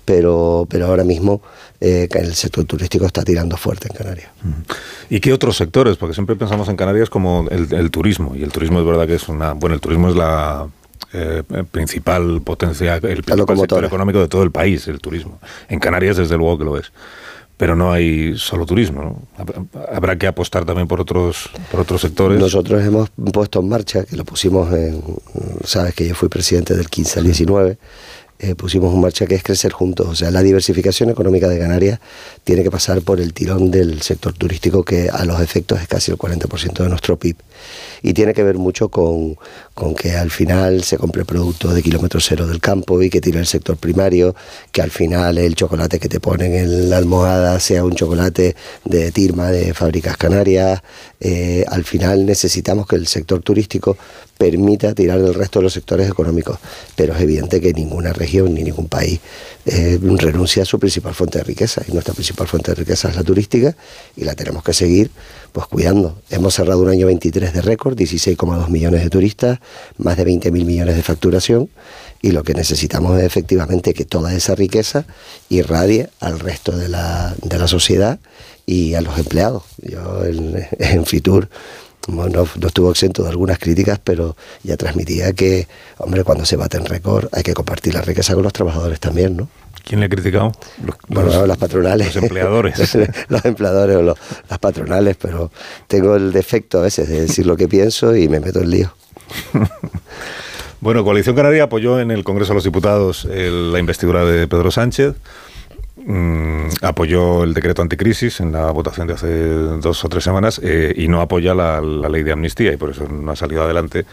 [0.06, 1.42] Pero, pero ahora mismo
[1.82, 4.30] eh, el sector turístico está tirando fuerte en Canarias.
[5.10, 5.98] ¿Y qué otros sectores?
[5.98, 9.28] Porque siempre pensamos en Canarias como el, turismo, y el turismo es verdad que es
[9.28, 9.52] una...
[9.52, 10.70] Bueno, el turismo es la
[11.12, 15.40] eh, principal potencia, el principal sector económico de todo el país, el turismo.
[15.68, 16.94] En Canarias, desde luego que lo es
[17.64, 19.22] pero no hay solo turismo.
[19.90, 22.38] Habrá que apostar también por otros, por otros sectores.
[22.38, 25.02] Nosotros hemos puesto en marcha, que lo pusimos en,
[25.64, 27.78] sabes que yo fui presidente del 15 al 19,
[28.40, 30.08] eh, pusimos en marcha que es crecer juntos.
[30.08, 32.00] O sea, la diversificación económica de Canarias
[32.44, 36.12] tiene que pasar por el tirón del sector turístico, que a los efectos es casi
[36.12, 37.38] el 40% de nuestro PIB
[38.04, 39.38] y tiene que ver mucho con,
[39.96, 43.48] que al final se compre producto de kilómetro cero del campo y que tire el
[43.48, 44.36] sector primario,
[44.72, 49.12] que al final el chocolate que te ponen en la almohada sea un chocolate de
[49.12, 50.82] Tirma, de fábricas canarias.
[51.22, 53.98] Eh, al final necesitamos que el sector turístico
[54.44, 56.60] permita tirar del resto de los sectores económicos,
[56.98, 59.22] pero es evidente que ninguna región ni ningún país
[59.66, 63.16] eh, renuncia a su principal fuente de riqueza y nuestra principal fuente de riqueza es
[63.16, 63.74] la turística
[64.18, 65.12] y la tenemos que seguir
[65.54, 66.18] pues cuidando.
[66.30, 69.60] Hemos cerrado un año 23 de récord, 16,2 millones de turistas,
[69.98, 71.70] más de 20 mil millones de facturación
[72.22, 75.06] y lo que necesitamos es efectivamente que toda esa riqueza
[75.48, 78.20] irradie al resto de la, de la sociedad
[78.66, 79.64] y a los empleados.
[79.82, 81.48] Yo en, en Fitur
[82.08, 85.68] no, no, estuvo exento de algunas críticas, pero ya transmitía que,
[85.98, 89.38] hombre, cuando se bate en récord hay que compartir la riqueza con los trabajadores también,
[89.38, 89.48] ¿no?
[89.84, 90.54] ¿Quién le ha criticado?
[90.86, 92.16] Los, bueno, las patronales.
[92.16, 92.98] Los empleadores.
[93.28, 95.52] los empleadores o las patronales, pero
[95.88, 98.94] tengo el defecto a veces de decir lo que pienso y me meto en lío.
[100.82, 105.16] bueno, Coalición Canaria apoyó en el Congreso de los Diputados la investidura de Pedro Sánchez.
[106.06, 110.94] Mm, apoyó el decreto anticrisis en la votación de hace dos o tres semanas eh,
[110.98, 114.06] y no apoya la, ley de amnistía y por eso no ha salido adelante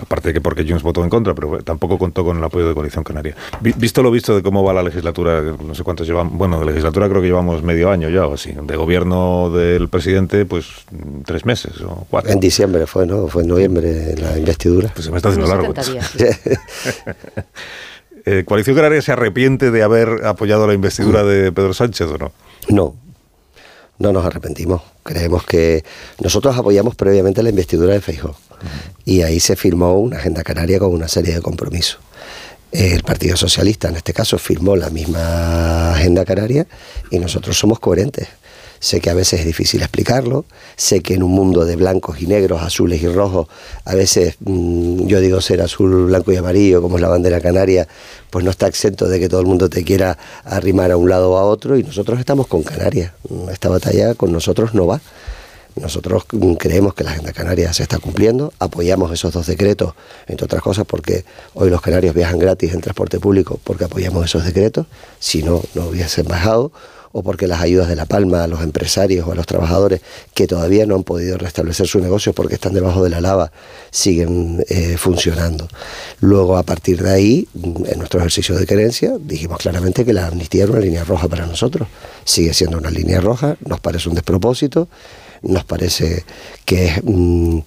[0.00, 2.72] aparte de que porque Junts votó en contra, pero tampoco contó con el apoyo de
[2.72, 3.36] Coalición Canaria.
[3.60, 7.10] Visto lo visto de cómo va la legislatura, no sé cuántos llevamos, bueno, de legislatura
[7.10, 10.66] creo que llevamos medio año ya o así, de gobierno del presidente, pues
[11.26, 12.32] tres meses o cuatro.
[12.32, 13.28] En diciembre fue, ¿no?
[13.28, 14.90] Fue en noviembre la investidura.
[14.94, 15.74] Pues se me está haciendo largo.
[18.24, 22.32] Eh, ¿Coalición Canaria se arrepiente de haber apoyado la investidura de Pedro Sánchez o no?
[22.68, 22.94] No,
[23.98, 24.82] no nos arrepentimos.
[25.02, 25.84] Creemos que
[26.20, 28.36] nosotros apoyamos previamente la investidura de Feijóo
[29.04, 31.98] y ahí se firmó una agenda canaria con una serie de compromisos.
[32.70, 36.66] El Partido Socialista, en este caso, firmó la misma agenda canaria
[37.10, 38.28] y nosotros somos coherentes.
[38.82, 40.44] Sé que a veces es difícil explicarlo,
[40.74, 43.46] sé que en un mundo de blancos y negros, azules y rojos,
[43.84, 47.86] a veces mm, yo digo ser azul, blanco y amarillo, como es la bandera canaria,
[48.28, 51.30] pues no está exento de que todo el mundo te quiera arrimar a un lado
[51.30, 53.12] o a otro y nosotros estamos con Canarias.
[53.52, 55.00] Esta batalla con nosotros no va.
[55.76, 56.24] Nosotros
[56.58, 59.94] creemos que la agenda canaria se está cumpliendo, apoyamos esos dos decretos,
[60.26, 64.44] entre otras cosas porque hoy los canarios viajan gratis en transporte público porque apoyamos esos
[64.44, 64.86] decretos,
[65.20, 66.72] si no, no hubiesen bajado,
[67.12, 70.00] o porque las ayudas de La Palma a los empresarios o a los trabajadores
[70.34, 73.52] que todavía no han podido restablecer sus negocios porque están debajo de la lava
[73.90, 75.68] siguen eh, funcionando.
[76.20, 80.64] Luego, a partir de ahí, en nuestro ejercicio de creencia, dijimos claramente que la amnistía
[80.64, 81.88] era una línea roja para nosotros.
[82.24, 84.88] Sigue siendo una línea roja, nos parece un despropósito
[85.42, 86.24] nos parece
[86.64, 87.58] que es mm,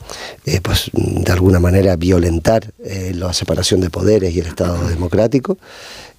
[0.46, 5.58] eh, pues, de alguna manera violentar eh, la separación de poderes y el Estado democrático.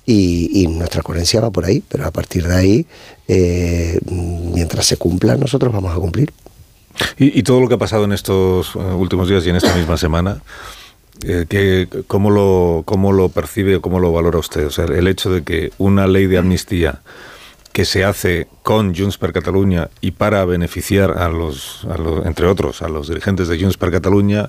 [0.08, 2.86] Y, nuestra coherencia va por ahí, pero a partir de ahí,
[3.26, 6.32] eh, mientras se cumpla, nosotros vamos a cumplir.
[7.18, 10.42] Y, todo lo que ha pasado en estos últimos días y en esta misma semana,
[11.20, 14.66] que, ¿cómo, lo, ¿cómo lo percibe o cómo lo valora usted?
[14.66, 17.00] O sea, el hecho de que una ley de amnistía
[17.76, 21.86] que se hace con Junts per Catalunya y para beneficiar a los,
[22.24, 24.48] entre otros, a los dirigentes de Junts per Catalunya,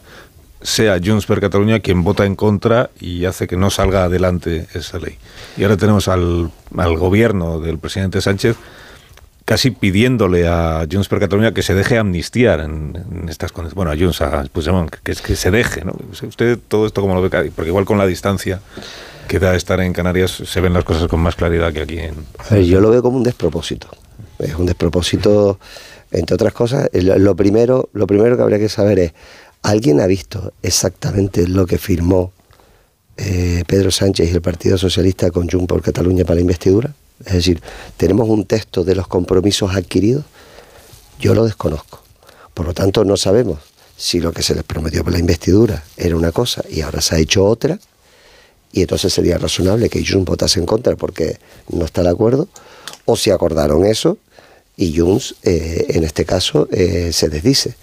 [0.62, 5.00] sea Junts per Catalunya quien vota en contra y hace que no salga adelante esa
[5.00, 5.18] ley.
[5.58, 8.56] Y ahora tenemos al, gobierno del presidente Sánchez
[9.46, 13.76] casi pidiéndole a Junts per Catalunya que se deje amnistiar en, estas condiciones.
[13.76, 14.44] Bueno, a Junts, a
[15.04, 15.86] que, que se deje.
[15.86, 15.96] ¿no?
[16.28, 18.60] Usted todo esto como lo ve, porque igual con la distancia
[19.28, 22.66] que da estar en Canarias se ven las cosas con más claridad que aquí en...
[22.66, 23.90] yo lo veo como un despropósito.
[24.40, 25.60] Es un despropósito,
[26.12, 26.90] entre otras cosas.
[26.94, 29.14] Lo primero, lo primero que habría que saber es
[29.62, 32.32] ¿Alguien ha visto exactamente lo que firmó
[33.18, 36.94] eh, Pedro Sánchez y el Partido Socialista con Junts por Cataluña para la investidura?
[37.26, 37.62] Es decir,
[37.98, 40.26] ¿tenemos un texto de los compromisos adquiridos?
[41.20, 42.04] Yo lo desconozco.
[42.54, 43.60] Por lo tanto, no sabemos
[43.98, 47.16] si lo que se les prometió por la investidura era una cosa y ahora se
[47.16, 47.80] ha hecho otra,
[48.72, 52.48] y entonces sería razonable que Junts votase en contra porque no está de acuerdo,
[53.06, 54.18] o si acordaron eso
[54.76, 57.76] y Junts, eh, en este caso, eh, se desdice.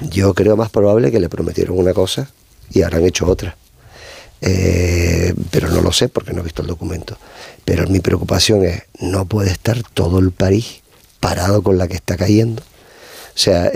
[0.00, 2.30] Yo creo más probable que le prometieron una cosa
[2.70, 3.56] y ahora hecho otra.
[4.40, 7.16] Eh, pero no lo sé porque no he visto el documento.
[7.64, 10.82] Pero mi preocupación es, no puede estar todo el París
[11.20, 12.62] parado con la que está cayendo.
[12.62, 13.70] O sea,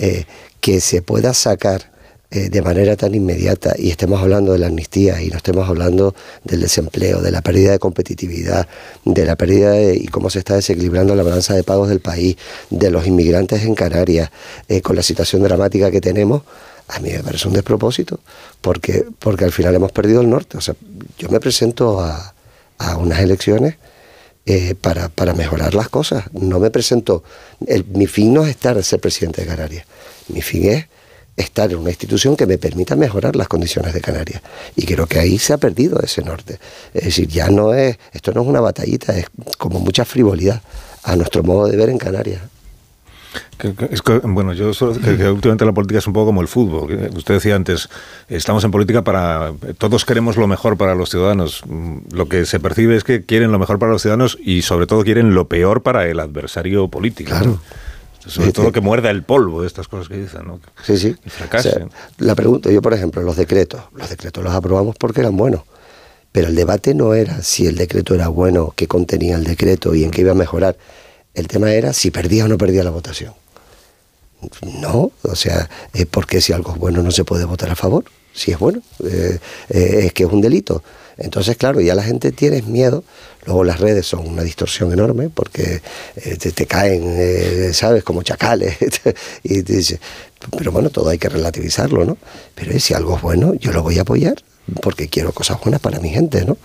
[0.60, 1.92] que se pueda sacar
[2.28, 6.12] eh, de manera tan inmediata y estemos hablando de la amnistía y no estemos hablando
[6.42, 8.66] del desempleo, de la pérdida de competitividad,
[9.04, 12.36] de la pérdida de, y cómo se está desequilibrando la balanza de pagos del país,
[12.68, 14.30] de los inmigrantes en Canarias,
[14.68, 16.42] eh, con la situación dramática que tenemos,
[16.88, 18.18] a mí me parece un despropósito,
[18.60, 20.56] porque, porque al final hemos perdido el norte.
[20.58, 20.74] O sea,
[21.18, 22.32] yo me presento a,
[22.98, 23.76] unas elecciones
[24.46, 26.24] eh, para, para, mejorar las cosas.
[26.32, 27.22] No me presento.
[27.94, 29.86] mi fin no es estar ser presidente de Canarias.
[30.28, 30.86] Mi fin es
[31.36, 34.42] estar en una institución que me permita mejorar las condiciones de Canarias.
[34.74, 36.58] Y creo que ahí se ha perdido ese norte.
[36.94, 39.26] Es decir, ya no es, esto no es una batallita, es
[39.58, 40.62] como mucha frivolidad
[41.02, 42.42] a nuestro modo de ver en Canarias.
[44.24, 47.10] bueno, yo que, últimamente la política es un poco como el fútbol.
[47.14, 47.88] Usted decía antes,
[48.28, 49.52] estamos en política para.
[49.78, 51.62] Todos queremos lo mejor para los ciudadanos.
[52.10, 55.04] Lo que se percibe es que quieren lo mejor para los ciudadanos y, sobre todo,
[55.04, 57.30] quieren lo peor para el adversario político.
[57.30, 57.60] Claro.
[58.26, 60.60] Sobre todo que muerda el polvo de estas cosas que dicen, ¿no?
[60.84, 61.16] Sí, sí.
[62.18, 65.62] la pregunta, yo por ejemplo, los decretos, los decretos los aprobamos porque eran buenos,
[66.32, 70.04] pero el debate no era si el decreto era bueno, qué contenía el decreto y
[70.04, 70.76] en qué iba a mejorar.
[71.34, 73.34] El tema era si perdía o no perdía la votación.
[74.80, 75.68] No, o sea,
[76.10, 79.38] porque si algo es bueno no se puede votar a favor, si es bueno, eh,
[79.70, 80.82] eh, es que es un delito.
[81.18, 83.04] Entonces, claro, ya la gente tiene miedo.
[83.46, 85.80] Luego las redes son una distorsión enorme porque
[86.16, 88.04] eh, te, caen, eh, ¿sabes?
[88.04, 88.76] Como chacales.
[89.42, 89.62] y
[90.56, 92.18] pero bueno, todo hay que relativizarlo, ¿no?
[92.54, 94.36] Pero si algo es bueno, yo lo voy a apoyar
[94.82, 96.56] porque quiero cosas buenas para mi gente, ¿no?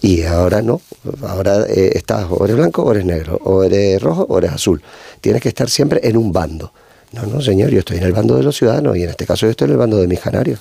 [0.00, 0.80] Y ahora no,
[1.26, 4.82] ahora eh, estás o eres blanco o eres negro, o eres rojo o eres azul.
[5.20, 6.72] Tienes que estar siempre en un bando.
[7.12, 9.46] No, no, señor, yo estoy en el bando de los ciudadanos y en este caso
[9.46, 10.60] yo estoy en el bando de mis canarios.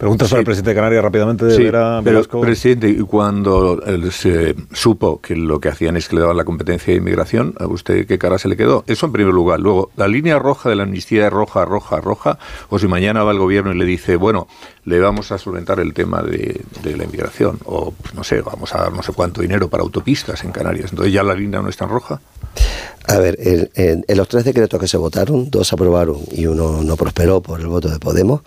[0.00, 1.64] Preguntas para el presidente de Canarias rápidamente de sí,
[2.02, 3.78] pero, Presidente, y cuando
[4.10, 7.66] se supo que lo que hacían es que le daban la competencia de inmigración, ¿a
[7.66, 8.82] usted qué cara se le quedó?
[8.86, 9.60] Eso en primer lugar.
[9.60, 12.38] Luego, la línea roja de la amnistía es roja, roja, roja.
[12.70, 14.48] O si mañana va el gobierno y le dice, bueno,
[14.86, 17.58] le vamos a solventar el tema de, la inmigración.
[17.66, 20.92] O, pues, no sé, vamos a dar no sé cuánto dinero para autopistas en Canarias.
[20.92, 22.22] Entonces ya la línea no es tan roja.
[23.06, 23.38] A ver,
[23.74, 27.66] en los tres decretos que se votaron, dos aprobaron y uno no prosperó por el
[27.66, 28.40] voto de Podemos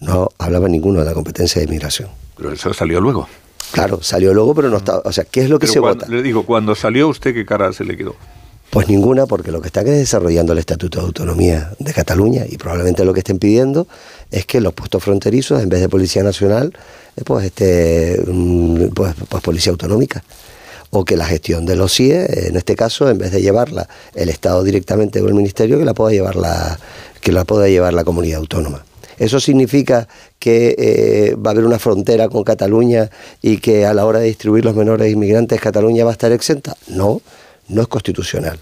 [0.00, 2.08] no hablaba ninguno de la competencia de inmigración.
[2.36, 3.28] Pero eso salió luego.
[3.72, 5.02] Claro, salió luego, pero no estaba.
[5.04, 6.06] O sea, ¿qué es lo que se vota?
[6.08, 8.14] Le digo, cuando salió usted, ¿qué cara se le quedó?
[8.70, 13.04] Pues ninguna, porque lo que está desarrollando el Estatuto de Autonomía de Cataluña y probablemente
[13.04, 13.86] lo que estén pidiendo
[14.30, 16.72] es que los puestos fronterizos, en vez de Policía Nacional,
[17.16, 20.22] eh, pues, este, mm, pues, pues Policía Autonómica.
[20.90, 24.28] O que la gestión de los CIE, en este caso, en vez de llevarla el
[24.28, 26.78] Estado directamente o el Ministerio, que la pueda llevar la,
[27.20, 28.84] que la pueda llevar la comunidad autónoma.
[29.18, 33.10] ¿Eso significa que eh, va a haber una frontera con Cataluña
[33.42, 36.76] y que a la hora de distribuir los menores inmigrantes Cataluña va a estar exenta?
[36.88, 37.22] No,
[37.68, 38.58] no es constitucional.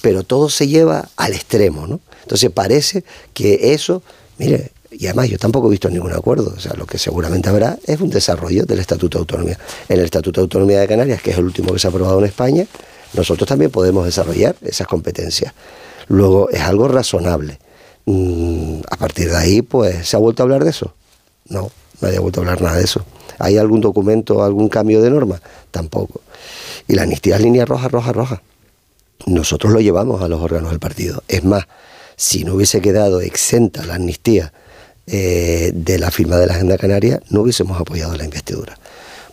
[0.00, 2.00] Pero todo se lleva al extremo, ¿no?
[2.22, 4.02] Entonces parece que eso,
[4.38, 7.78] mire, y además yo tampoco he visto ningún acuerdo, o sea, lo que seguramente habrá
[7.84, 9.58] es un desarrollo del Estatuto de Autonomía.
[9.88, 12.18] En el Estatuto de Autonomía de Canarias, que es el último que se ha aprobado
[12.20, 12.66] en España,
[13.12, 15.52] nosotros también podemos desarrollar esas competencias.
[16.08, 17.58] Luego, es algo razonable.
[18.06, 20.94] Mm, a partir de ahí, pues, ¿se ha vuelto a hablar de eso?
[21.48, 23.04] No, nadie ha vuelto a hablar nada de eso.
[23.38, 25.40] ¿Hay algún documento, algún cambio de norma?
[25.70, 26.20] Tampoco.
[26.86, 28.42] Y la amnistía es línea roja, roja, roja.
[29.26, 31.22] Nosotros lo llevamos a los órganos del partido.
[31.28, 31.64] Es más,
[32.16, 34.52] si no hubiese quedado exenta la amnistía
[35.06, 38.78] eh, de la firma de la Agenda Canaria, no hubiésemos apoyado la investidura.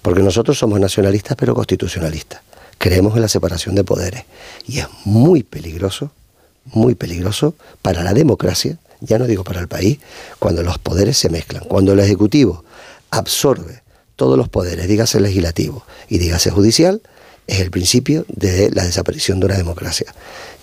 [0.01, 2.41] Porque nosotros somos nacionalistas pero constitucionalistas.
[2.77, 4.23] Creemos en la separación de poderes.
[4.67, 6.11] Y es muy peligroso
[6.65, 9.99] muy peligroso para la democracia, ya no digo para el país,
[10.39, 12.63] cuando los poderes se mezclan, cuando el Ejecutivo
[13.09, 13.81] absorbe
[14.15, 17.01] todos los poderes, dígase legislativo y dígase judicial,
[17.47, 20.13] es el principio de la desaparición de una democracia.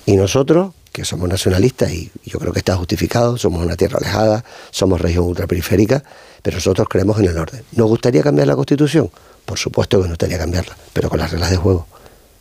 [0.07, 4.45] Y nosotros, que somos nacionalistas, y yo creo que está justificado, somos una tierra alejada,
[4.71, 6.03] somos región ultraperiférica,
[6.43, 7.63] pero nosotros creemos en el orden.
[7.73, 9.11] ¿Nos gustaría cambiar la Constitución?
[9.45, 11.87] Por supuesto que nos gustaría cambiarla, pero con las reglas de juego.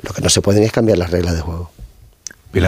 [0.02, 1.72] Lo que no se pueden es cambiar las reglas de juego.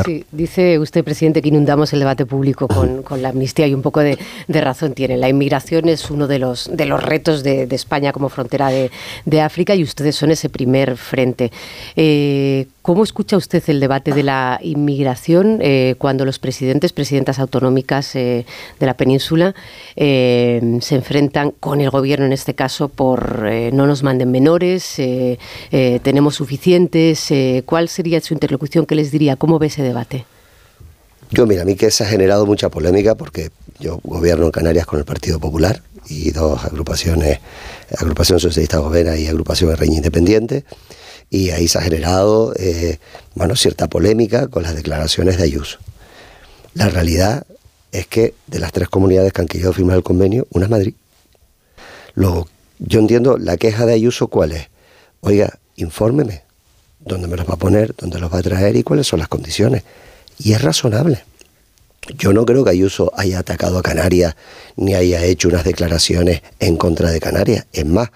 [0.05, 4.01] Sí, dice usted, presidente, que inundamos el debate público con, la amnistía y un poco
[4.01, 4.17] de,
[4.47, 5.17] razón tiene.
[5.17, 9.73] La inmigración es uno de los, de los retos de, España como frontera de, África
[9.73, 11.51] y ustedes son ese primer frente.
[11.95, 18.15] Eh, ¿Cómo escucha usted el debate de la inmigración eh, cuando los presidentes, presidentas autonómicas
[18.15, 18.47] eh,
[18.79, 19.53] de la península
[19.95, 24.95] se enfrentan con el gobierno en este caso por no nos manden menores,
[25.69, 27.31] tenemos suficientes?
[27.67, 28.87] ¿Cuál sería su interlocución?
[28.87, 29.35] ¿Qué les diría?
[29.35, 30.25] ¿Cómo ve debate?
[31.29, 34.87] Yo, mira, a mí que se ha generado mucha polémica porque yo gobierno en Canarias
[34.87, 37.39] con el Partido Popular y dos agrupaciones,
[37.99, 40.65] Agrupación Socialista Gobera y Agrupación Reña Independiente,
[41.29, 42.97] y ahí se ha generado, eh,
[43.35, 45.79] bueno, cierta polémica con las declaraciones de Ayuso.
[46.73, 47.45] La realidad
[47.91, 50.93] es que de las tres comunidades que han querido firmar el convenio, una es Madrid.
[52.15, 52.47] Luego,
[52.79, 54.69] yo entiendo la queja de Ayuso, ¿cuál es?
[55.21, 56.43] Oiga, infórmeme,
[56.99, 59.27] dónde me los va a poner, dónde los va a traer y cuáles son las
[59.27, 59.83] condiciones.
[60.37, 61.23] Y es razonable.
[62.17, 64.35] Yo no creo que Ayuso haya atacado a Canarias
[64.77, 67.67] ni haya hecho unas declaraciones en contra de Canarias.
[67.73, 68.09] Es más,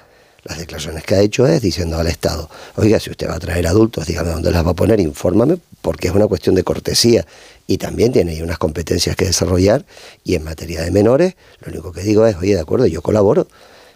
[0.43, 3.65] las declaraciones que ha hecho es diciendo al Estado, oiga, si usted va a traer
[3.67, 7.25] adultos, dígame dónde las va a poner, infórmame, porque es una cuestión de cortesía
[7.67, 9.85] y también tiene ahí unas competencias que desarrollar.
[10.23, 13.47] Y en materia de menores, lo único que digo es, oye, de acuerdo, yo colaboro,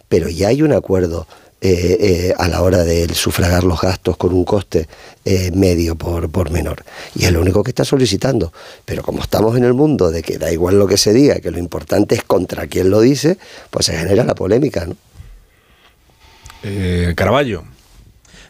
[0.08, 1.26] pero ya hay un acuerdo
[1.60, 4.88] eh, eh, a la hora de sufragar los gastos con un coste
[5.24, 6.84] eh, medio por, por menor.
[7.14, 8.52] Y es lo único que está solicitando.
[8.84, 11.50] Pero como estamos en el mundo de que da igual lo que se diga, que
[11.50, 13.38] lo importante es contra quién lo dice,
[13.70, 14.86] pues se genera la polémica.
[14.86, 14.96] ¿no?
[17.14, 17.64] Caraballo.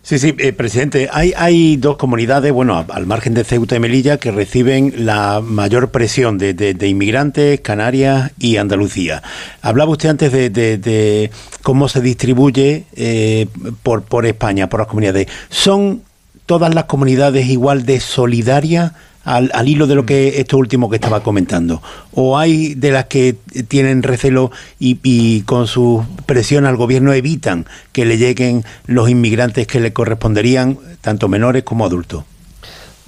[0.08, 4.16] Sí, sí, eh, presidente, hay, hay dos comunidades, bueno, al margen de Ceuta y Melilla,
[4.16, 9.22] que reciben la mayor presión de, inmigrantes, Canarias y Andalucía.
[9.60, 11.30] Hablaba usted antes de,
[11.62, 13.48] cómo se distribuye eh,
[13.82, 15.26] por, por España, por las comunidades.
[15.50, 16.02] ¿Son
[16.46, 18.92] todas las comunidades igual de solidarias?
[19.28, 21.82] Al, hilo de lo que esto último que estaba comentando?
[22.12, 23.36] ¿O hay de las que
[23.68, 29.80] tienen recelo y, con su presión al gobierno evitan que le lleguen los inmigrantes que
[29.80, 32.24] le corresponderían, tanto menores como adultos?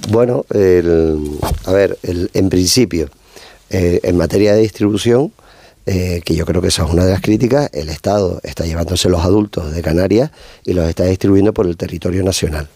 [0.09, 3.11] Bueno, a ver, en principio,
[3.71, 5.33] eh, en materia de distribución,
[5.87, 9.09] eh, que yo creo que esa es una de las críticas, el Estado está llevándose
[9.09, 10.31] los adultos de Canarias
[10.65, 12.69] y los está distribuyendo por el territorio nacional.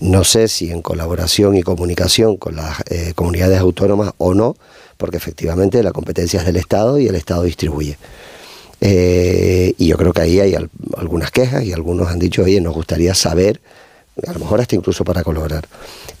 [0.00, 4.56] No sé si en colaboración y comunicación con las eh, comunidades autónomas o no,
[4.96, 7.96] porque efectivamente la competencia es del Estado y el Estado distribuye.
[8.80, 10.56] Eh, y yo creo que ahí hay
[10.96, 13.60] algunas quejas y algunos han dicho, oye, nos gustaría saber,
[14.26, 15.66] a lo mejor hasta incluso para colaborar.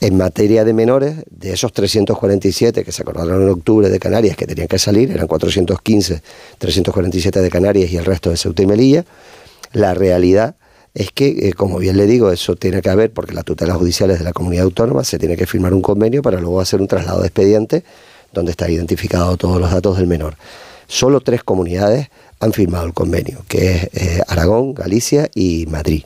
[0.00, 4.46] En materia de menores, de esos 347 que se acordaron en octubre de Canarias que
[4.46, 6.22] tenían que salir, eran 415,
[6.58, 9.04] 347 de Canarias y el resto de Ceuta y Melilla,
[9.72, 10.54] la realidad
[10.94, 14.12] es que, eh, como bien le digo, eso tiene que haber, porque la tutela judicial
[14.12, 16.86] es de la comunidad autónoma, se tiene que firmar un convenio para luego hacer un
[16.86, 17.84] traslado de expediente
[18.32, 20.36] donde está identificado todos los datos del menor.
[20.86, 22.08] Solo tres comunidades
[22.40, 26.04] han firmado el convenio, que es eh, Aragón, Galicia y Madrid.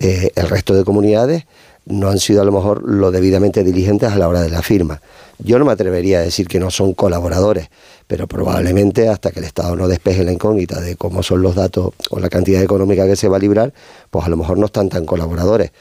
[0.00, 1.44] Eh, el resto de comunidades
[1.86, 5.00] no han sido a lo mejor lo debidamente diligentes a la hora de la firma.
[5.38, 7.68] Yo no me atrevería a decir que no son colaboradores,
[8.06, 11.94] pero probablemente hasta que el Estado no despeje la incógnita de cómo son los datos
[12.10, 13.72] o la cantidad económica que se va a librar,
[14.10, 15.72] pues a lo mejor no están tan colaboradores.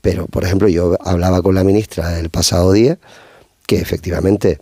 [0.00, 2.98] Pero, por ejemplo, yo hablaba con la ministra el pasado día
[3.66, 4.60] que efectivamente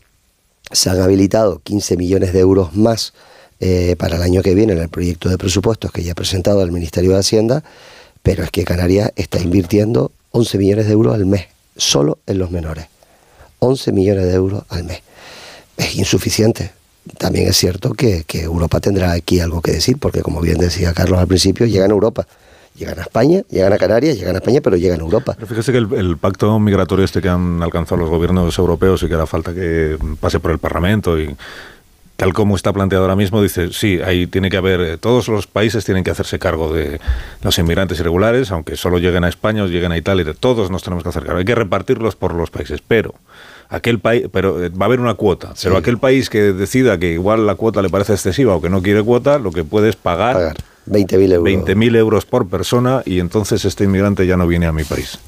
[0.72, 3.12] se han habilitado 15 millones de euros más
[3.60, 6.62] eh, para el año que viene en el proyecto de presupuestos que ya ha presentado
[6.62, 7.62] el Ministerio de Hacienda,
[8.22, 11.46] pero es que Canarias está invirtiendo 11 millones de euros al mes,
[11.78, 12.86] solo en los menores.
[13.60, 15.00] 11 millones de euros al mes.
[15.78, 16.72] Es insuficiente.
[17.16, 21.18] También es cierto que, Europa tendrá aquí algo que decir, porque como bien decía Carlos
[21.18, 22.26] al principio, llegan a Europa.
[22.74, 25.32] Llegan a España, llegan a Canarias, llegan a España, pero llegan a Europa.
[25.36, 29.14] Pero fíjese que el, pacto migratorio este que han alcanzado los gobiernos europeos y que
[29.14, 31.34] hará falta que pase por el Parlamento y
[32.16, 35.46] tal como está planteado ahora mismo, dice, sí, ahí tiene que haber, eh, todos los
[35.46, 37.00] países tienen que hacerse cargo de
[37.42, 41.02] los inmigrantes irregulares, aunque solo lleguen a España o lleguen a Italia, todos nos tenemos
[41.02, 41.38] que hacer cargo.
[41.38, 43.14] Hay que repartirlos por los países, pero
[43.68, 47.12] aquel país, pero eh, va a haber una cuota, pero aquel país que decida que
[47.12, 49.96] igual la cuota le parece excesiva o que no quiere cuota, lo que puede es
[49.96, 50.56] pagar, pagar
[50.88, 51.66] 20.000 euros.
[51.66, 55.18] 20.000 euros por persona y entonces este inmigrante ya no viene a mi país.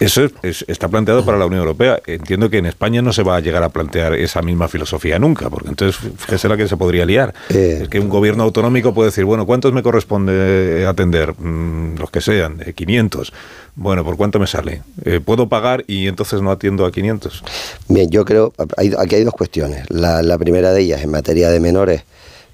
[0.00, 2.00] Eso está planteado para la Unión Europea.
[2.06, 5.50] Entiendo que en España no se va a llegar a plantear esa misma filosofía nunca,
[5.50, 7.34] porque entonces fíjese la que se podría liar.
[7.48, 7.80] Eh.
[7.82, 11.34] Es que un gobierno autonómico puede decir, bueno, ¿cuántos me corresponde atender?
[11.38, 13.32] Mm, los que sean, 500.
[13.74, 14.82] Bueno, ¿por cuánto me sale?
[15.04, 17.42] Eh, ¿Puedo pagar y entonces no atiendo a 500?
[17.88, 19.84] Bien, yo creo, aquí hay dos cuestiones.
[19.88, 22.02] La, primera de ellas, en materia de menores,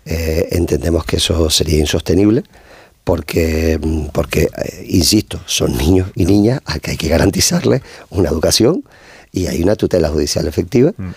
[0.06, 2.44] eh, entendemos que eso sería insostenible
[3.04, 3.78] porque,
[4.12, 8.82] porque eh, insisto, son niños y niñas a que hay que garantizarles una educación
[9.30, 10.92] y hay una tutela judicial efectiva.
[10.96, 11.10] Mm.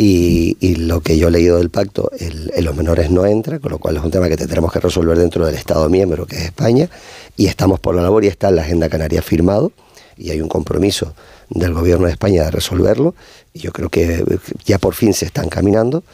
[0.00, 3.78] Y, lo que yo he leído del pacto, el, los menores no entra, con lo
[3.78, 6.88] cual es un tema que tendremos que resolver dentro del Estado miembro, que es España,
[7.36, 9.72] y estamos por la labor y está en la Agenda Canaria firmado,
[10.16, 11.14] y hay un compromiso
[11.50, 13.16] del Gobierno de España de resolverlo,
[13.52, 14.24] y yo creo que
[14.64, 16.04] ya por fin se están caminando,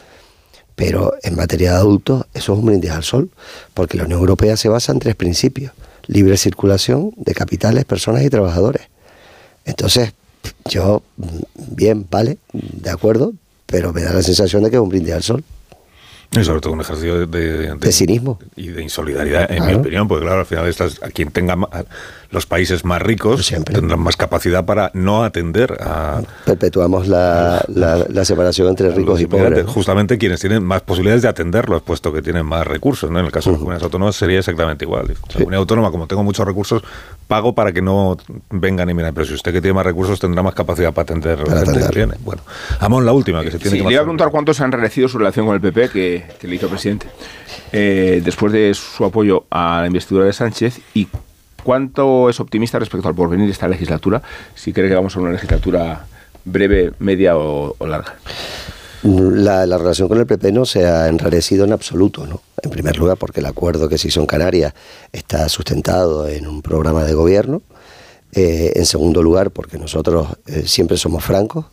[0.75, 3.29] pero en materia de adultos eso es un brindis al sol,
[3.73, 5.73] porque la Unión Europea se basa en tres principios,
[6.07, 8.83] libre circulación de capitales, personas y trabajadores.
[9.65, 10.13] Entonces,
[10.69, 11.01] yo,
[11.55, 13.33] bien, vale, de acuerdo,
[13.65, 15.43] pero me da la sensación de que es un brindis al sol.
[16.31, 18.39] Y sobre todo un ejercicio de, de, cinismo.
[18.55, 21.55] Y de insolidaridad, en mi opinión, porque claro, al final estás, a quien tenga
[22.35, 26.21] los países más ricos tendrán más capacidad para no atender a...
[26.45, 29.65] Perpetuamos la, la, separación entre ricos y pobres.
[29.65, 33.09] Justamente quienes tienen más posibilidades de atenderlos, puesto que tienen más recursos.
[33.09, 33.19] ¿no?
[33.19, 35.07] En el caso de las comunidades autónomas sería exactamente igual.
[35.07, 36.83] La comunidad autónoma, como tengo muchos recursos,
[37.27, 38.17] pago para que no
[38.49, 39.13] vengan y miren.
[39.13, 41.89] Pero si usted que tiene más recursos tendrá más capacidad para atender para gente que
[41.89, 42.15] tiene.
[42.19, 42.41] Bueno,
[42.81, 43.83] Amón, la última que se tiene que...
[43.85, 46.55] Le iba a preguntar cuántos han enrarecido su relación con el PP que, que le
[46.55, 47.07] hizo presidente
[47.71, 51.07] eh, después de su apoyo a la investidura de Sánchez y
[51.65, 54.21] ¿Cuánto es optimista respecto al porvenir de esta legislatura?
[54.53, 56.05] Si cree que vamos a una legislatura
[56.43, 58.17] breve, media o, larga.
[59.01, 62.43] La, relación con el PP no se ha enrarecido en absoluto, ¿no?
[62.61, 64.75] En primer lugar, porque el acuerdo que se hizo en Canarias
[65.11, 67.63] está sustentado en un programa de gobierno.
[68.31, 71.65] Eh, en segundo lugar, porque nosotros eh, siempre somos francos,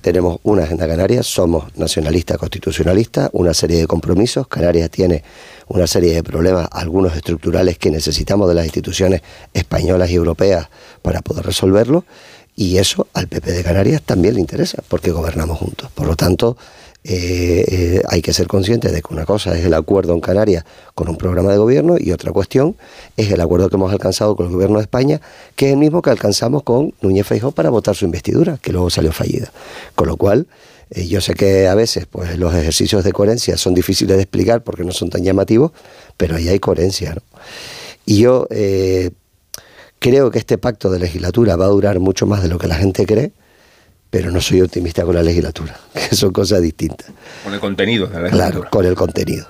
[0.00, 4.48] tenemos una agenda canaria, somos nacionalistas constitucionalistas, una serie de compromisos.
[4.48, 5.22] Canarias tiene
[5.68, 9.22] una serie de problemas, algunos estructurales que necesitamos de las instituciones
[9.54, 10.68] españolas y europeas
[11.02, 12.04] para poder resolverlo,
[12.56, 15.90] y eso al PP de Canarias también le interesa, porque gobernamos juntos.
[15.94, 16.56] Por lo tanto,
[17.02, 20.64] eh, eh, hay que ser conscientes de que una cosa es el acuerdo en Canarias
[20.94, 22.76] con un programa de gobierno y otra cuestión
[23.16, 25.20] es el acuerdo que hemos alcanzado con el gobierno de España,
[25.56, 28.90] que es el mismo que alcanzamos con Núñez Feijóo para votar su investidura, que luego
[28.90, 29.50] salió fallida.
[29.94, 30.46] Con lo cual,
[30.90, 34.62] eh, yo sé que a veces pues, los ejercicios de coherencia son difíciles de explicar
[34.62, 35.72] porque no son tan llamativos,
[36.18, 37.16] pero ahí hay coherencia.
[38.04, 38.46] Y yo
[39.98, 42.74] creo que este pacto de legislatura va a durar mucho más de lo que la
[42.74, 43.32] gente cree,
[44.10, 47.08] pero no soy optimista con la legislatura, que son cosas distintas.
[47.44, 48.52] Con el contenido de la legislatura.
[48.52, 49.46] Claro, con el contenido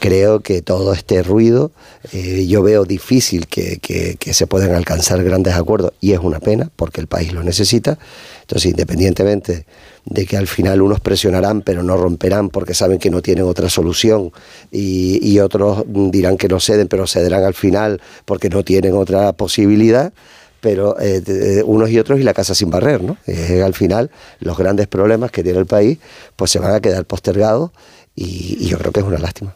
[0.00, 1.70] creo que todo este ruido,
[2.12, 6.70] eh, yo veo difícil que, que, se puedan alcanzar grandes acuerdos y es una pena
[6.74, 7.98] porque el país lo necesita.
[8.40, 9.66] Entonces, independientemente
[10.06, 13.68] de que al final unos presionarán pero no romperán porque saben que no tienen otra
[13.68, 14.32] solución
[14.72, 19.34] y, y otros dirán que no ceden pero cederán al final porque no tienen otra
[19.34, 20.14] posibilidad
[20.60, 23.16] pero eh, unos y otros y la casa sin barrer, ¿no?
[23.64, 25.98] al final los grandes problemas que tiene el país
[26.36, 27.70] pues se van a quedar postergados
[28.14, 29.54] y yo creo que es una lástima.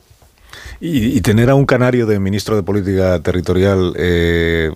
[0.80, 4.70] Y, tener a un canario de ministro de Política Territorial eh,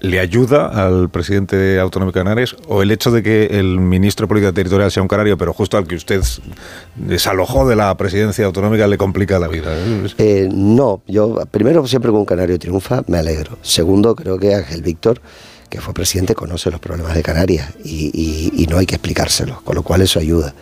[0.00, 4.28] ¿Le ayuda al presidente autonómico de Canarias o el hecho de que el ministro de
[4.28, 6.22] Política Territorial sea un canario, pero justo al que usted
[6.96, 9.70] desalojó de la presidencia autonómica le complica la vida?
[10.18, 13.58] Eh, no, yo primero siempre con un canario triunfa, me alegro.
[13.62, 15.20] Segundo, creo que Ángel Víctor,
[15.68, 19.82] que fue presidente, conoce los problemas de Canarias y no hay que explicárselos, con lo
[19.82, 20.54] cual eso ayuda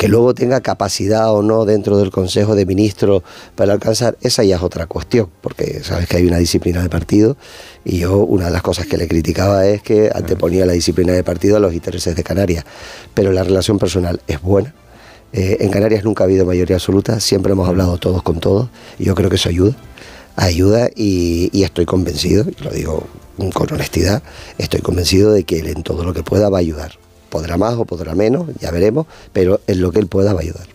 [0.00, 3.22] que luego tenga capacidad o no dentro del Consejo de Ministros
[3.54, 7.36] para alcanzar, esa ya es otra cuestión, porque sabes que hay una disciplina de partido
[7.84, 11.22] y yo una de las cosas que le criticaba es que anteponía la disciplina de
[11.22, 12.64] partido a los intereses de Canarias,
[13.12, 14.74] pero la relación personal es buena.
[15.34, 19.04] Eh, en Canarias nunca ha habido mayoría absoluta, siempre hemos hablado todos con todos y
[19.04, 19.76] yo creo que eso ayuda,
[20.34, 23.06] ayuda y, y estoy convencido, lo digo
[23.52, 24.22] con honestidad,
[24.56, 26.92] estoy convencido de que él en todo lo que pueda va a ayudar.
[27.30, 30.42] Podrá más o podrá menos, ya veremos, pero en lo que él pueda va a
[30.42, 30.66] ayudar.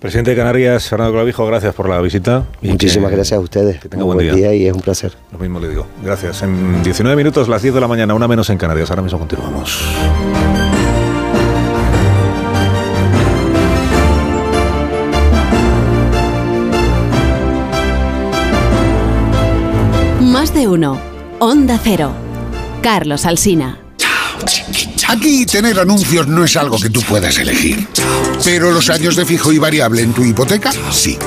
[0.00, 2.46] Presidente de Canarias, Fernando Clavijo, gracias por la visita.
[2.62, 3.80] Muchísimas gracias a ustedes.
[3.80, 4.32] Que tenga buen, día.
[4.32, 4.54] día.
[4.54, 5.12] y es un placer.
[5.30, 5.86] Lo mismo le digo.
[6.02, 6.40] Gracias.
[6.42, 8.88] En 19 minutos, las 10 de la mañana, una menos en Canarias.
[8.88, 9.78] Ahora mismo continuamos.
[20.22, 20.98] Más de uno.
[21.40, 22.12] Onda Cero.
[22.80, 23.78] Carlos Alsina.
[25.10, 27.88] Aquí tener anuncios no es algo que tú puedas elegir.
[28.44, 31.18] Pero los años de fijo y variable en tu hipoteca, sí.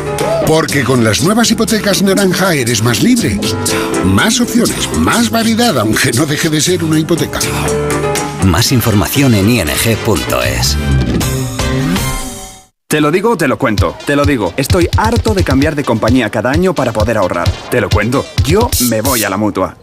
[0.47, 3.37] Porque con las nuevas hipotecas naranja eres más libre.
[4.05, 7.41] Más opciones, más variedad, aunque no deje de ser una hipoteca.
[8.45, 10.77] Más información en ing.es.
[12.87, 13.97] Te lo digo, te lo cuento.
[14.05, 17.51] Te lo digo, estoy harto de cambiar de compañía cada año para poder ahorrar.
[17.69, 19.82] Te lo cuento, yo me voy a la mutua.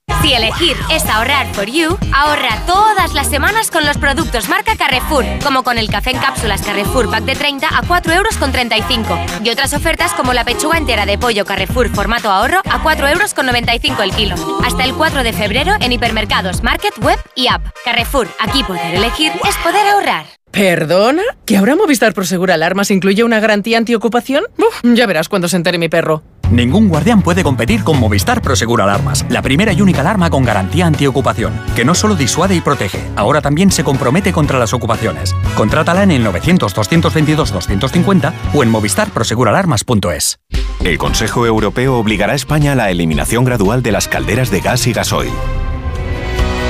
[0.21, 5.25] Si elegir es ahorrar for you, ahorra todas las semanas con los productos marca Carrefour,
[5.43, 9.19] como con el café en cápsulas Carrefour Pack de 30 a 4 euros con 35
[9.43, 13.33] y otras ofertas como la pechuga entera de pollo Carrefour formato ahorro a 4 euros
[13.33, 14.35] con 95 el kilo.
[14.63, 17.65] Hasta el 4 de febrero en hipermercados, market, web y app.
[17.83, 20.25] Carrefour, aquí poder elegir es poder ahorrar.
[20.51, 21.23] ¿Perdona?
[21.45, 24.43] ¿Que ahora Movistar Prosegur Alarmas incluye una garantía antiocupación?
[24.57, 26.21] Uf, ya verás cuando se entere mi perro.
[26.51, 30.85] Ningún guardián puede competir con Movistar Prosegur Alarmas, la primera y única alarma con garantía
[30.85, 35.33] antiocupación, que no solo disuade y protege, ahora también se compromete contra las ocupaciones.
[35.55, 40.39] Contrátala en el 900-222-250 o en movistarproseguralarmas.es.
[40.83, 44.87] El Consejo Europeo obligará a España a la eliminación gradual de las calderas de gas
[44.87, 45.31] y gasoil.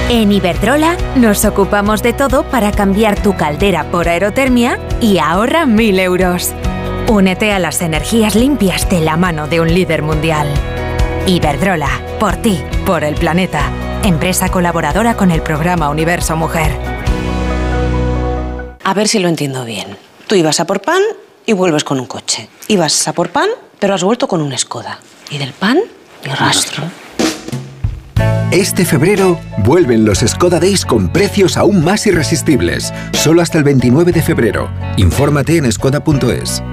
[0.10, 6.00] En Iberdrola nos ocupamos de todo para cambiar tu caldera por aerotermia y ahorra 1000
[6.00, 6.54] euros.
[7.12, 10.48] Únete a las energías limpias de la mano de un líder mundial.
[11.28, 11.90] Iberdrola,
[12.22, 13.70] por ti, por el planeta.
[14.06, 16.72] Empresa colaboradora con el programa Universo Mujer.
[18.82, 19.98] A ver si lo entiendo bien.
[20.26, 21.02] Tú ibas a por pan
[21.46, 22.48] y vuelves con un coche.
[22.70, 25.02] Ibas a por pan, pero has vuelto con un Skoda.
[25.30, 25.80] Y del pan,
[26.26, 26.86] ni rastro.
[28.52, 32.94] Este febrero vuelven los Skoda Days con precios aún más irresistibles.
[33.12, 34.72] Solo hasta el 29 de febrero.
[34.96, 36.64] Infórmate en skoda.es.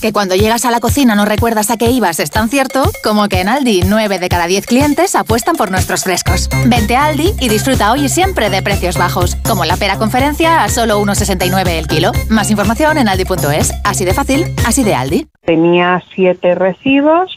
[0.00, 3.28] Que cuando llegas a la cocina no recuerdas a qué ibas es tan cierto como
[3.28, 6.48] que en Aldi 9 de cada 10 clientes apuestan por nuestros frescos.
[6.66, 10.62] Vente a Aldi y disfruta hoy y siempre de precios bajos, como la pera conferencia
[10.62, 12.12] a solo 1,69 el kilo.
[12.28, 13.72] Más información en aldi.es.
[13.82, 15.26] Así de fácil, así de Aldi.
[15.44, 17.36] Tenía siete recibos,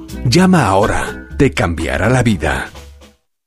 [0.25, 1.27] Llama ahora.
[1.37, 2.69] Te cambiará la vida.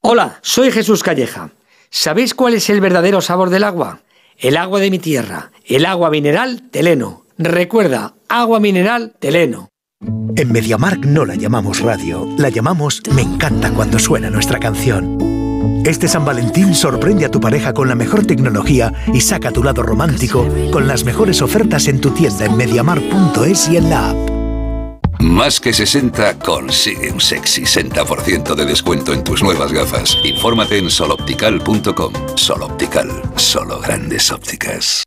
[0.01, 1.51] Hola, soy Jesús Calleja.
[1.91, 4.01] ¿Sabéis cuál es el verdadero sabor del agua?
[4.37, 7.25] El agua de mi tierra, el agua mineral Teleno.
[7.39, 9.69] Recuerda, agua mineral Teleno.
[10.37, 15.19] En MediaMark no la llamamos radio, la llamamos Me encanta cuando suena nuestra canción.
[15.87, 19.83] Este San Valentín sorprende a tu pareja con la mejor tecnología y saca tu lado
[19.83, 24.34] romántico con las mejores ofertas en tu tienda en mediamar.es y en la app.
[25.21, 30.17] Más que 60 consigue un sexy 60% de descuento en tus nuevas gafas.
[30.25, 32.13] Infórmate en soloptical.com.
[32.37, 35.05] Soloptical, solo grandes ópticas.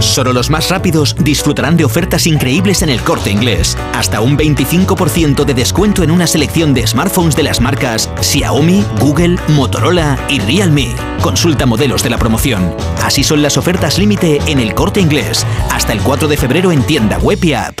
[0.00, 3.76] Solo los más rápidos disfrutarán de ofertas increíbles en el corte inglés.
[3.94, 9.38] Hasta un 25% de descuento en una selección de smartphones de las marcas Xiaomi, Google,
[9.48, 10.94] Motorola y Realme.
[11.22, 12.74] Consulta modelos de la promoción.
[13.02, 15.46] Así son las ofertas límite en el corte inglés.
[15.70, 17.80] Hasta el 4 de febrero en tienda web y app.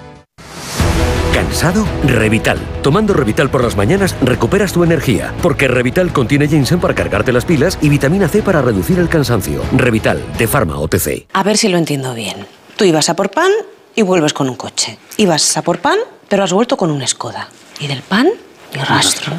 [1.41, 1.87] ¿Cansado?
[2.05, 2.59] Revital.
[2.83, 7.45] Tomando Revital por las mañanas recuperas tu energía, porque Revital contiene ginseng para cargarte las
[7.45, 9.63] pilas y vitamina C para reducir el cansancio.
[9.75, 11.25] Revital, de Pharma OTC.
[11.33, 12.45] A ver si lo entiendo bien.
[12.77, 13.49] Tú ibas a por pan
[13.95, 14.99] y vuelves con un coche.
[15.17, 15.97] Ibas a por pan,
[16.29, 17.49] pero has vuelto con un Skoda.
[17.79, 18.29] Y del pan,
[18.75, 19.33] ni rastro.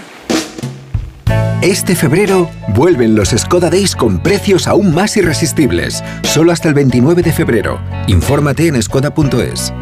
[1.63, 6.03] Este febrero vuelven los Skoda Days con precios aún más irresistibles.
[6.25, 7.81] Solo hasta el 29 de febrero.
[8.09, 9.73] Infórmate en skoda.es.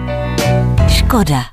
[0.91, 1.53] Skoda.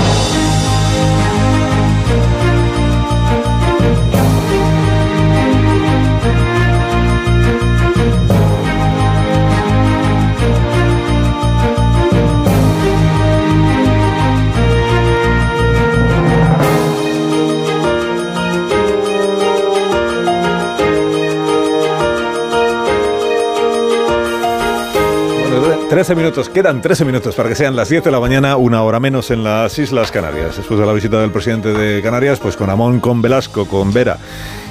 [25.91, 29.01] 13 minutos, quedan 13 minutos para que sean las 10 de la mañana, una hora
[29.01, 30.55] menos en las Islas Canarias.
[30.55, 34.17] Después de la visita del presidente de Canarias, pues con Amón, con Velasco, con Vera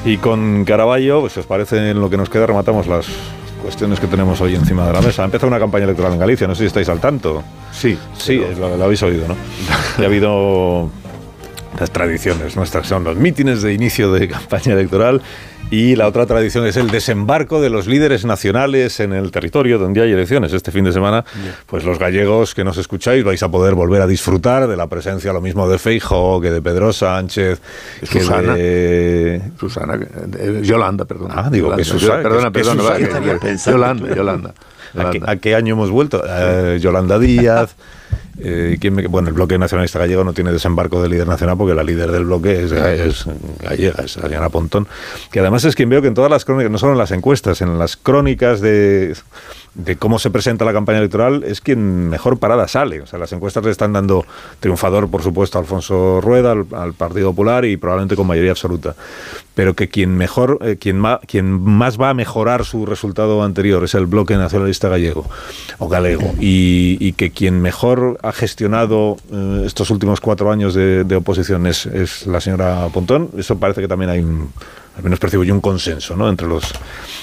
[0.06, 3.06] y con Caraballo, pues si os parece en lo que nos queda, rematamos las
[3.60, 5.20] cuestiones que tenemos hoy encima de la mesa.
[5.20, 7.42] Ha empezado una campaña electoral en Galicia, no sé si estáis al tanto.
[7.70, 7.98] Sí.
[8.16, 9.36] Sí, lo, lo habéis oído, ¿no?
[9.98, 10.88] Y ha habido
[11.78, 15.20] las tradiciones nuestras, son los mítines de inicio de campaña electoral
[15.70, 20.02] y la otra tradición es el desembarco de los líderes nacionales en el territorio donde
[20.02, 20.52] hay elecciones.
[20.52, 21.24] Este fin de semana,
[21.66, 25.32] pues los gallegos que nos escucháis vais a poder volver a disfrutar de la presencia
[25.32, 27.60] lo mismo de Feijo que de Pedro Sánchez,
[28.02, 28.54] Susana.
[28.54, 29.42] que de...
[29.58, 29.98] Susana,
[30.38, 31.30] eh, Yolanda, perdón.
[31.32, 32.22] Ah, digo que Susana.
[32.22, 32.82] Perdona, perdona.
[32.82, 33.56] Susana.
[33.66, 34.54] Yolanda, Yolanda.
[34.96, 36.22] ¿A qué, a qué año hemos vuelto?
[36.26, 37.76] Eh, Yolanda Díaz.
[38.42, 41.74] Eh, ¿quién me- bueno, el bloque nacionalista gallego no tiene desembarco de líder nacional porque
[41.74, 43.24] la líder del bloque es, es
[43.60, 44.86] gallega, es Ariana Pontón,
[45.30, 47.60] que además es quien veo que en todas las crónicas, no solo en las encuestas,
[47.62, 49.14] en las crónicas de,
[49.74, 53.00] de cómo se presenta la campaña electoral, es quien mejor parada sale.
[53.00, 54.24] O sea, las encuestas le están dando
[54.58, 58.94] triunfador, por supuesto, a Alfonso Rueda, al, al Partido Popular y probablemente con mayoría absoluta.
[59.54, 63.84] Pero que quien mejor, eh, quien, más, quien más va a mejorar su resultado anterior
[63.84, 65.28] es el bloque nacionalista gallego
[65.78, 66.34] o galego.
[66.40, 71.66] Y, y que quien mejor ha gestionado eh, estos últimos cuatro años de, de oposición
[71.66, 73.30] es, es la señora Pontón.
[73.36, 74.50] Eso parece que también hay un,
[74.96, 76.28] al menos percibo yo un consenso ¿no?
[76.28, 76.64] entre los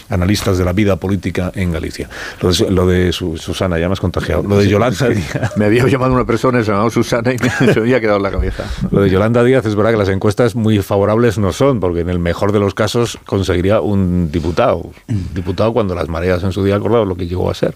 [0.09, 2.09] analistas de la vida política en Galicia.
[2.41, 4.41] Lo de, lo de Su- Susana, ya me has contagiado.
[4.43, 5.57] Lo de Yolanda Díaz.
[5.57, 8.23] Me había llamado una persona, se llamaba Susana y me, se me había quedado en
[8.23, 8.63] la cabeza.
[8.89, 12.09] Lo de Yolanda Díaz es verdad que las encuestas muy favorables no son, porque en
[12.09, 14.89] el mejor de los casos conseguiría un diputado.
[15.09, 17.75] Un diputado cuando las mareas en su día acordaron lo que llegó a ser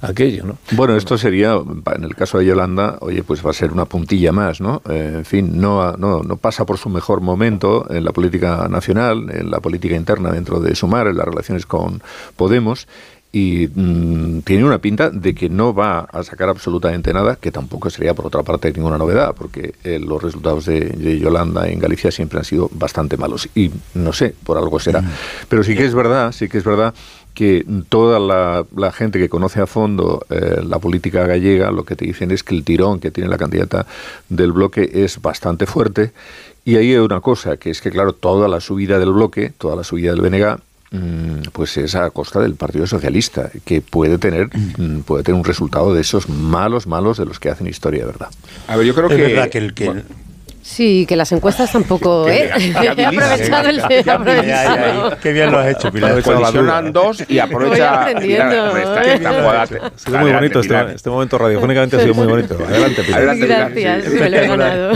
[0.00, 0.58] aquello, ¿no?
[0.72, 4.32] Bueno, esto sería, en el caso de Yolanda, oye, pues va a ser una puntilla
[4.32, 4.82] más, ¿no?
[4.88, 9.30] Eh, en fin, no, no, no pasa por su mejor momento en la política nacional,
[9.30, 12.02] en la política interna dentro de Sumar, en las relaciones con
[12.36, 12.86] Podemos.
[13.32, 17.90] Y mm, tiene una pinta de que no va a sacar absolutamente nada, que tampoco
[17.90, 22.10] sería por otra parte ninguna novedad, porque eh, los resultados de, de Yolanda en Galicia
[22.10, 23.48] siempre han sido bastante malos.
[23.54, 25.02] Y no sé, por algo será.
[25.50, 26.94] Pero sí que es verdad, sí que es verdad
[27.36, 31.94] que toda la, la gente que conoce a fondo eh, la política gallega lo que
[31.94, 33.86] te dicen es que el tirón que tiene la candidata
[34.30, 36.12] del bloque es bastante fuerte.
[36.64, 39.76] Y ahí hay una cosa, que es que, claro, toda la subida del bloque, toda
[39.76, 40.56] la subida del BNG,
[40.92, 44.48] mm, pues es a costa del Partido Socialista, que puede tener,
[44.78, 48.06] mm, puede tener un resultado de esos malos, malos de los que hacen historia, de
[48.06, 48.30] verdad.
[48.66, 49.22] A ver, yo creo Es que...
[49.22, 50.02] verdad que el que-
[50.68, 52.50] Sí, que las encuestas tampoco, ¿eh?
[52.58, 52.72] He
[53.06, 53.80] aprovechado el...
[53.88, 55.16] he aprovechado.
[55.22, 56.20] Qué bien lo has hecho, Pilar.
[56.24, 58.06] Colisionan dos y aprovecha...
[58.20, 62.58] Pilar, Ha sido muy bonito este, este momento radiofónicamente ha sido muy bonito.
[62.66, 63.36] Adelante, Pilar.
[63.38, 64.92] Gracias, me lo he ganado.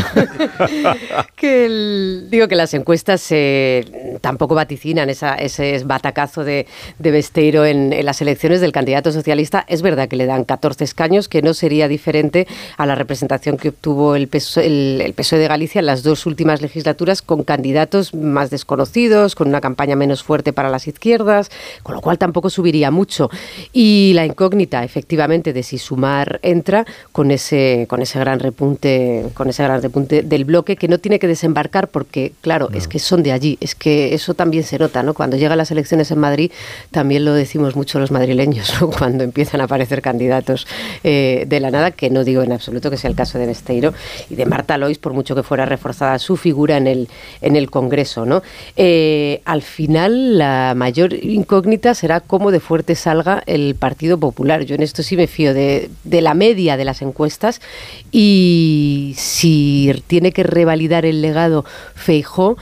[1.37, 6.67] que el- digo que las encuestas eh, tampoco vaticinan esa- ese batacazo de,
[6.99, 9.65] de Besteiro en, en las elecciones del candidato socialista.
[9.69, 13.69] Es verdad que le dan 14 escaños, que no sería diferente a la representación que
[13.69, 18.15] obtuvo el PSOE, el, el PSOE de Galicia en las dos últimas legislaturas con candidatos
[18.15, 21.51] más desconocidos, con una campaña menos fuerte para las izquierdas,
[21.83, 23.31] con lo cual tampoco subiría mucho.
[23.73, 29.49] Y la incógnita, efectivamente, de si Sumar entra con ese, con ese gran repunte, con
[29.49, 33.23] ese gran repunte del bloque que no tiene que desembarcar porque, claro, es que son
[33.23, 35.13] de allí, es que eso también se nota, ¿no?
[35.13, 36.51] Cuando llegan las elecciones en Madrid,
[36.91, 38.91] también lo decimos mucho los madrileños, ¿no?
[38.99, 40.67] Cuando empiezan a aparecer candidatos
[41.05, 43.93] eh, de la nada, que no digo en absoluto que sea el caso de Besteiro
[44.29, 47.09] y de Marta Lois, por mucho que fuera reforzada su figura en el,
[47.41, 48.41] en el Congreso, ¿no?
[48.77, 54.63] Eh, al final, la mayor incógnita será cómo de fuerte salga el Partido Popular.
[54.63, 57.61] Yo en esto sí me fío de, de la media de las encuestas
[58.13, 61.65] y si tiene que revalidar el legado
[61.97, 62.57] Feijó,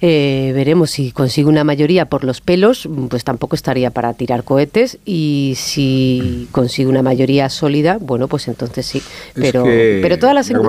[0.00, 4.98] eh, veremos si consigue una mayoría por los pelos, pues tampoco estaría para tirar cohetes
[5.04, 9.02] y si consigue una mayoría sólida, bueno, pues entonces sí.
[9.34, 10.62] Pero, que- pero todas las y lo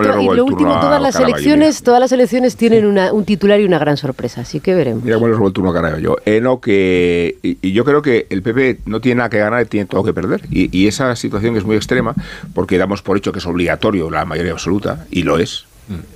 [0.46, 3.98] último, a todas las elecciones, todas las elecciones tienen una- un titular y una gran
[3.98, 5.04] sorpresa, así que veremos.
[5.04, 6.16] Mira cómo le robó el turno a Caraballo.
[6.26, 9.64] Eh, no, que, y, y yo creo que el PP no tiene nada que ganar
[9.64, 10.42] y tiene todo que perder.
[10.52, 12.14] Y, y esa situación es muy extrema
[12.54, 15.66] porque damos por hecho que es obligatorio la mayoría absoluta, y lo es,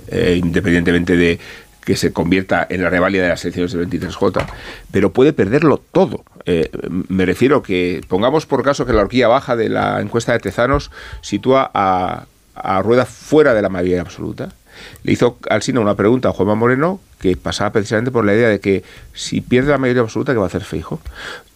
[0.08, 1.38] eh, independientemente de
[1.90, 4.46] que se convierta en la reválida de las elecciones del 23J,
[4.92, 6.22] pero puede perderlo todo.
[6.44, 6.70] Eh,
[7.08, 10.92] me refiero que pongamos por caso que la horquilla baja de la encuesta de Tezanos
[11.20, 14.50] sitúa a, a Rueda fuera de la mayoría absoluta.
[15.02, 18.60] Le hizo Alsina una pregunta a Juanma Moreno que pasaba precisamente por la idea de
[18.60, 21.00] que si pierde la mayoría absoluta, ¿qué va a hacer Feijo?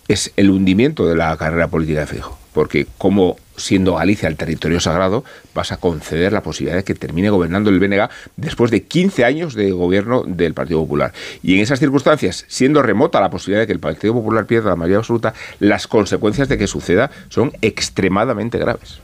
[0.08, 2.43] Es el hundimiento de la carrera política de Feijo.
[2.54, 5.24] Porque como siendo Galicia el territorio sagrado,
[5.54, 9.54] vas a conceder la posibilidad de que termine gobernando el BNG después de 15 años
[9.54, 11.12] de gobierno del Partido Popular.
[11.42, 14.76] Y en esas circunstancias, siendo remota la posibilidad de que el Partido Popular pierda la
[14.76, 19.00] mayoría absoluta, las consecuencias de que suceda son extremadamente graves.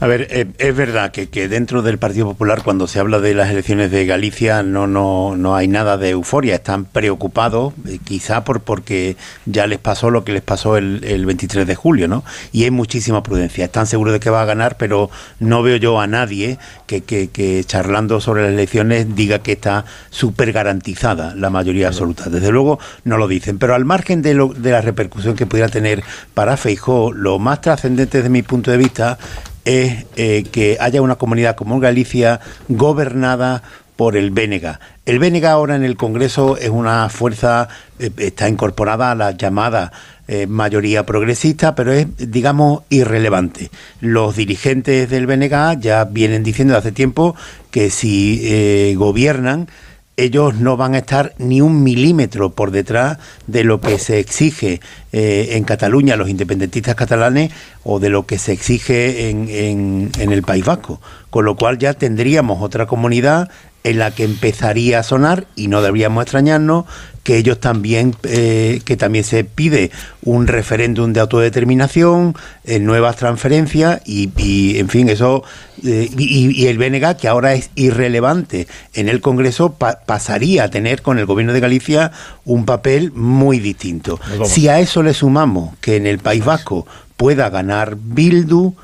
[0.00, 3.50] A ver, eh, es verdad que, dentro del Partido Popular, cuando se habla de las
[3.50, 6.56] elecciones de Galicia, no, no, no hay nada de euforia.
[6.56, 9.16] Están preocupados, eh, quizá por porque
[9.46, 12.24] ya les pasó lo que les pasó el, el, 23 de julio, ¿no?
[12.52, 13.64] Y hay muchísima prudencia.
[13.64, 17.64] Están seguros de que va a ganar, pero no veo yo a nadie que, que,
[17.64, 22.28] charlando sobre las elecciones diga que está súper garantizada la mayoría absoluta.
[22.28, 23.58] Desde luego no lo dicen.
[23.58, 26.02] Pero al margen de, lo, de la repercusión que pudiera tener
[26.34, 29.18] para Feijó, lo más trascendente desde mi punto de vista
[29.64, 33.62] es eh, que haya una comunidad como Galicia gobernada
[33.96, 34.80] por el Bénega.
[35.06, 37.68] El Bénega ahora en el Congreso es una fuerza,
[37.98, 39.92] eh, está incorporada a la llamada
[40.28, 43.70] eh, mayoría progresista, pero es, digamos, irrelevante.
[44.00, 47.36] Los dirigentes del Bénega ya vienen diciendo hace tiempo
[47.70, 49.68] que si gobiernan,
[50.16, 54.80] ellos no van a estar ni un milímetro por detrás de lo que se exige
[55.12, 57.50] eh, en Cataluña los independentistas catalanes
[57.82, 61.00] o de lo que se exige en, en, el País Vasco.
[61.30, 63.50] Con lo cual ya tendríamos otra comunidad
[63.84, 66.84] en la que empezaría a sonar, y no deberíamos extrañarnos,
[67.22, 69.90] que ellos también, eh, que también se pide
[70.22, 72.34] un referéndum de autodeterminación,
[72.64, 75.44] eh, nuevas transferencias, y, en fin, eso,
[75.84, 81.18] eh, y, el BNG, que ahora es irrelevante en el Congreso, pasaría a tener con
[81.18, 82.12] el Gobierno de Galicia
[82.44, 84.20] un papel muy distinto.
[84.44, 86.86] Si a eso le sumamos que en el País Vasco
[87.16, 88.74] pueda ganar Bildu,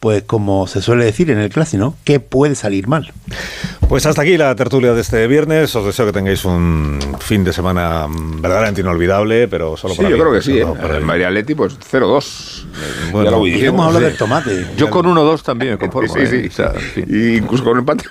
[0.00, 1.94] pues como se suele decir en el clásico, ¿no?
[2.04, 3.12] ¿Qué puede salir mal?
[3.88, 5.74] Pues hasta aquí la tertulia de este viernes.
[5.74, 10.18] Os deseo que tengáis un fin de semana verdaderamente inolvidable, pero solo sí, para yo
[10.18, 10.58] creo que sí.
[10.58, 10.66] ¿eh?
[10.94, 12.64] el María Leti, pues 0-2.
[13.12, 14.66] Bueno, ya lo hablar del tomate.
[14.76, 16.14] Yo con 1-2 también me conformo.
[16.14, 16.62] Sí, sí.
[16.62, 17.04] ¿eh?
[17.08, 18.04] y incluso con empate.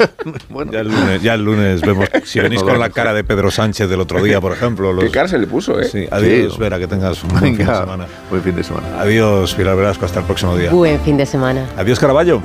[0.48, 0.72] bueno.
[0.72, 2.08] ya, el lunes, ya el lunes vemos.
[2.24, 4.92] Si venís con la cara de Pedro Sánchez del otro día, por ejemplo.
[4.94, 5.04] Los...
[5.04, 5.88] ¿Qué cara se le puso, eh?
[5.88, 8.06] Sí, adiós, Vera, que tengas un buen fin de semana.
[8.30, 9.00] Buen fin de semana.
[9.00, 10.70] Adiós, Pilar Velasco, hasta el próximo día.
[10.70, 11.33] Buen fin de semana.
[11.76, 12.40] Adiós, Caraballo.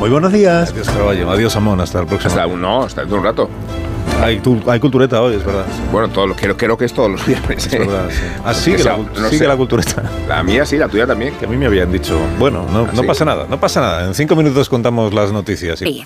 [0.00, 0.70] Muy buenos días.
[0.72, 1.30] Adiós, Caraballo.
[1.30, 1.80] Adiós, Amón.
[1.80, 2.30] Hasta el próximo.
[2.30, 3.50] Hasta un, no, hasta dentro de un rato.
[4.20, 5.64] Hay, hay, cultureta hoy, es verdad.
[5.92, 7.66] Bueno, todo, creo, creo que es todos los viernes.
[7.66, 8.22] Es verdad, sí.
[8.44, 10.02] Ah, que, la, no sí que la cultureta.
[10.26, 11.34] La mía sí, la tuya también.
[11.34, 14.06] Que a mí me habían dicho, bueno, no, no pasa nada, no pasa nada.
[14.06, 15.78] En cinco minutos contamos las noticias.
[15.78, 16.04] Sí.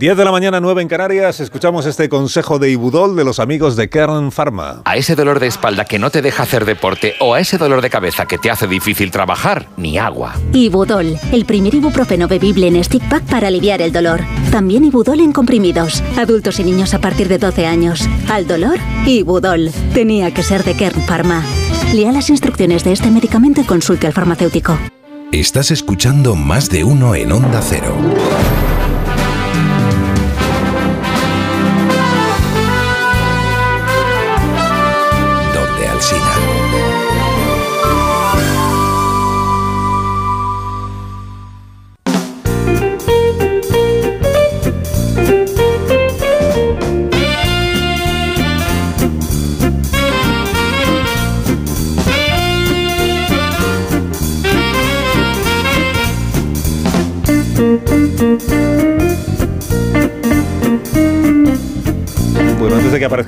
[0.00, 3.76] 10 de la mañana, 9 en Canarias, escuchamos este consejo de Ibudol de los amigos
[3.76, 4.80] de Kern Pharma.
[4.86, 7.82] A ese dolor de espalda que no te deja hacer deporte o a ese dolor
[7.82, 10.36] de cabeza que te hace difícil trabajar, ni agua.
[10.54, 14.22] Ibudol, el primer ibuprofeno bebible en stick pack para aliviar el dolor.
[14.50, 18.08] También Ibudol en comprimidos, adultos y niños a partir de 12 años.
[18.30, 19.70] Al dolor, Ibudol.
[19.92, 21.44] Tenía que ser de Kern Pharma.
[21.92, 24.78] Lea las instrucciones de este medicamento y consulte al farmacéutico.
[25.30, 27.94] Estás escuchando más de uno en Onda Cero.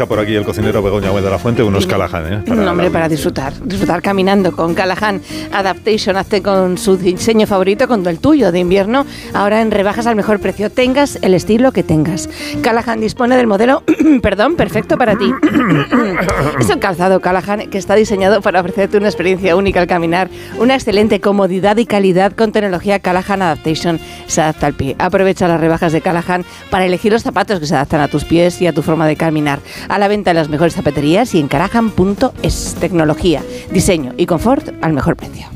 [0.03, 2.43] Aparezca por aquí el cocinero Begoña de la Fuente, unos Callahan, ¿eh?
[2.51, 5.21] un nombre para disfrutar, disfrutar caminando con Callahan
[5.53, 10.17] Adaptation, hazte con su diseño favorito, con el tuyo de invierno, ahora en rebajas al
[10.17, 12.29] mejor precio, tengas el estilo que tengas.
[12.63, 13.83] Callahan dispone del modelo,
[14.23, 15.31] perdón, perfecto para ti.
[16.61, 20.75] es el calzado Callahan que está diseñado para ofrecerte una experiencia única al caminar, una
[20.75, 24.01] excelente comodidad y calidad con tecnología Callahan Adaptation.
[24.27, 24.97] Se adapta al pie.
[24.99, 28.61] Aprovecha las rebajas de Callahan para elegir los zapatos que se adaptan a tus pies
[28.63, 29.61] y a tu forma de caminar.
[29.93, 32.77] A la venta en las mejores zapaterías y en carajan.es.
[32.81, 35.49] Tecnología, diseño y confort al mejor precio.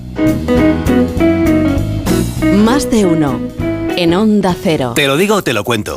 [2.59, 3.41] Más de uno.
[3.97, 4.93] En Onda Cero.
[4.95, 5.97] Te lo digo o te lo cuento.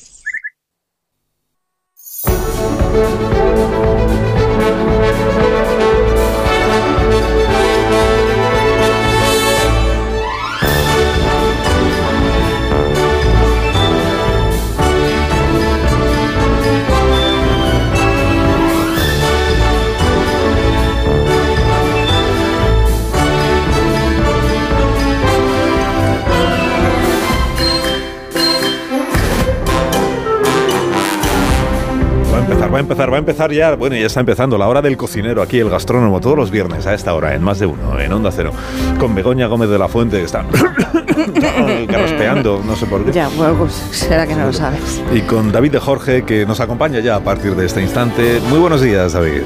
[32.71, 33.75] Empezar, va a empezar, va a empezar ya.
[33.75, 36.93] Bueno, ya está empezando la hora del cocinero aquí, el gastrónomo, todos los viernes a
[36.93, 38.51] esta hora, en más de uno, en Onda Cero,
[38.99, 40.45] con Begoña Gómez de la Fuente, que está
[41.87, 43.11] carraspeando, no sé por qué.
[43.11, 45.01] Ya, bueno, pues será que no lo sabes.
[45.13, 48.39] Y con David de Jorge, que nos acompaña ya a partir de este instante.
[48.49, 49.43] Muy buenos días, David.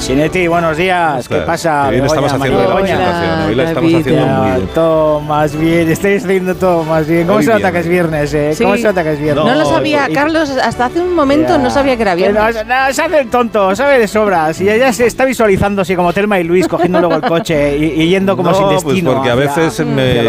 [0.00, 1.28] Asinetti, buenos días.
[1.28, 1.84] ¿Qué pasa?
[1.90, 2.96] Qué bien Begoña, estamos haciendo la Begoña?
[2.96, 3.40] presentación.
[3.48, 4.68] Hoy la estamos haciendo muy bien.
[4.74, 7.26] Todo más bien, estáis haciendo todo más bien.
[7.26, 7.72] ¿Cómo Hoy se nota bien.
[7.74, 8.54] que es viernes, eh?
[8.58, 8.80] ¿Cómo Sí.
[8.82, 9.44] se nota que es viernes?
[9.44, 12.42] No, lo sabía, Carlos, hasta hace un momento no sabía que era viernes.
[12.42, 14.58] No, no, se hace el tonto, sabe de sobras.
[14.62, 17.84] Y ella se está visualizando así como Telma y Luis cogiendo luego el coche y,
[18.02, 19.12] y yendo como no, sin pues destino.
[19.14, 20.20] porque a veces me,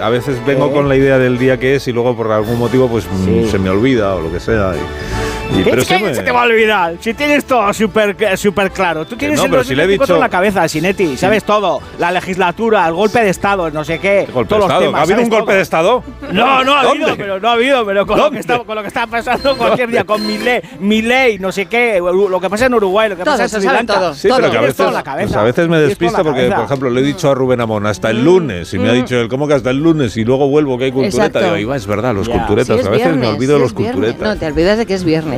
[0.00, 0.72] a veces vengo Eh.
[0.72, 3.58] con la idea del día que es y luego por algún motivo pues mm, se
[3.58, 4.72] me olvida o lo que sea.
[4.76, 6.94] Y, y- ¿Qué pero es que se te va a olvidar?
[7.00, 9.06] Si tienes todo súper súper claro.
[9.06, 11.16] Tú tienes no, el pero si le he 2024 en dicho- la cabeza, Sinetti.
[11.16, 11.80] Sabes todo.
[11.98, 14.26] La legislatura, el golpe de Estado, no sé qué.
[14.32, 15.56] golpe todos de los temas, ¿Ha habido ¿sabes un golpe todo?
[15.56, 16.02] de Estado?
[16.32, 17.04] No, no ha ¿Dónde?
[17.04, 19.56] habido, pero no ha habido, pero con, lo que, está, con lo que está pasando
[19.56, 23.08] cualquier día, con mi ley, mi ley, no sé qué, lo que pasa en Uruguay,
[23.08, 23.94] lo que Todo, pasa en Sri Lanka.
[23.94, 25.26] todo, Sí, pero que a veces, todo en la cabeza.
[25.28, 27.86] pues a veces me todo la porque, por ejemplo, le he dicho a Rubén Amón
[27.86, 28.96] hasta el lunes y me ha Mm.
[28.96, 30.16] dicho él, ¿cómo que hasta el lunes?
[30.16, 31.54] Y luego vuelvo que hay cultureta.
[31.54, 32.86] Digo, es verdad, los culturetas.
[32.86, 34.20] A veces me olvido de los culturetas.
[34.20, 35.37] No, te olvidas de que es viernes.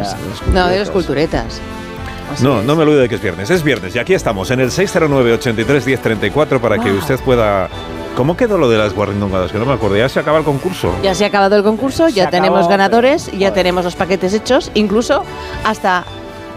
[0.52, 1.60] No, de los culturetas.
[2.40, 3.50] No, no me olvido de que es viernes.
[3.50, 6.98] Es viernes y aquí estamos en el 609-83-1034 para que Wow.
[6.98, 7.68] usted pueda...
[8.16, 9.50] ¿Cómo quedó lo de las guarrindongadas?
[9.52, 9.96] Que no me acuerdo.
[9.96, 10.92] Ya se acaba el concurso.
[11.02, 14.34] Ya se ha acabado el concurso, ya acabó, tenemos pero- ganadores, ya tenemos los paquetes
[14.34, 15.24] hechos, incluso
[15.64, 16.04] hasta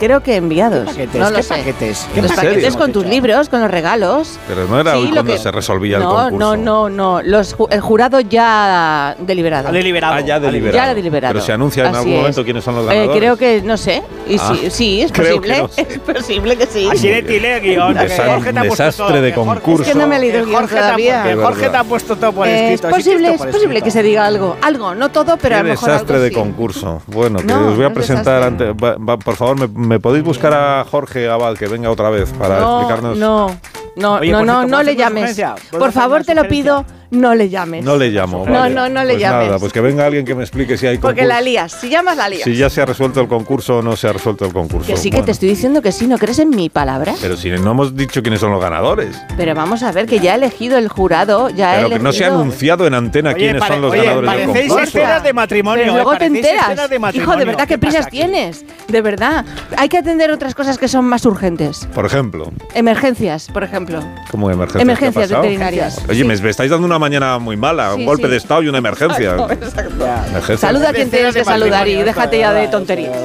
[0.03, 0.85] creo que enviados.
[0.85, 1.21] paquetes?
[1.21, 1.49] no lo ¿Qué sé.
[1.55, 2.07] paquetes?
[2.13, 4.37] ¿Qué Los paquetes con tus libros, con los regalos.
[4.47, 6.37] Pero no era Sí, hoy cuando que- se resolvía el no, concurso.
[6.37, 7.21] no, no, no.
[7.21, 9.69] Los, ju- el jurado ya deliberado.
[9.69, 10.13] Ha deliberado.
[10.15, 10.87] Ah, ya deliberado.
[10.87, 11.33] Ya deliberado.
[11.33, 12.17] Pero se anuncia en Así algún es.
[12.19, 13.17] momento quiénes son los Eh, ganadores.
[13.17, 14.03] creo que, no sé.
[14.27, 15.57] Y Ah, sí, sí, es creo que posible.
[15.61, 15.87] no sé.
[15.89, 16.87] Es posible que sí.
[16.91, 17.93] Asinetti, lee el guion.
[17.93, 19.83] que Desa- Jorge te ha puesto desastre todo, de concurso.
[19.83, 21.23] Es que no me he leído el guion Jorge te ha todavía.
[21.23, 22.87] De Jorge te ha puesto todo por Eh, escrito.
[22.89, 24.57] es posible, es posible que se diga algo.
[24.61, 27.01] Algo, no todo, pero Qué a lo mejor desastre de concurso.
[27.07, 28.67] Bueno, que os voy a presentar desastre.
[28.69, 28.83] ante.
[28.85, 32.31] va- va- por favor, me, me podéis buscar a Jorge Abad que venga otra vez
[32.33, 33.15] para no, explicarnos.
[33.15, 33.55] No,
[33.95, 35.39] no, Oye, no, no, no ¿puedo le llames.
[35.69, 36.83] Por favor, te lo pido,
[37.13, 37.83] no le llames.
[37.85, 38.45] No le llamo.
[38.45, 38.75] No, vale.
[38.75, 39.45] no, no le Pues llames.
[39.47, 41.15] Nada, pues que venga alguien que me explique si hay concurso.
[41.15, 41.71] Porque la lías.
[41.71, 42.43] Si llamas, la lías.
[42.43, 44.87] Si ya se ha resuelto el concurso o no se ha resuelto el concurso.
[44.87, 47.13] que sí que Bueno, te estoy diciendo que sí, ¿no crees en mi palabra?
[47.21, 49.15] Pero si no hemos dicho quiénes son los ganadores.
[49.37, 52.03] Pero vamos a ver, que ya ha elegido el jurado, ya Pero que elegido...
[52.03, 54.79] no se ha anunciado en antena Oye, quiénes pare- son los oye, ganadores del concurso.
[54.79, 55.83] escenas de matrimonio.
[55.83, 56.89] Pero eh, luego te enteras.
[56.89, 58.65] de Hijo, de verdad, ¿Qué qué prisas tienes.
[58.87, 59.45] De verdad.
[59.77, 61.87] Hay que atender otras cosas que son más urgentes.
[61.93, 63.99] Por ejemplo, Emergencias, por ejemplo.
[64.31, 64.81] como emergencias.
[64.81, 65.99] Emergencias veterinarias.
[66.09, 66.23] Oye, Sí.
[66.23, 68.31] me, me estáis dando una mañana muy mala, Sí, un golpe sí.
[68.31, 69.35] de estado y una emergencia.
[69.35, 70.57] Emergencia.
[70.57, 73.17] Saluda a quien tienes que saludar y déjate ya de tonterías.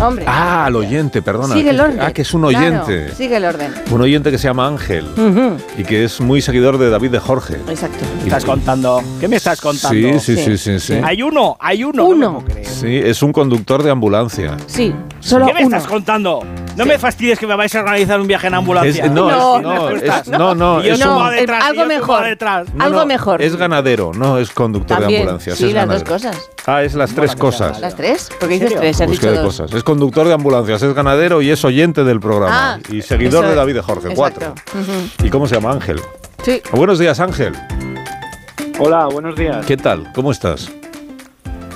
[0.00, 0.24] Hombre.
[0.26, 1.54] Ah, al oyente, perdona.
[1.54, 2.00] Sigue el orden.
[2.00, 3.14] Ah, que es un Claro, oyente.
[3.14, 3.72] sigue el orden.
[3.90, 5.06] Un oyente que se llama Ángel
[5.78, 7.54] y que es muy seguidor de David de Jorge.
[7.68, 7.98] Exacto.
[8.00, 9.02] ¿Qué me estás contando?
[9.20, 10.18] ¿Qué me estás contando?
[10.18, 10.94] Sí, sí, sí, sí, sí.
[11.04, 12.04] Hay uno, hay uno.
[12.04, 12.44] Uno.
[12.64, 14.56] Sí, es un conductor de ambulancia.
[14.66, 15.76] Sí, solo ¿Qué me uno.
[15.76, 16.44] estás contando?
[16.76, 19.04] No me fastidies que me vais a organizar un viaje en ambulancia.
[19.04, 21.62] Es- no, No, es- no, es- no, no, Y yo es subo un- a detrás,
[21.64, 22.24] y algo mejor.
[22.24, 22.74] detrás.
[22.74, 23.42] No, Algo no, mejor.
[23.42, 25.54] Es ganadero, no es conductor de También, ambulancia.
[25.56, 26.36] sí, es las dos cosas.
[26.66, 27.80] Ah, es las tres cosas.
[27.80, 28.28] ¿Las tres?
[28.38, 29.44] Porque ¿En dices tres, has Pues dicho dos.
[29.44, 29.72] cosas.
[29.72, 32.74] Es conductor de ambulancias, es ganadero y es oyente del programa.
[32.74, 33.54] Ah, y seguidor de.
[33.54, 34.54] David de Jorge, cuatro.
[35.22, 36.00] ¿Y cómo se llama Ángel?
[36.44, 36.60] Sí.
[36.72, 37.54] Buenos días, Ángel.
[38.78, 39.64] Hola, buenos días.
[39.66, 40.12] ¿Qué tal?
[40.14, 40.70] ¿Cómo estás?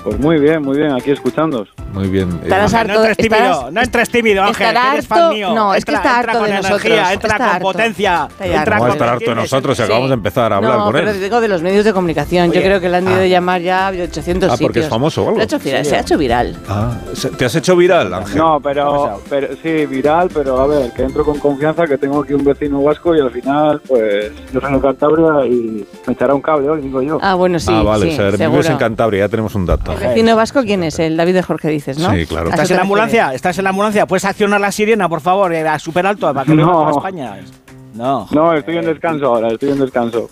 [0.06, 1.68] Pues muy bien, muy bien, aquí escuchándoos.
[1.92, 2.30] Muy bien.
[2.30, 2.92] eh, Estarás No harto.
[2.94, 5.52] entres tímido, estarás- no entres tímido, Ángel, que eres fan harto- mío.
[5.52, 7.62] no, es que Entra- está entra harto con de energía, nosotros, entra está con harto.
[7.62, 8.28] potencia.
[8.30, 8.70] Está entra harto.
[8.70, 10.92] ¿Cómo va a estar harto de nosotros si acabamos de empezar a hablar no, con
[10.92, 11.20] pero él?
[11.20, 12.50] digo de los medios de comunicación.
[12.50, 13.18] Oye, Yo creo que le han ido ah.
[13.18, 14.88] de llamar ya de 800 Ah, porque es sitios.
[14.90, 15.36] famoso o algo.
[15.38, 16.56] Lo ha hecho viral, se ha hecho viral.
[16.68, 16.92] Ah,
[17.36, 18.38] ¿te has hecho viral, Ángel?
[18.38, 22.32] No, pero, pero sí, viral, pero a ver, que entro con confianza, que tengo aquí
[22.32, 26.42] un vecino vasco y al final, pues, yo soy de Cantabria y me echará un
[26.42, 27.18] cable hoy, digo yo.
[27.20, 27.72] Ah, bueno, sí.
[27.74, 28.68] ah, vale, sí, o sea, vives seguro.
[28.68, 29.95] en Cantabria, ya tenemos un dato.
[30.02, 30.98] ¿El vecino vasco quién es?
[30.98, 32.12] El David de Jorge dices, ¿no?
[32.12, 32.48] Sí, claro.
[32.48, 33.34] ¿A ¿Estás en la ambulancia?
[33.34, 34.06] ¿Estás en la ambulancia?
[34.06, 36.72] ¿Puedes accionar la sirena, por favor, eh, a súper alto para que lo No.
[36.72, 37.36] toda España?
[37.94, 38.26] No.
[38.30, 40.28] No, estoy en descanso ahora, estoy en descanso.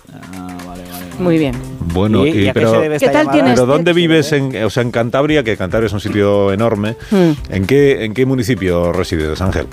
[1.19, 1.55] Muy bien.
[1.93, 3.55] Bueno, ¿Y- y- y a qué pero, debe ¿Qué tal tienes?
[3.55, 4.33] pero ¿dónde vives?
[4.33, 6.97] En, o sea, en Cantabria, que Cantabria es un sitio enorme.
[7.11, 7.33] Hmm.
[7.51, 9.67] ¿En qué, ¿En qué municipio resides, Ángel?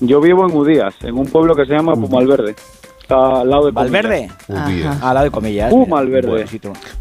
[0.00, 2.54] Yo vivo en Udías, en un pueblo que se llama Pumalverde.
[3.10, 3.90] Está al lado de Comillas.
[3.92, 4.30] ¿Valverde?
[5.02, 5.70] Al lado de comillas.
[5.70, 6.46] Pumalverde.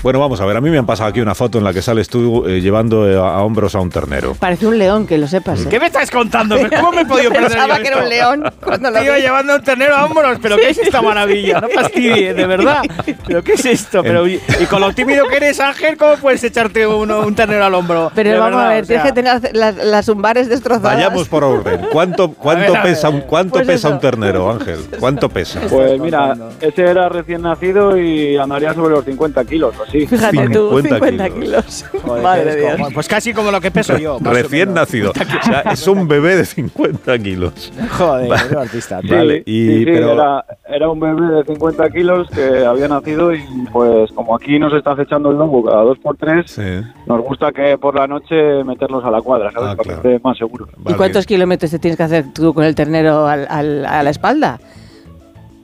[0.01, 1.83] Bueno, vamos a ver, a mí me han pasado aquí una foto en la que
[1.83, 4.33] sales tú eh, llevando eh, a, a hombros a un ternero.
[4.33, 5.61] Parece un león, que lo sepas.
[5.61, 5.67] ¿eh?
[5.69, 6.57] ¿Qué me estás contando?
[6.75, 9.05] ¿Cómo me he podido perder Pensaba yo que era un león cuando lo vi.
[9.21, 11.61] llevando un ternero a hombros, pero ¿qué es esta maravilla?
[11.61, 12.81] No fastidies, de verdad.
[13.27, 14.01] ¿Pero qué es esto?
[14.01, 17.65] Pero, y, y con lo tímido que eres, Ángel, ¿cómo puedes echarte uno- un ternero
[17.65, 18.11] al hombro?
[18.15, 20.95] Pero De vamos verdad, a ver, o sea, tienes que tener las, las lumbares destrozadas.
[20.95, 21.81] Vayamos por orden.
[21.91, 22.93] ¿Cuánto, cuánto ver, a ver.
[22.93, 23.95] pesa, un, cuánto Pues pesa eso.
[23.95, 24.79] un ternero, Ángel?
[24.99, 25.59] ¿Cuánto pesa?
[25.69, 30.05] Pues mira, ese era recién nacido y andaría sobre los 50 kilos o así.
[30.07, 31.85] Fíjate tú, 50 50 kilos.
[32.03, 32.73] Joder, Madre es de Dios.
[32.77, 34.17] como- pues casi como lo que peso yo.
[34.21, 35.11] Recién nacido.
[35.11, 37.71] O sea, es un bebé de 50 kilos.
[37.97, 38.41] Joder, Vale.
[38.45, 39.01] eres artista.
[39.01, 39.15] tío.
[39.15, 43.33] Vale, y, Sí, sí, pero, era, era un bebé de 50 kilos que había nacido
[43.33, 46.59] y pues como aquí nos está acechando el lobo cada dos por tres,
[47.05, 49.69] nos gusta que por la noche meterlos a la cuadra, ¿sabes?
[49.69, 50.01] Ah, Para claro.
[50.01, 50.67] que esté más seguro.
[50.87, 54.09] ¿Y cuántos kilómetros te tienes que hacer tú con el ternero al- al- a la
[54.09, 54.59] espalda?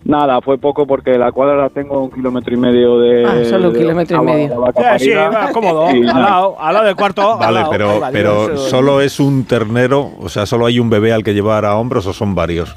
[0.05, 3.25] Nada, fue poco porque la cuadra la tengo un kilómetro y medio de...
[3.25, 4.61] Ah, solo un de kilómetro y medio.
[4.61, 5.87] de sí, va, cómodo.
[5.95, 6.19] Y Al nada.
[6.19, 7.33] lado, al lado del cuarto.
[7.33, 7.71] al Vale, lado.
[7.71, 11.65] pero, pero solo es un ternero, o sea, solo hay un bebé al que llevar
[11.65, 12.75] a hombros o son varios.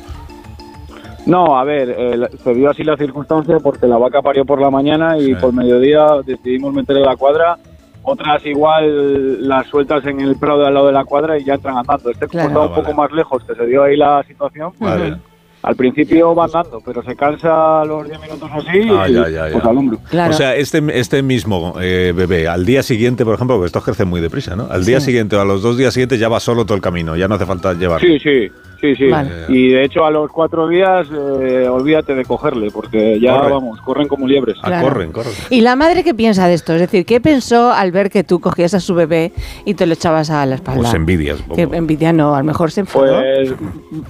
[1.26, 4.70] No, a ver, eh, se dio así la circunstancia porque la vaca parió por la
[4.70, 7.58] mañana y por mediodía decidimos meterle la cuadra.
[8.02, 11.54] Otras igual las sueltas en el prado de al lado de la cuadra y ya
[11.54, 12.08] entran andando.
[12.08, 12.62] Este como Claro.
[12.62, 14.72] un Ah, poco más lejos, que se dio ahí la situación.
[14.78, 15.16] Vale.
[15.62, 19.28] Al principio va andando, pero se cansa a los 10 minutos así Ah, y ya,
[19.28, 19.52] ya, ya.
[19.52, 19.98] pues al hombro.
[20.08, 20.30] Claro.
[20.32, 24.08] O sea, este, este mismo eh, bebé, al día siguiente, por ejemplo, porque estos crecen
[24.08, 24.66] muy deprisa, ¿no?
[24.70, 25.06] Al día Sí.
[25.06, 27.34] siguiente o a los dos días siguientes ya va solo todo el camino, ya no
[27.34, 28.06] hace falta llevarlo.
[28.08, 28.48] Sí, sí,
[28.80, 29.08] sí, sí.
[29.08, 29.30] Vale.
[29.48, 33.52] Y de hecho a los cuatro días eh, olvídate de cogerle, porque ya Corre.
[33.52, 34.56] vamos, corren como liebres.
[34.62, 34.88] Ah, Claro.
[34.88, 35.32] corren, corren.
[35.50, 36.72] ¿Y la madre qué piensa de esto?
[36.74, 39.32] Es decir, ¿qué pensó al ver que tú cogías a su bebé
[39.64, 40.82] y te lo echabas a la espalda?
[40.82, 41.42] Pues envidias.
[41.54, 43.20] Que envidia no, a lo mejor se enfadó.
[43.20, 43.52] Pues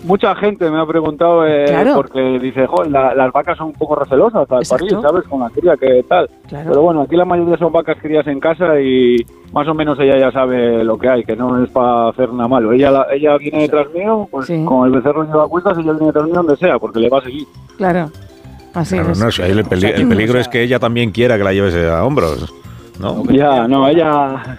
[0.05, 1.94] mucha gente me ha preguntado eh, Claro.
[1.97, 5.25] porque dice, "Joder, la- las vacas son un poco recelosas al parir, ¿sabes?
[5.28, 6.28] Con la cría que tal.
[6.49, 6.70] Claro.
[6.70, 9.17] Pero bueno, aquí la mayoría son vacas crías en casa y
[9.52, 12.49] más o menos ella ya sabe lo que hay, que no es para hacer nada
[12.49, 12.73] malo.
[12.73, 14.65] Ella la- ella viene detrás mío, pues Sí.
[14.65, 17.23] con el becerro lleva cuestas, ella viene detrás mío donde sea, porque le va a
[17.23, 17.47] seguir.
[17.76, 18.10] Claro.
[18.75, 19.18] Así Claro, es.
[19.18, 22.55] no, el, peli- el peligro es que ella también quiera que la lleves a hombros,
[23.00, 23.25] ¿no?
[23.31, 24.58] Ya, no, ella,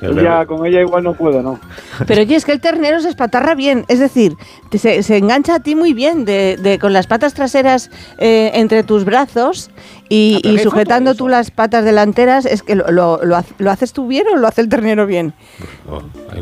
[0.00, 0.46] Bebé.
[0.46, 1.58] con ella igual no puedo, ¿no?
[2.06, 4.34] Pero oye, es que el ternero se espatarra bien, es decir,
[4.70, 8.50] te- se, se engancha a ti muy bien de, de- con las patas traseras eh,
[8.54, 9.70] entre tus brazos
[10.08, 12.46] y, Ah, y sujetando tú las patas delanteras.
[12.46, 15.04] Es que lo, lo, lo hace- ¿lo haces tú bien o lo hace el ternero
[15.06, 15.32] bien?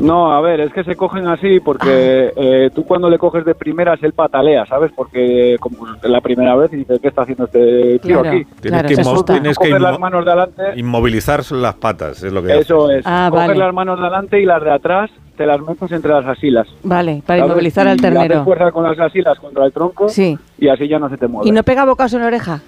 [0.00, 3.54] No, a ver, es que se cogen así porque eh, tú cuando le coges de
[3.54, 4.90] primeras él patalea, ¿sabes?
[4.94, 8.44] Porque como es la primera vez y dices, ¿qué está haciendo este tío Claro, aquí?
[8.60, 9.32] Tienes claro, que, se inmo- asusta.
[9.34, 12.90] tienes que coger las inmo- manos de adelante, inmovilizar las patas, es lo que eso
[12.90, 13.60] es, Ah, coger vale.
[13.60, 16.66] las manos de adelante y las de atrás te las metes entre las asilas.
[16.82, 17.50] Vale, para ¿sabes?
[17.50, 18.44] inmovilizar Y al haces ternero.
[18.44, 20.38] fuerza con las asilas contra el tronco Sí.
[20.58, 21.48] y así ya no se te mueve.
[21.48, 22.60] ¿Y no pega bocados en la oreja?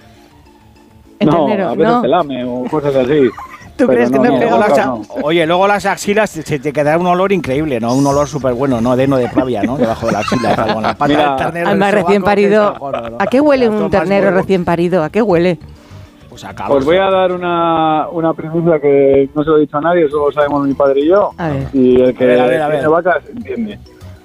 [1.19, 2.01] El no, ternero, a veces no.
[2.01, 3.29] te lame o cosas así.
[3.77, 5.09] ¿Tú Pero crees que no, no, pega bocados?
[5.09, 7.93] a- Oye, luego las axilas se te quedará un olor increíble, ¿no?
[7.93, 8.95] Un olor súper bueno, ¿no?
[8.95, 9.77] De no de plavia, ¿no?
[9.77, 11.67] Debajo de la axila, con la pata Mira, del ternero.
[11.69, 13.15] Además, recién parido.
[13.19, 15.03] ¿A qué huele un ternero recién parido?
[15.03, 15.59] ¿A qué huele?
[16.37, 16.75] Pues acabo.
[16.75, 20.07] Os voy a dar una, una primicia que no se lo he dicho a nadie,
[20.07, 21.31] solo lo sabemos mi padre y yo.
[21.35, 21.67] A ver.
[21.73, 22.77] Y el que A ver, a ver, a ver.
[22.77, 23.79] tiene vacas entiende.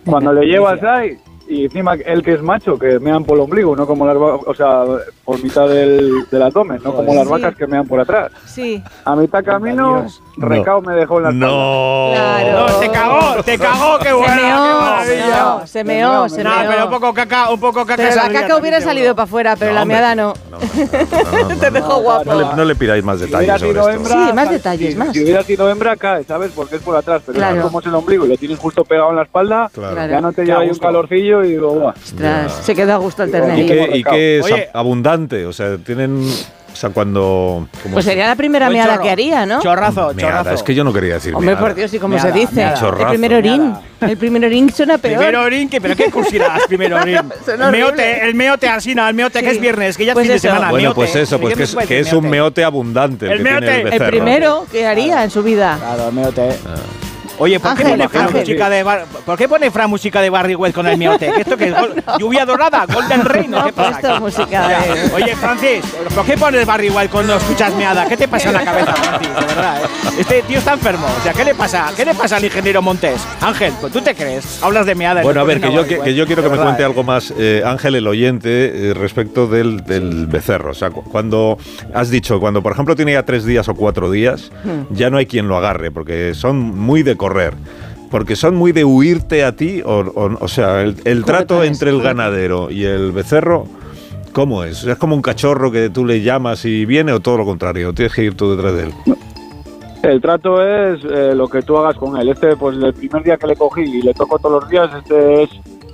[0.04, 1.16] Cuando le llevas ahí,
[1.52, 4.40] y encima el que es macho, que mean por el ombligo, no como las vacas,
[4.46, 4.84] o sea,
[5.24, 7.30] por mitad del, del abdomen, no como las Sí.
[7.30, 8.32] vacas que mean por atrás.
[8.46, 8.82] Sí.
[9.04, 10.22] A mitad camino, Dios.
[10.36, 11.46] recao me dejó en la espalda.
[11.46, 12.10] No.
[12.14, 12.66] Claro.
[12.66, 14.34] No, te cagó, te cagó, qué Se bueno.
[14.36, 16.70] meó, no, se meó, se No, meó.
[16.70, 17.96] pero un poco caca, un poco caca.
[18.02, 20.34] Pero la caca hubiera salido para afuera, pero No, la meada no.
[20.50, 21.70] No, no, no, no, Te no.
[21.72, 22.24] dejó guapo.
[22.32, 24.00] No le, no le pidáis más Si hubiera detalles sobre sido esto.
[24.12, 25.12] hembra, Sí, más si- detalles, si, más.
[25.12, 26.52] Si hubiera sido hembra, cae, ¿sabes?
[26.54, 27.56] Porque es por atrás, pero Claro.
[27.56, 30.10] no como es el ombligo y lo tienes justo pegado en la espalda, Claro.
[30.10, 31.92] Ya no te lleva un calorcillo y digo,
[32.62, 34.54] se quedó a gusto el ¿Y ¿Y qué es Oye.
[34.54, 35.46] ab- abundante?
[35.46, 36.26] O sea, tienen...
[36.72, 37.68] O sea, cuando...
[37.82, 39.04] ¿cómo Pues se- sería la primera Buen meada chorro.
[39.04, 39.60] que haría, ¿no?
[39.60, 40.54] Chorrazo, Meada, chorrazo.
[40.54, 41.60] Es que yo no quería decir Hombre, meada.
[41.60, 42.54] por Dios, ¿y cómo Meada, se dice?
[42.54, 42.72] meada.
[42.72, 43.08] El Chorrazo.
[43.10, 43.74] primer orín.
[44.00, 45.18] El primer orín suena peor.
[45.18, 47.18] Primero orín, que, pero qué cursilás, primero orín.
[47.44, 47.92] Suena el horrible.
[47.92, 49.56] meote, el meote Alsina, el meote que Sí.
[49.56, 50.48] es viernes, que ya es Pues fin de eso.
[50.48, 50.70] semana.
[50.70, 50.94] Bueno, meote.
[50.96, 53.32] pues eso, pues ¿Qué que me es, puede que decir es un meote abundante el,
[53.32, 53.74] El que tiene meote.
[53.74, 54.10] el El El becerro.
[54.10, 55.76] primero que haría en su vida.
[55.78, 56.48] Claro, el meote.
[57.38, 60.54] Oye, ¿por qué pone Fran música de bar- ¿Por qué pone Fran música de Barry
[60.54, 61.30] White con el miote?
[61.34, 61.74] ¿Qué ¿Esto qué es?
[61.74, 62.86] Gol- ¿Lluvia dorada?
[62.92, 63.50] ¿Golden Rain?
[63.50, 64.20] No ¿Qué ha pasa aquí?
[64.22, 68.06] música de- Oye, Francis, ¿por qué pones Barry White cuando escuchas meada?
[68.06, 69.28] ¿Qué te pasa en la cabeza, Francis?
[69.34, 69.88] De verdad, ¿eh?
[70.20, 71.06] Este tío está enfermo.
[71.18, 71.90] O sea, ¿qué le pasa?
[71.96, 73.20] ¿Qué le pasa al ingeniero Montes?
[73.40, 74.62] Ángel, pues tú te crees.
[74.62, 75.22] Hablas de meada.
[75.22, 76.86] Bueno, a ver, que yo, que, que yo quiero que me cuente ¿eh?
[76.86, 80.70] algo más, eh, Ángel, el oyente, eh, respecto del, del becerro.
[80.70, 81.58] O sea, cu- cuando
[81.94, 84.82] has dicho, cuando por ejemplo tiene ya tres días o cuatro días, Hmm.
[84.94, 87.54] ya no hay quien lo agarre, porque son muy de correr.
[88.10, 91.88] porque son muy de huirte a ti, o, o, o sea, el, el trato entre
[91.88, 93.64] el ganadero y el becerro,
[94.34, 94.84] ¿cómo es?
[94.84, 97.94] ¿Es como un cachorro que tú le llamas y viene o todo lo contrario?
[97.94, 98.92] Tienes que ir tú detrás de él.
[100.02, 102.28] El trato es eh, lo que tú hagas con él.
[102.28, 105.44] Este, pues el primer día que le cogí y le toco todos los días, este
[105.44, 105.50] es,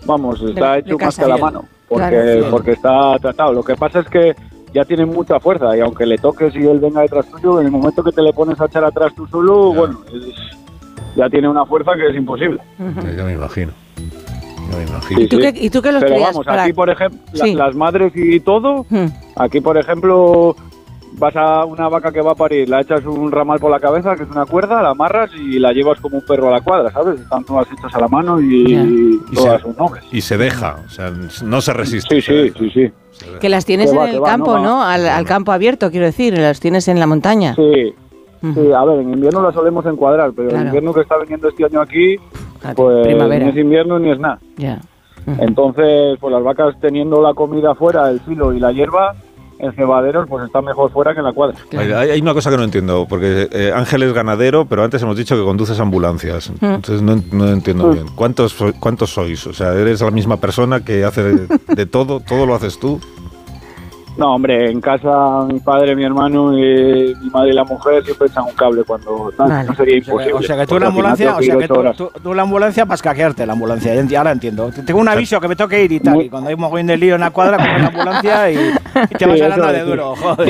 [0.07, 1.65] vamos, está De- hecho de más que a la mano.
[1.89, 2.51] Porque, Claro.
[2.51, 3.53] porque está tratado.
[3.53, 4.35] Lo que pasa es que
[4.75, 7.73] ya tiene mucha fuerza y aunque le toques y él venga detrás tuyo, en el
[7.73, 10.59] momento que te le pones a echar atrás tú solo, bueno, es-
[11.17, 12.61] ya tiene una fuerza que es imposible.
[13.17, 13.73] Ya me imagino.
[14.70, 15.20] Ya me imagino.
[15.20, 15.43] Sí, tú sí.
[15.53, 18.12] qué- y tú qué los Pero crías vamos, para- aquí por ejemplo, la- las madres
[18.15, 18.87] y todo,
[19.37, 20.55] aquí por ejemplo,
[21.15, 24.15] vas a una vaca que va a parir, la echas un ramal por la cabeza,
[24.15, 26.93] que es una cuerda, la amarras y la llevas como un perro a la cuadra,
[26.93, 27.19] ¿sabes?
[27.19, 30.05] Están todas hechas a la mano y, Y todas se, sus nombres.
[30.12, 31.11] y se deja, o sea,
[31.43, 32.20] no se resiste.
[32.20, 32.93] Sí, sí, sí, sí.
[33.41, 34.69] Que las tienes Que en va, el va, campo, no va.
[34.69, 34.83] ¿no?
[34.85, 37.55] Al, al campo abierto, quiero decir, las tienes en la montaña.
[37.57, 37.95] Sí.
[38.41, 40.62] Sí, a ver, en invierno la solemos encuadrar, pero Claro.
[40.62, 42.17] el invierno que está viniendo este año aquí,
[42.76, 43.44] pues primavera.
[43.44, 44.39] ni es invierno ni es nada.
[44.57, 44.81] Ya.
[45.39, 49.15] Entonces, pues las vacas teniendo la comida fuera, el filo y la hierba,
[49.58, 51.57] en cebaderos, pues está mejor fuera que en la cuadra.
[51.76, 55.17] Hay, hay una cosa que no entiendo, porque eh, Ángel es ganadero, pero antes hemos
[55.17, 56.50] dicho que conduces ambulancias.
[56.60, 56.65] Mm.
[56.65, 57.92] Entonces no, no entiendo Mm.
[57.92, 58.07] bien.
[58.15, 59.44] ¿Cuántos, so- ¿Cuántos sois?
[59.49, 62.20] O sea, ¿eres la misma persona que hace de, de todo?
[62.20, 63.00] ¿Todo lo haces tú?
[64.19, 68.27] No, hombre, en casa mi padre, mi hermano y mi madre y la mujer siempre
[68.27, 70.33] echan un cable cuando tal, no sería imposible.
[70.35, 72.43] o sea que tú en la ambulancia, o sea que tú, tú- tú en la
[72.43, 74.71] ambulancia para escaquearte la ambulancia, ahora entiendo.
[74.71, 76.89] Te- Tengo un aviso que me toque ir y tal, y cuando hay un mogollón
[76.89, 78.57] de lío en la cuadra, coges la ambulancia y,
[79.09, 80.49] y te vas a la de duro, joder.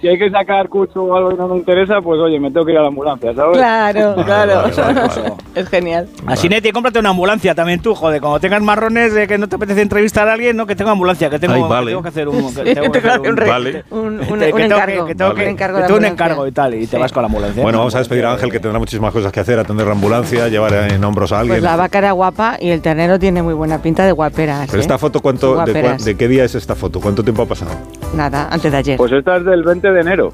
[0.00, 2.64] Si hay que sacar cucho o algo y no me interesa, pues oye, me tengo
[2.66, 3.56] que ir a la ambulancia, ¿sabes?
[3.56, 4.62] Claro, claro.
[4.62, 5.32] vale, vale, vale.
[5.54, 6.08] es genial.
[6.26, 8.20] Así Neti, cómprate una ambulancia también tú, joder.
[8.20, 11.28] Cuando tengas marrones de que no te apetece entrevistar a alguien, no, que tengo ambulancia,
[11.30, 14.20] que tengo, Ay, que tengo que hacer un, que tengo que hacer un un- un-
[14.20, 15.42] que- un que tengo que- encargo, que tengo un que-
[15.86, 17.62] que un encargo y tal, y te vas con la ambulancia.
[17.62, 20.48] Bueno, vamos a despedir a Ángel, que tendrá muchísimas cosas que hacer, atender la ambulancia,
[20.48, 21.56] llevar en hombros a alguien.
[21.56, 24.66] Pues la vaca era guapa y el ternero tiene muy buena pinta de guaperas.
[24.66, 24.82] Pero ¿eh?
[24.82, 27.00] esta foto, ¿cuánto, de, de qué día es esta foto?
[27.00, 27.72] ¿Cuánto tiempo ha pasado?
[28.14, 28.96] Nada, antes de ayer.
[28.96, 30.30] Pues esta es del 20 de enero.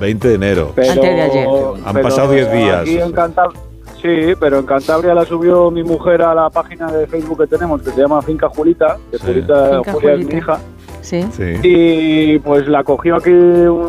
[0.00, 0.72] 20 de enero.
[0.74, 1.48] Pero, Antes de ayer.
[1.84, 2.80] Han pasado 10 días.
[2.82, 3.52] aquí en Cantab-
[4.02, 7.80] sí, pero en Cantabria la subió mi mujer a la página de Facebook que tenemos,
[7.82, 9.24] que se llama Finca Julita, que Sí.
[9.26, 10.58] Julita, Finca Julia es mi hija.
[11.00, 11.22] Sí.
[11.36, 11.42] Sí.
[11.62, 13.86] Y pues la cogió aquí un,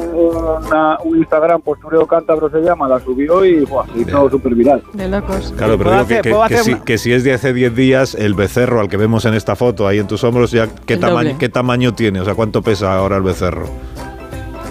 [0.68, 4.84] una- un Instagram, Postureo Cántabro se llama, la subió y buah, se hizo súper viral.
[4.94, 5.54] De locos.
[5.58, 7.74] Claro, pero ¿Puedo digo que, hacer- que- si, una- que si es de hace 10
[7.74, 10.98] días, el becerro al que vemos en esta foto ahí en tus hombros, ya ¿qué,
[10.98, 11.38] doble.
[11.40, 12.20] ¿qué tamaño tiene?
[12.20, 13.66] O sea, ¿cuánto pesa ahora el becerro?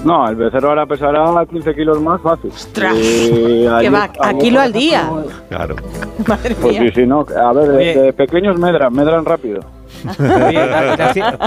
[0.04, 2.50] No, el becerro ahora pesará 15 kilos más fácil.
[2.54, 2.94] ¡Ostras!
[2.96, 5.08] Y Que va a kilo al día.
[5.48, 5.76] Claro.
[6.28, 6.82] Madre Pues mía.
[6.82, 7.24] sí, sí, no.
[7.42, 9.60] A ver, de, pequeños medran, medran rápido.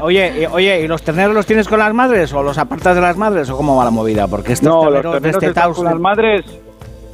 [0.02, 3.02] Oye, oye, eh, ¿y los terneros los tienes con las madres o los apartas de
[3.02, 4.28] las madres o cómo va la movida?
[4.28, 6.46] Porque estos No, los terneros terneros están destetados- con las madres,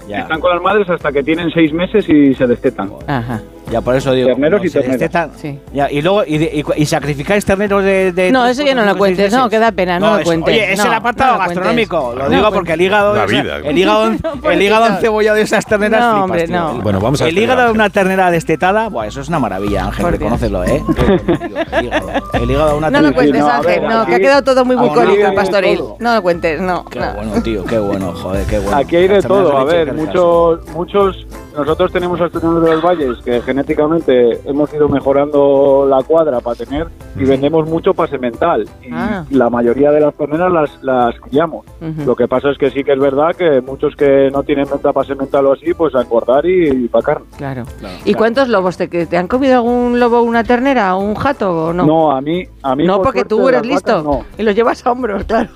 [0.07, 0.19] Ya.
[0.19, 2.91] están con las madres hasta que tienen seis meses y se destetan.
[3.07, 3.41] Ajá.
[3.73, 4.27] Ya, por eso digo.
[4.27, 5.59] Terneros y Sí.
[5.73, 8.11] Ya, y luego, y, y y sacrificáis terneros de.
[8.11, 10.53] de No, eso ya no lo cuentes, no, que da pena, no lo es- cuentes.
[10.53, 11.57] Oye, es No, el apartado no lo cuentes.
[11.57, 12.13] gastronómico.
[12.15, 13.15] Lo No digo lo porque el hígado.
[13.15, 13.57] La o sea, vida.
[13.63, 14.11] El hígado,
[14.51, 15.99] el hígado encebollado de esas terneras.
[16.01, 16.55] No, flipas, hombre, tío.
[16.55, 16.73] no.
[16.83, 20.05] Bueno, vamos a El hígado de una ternera destetada, buah, eso es una maravilla, Ángel,
[20.11, 20.83] reconócelo, ¿eh?
[21.71, 22.09] El hígado.
[22.33, 23.15] El hígado de una No lo ternera.
[23.15, 25.79] cuentes, Ángel, no, que ha quedado todo muy bucólico, pastoril.
[25.97, 26.85] No lo cuentes, no.
[26.85, 27.13] Qué no.
[27.15, 28.77] bueno, tío, qué bueno, joder, qué bueno.
[28.77, 31.25] Aquí hay de todo, a ver, muchos, muchos,
[31.57, 36.87] nosotros tenemos asturianos de los valles que genéticamente hemos ido mejorando la cuadra para tener
[37.15, 39.25] y vendemos mucho pase mental y Ah.
[39.29, 41.65] la mayoría de las terneras las, las criamos.
[41.81, 42.05] Ujú.
[42.05, 44.91] Lo que pasa es que sí que es verdad que muchos que no tienen venta
[44.93, 47.25] pase mental o así, pues a engordar y, y para carne.
[47.37, 47.63] Claro.
[48.05, 51.85] ¿Y cuántos lobos te, te han comido algún lobo, una ternera, un jato o no?
[51.85, 54.25] No, a mí, a mí No, por porque tú eres listo vacas no.
[54.37, 55.49] y los llevas a hombros, claro.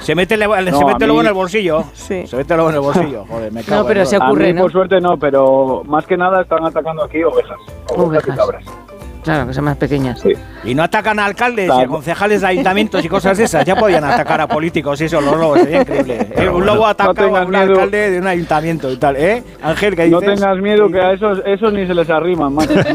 [0.00, 1.84] Se mete, el- se No, mete a luego mí- en el bolsillo.
[1.92, 2.26] Sí.
[2.26, 3.24] Se mete luego en el bolsillo.
[3.28, 4.08] Joder, me cago No, en pero Dios.
[4.10, 4.62] se A ocurre, mí, ¿no?
[4.62, 5.43] por suerte no, pero
[5.86, 7.58] más que nada están atacando aquí ovejas.
[7.88, 8.34] Ovejas, Ovejas.
[8.34, 8.83] y cabras.
[9.24, 10.20] Claro, que son más pequeñas.
[10.20, 10.32] Sí.
[10.64, 13.64] Y no atacan a alcaldes y a concejales de ayuntamientos y cosas de esas.
[13.64, 15.60] Ya podían atacar a políticos y eso, los lobos.
[15.60, 16.28] Sería increíble.
[16.36, 17.72] Eh, un lobo ataca a tengas un miedo.
[17.72, 19.16] alcalde de un ayuntamiento y tal.
[19.16, 19.42] ¿Eh?
[19.62, 20.40] Ángel, ¿qué No dices?
[20.40, 22.74] tengas miedo que a esos, esos ni se les arriman, macho.
[22.74, 22.92] No sé.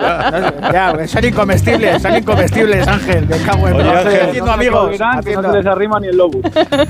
[0.00, 3.26] No, ya, son incomestibles, son incomestibles, Ángel.
[3.26, 3.90] Me cago en Oye.
[3.90, 4.20] Ángel.
[4.28, 4.90] Haciendo No amigos.
[5.24, 6.40] que no se les arrima ni el lobo.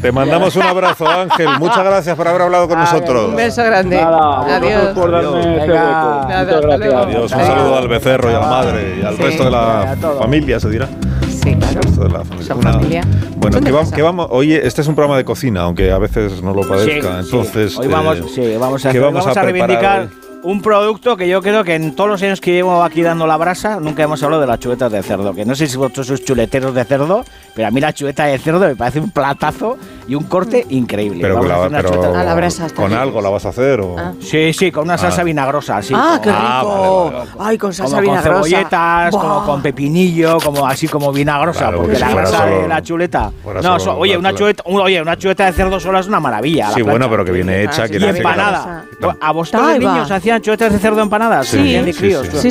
[0.00, 1.48] Te mandamos un abrazo, Ángel.
[1.58, 3.28] Muchas gracias por haber hablado con nosotros.
[3.30, 3.96] Un beso grande.
[4.00, 4.88] Nada, a Adiós.
[4.94, 5.84] por darme este Venga.
[5.84, 6.28] hueco.
[6.28, 6.78] Nada, Muchas hasta gracias.
[6.80, 6.98] luego.
[6.98, 9.22] Adiós, un saludo al becerro y a la y al Sí.
[9.22, 10.88] resto de la familia, se dirá.
[11.28, 11.80] Sí, claro.
[11.80, 12.46] El resto de la familia.
[12.46, 13.02] Son Una- familia.
[13.36, 16.52] Bueno, que, que vamos, oye, este es un programa de cocina, aunque a veces no
[16.52, 17.22] lo parezca.
[17.22, 17.78] Sí, Entonces, sí.
[17.80, 20.08] Hoy vamos, eh, sí, vamos a, ¿qué hacer- vamos vamos a a preparar reivindicar hoy?
[20.42, 23.36] un producto que yo creo que en todos los años que llevo aquí dando la
[23.36, 25.34] brasa nunca hemos hablado de las chuletas de cerdo.
[25.34, 27.24] Que no sé si vosotros sois chuleteros de cerdo,
[27.54, 29.76] pero a mí la chuleta de cerdo me parece un platazo
[30.10, 31.20] y un corte increíble.
[31.22, 32.20] Pero, Vamos a la- hacer una pero chuleta.
[32.20, 33.00] A la brasa está ¿Con bien.
[33.00, 33.80] algo la vas a hacer?
[33.80, 33.96] O?
[33.96, 34.12] Ah.
[34.20, 35.24] Sí, sí, con una salsa Ah.
[35.24, 35.94] vinagrosa, así.
[35.96, 37.10] ah, como- qué rico.
[37.12, 41.76] vale, Ay, con salsa como con cebolletas, como con pepinillo, como así como vinagrosa, Claro,
[41.78, 43.32] porque porque la grasa solo- de la chuleta.
[43.62, 46.66] No, solo oye, una chuleta, un- oye, una chuleta de cerdo sola es una maravilla.
[46.68, 46.90] Sí, plancha.
[46.90, 47.84] bueno, pero que viene hecha.
[47.84, 48.84] Ah, que- empanada.
[49.20, 51.46] ¿A vosotros de niños hacían chuletas de cerdo empanadas?
[51.46, 51.76] Sí,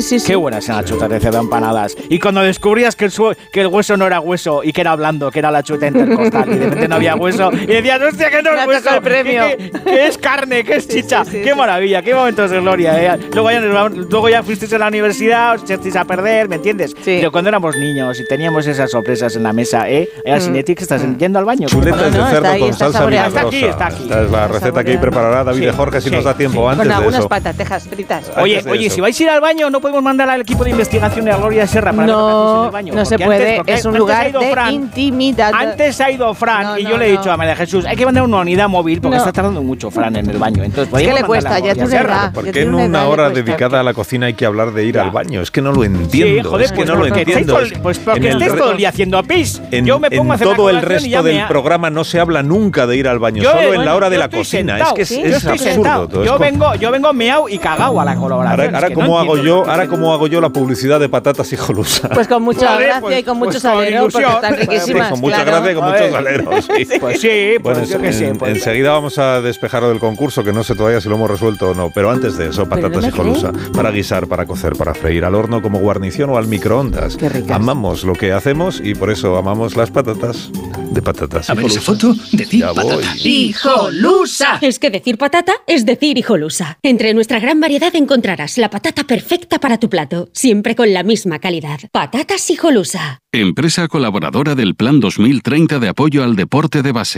[0.02, 0.26] sí.
[0.26, 1.94] Qué buenas eran las chuletas de cerdo empanadas.
[2.08, 4.94] Y cuando descubrías que el, sue- que el hueso no era hueso y que era
[4.96, 8.30] blando, que era la chuleta intercostal y de repente no había hueso, y decías, hostia,
[8.30, 9.42] que no Me es el premio.
[9.48, 11.24] Que, que- que es carne, que es chicha.
[11.24, 11.54] sí, qué sí.
[11.56, 13.14] maravilla, qué momentos de gloria.
[13.14, 13.18] ¿eh?
[13.32, 16.90] Luego, ya, luego ya fuisteis a la universidad, os echasteis a perder, ¿me entiendes?
[16.96, 17.16] Sí.
[17.18, 20.08] Pero cuando éramos niños y teníamos esas sorpresas en la mesa, ¿eh?
[20.24, 20.28] Mm.
[20.28, 21.68] Era Cinetic, estás yendo al baño.
[21.68, 23.38] Chuletas No, de no, cerdo ahí, con está salsa vinagrosa.
[23.38, 24.02] Está aquí, está aquí.
[24.04, 26.14] Esta es la Está receta que preparará David Sí, de Jorge si sí.
[26.14, 28.30] nos da tiempo Con antes de algunas patatejas fritas.
[28.36, 30.70] Oye, Antes oye, si vais a ir al baño, no podemos mandar al equipo de
[30.70, 32.94] investigación de Gloria Serra para lo que en No, el baño.
[32.94, 33.56] no se antes- puede.
[33.56, 35.52] porque es un antes ha lugar ido de Fran, intimidad.
[35.54, 37.18] Antes ha ido Fran No, y no, yo le he no.
[37.18, 39.22] dicho a María Jesús, hay que mandar una unidad móvil porque No.
[39.22, 40.62] está tardando mucho Fran en el baño.
[40.62, 42.32] Entonces, Es que podríamos le cuesta, ya edad.
[42.34, 45.04] ¿Por qué en una hora dedicada a la cocina hay que hablar de ir Ya.
[45.04, 45.40] al baño?
[45.40, 46.50] Es que no lo Sí, entiendo.
[46.50, 47.58] joder, es que pues no lo entiendo.
[47.82, 49.62] Pues porque re- todo el día haciendo pis.
[49.70, 52.20] En, yo me pongo en a hacer todo el y resto del programa no se
[52.20, 54.78] habla nunca de ir al baño, solo en la hora de la cocina.
[54.78, 56.24] es que es, sí, es yo estoy absurdo.
[56.24, 58.74] Yo vengo, yo vengo meao y cagao a la colaboración.
[58.74, 62.10] Ahora, cómo hago yo, ahora cómo hago yo la publicidad de patatas hijolusa.
[62.10, 65.10] Pues con mucha gracia y con mucho con salero, porque Pues riquísimas.
[65.10, 66.16] con mucha gracia y con muchos ver.
[66.16, 66.68] aleros.
[66.76, 66.86] sí.
[67.00, 68.28] Pues sí, pues Bueno, yo qué sé.
[68.28, 71.16] en- pues- enseguida vamos a despejar lo del concurso, que no sé todavía si lo
[71.16, 71.90] hemos resuelto o no.
[71.94, 73.52] Pero antes de eso, patatas no me hijolusa.
[73.72, 77.16] Para guisar, para cocer, para freír al horno como guarnición o al microondas.
[77.16, 77.50] Qué ricas.
[77.56, 80.50] Amamos lo que hacemos y por eso amamos las patatas
[80.90, 83.14] de patatas A ver esa foto de ti, patata.
[83.22, 84.58] ¡Hijolusa!
[84.60, 86.78] Es que decir patata es decir hijolusa.
[86.82, 91.38] Entre nuestra gran variedad encontrarás la patata perfecta para tu plato, siempre con la misma
[91.38, 91.78] calidad.
[91.92, 93.20] Patatas hijolusa.
[93.32, 97.09] Empresa colaboradora del Plan 2030 de apoyo al deporte de base.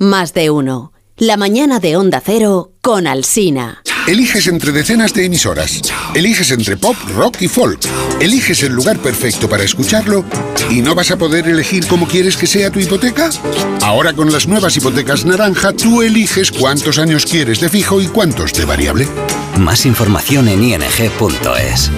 [0.00, 0.92] Más de uno.
[1.16, 3.82] La mañana de Onda Cero con Alsina.
[4.06, 5.82] Eliges entre decenas de emisoras.
[6.14, 7.80] Eliges entre pop, rock y folk.
[8.20, 10.24] Eliges el lugar perfecto para escucharlo
[10.70, 13.30] y no vas a poder elegir cómo quieres que sea tu hipoteca.
[13.82, 18.52] Ahora con las nuevas hipotecas naranja, tú eliges cuántos años quieres de fijo y cuántos
[18.52, 19.08] de variable.
[19.58, 21.90] Más información en ing.es.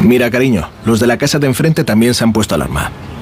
[0.00, 2.90] Mira, cariño, los de la casa de enfrente también se han puesto alarma.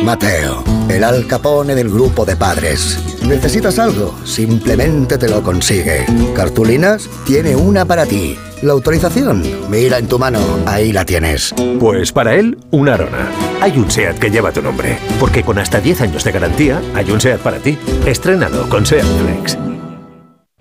[0.00, 2.98] Mateo, el Al Capone del grupo de padres.
[3.22, 4.14] ¿Necesitas algo?
[4.24, 6.04] Simplemente te lo consigue.
[6.34, 7.08] ¿Cartulinas?
[7.24, 8.36] Tiene una para ti.
[8.62, 9.42] ¿La autorización?
[9.68, 11.54] Mira en tu mano, ahí la tienes.
[11.78, 13.30] Pues para él, una Arona.
[13.60, 17.10] Hay un SEAT que lleva tu nombre, porque con hasta 10 años de garantía, hay
[17.10, 17.78] un SEAT para ti.
[18.06, 19.71] Estrenado con SEAT Flex.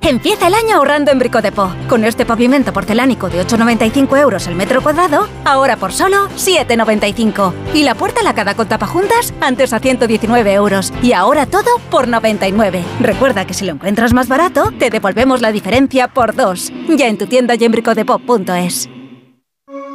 [0.04, 1.72] Empieza el año ahorrando en Bricodepo.
[1.88, 7.54] Con este pavimento porcelánico de 8,95 euros el metro cuadrado, ahora por solo 7,95.
[7.76, 10.92] Y la puerta lacada con tapajuntas, antes a 119 euros.
[11.04, 12.84] Y ahora todo por 99.
[13.00, 16.74] Recuerda que si lo encuentras más barato, te devolvemos la diferencia por dos.
[16.90, 18.90] Ya en tu tienda y en bricodepo.es.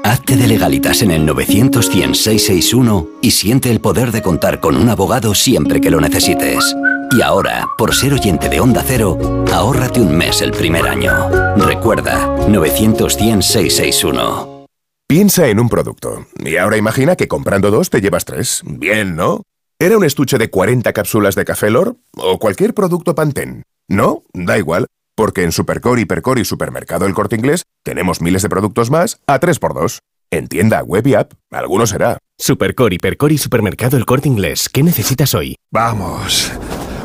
[0.04, 4.76] Hazte de legalitas en el 900 100 661 y siente el poder de contar con
[4.76, 6.76] un abogado siempre que lo necesites.
[7.12, 9.18] Y ahora, por ser oyente de Onda Cero,
[9.52, 11.12] ahórrate un mes el primer año.
[11.56, 14.66] Recuerda, 900 100 661.
[15.08, 18.62] Piensa en un producto y ahora imagina que comprando dos te llevas tres.
[18.64, 19.42] Bien, ¿no?
[19.78, 23.62] ¿Era un estuche de 40 cápsulas de Café Lor o cualquier producto Pantene?
[23.88, 28.48] No, da igual, porque en Supercore, Hipercore y Supermercado El Corte Inglés tenemos miles de
[28.48, 29.98] productos más a 3x2.
[30.32, 32.18] En tienda, web y app, alguno será.
[32.36, 34.68] Supercore, Hipercore y Supermercado El Corte Inglés.
[34.68, 35.54] ¿Qué necesitas hoy?
[35.70, 36.52] Vamos,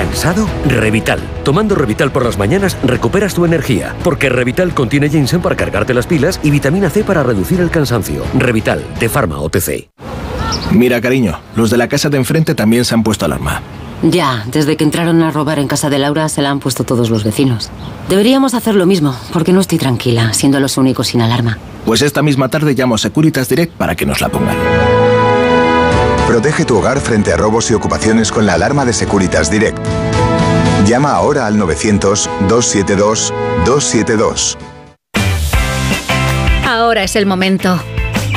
[0.00, 0.48] ¿Cansado?
[0.66, 1.20] Revital.
[1.44, 6.06] Tomando Revital por las mañanas recuperas tu energía, porque Revital contiene ginseng para cargarte las
[6.06, 8.24] pilas y vitamina C para reducir el cansancio.
[8.32, 9.90] Revital, de Pharma OTC.
[10.72, 13.60] Mira, cariño, los de la casa de enfrente también se han puesto alarma.
[14.02, 17.10] Ya, desde que entraron a robar en casa de Laura se la han puesto todos
[17.10, 17.70] los vecinos.
[18.08, 21.58] Deberíamos hacer lo mismo, porque no estoy tranquila, siendo los únicos sin alarma.
[21.84, 24.56] Pues esta misma tarde llamo a Securitas Direct para que nos la pongan.
[26.30, 29.76] Protege tu hogar frente a robos y ocupaciones con la alarma de Securitas Direct.
[30.86, 34.56] Llama ahora al 900-272-272.
[36.64, 37.82] Ahora es el momento.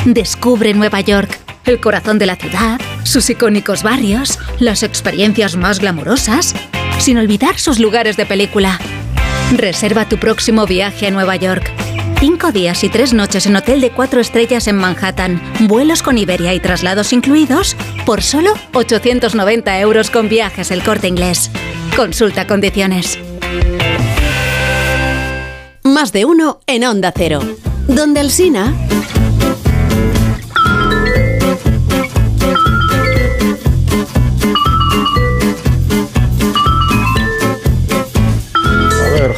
[0.06, 6.52] Descubre Nueva York, el corazón de la ciudad, sus icónicos barrios, las experiencias más glamurosas,
[6.98, 8.80] sin olvidar sus lugares de película.
[9.52, 11.70] Reserva tu próximo viaje a Nueva York.
[12.18, 16.54] Cinco días y tres noches en hotel de cuatro estrellas en Manhattan, vuelos con Iberia
[16.54, 17.76] y traslados incluidos,
[18.06, 21.50] por solo 890 euros con viajes el corte inglés.
[21.96, 23.18] Consulta condiciones.
[25.82, 27.40] Más de uno en Onda Cero.
[27.86, 28.72] Donde el Sina.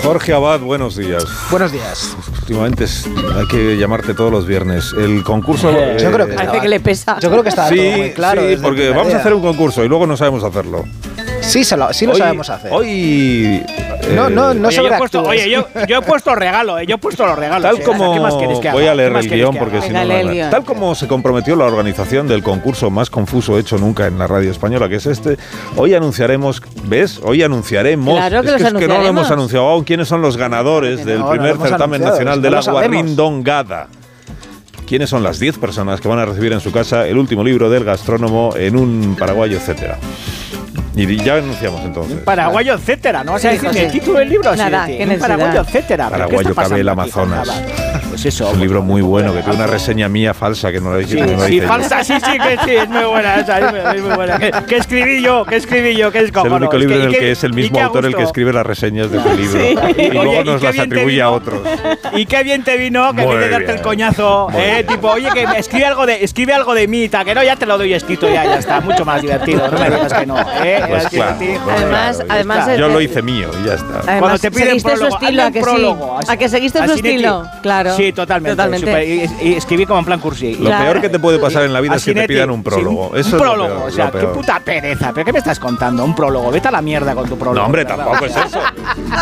[0.06, 1.24] Jorge Abad, buenos días.
[1.50, 2.16] Buenos días.
[2.42, 4.92] Últimamente es- hay que llamarte todos los viernes.
[4.96, 5.68] El concurso.
[5.72, 7.18] Eh, yo creo que Parece que le pesa.
[7.18, 8.42] Yo creo que está Sí, todo muy claro.
[8.48, 10.84] sí, porque vamos a hacer un concurso y luego no sabemos hacerlo.
[11.56, 12.70] Sí, se lo, sí lo Hoy- sabemos hacer.
[12.70, 13.64] Hoy.
[14.14, 16.84] No, eh, no, no Oye, yo he puesto, oye, yo, yo he puesto regalo, eh,
[16.86, 17.62] yo he puesto los regalos.
[17.62, 18.72] Tal eh, como ¿qué más que haga?
[18.72, 21.08] voy a leer ¿Qué más el guion que porque si no, no- tal como se
[21.08, 25.06] comprometió la organización del concurso más confuso hecho nunca en la radio española, que es
[25.06, 25.38] este,
[25.76, 27.20] hoy anunciaremos, ¿ves?
[27.24, 28.16] Hoy anunciaremos.
[28.18, 31.06] Claro que es los es que no lo hemos anunciado aún quiénes son los ganadores
[31.06, 33.88] del no, no primer certamen anunciado, nacional que del no agua rindongada.
[34.86, 37.70] ¿Quiénes son las 10 personas que van a recibir en su casa el último libro
[37.70, 39.96] del gastrónomo en un paraguayo, etcétera?
[40.96, 42.18] Y ya anunciamos entonces.
[42.20, 43.22] Paraguayo, etcétera.
[43.22, 44.56] No vas a Sí, ni el título del libro.
[44.56, 45.18] Nada, sí, necesidad.
[45.20, 46.08] Paraguayo, etcétera.
[46.10, 47.48] ¿Pero qué Paraguayo cabe el Amazonas.
[48.08, 48.46] Pues eso.
[48.48, 51.16] Es un libro muy bueno que tiene una reseña mía falsa que no la Sí,
[51.16, 51.68] que no la sí, hice yo.
[51.68, 54.38] falsa, sí, sí, que sí, es muy buena esa, es muy, buena.
[54.46, 57.08] Que, que escribí yo, que escribí yo, que es Es el único libro que- en
[57.08, 59.60] el que es el mismo autor el que escribe las reseñas de su libro.
[59.60, 60.02] Sí.
[60.02, 61.60] Y luego nos las atribuye a otros.
[62.14, 65.58] Y qué bien te vino que de darte el coñazo, eh, tipo, oye, que me
[65.58, 68.28] escribe algo de escribe algo de mí, ta, que no, ya te lo doy escrito,
[68.28, 69.68] ya, ya está, mucho más divertido.
[69.70, 70.36] No me digas que no.
[70.64, 71.36] Eh, Pues claro,
[71.76, 73.86] Además, claro, además, yo lo hice mío y ya está.
[73.86, 75.64] Cuando Además, te piden seguiste su prólogo, estilo, ¿a que sí?
[75.64, 77.42] prólogo, así- ¿A que seguiste su estilo?
[77.42, 77.58] ti.
[77.62, 77.95] Claro.
[77.96, 78.56] Sí, totalmente.
[78.56, 78.86] Totalmente.
[78.86, 80.54] super- y, y escribí como en plan cursi.
[80.56, 82.62] Lo peor que te puede pasar en la vida es que te pidan un sí,
[82.70, 83.08] prólogo.
[83.08, 85.12] un Eso es lo prólogo, peor, o sea, lo qué puta pereza.
[85.14, 86.04] ¿Pero qué me estás contando?
[86.04, 86.50] Un prólogo.
[86.50, 87.56] Vete a la mierda con tu prólogo.
[87.58, 88.60] No, hombre, tampoco es eso.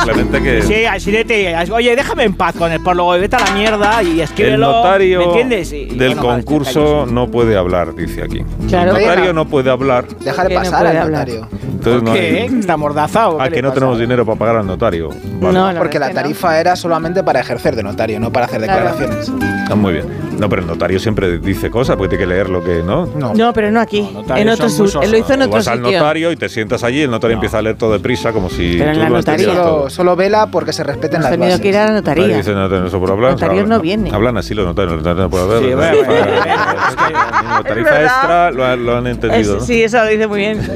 [0.04, 3.12] Simplemente que Sí, Asinetti, oye, déjame en paz con el prólogo.
[3.12, 4.70] Vete a la mierda y el escríbelo.
[4.72, 5.72] notario ¿Me entiendes?
[5.72, 8.44] Y- del bueno, concurso no puede hablar, dice aquí.
[8.68, 8.96] Claro.
[8.96, 10.06] el notario no puede hablar.
[10.24, 11.48] No pasar al notario.
[11.84, 12.48] Entonces no ¿Qué?
[12.50, 13.80] hay- ¿Está mordaza o Ah, qué que no pasa?
[13.80, 15.10] tenemos dinero para pagar al notario.
[15.10, 15.58] Vale.
[15.58, 16.20] No, la Porque la que no.
[16.22, 18.96] tarifa era solamente para ejercer de notario, no para hacer Claro.
[18.96, 19.30] declaraciones.
[19.62, 20.06] Está muy bien.
[20.38, 23.06] No, pero el notario siempre dice cosas porque tiene que leer lo que no.
[23.06, 23.34] No.
[23.34, 24.02] No, pero no aquí.
[24.12, 25.04] notarios en otro sur.
[25.04, 25.98] Él lo hizo en otro vas al sitio.
[25.98, 28.90] notario y te sientas allí, el notario empieza a leer todo deprisa como si Pero
[28.90, 29.32] en tú la notaría.
[29.44, 29.76] entendieras todo.
[29.80, 31.60] Solo, solo vela porque se respeten las tenido bases.
[31.60, 32.36] que ir a la notaría.
[32.36, 33.32] dice no, no, eso por hablar.
[33.32, 34.14] Notarios hablan- no vienen.
[34.14, 35.62] Hablan así los notarios, los notarios no pueden hablar.
[35.62, 39.54] Sí, los bueno, notarios- bueno, bueno, La tarifa extra lo, han- lo han entendido.
[39.54, 39.66] Es- ¿no?
[39.66, 40.62] sí, eso lo dice muy bien.
[40.62, 40.70] Sí,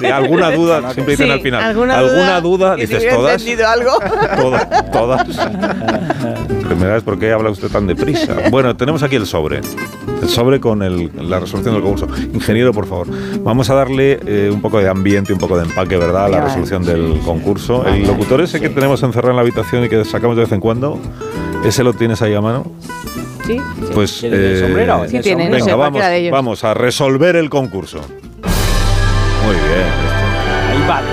[0.00, 1.62] sí, alguna duda, siempre dicen Sí, al final.
[1.64, 2.74] ¿alguna duda?
[2.76, 3.40] Y si dices todas.
[3.40, 3.92] entendido algo.
[4.36, 5.26] Todas, todas.
[6.70, 8.34] Primera vez, ¿por qué habla usted tan deprisa?
[8.50, 9.60] Bueno, tenemos aquí el sobre.
[10.22, 12.08] El sobre con el- la resolución del concurso.
[12.34, 13.06] Ingeniero, por favor,
[13.42, 16.26] vamos a darle eh, un poco de ambiente, un poco de empaque, ¿verdad?
[16.26, 16.48] A la Vale.
[16.48, 17.86] resolución del concurso.
[17.86, 20.60] El locutor ese que tenemos encerrado en la habitación y que sacamos de vez en
[20.60, 20.98] cuando,
[21.64, 22.66] ¿ese lo tienes ahí a mano?
[23.46, 23.56] Sí.
[23.94, 25.02] Pues ¿El del eh, sombrero?
[25.08, 27.98] Sí venga, vamos, vamos a resolver el concurso.
[29.46, 30.09] Muy bien.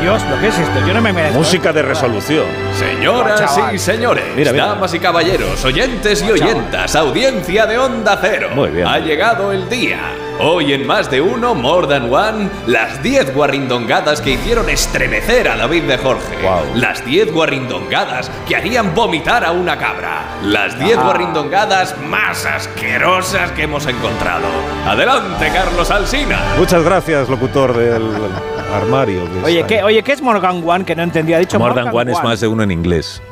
[0.02, 0.80] Dios, ¿lo que es esto?
[0.88, 1.38] Yo no me merezco.
[1.38, 2.46] Música de resolución.
[2.74, 3.76] Señoras Chaval.
[3.76, 4.66] y señores, Mira, mira.
[4.68, 8.50] damas y caballeros, oyentes y oyentas, audiencia de Onda Cero.
[8.56, 8.88] Muy bien.
[8.88, 10.00] Ha llegado el día.
[10.40, 15.58] Hoy en más de uno, More Than One, las 10 guarrindongadas que hicieron estremecer a
[15.58, 16.36] David de Jorge.
[16.76, 20.26] Las 10 guarrindongadas que harían vomitar a una cabra.
[20.44, 21.04] Las 10 Ah.
[21.06, 24.46] guarrindongadas más asquerosas que hemos encontrado.
[24.86, 26.40] Adelante, Carlos Alsina.
[26.58, 28.08] Muchas gracias, locutor del
[28.76, 29.22] armario.
[29.44, 30.86] Oye, ¿qué, oye, ¿qué es Morgan One?
[30.86, 31.38] Que no entendía.
[31.38, 33.24] Ha dicho More Morgan than one es más de uno en inglés.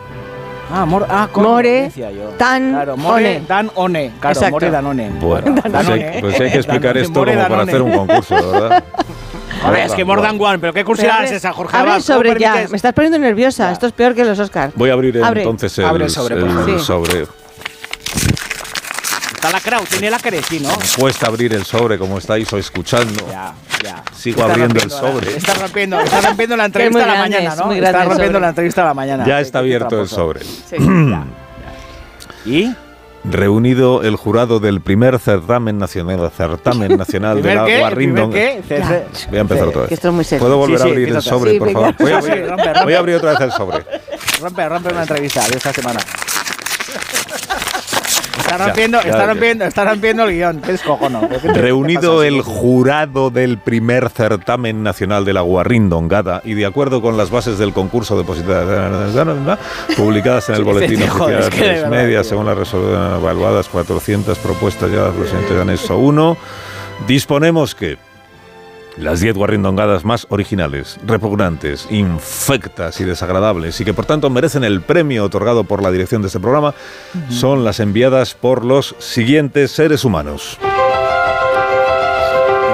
[0.72, 2.30] Ah, mor ah More, decía yo.
[2.38, 3.46] tan, claro, more, one.
[3.48, 4.12] Dan One.
[4.20, 4.52] Claro, Exacto.
[4.52, 5.10] More Danone.
[5.20, 6.18] Bueno, pues Danone, hay, ¿eh?
[6.22, 8.84] pues hay que explicar Danone, esto more como para hacer un concurso, ¿verdad?
[9.64, 12.40] Joder, es que Morgan One, pero qué curiosidad es esa, Jorge Abre el ¿Cómo sobre
[12.40, 12.66] ya.
[12.70, 13.72] Me estás poniendo nerviosa.
[13.72, 14.74] Esto es peor que los Oscars.
[14.76, 15.42] Voy a abrir Abre.
[15.42, 16.80] entonces el, Abre el sobre, por el favor.
[16.80, 16.86] Sí.
[16.86, 17.28] sobre.
[19.46, 20.10] Está lacrado, tiene
[20.42, 20.70] sí, ¿no?
[20.98, 23.28] Cuesta abrir el sobre como estáis o escuchando.
[23.30, 24.04] Ya, ya.
[24.18, 25.38] Sigo Está abriendo el la- sobre.
[25.38, 27.72] Está rompiendo, está rompiendo la entrevista a la grande, mañana, ¿no?
[27.72, 29.24] Está rompiendo la entrevista a la mañana.
[29.28, 30.40] Ya está abierto el sobre.
[32.46, 32.74] ¿Y?
[33.24, 37.56] Reunido el jurado del primer certamen nacional, certamen nacional de
[37.96, 38.62] ¿Primer la.
[38.68, 39.04] Ya.
[39.30, 39.92] Voy a empezar otra vez.
[39.92, 40.44] Esto es muy serio.
[40.44, 41.80] ¿Puedo volver Sí, a sí, abrir el sobre, Sí, por venga.
[41.82, 41.96] favor?
[42.00, 42.84] Voy a abrir, rompe, rompe.
[42.84, 43.86] voy a abrir otra vez el sobre.
[44.42, 46.00] Rompe, rompe una entrevista de esta semana.
[48.46, 50.62] Está rompiendo, ya, está rompiendo, está rompiendo el guion.
[50.62, 51.28] ¿Qué descojono?
[51.28, 56.66] ¿Qué te- qué Reunido el jurado del primer certamen nacional de la Guarrindongada y de
[56.66, 59.12] acuerdo con las bases del concurso depositadas
[59.98, 62.30] publicadas en el boletín oficial de de verdad, media, tío.
[62.30, 66.38] según las evaluadas 400 propuestas ya presidente de anexo 1,
[67.08, 67.98] disponemos que
[68.98, 74.82] las 10 guarrindongadas más originales, repugnantes, infectas y desagradables y que por tanto merecen el
[74.82, 76.74] premio otorgado por la dirección de este programa
[77.30, 80.58] son las enviadas por los siguientes seres humanos.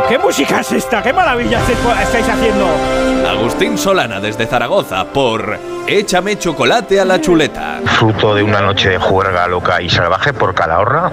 [0.09, 1.01] ¿Qué música es esta?
[1.01, 2.67] ¿Qué maravilla estáis- estáis haciendo?
[3.29, 7.79] Agustín Solana desde Zaragoza por Échame chocolate a la chuleta.
[7.85, 11.11] fruto de una noche de juerga loca y salvaje por Calahorra,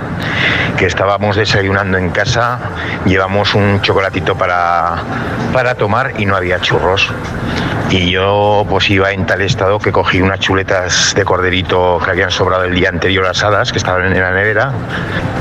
[0.76, 2.58] que estábamos desayunando en casa,
[3.05, 4.97] llevamos un chocolatito para,
[5.52, 7.10] para tomar y no había churros.
[7.90, 12.30] Y yo pues iba en tal estado que cogí unas chuletas de corderito que habían
[12.30, 14.72] sobrado el día anterior asadas, que estaban en la nevera,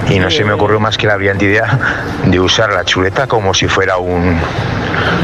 [0.10, 1.78] y no se me ocurrió más que la brillante idea
[2.26, 4.40] de usar la chuleta como si fuera un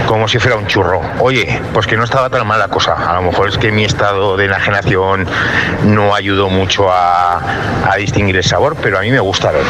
[0.06, 1.02] como si fuera un churro.
[1.20, 2.94] Oye, pues que no estaba tan mal la cosa.
[2.94, 5.28] A lo mejor es que mi estado de enajenación
[5.86, 9.62] no ayudó mucho a, a distinguir el sabor, pero a mí me gustaron.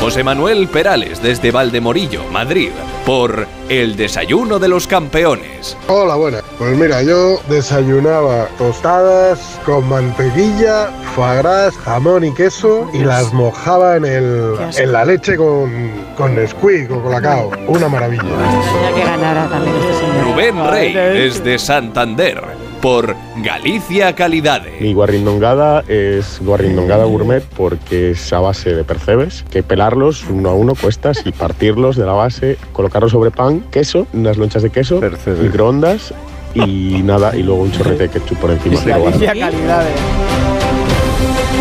[0.00, 2.70] José Manuel Perales desde Valdemorillo, Madrid,
[3.06, 5.76] por El desayuno de los campeones.
[5.86, 6.42] Hola, buenas.
[6.58, 13.96] Pues mira, yo desayunaba tostadas con mantequilla, foie gras, jamón y queso y las mojaba
[13.96, 17.52] en, el, en la leche con, con Nesquik o colacao.
[17.68, 18.24] Una maravilla.
[18.24, 20.22] Este.
[20.22, 22.42] Rubén Rey desde Santander,
[22.80, 24.80] por Galicia Calidades.
[24.80, 30.54] Mi guarrindongada es guarrindongada gourmet porque es a base de percebes, que pelarlos uno a
[30.54, 35.00] uno cuestas y partirlos de la base, colocarlos sobre pan, queso, unas lonchas de queso,
[35.40, 36.14] microondas
[36.54, 38.80] y nada, y luego un chorrete de ketchup por encima.
[38.80, 39.94] Galicia calidades.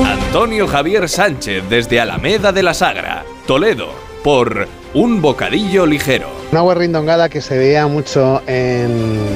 [0.06, 3.90] Antonio Javier Sánchez desde Alameda de la Sagra, Toledo,
[4.24, 6.30] por Un bocadillo ligero.
[6.52, 9.28] Una guarrindongada que se veía mucho en,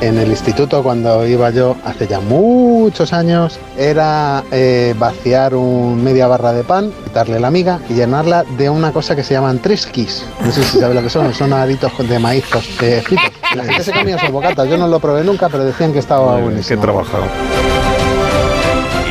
[0.00, 6.26] en el instituto cuando iba yo hace ya muchos años era eh, vaciar un media
[6.26, 10.24] barra de pan, quitarle la miga y llenarla de una cosa que se llaman trisquis.
[10.44, 12.44] No sé si sabes lo que son, son aritos de maíz
[12.80, 13.30] de fritos.
[13.54, 16.38] La gente se comía esos bocatas, yo no lo probé nunca, pero decían que estaba
[16.38, 16.80] buenísimo.
[16.80, 17.24] Qué trabajado.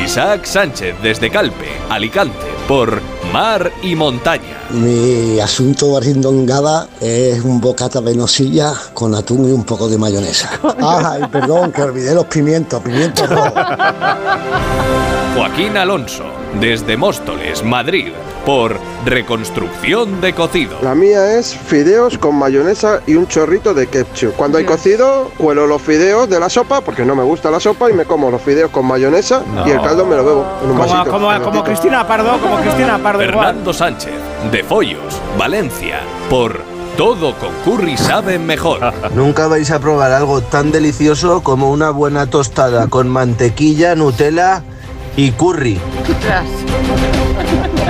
[0.04, 3.02] Isaac Sánchez desde Calpe, Alicante, por
[3.32, 4.58] Mar y Montaña.
[4.70, 10.50] Mi asunto guarrindongada es un bocata venosilla con atún y un poco de mayonesa.
[10.80, 13.52] Ay, perdón, que olvidé los pimientos, pimientos rojos.
[15.36, 18.12] Joaquín Alonso desde Móstoles, Madrid,
[18.44, 20.78] por Reconstrucción de cocido.
[20.82, 24.34] La mía es fideos con mayonesa y un chorrito de ketchup.
[24.36, 27.90] Cuando hay cocido, cuelo los fideos de la sopa, porque no me gusta la sopa,
[27.90, 30.76] y me como los fideos con mayonesa y el caldo me lo bebo en un
[30.76, 31.10] Como, vasito.
[31.10, 33.46] como, como Cristina Pardo, como Cristina Pardo igual.
[33.46, 34.14] Fernando Sánchez
[34.50, 36.00] de Follos, Valencia,
[36.30, 36.60] por
[36.96, 38.80] Todo con curry sabe mejor.
[39.16, 44.62] Nunca vais a probar algo tan delicioso como una buena tostada con mantequilla, Nutella
[45.16, 45.78] y curry.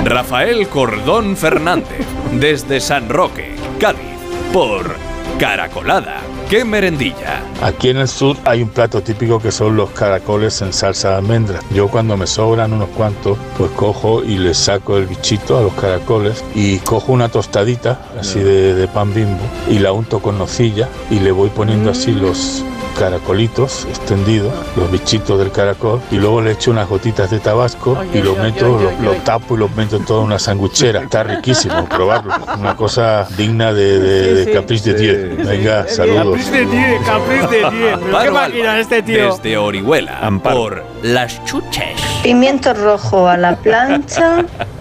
[0.03, 4.19] Rafael Cordón Fernández desde San Roque, Cádiz,
[4.53, 4.95] por
[5.39, 6.21] Caracolada.
[6.49, 7.41] ¡Qué merendilla!
[7.61, 11.15] Aquí en el sur hay un plato típico que son los caracoles en salsa de
[11.15, 11.65] almendras.
[11.71, 15.73] Yo cuando me sobran unos cuantos, pues cojo y les saco el bichito a los
[15.73, 20.87] caracoles y cojo una tostadita así de, de pan bimbo y la unto con nocilla
[21.09, 22.63] y le voy poniendo así los
[22.95, 28.21] caracolitos extendidos, los bichitos del caracol y luego le echo unas gotitas de tabasco y
[28.21, 31.01] lo meto, lo, lo tapo y lo meto en toda una sanguchera.
[31.01, 32.33] Está riquísimo probarlo.
[32.57, 35.47] Una cosa digna de, de, de Caprice de 10.
[35.47, 36.37] Venga, saludos.
[36.37, 37.69] Caprice de 10, Caprice de 10.
[37.69, 39.35] ¿Pero ¿Qué Amparo máquina este tío?
[39.35, 41.99] Desde Orihuela, por Las Chuches.
[42.23, 44.45] Pimiento rojo a la plancha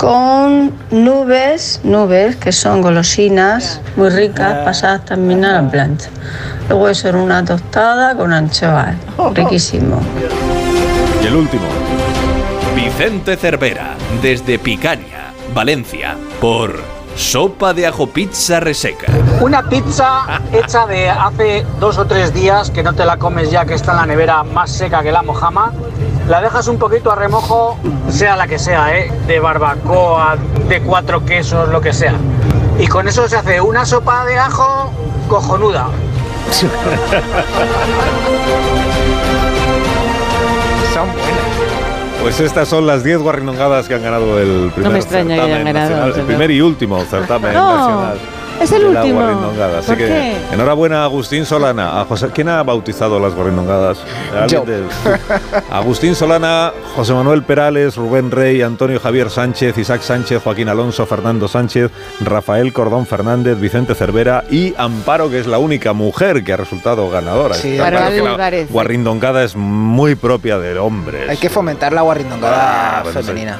[0.00, 6.08] con nubes, nubes que son golosinas muy ricas, pasadas también a la plancha.
[6.70, 8.94] Luego eso en una tostada con anchoas,
[9.34, 10.00] riquísimo.
[11.22, 11.64] Y el último.
[12.74, 16.80] Vicente Cervera, desde Picaña, Valencia, por
[17.16, 19.06] sopa de ajo pizza reseca.
[19.40, 23.64] Una pizza hecha de hace dos o tres días que no te la comes ya
[23.64, 25.72] que está en la nevera más seca que la mojama.
[26.28, 27.76] La dejas un poquito a remojo,
[28.08, 29.10] sea la que sea, ¿eh?
[29.26, 30.36] de barbacoa,
[30.68, 32.14] de cuatro quesos, lo que sea.
[32.78, 34.92] Y con eso se hace una sopa de ajo
[35.28, 35.88] cojonuda.
[40.94, 41.39] Son buenas.
[42.22, 45.64] Pues estas son las 10 guarrindongadas que han ganado el primer me extraña que hayan
[45.64, 48.18] ganado, nacional, el primer y último certamen No, nacional.
[48.60, 49.20] Es el último.
[49.20, 49.78] guarrindongada.
[49.78, 50.36] Así ¿Por que qué?
[50.52, 52.00] enhorabuena a Agustín Solana.
[52.00, 53.34] A José, ¿Quién ha bautizado las
[54.66, 54.86] del-
[55.70, 61.48] Agustín Solana, José Manuel Perales, Rubén Rey, Antonio Javier Sánchez, Isaac Sánchez, Joaquín Alonso, Fernando
[61.48, 61.90] Sánchez,
[62.20, 67.08] Rafael Cordón Fernández, Vicente Cervera y Amparo, que es la única mujer que ha resultado
[67.10, 67.54] ganadora.
[67.54, 71.28] Sí, claro la guarrindongada es muy propia de hombres.
[71.28, 73.58] Hay que fomentar la guarrindongada Ah, bueno, femenina.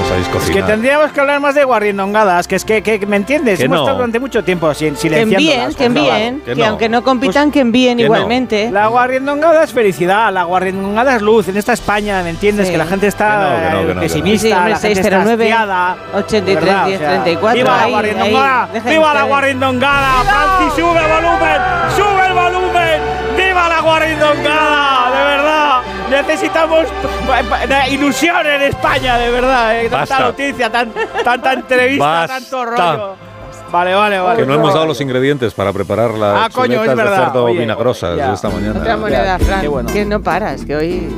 [0.00, 0.66] No sabéis Es que cocinar.
[0.66, 3.58] tendríamos que hablar más de guarrindongadas, que es que, que ¿me entiendes?
[3.58, 3.82] Que Hemos no.
[3.84, 7.60] estado durante mucho tiempo sin Que silenciando envíen, que envíen, que, aunque no compitan, que
[7.60, 8.14] envíen que no.
[8.14, 8.70] igualmente.
[8.70, 11.48] La guarrindongada es felicidad, la guarrindongada es luz.
[11.48, 12.66] En esta España, ¿me entiendes?
[12.66, 12.72] Sí.
[12.72, 14.00] Que la gente está Que no, que no, que no, que no.
[14.00, 16.86] pesimista, la gente está 609, hastiada, 83, ¿verdad?
[16.86, 17.86] 10, 34, ¡Viva la
[18.72, 19.28] dejen ¡Viva la ustedes.
[19.28, 20.12] guarrindongada!
[20.24, 21.60] ¡Francis, sube el volumen!
[21.96, 23.00] ¡Sube el volumen!
[23.36, 25.10] ¡Viva la guarrindongada!
[25.10, 25.49] ¡De verdad!
[26.10, 26.86] Necesitamos
[27.90, 29.76] ilusión en España, de verdad.
[29.78, 29.82] eh.
[29.84, 30.18] Tanta Basta.
[30.20, 30.92] noticia, tan,
[31.24, 32.34] tanta entrevista, Basta.
[32.40, 33.14] tanto rollo.
[33.70, 34.40] Vale, vale, vale.
[34.40, 37.44] Que no hemos dado los ingredientes para preparar las Ah, coño, chuletas es de cerdo
[37.44, 38.28] Oye, vinagrosas ya.
[38.28, 38.80] de esta mañana.
[38.80, 39.60] Otra moneda, qué- Fran.
[39.60, 39.92] qué bueno.
[39.92, 41.08] Que no paras, que hoy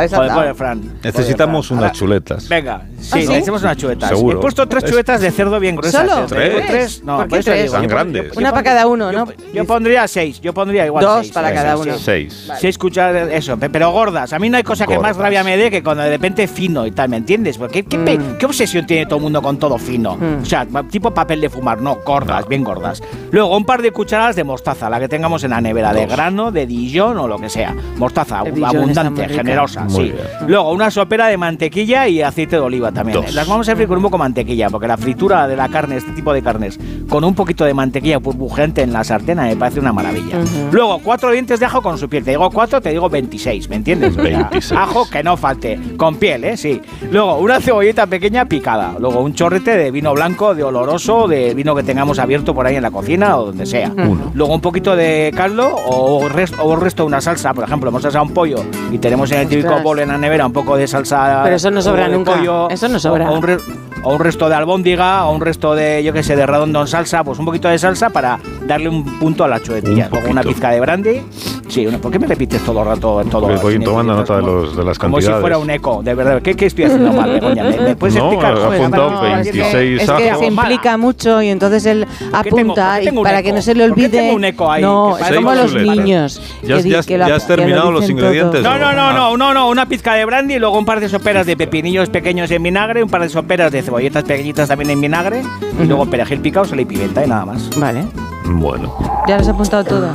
[0.00, 0.40] Joder, desatado.
[0.40, 0.82] joder, Fran.
[1.02, 2.48] Necesitamos Joder, unas chuletas.
[2.48, 3.26] Venga, sí, ¿Ah, sí?
[3.28, 4.08] necesitamos unas chuletas.
[4.08, 4.38] Seguro.
[4.38, 6.08] He puesto tres chuletas de cerdo bien gruesas.
[6.08, 6.26] ¿Solo?
[6.26, 6.66] ¿Tres?
[6.66, 7.04] tres?
[7.04, 7.72] No, ¿Por qué eso tres?
[7.72, 8.36] Tan grandes.
[8.36, 9.26] Una para cada uno, ¿no?
[9.54, 11.32] Yo pondría seis, yo pondría igual Dos seis.
[11.32, 11.96] para cada uno.
[11.98, 12.48] Seis.
[12.58, 14.32] Seis cucharadas, eso, pe- pero gordas.
[14.32, 16.86] A mí no hay cosa que más rabia me dé que cuando de repente fino
[16.86, 17.58] y tal, ¿me entiendes?
[17.58, 18.38] Porque ¿qué, Mm.
[18.38, 20.16] qué obsesión tiene todo el mundo con todo fino?
[20.16, 20.42] Mm.
[20.42, 23.02] O sea, tipo papel de fumar, no, gordas, bien gordas.
[23.30, 26.50] Luego, un par de cucharadas de mostaza, la que tengamos en la nevera, de grano,
[26.50, 27.74] de Dijon o lo que sea.
[27.96, 29.36] Mostaza, De abundante, muy
[29.86, 29.88] rica.
[29.88, 30.12] generosa, Muy sí.
[30.12, 30.50] bien.
[30.50, 33.20] Luego, una sopera de mantequilla y aceite de oliva también.
[33.20, 33.34] Dos.
[33.34, 35.96] Las vamos a freír con un poco de mantequilla, porque la fritura de la carne,
[35.96, 36.78] este tipo de carnes,
[37.08, 40.38] con un poquito de mantequilla burbujeante en la sartén, me parece una maravilla.
[40.70, 42.24] Luego, cuatro dientes de ajo con su piel.
[42.24, 44.16] Te digo cuatro, te digo 26, ¿me entiendes?
[44.16, 44.72] O sea, 26.
[44.80, 46.56] ajo que no falte, con piel, ¿eh?
[46.56, 46.80] Sí.
[47.10, 48.94] Luego, una cebollita pequeña picada.
[48.98, 52.76] Luego, un chorrete de vino blanco, de oloroso, de vino que tengamos abierto por ahí
[52.76, 53.90] en la cocina o donde sea.
[53.96, 54.30] Uno.
[54.34, 57.52] Luego, un poquito de caldo o, res- o el resto de una salsa.
[57.54, 58.56] Por ejemplo, hemos asado un pollo
[58.90, 59.84] y tenemos en el típico Ostras.
[59.84, 61.40] bol en la nevera un poco de salsa.
[61.44, 62.32] Pero eso no sobra nunca.
[62.36, 63.30] pollo, Eso no sobra.
[63.30, 63.58] O, o un re-
[64.04, 66.86] o un resto de albóndiga, o un resto de, yo qué sé, de redondo en
[66.88, 70.06] salsa, pues un poquito de salsa para darle un punto a la chuletilla.
[70.06, 71.22] Un Luego una pizca de brandy.
[71.68, 73.42] Sí, una- ¿por qué me repites todo el rato todo?
[73.42, 75.36] Porque voy tomando nota de, Como- los, de las Como cantidades.
[75.36, 76.42] si fuera un eco, de verdad.
[76.42, 77.62] ¿Qué, qué estoy haciendo mal, Begoña?
[77.64, 78.58] ¿Me, me puedes No, explicar?
[78.58, 80.40] apuntado no, no, 26 Es que ajos.
[80.40, 83.46] se implica mucho y entonces él ¿Por qué tengo- apunta y tengo para eco?
[83.46, 84.18] que no se le ¿Por qué olvide.
[84.18, 84.82] tengo un eco ahí?
[84.82, 86.42] No, Que es como los niños.
[86.62, 88.62] Ya que ya que ya has que terminado los ingredientes.
[88.62, 91.46] No, no, no, no, no, no, una pizca de brandy, luego un par de soperas
[91.46, 95.42] de pepinillos pequeños en vinagre, un par de soperas de cebolletas pequeñitas también en vinagre,
[95.80, 97.70] y luego perejil picado, sal y pimienta y nada más.
[97.76, 98.04] Vale,
[98.44, 98.92] Bueno.
[99.28, 100.10] ya lo has apuntado todo.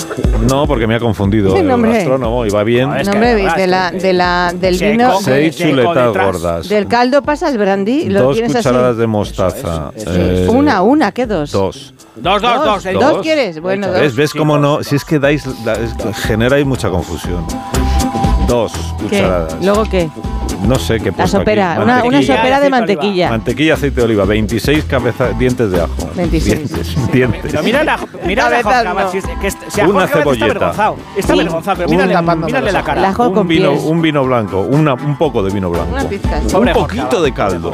[0.50, 1.94] No, porque me ha confundido el no, hombre.
[1.94, 2.94] gastrónomo y va bien.
[2.98, 6.68] Es No, que además, de la, de la, del se vino, Seis chuletas gordas.
[6.70, 9.00] del caldo pasas brandy, lo Dos tienes cucharadas así.
[9.00, 9.92] de mostaza.
[9.96, 11.52] Eso eh, Una, una, ¿qué dos?
[11.52, 11.94] Dos.
[12.18, 12.86] Dos, dos, dos.
[12.86, 12.94] ¿eh?
[12.94, 13.62] ¿Dos quieres?
[13.62, 14.02] Bueno, ¿Ves?
[14.02, 14.16] dos.
[14.16, 14.78] ¿Ves Sí, cómo dos, no?
[14.78, 14.88] dos.
[14.88, 17.46] Si es que dais, da- es que generáis mucha confusión.
[18.48, 19.04] Dos ¿Qué?
[19.04, 19.58] cucharadas.
[19.62, 20.10] ¿Luego qué?
[20.66, 23.30] No sé qué La sopera, una, una sopera de mantequilla.
[23.30, 25.94] Mantequilla, aceite de oliva, 26 cabeza, dientes de ajo.
[26.16, 26.56] 26.
[26.58, 27.12] Dientes.
[27.12, 27.42] dientes.
[27.52, 29.12] Pero mira la, mira la Cabezas Jorge no.
[29.12, 30.46] Si es- que es- si a Una Jorge está cebolleta.
[30.46, 30.96] avergonzado.
[31.16, 31.40] Está Sí.
[31.40, 33.02] avergonzado, pero mírale, mírale la cara.
[33.02, 33.84] La un con vino, pies.
[33.84, 35.92] un vino blanco, una, un poco de vino blanco.
[35.94, 36.42] Una pizca.
[36.48, 36.56] sí.
[36.56, 37.72] Un poquito de caldo.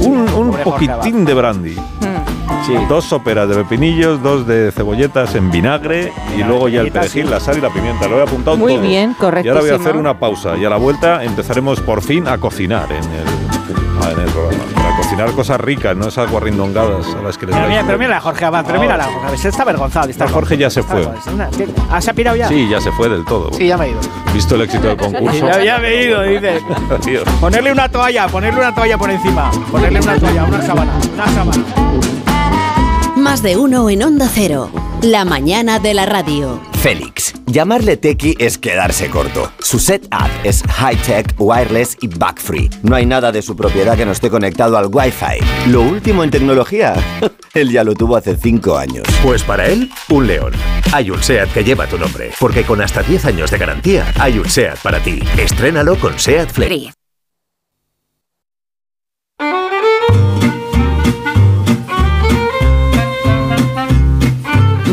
[0.00, 1.76] Un, un poquitín de brandy.
[1.76, 2.09] Mm.
[2.66, 2.74] Sí.
[2.88, 7.30] Dos soperas de pepinillos, dos de cebolletas en vinagre y luego ya el perejil, sí.
[7.30, 8.06] la sal y la pimienta.
[8.08, 8.82] Lo he apuntado Muy todo.
[8.82, 12.28] bien, Y ahora voy a hacer una pausa y a la vuelta empezaremos por fin
[12.28, 14.64] a cocinar en el, en el programa.
[14.74, 18.20] Para cocinar cosas ricas, no esas guarrindongadas a las que les Pero mira, pero mira
[18.20, 20.08] Jorge Abad, pero mira a Jorge se está avergonzado.
[20.08, 21.06] Está No, Jorge ya se fue.
[21.90, 22.48] ¿Ah, se ha pirado ya?
[22.48, 23.52] Sí, ya se fue del todo.
[23.52, 24.00] Sí, ya me he ido.
[24.32, 25.46] Visto el éxito del concurso.
[25.50, 26.60] Ya, ya me he ido, dice.
[27.40, 29.50] Ponerle una toalla, ponerle una toalla por encima.
[29.70, 31.64] Ponerle una toalla, una sábana, una sábana.
[33.20, 34.70] Más de uno en Onda Cero.
[35.02, 36.58] La mañana de la radio.
[36.80, 37.34] Félix.
[37.44, 39.52] Llamarle Tequi es quedarse corto.
[39.58, 42.70] Su setup es high-tech, wireless y bug-free.
[42.82, 45.68] No hay nada de su propiedad que no esté conectado al Wi-Fi.
[45.70, 46.94] Lo último en tecnología,
[47.54, 49.04] él ya lo tuvo hace 5 años.
[49.22, 50.52] Pues para él, un león.
[50.92, 54.38] Hay un SEAT que lleva tu nombre, porque con hasta 10 años de garantía, hay
[54.38, 55.20] un SEAT para ti.
[55.36, 56.99] Estrénalo con SEAT Flex.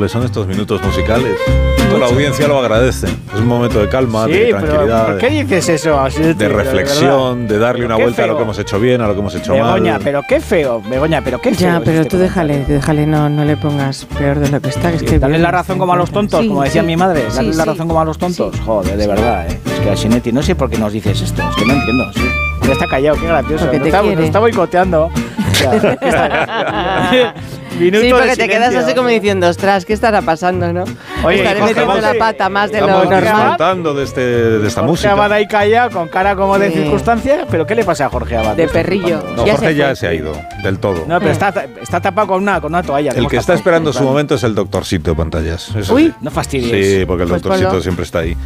[0.00, 1.36] Agradables son estos minutos musicales.
[1.88, 3.06] Toda la audiencia lo agradece.
[3.06, 6.00] Es un momento de calma, Sí, de pero tranquilidad, ¿por qué dices eso?
[6.00, 8.36] Así de, de reflexión, de darle una Qué vuelta a lo feo.
[8.38, 10.00] que hemos hecho bien, a lo que hemos hecho Begoña, mal.
[10.04, 10.80] pero qué feo.
[10.88, 11.68] Begoña, pero qué feo.
[11.68, 14.68] Ya, es pero este tú déjale, déjale, no, no le pongas peor de lo que
[14.68, 14.90] está.
[14.90, 15.42] Que es que Dale bien.
[15.42, 16.86] la razón como a los tontos, Sí, como decía sí.
[16.86, 17.24] mi madre.
[17.28, 17.70] Sí, Dale la sí.
[17.70, 18.58] razón como a los tontos.
[18.60, 19.60] Joder, de verdad, ¿eh?
[19.66, 21.42] Es que Asinetti, no sé por qué nos dices esto.
[21.48, 22.04] Es que no entiendo.
[22.14, 22.22] Sí.
[22.66, 23.64] Ya está callado, qué gracioso.
[23.64, 24.16] Porque te está, quiere.
[24.16, 25.10] nos está boicoteando.
[27.80, 29.92] O sea, ¿qué está- Minuto sí, de porque te quedas así como diciendo, ostras, ¿qué
[29.92, 30.84] estará pasando, no?
[31.24, 33.34] Oye, Estaré Jorge metiendo Abad, la pata más de lo Estamos normal.
[33.34, 35.12] disfrutando de, este, de esta Jorge música.
[35.12, 36.78] Abad ahí callado, con cara como de Sí.
[36.78, 37.46] circunstancia.
[37.50, 38.56] ¿Pero qué le pasa a Jorge Abad?
[38.56, 39.22] De perrillo.
[39.36, 41.04] No, Ya Jorge se ya se ha ido, del todo.
[41.06, 43.12] No, pero está, está tapado con una, con una toalla.
[43.12, 45.74] El que está esperando su momento es el doctorcito de pantallas.
[45.74, 46.06] Eso Uy.
[46.08, 46.14] sí.
[46.20, 46.98] No fastidies.
[47.00, 47.82] Sí, porque el Pues doctorcito ponlo.
[47.82, 48.36] siempre está ahí.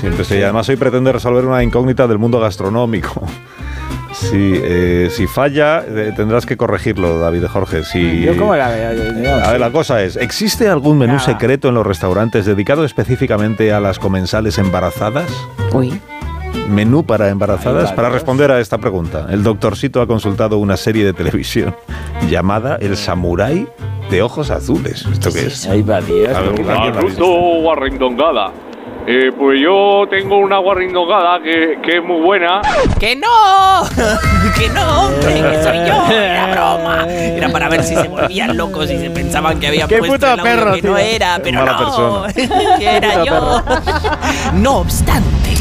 [0.00, 0.42] Siempre está ahí.
[0.42, 3.22] Además, hoy pretende resolver una incógnita del mundo gastronómico.
[4.12, 7.84] Sí, eh, si falla, eh, tendrás que corregirlo, David Jorge.
[7.84, 8.92] Si, Yo cómo la veo.
[8.94, 11.24] Yo- yo- a ver, la cosa es, ¿existe algún menú Nada.
[11.24, 15.26] secreto en los restaurantes dedicado específicamente a las comensales embarazadas?
[15.72, 16.00] Uy.
[16.70, 17.92] Menú para embarazadas.
[17.92, 21.76] Para responder a esta pregunta, el doctorcito ha consultado una serie de televisión
[22.30, 23.68] llamada El Samurái
[24.10, 25.04] de Ojos Azules.
[25.12, 25.66] ¿Esto qué es?
[25.68, 26.34] Ahí va, Dios.
[26.34, 26.64] A ver, ¿por
[29.08, 32.60] Eh, pues yo tengo una guarrindongada que, que es muy buena.
[32.98, 33.84] ¡Que no!
[34.58, 35.32] ¡Que no, hombre!
[35.32, 36.12] ¡Que soy yo!
[36.12, 37.06] Era broma.
[37.08, 40.26] Era para ver si se volvían locos y se pensaban que había ¡Qué puesto puto
[40.26, 42.26] el audio perro, que no era, pero mala no.
[42.78, 43.62] que era yo.
[44.54, 45.55] No obstante,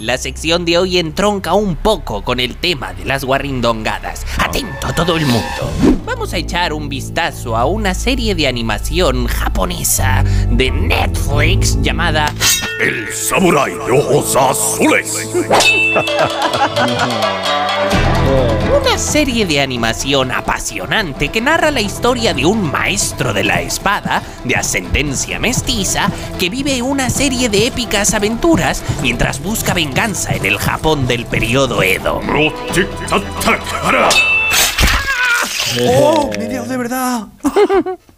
[0.00, 4.24] la sección de hoy entronca un poco con el tema de las guarrindongadas.
[4.38, 5.98] Atento todo el mundo.
[6.04, 12.32] Vamos a echar un vistazo a una serie de animación japonesa de Netflix llamada
[12.80, 15.28] El samurái de ojos azules.
[18.80, 24.22] Una serie de animación apasionante que narra la historia de un maestro de la espada
[24.44, 30.58] de ascendencia mestiza que vive una serie de épicas aventuras mientras busca venganza en el
[30.58, 32.20] Japón del periodo Edo.
[35.80, 36.30] ¡Oh!
[36.38, 37.26] ¡Me dio de verdad!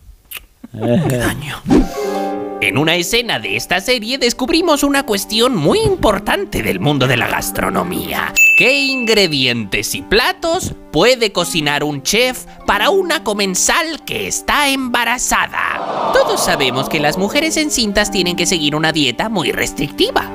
[2.61, 7.27] En una escena de esta serie descubrimos una cuestión muy importante del mundo de la
[7.27, 8.33] gastronomía.
[8.57, 16.13] ¿Qué ingredientes y platos puede cocinar un chef para una comensal que está embarazada?
[16.13, 20.31] Todos sabemos que las mujeres encintas tienen que seguir una dieta muy restrictiva.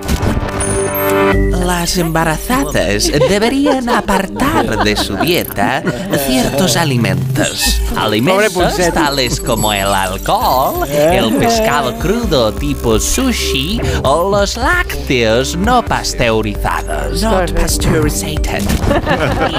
[1.66, 5.82] Las embarazadas deberían apartar de su dieta
[6.28, 7.82] ciertos alimentos.
[7.96, 17.24] Alimentos tales como el alcohol, el pescado crudo tipo sushi o los lácteos no pasteurizados.
[17.24, 18.62] Not pasteurizated.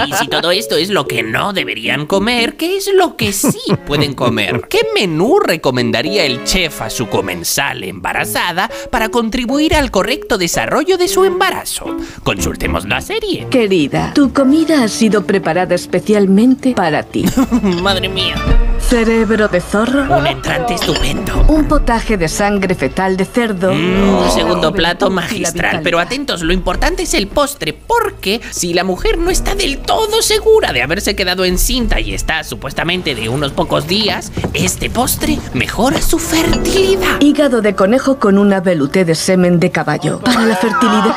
[0.07, 3.59] Y si todo esto es lo que no deberían comer, ¿qué es lo que sí
[3.85, 4.63] pueden comer?
[4.69, 11.09] ¿Qué menú recomendaría el chef a su comensal embarazada para contribuir al correcto desarrollo de
[11.09, 11.96] su embarazo?
[12.23, 13.47] Consultemos la serie.
[13.51, 17.25] Querida, tu comida ha sido preparada especialmente para ti.
[17.83, 18.35] Madre mía.
[18.89, 20.17] Cerebro de zorro.
[20.17, 21.45] Un entrante estupendo.
[21.49, 23.75] Un potaje de sangre fetal de cerdo.
[23.75, 25.81] Mm, un segundo plato magistral.
[25.83, 30.23] Pero atentos, lo importante es el postre, porque si la mujer no está del todo
[30.23, 36.01] segura de haberse quedado encinta y está supuestamente de unos pocos días, este postre mejora
[36.01, 37.21] su fertilidad.
[37.21, 40.21] Hígado de conejo con una veluté de semen de caballo.
[40.21, 41.17] Para la fertilidad.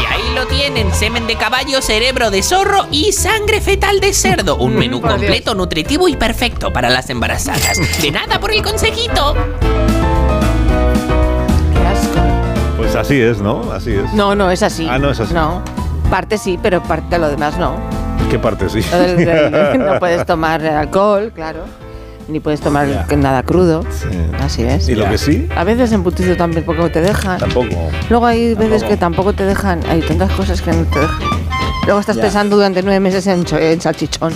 [0.00, 4.56] Y lo tienen, semen de caballo, cerebro de zorro y sangre fetal de cerdo.
[4.56, 5.20] Un menú por Dios.
[5.20, 7.78] completo, nutritivo y perfecto para las embarazadas.
[8.02, 9.34] De nada por el consejito.
[12.76, 13.72] Pues así es, ¿no?
[13.72, 14.12] Así es.
[14.12, 14.86] No, no es así.
[14.90, 15.32] Ah, no es así.
[15.32, 15.62] No.
[16.10, 17.76] Parte sí, pero parte de lo demás no.
[18.30, 18.80] ¿Qué parte sí?
[19.78, 21.60] No puedes tomar alcohol, claro.
[22.28, 23.82] Ni puedes tomar nada crudo.
[23.90, 24.08] Sí.
[24.40, 24.88] Así es.
[24.88, 25.46] ¿Y lo que sí?
[25.56, 27.38] A veces en putizo tampoco te dejan.
[27.38, 27.68] Tampoco.
[28.08, 28.88] Luego hay veces Tampoco.
[28.88, 29.80] que tampoco te dejan.
[29.88, 31.18] Hay tantas cosas que no te dejan.
[31.84, 32.22] Luego estás Ya.
[32.22, 34.32] pensando durante nueve meses en, en salchichón.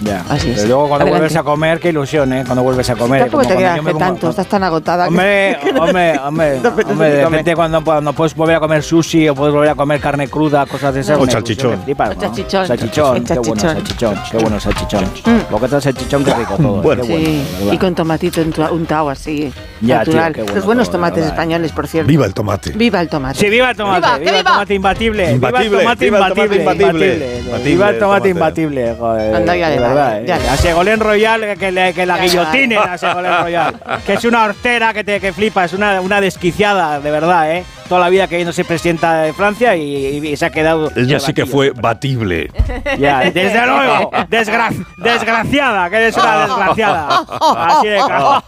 [0.00, 0.24] Ya.
[0.28, 0.56] Así es.
[0.56, 1.10] Pero luego cuando Adelante.
[1.20, 2.42] vuelves a comer, qué ilusión, ¿eh?
[2.46, 3.22] Cuando vuelves a comer.
[3.22, 5.04] Tampoco te quedas como- tanto, estás tan agotada.
[5.04, 9.28] que- Hombre, hombre, hombre, No hombre, de repente cuando, cuando puedes volver a comer sushi
[9.28, 11.18] o puedes volver a comer carne cruda, cosas de esas.
[11.18, 11.82] O salchichón.
[11.82, 12.20] flipas, ¿no?
[12.20, 12.66] Salchichón.
[12.66, 13.74] Salchichón, qué bueno salchichón.
[13.74, 15.04] salchichón, qué bueno salchichón.
[15.04, 15.50] Mm.
[15.52, 16.82] Lo que es salchichón, qué rico todo.
[16.82, 17.02] Bueno.
[17.02, 18.40] qué bueno, Sí, y con tomatito
[18.72, 20.32] untado así, Ya, tío, natural.
[20.34, 21.30] qué bueno Los buenos todo, tomates verdad.
[21.34, 22.08] españoles, por cierto.
[22.08, 22.70] Viva el tomate.
[22.72, 23.38] Viva el tomate.
[23.38, 24.52] Sí, viva el tomate, ¡Viva, viva, que el viva!
[24.52, 27.06] tomate imbatible, Imbatible, viva el tomate viva el tomate imbatible, imbatible.
[27.06, 31.56] imbatible, Imbatible, viva el tomate imbatible, joder, Anda, ya verdad, ya le a Segolén Royal
[31.58, 32.90] que, le- que la Ya guillotine vale.
[32.92, 33.74] a Segolén Royal,
[34.06, 37.64] que es una hortera que te que flipa, es una, una desquiciada, de verdad, eh.
[37.88, 41.18] Toda la vida que no se presidenta de Francia y, y se ha quedado Ella
[41.20, 42.50] sí que fue batible.
[42.98, 47.22] ya, desde luego, desgra- desgraciada, que eres una desgraciada.
[47.56, 48.42] Así de claro.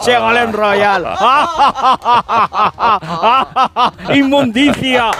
[0.00, 1.04] Segolén Royal.
[4.14, 5.10] Inmundicia.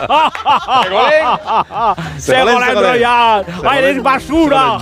[2.19, 2.75] Segolén.
[2.75, 3.45] Royal.
[3.69, 4.79] Ay, eres basura.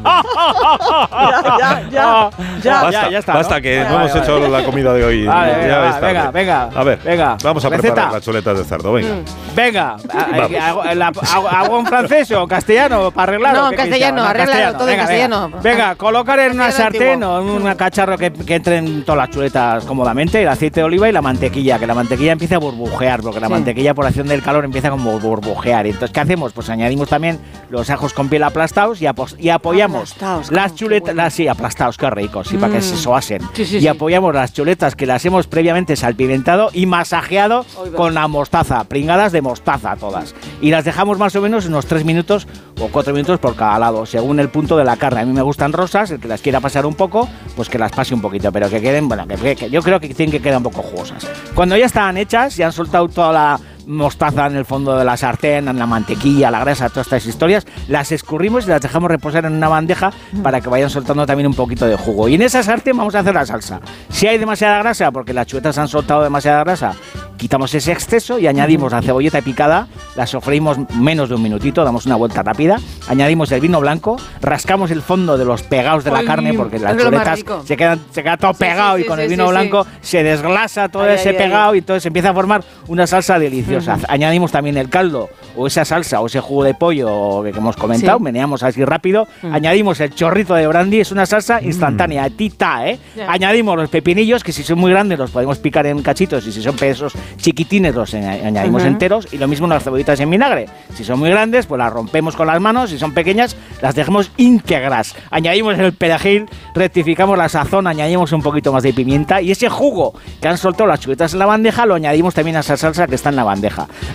[1.64, 2.30] Ya, ya,
[2.62, 2.82] ya.
[2.82, 3.62] basta, ya está, basta ¿no?
[3.62, 5.26] que Vale, no hemos vale, hecho la comida de hoy.
[5.26, 6.62] Vale, Ya venga, venga, venga.
[6.74, 7.36] A ver, Venga.
[7.42, 7.93] vamos a Receta.
[7.94, 8.92] Preparar las chuletas de cerdo.
[8.92, 9.14] Venga.
[9.54, 10.50] Venga, Vamos.
[10.50, 13.60] eh, ¿hago, la- hago- en francés o castellano para arreglarlo?
[13.62, 14.30] No, en ¿Qué queréis que castellano, haga?
[14.30, 15.48] arréglalo todo en venga, castellano.
[15.48, 19.18] Venga, Venga, colocar en una Castellano sartén o en un cacharro que, que entren todas
[19.18, 22.58] las chuletas cómodamente, el aceite de oliva y la mantequilla, que la mantequilla empiece a
[22.58, 23.52] burbujear, porque la Sí.
[23.52, 25.86] mantequilla por acción del calor empieza como a burbujear.
[25.86, 26.52] Entonces, ¿qué hacemos?
[26.52, 27.38] Pues añadimos también
[27.70, 32.48] los ajos con piel aplastados y, apoyamos Aplastados, las chuletas, las, sí, aplastados, qué ricos,
[32.48, 32.82] sí, para que Mm.
[32.82, 33.42] se soasen.
[33.54, 33.88] Sí, sí, y sí.
[33.88, 37.64] apoyamos las chuletas que las hemos previamente salpimentado y masajeado.
[37.96, 40.34] Con la mostaza, pringadas de mostaza todas.
[40.60, 42.46] Y las dejamos más o menos unos 3 minutos
[42.80, 45.20] o 4 minutos por cada lado, según el punto de la carne.
[45.20, 47.92] A mí me gustan rosas, el que las quiera pasar un poco, pues que las
[47.92, 50.64] pase un poquito, pero que queden, bueno, que, yo creo que tienen que quedar un
[50.64, 51.26] poco jugosas.
[51.54, 55.16] Cuando ya están hechas, ya han soltado toda la mostaza en el fondo de la
[55.16, 59.44] sartén, en la mantequilla, la grasa, todas estas historias, las escurrimos y las dejamos reposar
[59.44, 62.28] en una bandeja para que vayan soltando también un poquito de jugo.
[62.28, 63.80] Y en esa sartén vamos a hacer la salsa.
[64.08, 66.94] Si hay demasiada grasa, porque las chuetas han soltado demasiada grasa,
[67.36, 72.06] quitamos ese exceso y añadimos la cebolleta picada, la sofreímos menos de un minutito, damos
[72.06, 76.24] una vuelta rápida, añadimos el vino blanco, rascamos el fondo de los pegados de la
[76.24, 79.28] carne, porque las chuletas se quedan, se queda todo Sí, pegado sí, y con el
[79.28, 81.42] vino blanco se desglasa todo Ay, ese ay, ay.
[81.42, 83.73] pegado y entonces empieza a formar una salsa deliciosa.
[84.08, 88.18] Añadimos también el caldo o esa salsa o ese jugo de pollo que hemos comentado,
[88.18, 88.24] Sí.
[88.24, 89.54] meneamos así rápido, Mm.
[89.54, 92.98] añadimos el chorrito de brandy, es una salsa instantánea, tita, ¿eh?
[93.16, 93.30] Ya.
[93.30, 96.62] Añadimos los pepinillos, que si son muy grandes los podemos picar en cachitos y si
[96.62, 98.90] son pesos chiquitines los añ- añadimos Ujú.
[98.90, 100.66] enteros y lo mismo las cebollitas en vinagre.
[100.94, 104.30] Si son muy grandes, pues las rompemos con las manos, si son pequeñas, las dejamos
[104.36, 105.14] íntegras.
[105.30, 110.14] Añadimos el perejil, rectificamos la sazón, añadimos un poquito más de pimienta y ese jugo
[110.40, 113.14] que han soltado las chuletas en la bandeja lo añadimos también a esa salsa que
[113.14, 113.63] está en la bandeja.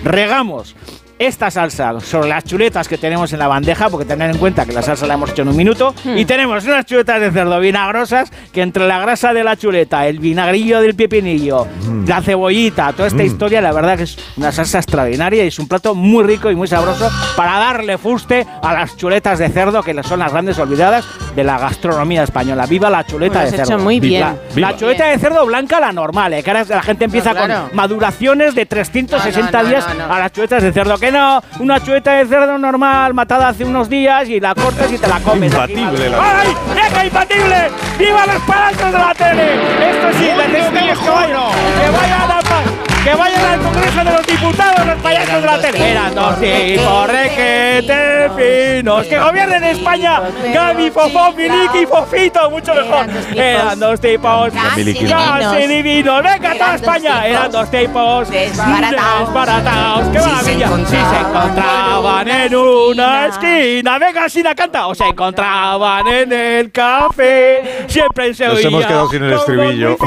[0.04, 0.74] Regamos
[1.20, 4.72] esta salsa sobre las chuletas que tenemos en la bandeja, porque tener en cuenta que
[4.72, 8.30] la salsa la hemos hecho en un minuto, y tenemos unas chuletas de cerdo vinagrosas
[8.52, 11.66] que entre la grasa de la chuleta, el vinagrillo del pepinillo,
[12.06, 13.26] la cebollita, toda esta Mm.
[13.26, 16.54] historia, la verdad que es una salsa extraordinaria y es un plato muy rico y
[16.54, 21.04] muy sabroso para darle fuste a las chuletas de cerdo, que son las grandes olvidadas
[21.36, 22.64] de la gastronomía española.
[22.66, 23.78] ¡Viva la chuleta Lo de cerdo!
[23.78, 24.22] muy bien.
[24.22, 24.70] La, Viva.
[24.70, 26.42] la chuleta de cerdo blanca, la normal, ¿eh?
[26.42, 27.66] que ahora la gente empieza No, claro.
[27.68, 30.14] con maduraciones de 360 No, no, no, días no, no.
[30.14, 30.96] a las chuletas de cerdo.
[30.98, 34.98] Que no, una chuleta de cerdo normal, matada hace unos días y la cortas y
[34.98, 35.52] te la comes.
[35.52, 36.48] Imbatible la- ¡Ay!
[36.74, 37.70] ¡Venga, imbatible!
[37.98, 39.54] ¡Viva los palantos de la tele!
[39.90, 41.40] Esto sí, necesitamos que vayan,
[41.82, 45.60] que vayan a pa- que vayan al Congreso de los Diputados los payasos de la
[45.60, 45.90] tele.
[45.90, 50.20] Eran dos tipos requete finos que gobiernen España.
[50.52, 53.06] Gaby, Fofó, Miliki y Fofito, mucho mejor.
[53.34, 56.22] Eran dos tipos casi divinos.
[56.22, 57.26] Venga, toda España.
[57.26, 60.08] Eran dos tipos Desbaratados.
[60.12, 60.68] ¡Qué maravilla!
[60.86, 63.98] Si se encontraban en una esquina.
[63.98, 64.86] Venga, Sina, canta.
[64.86, 67.84] O se encontraban en el café.
[67.86, 69.96] Siempre se Nos oía hemos quedado sin el estribillo.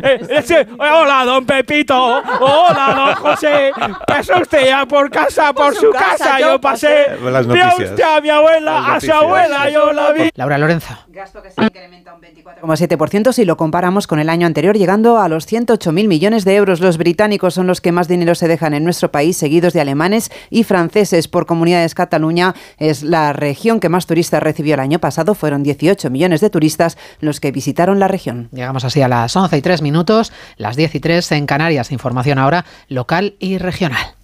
[0.00, 2.17] Eh, hola, don Pepito.
[2.40, 3.72] Hola, don José.
[4.06, 7.06] Pasó usted ya por casa, por, su casa, yo pasé.
[7.20, 10.30] Vio usted a mi abuela, a su abuela, yo la vi.
[10.34, 10.94] Laura Lorenzo.
[11.08, 15.28] Gasto que se incrementa un 24,7% si lo comparamos con el año anterior, llegando a
[15.28, 16.80] los 108.000 millones de euros.
[16.80, 20.30] Los británicos son los que más dinero se dejan en nuestro país, seguidos de alemanes
[20.50, 21.28] y franceses.
[21.28, 25.34] Por comunidades, Cataluña es la región que más turistas recibió el año pasado.
[25.34, 28.48] Fueron 18 millones de turistas los que visitaron la región.
[28.52, 31.90] Llegamos así a las 11 y 3 minutos, las 10 y 3 en Canarias.
[32.08, 34.14] Información ahora local y regional.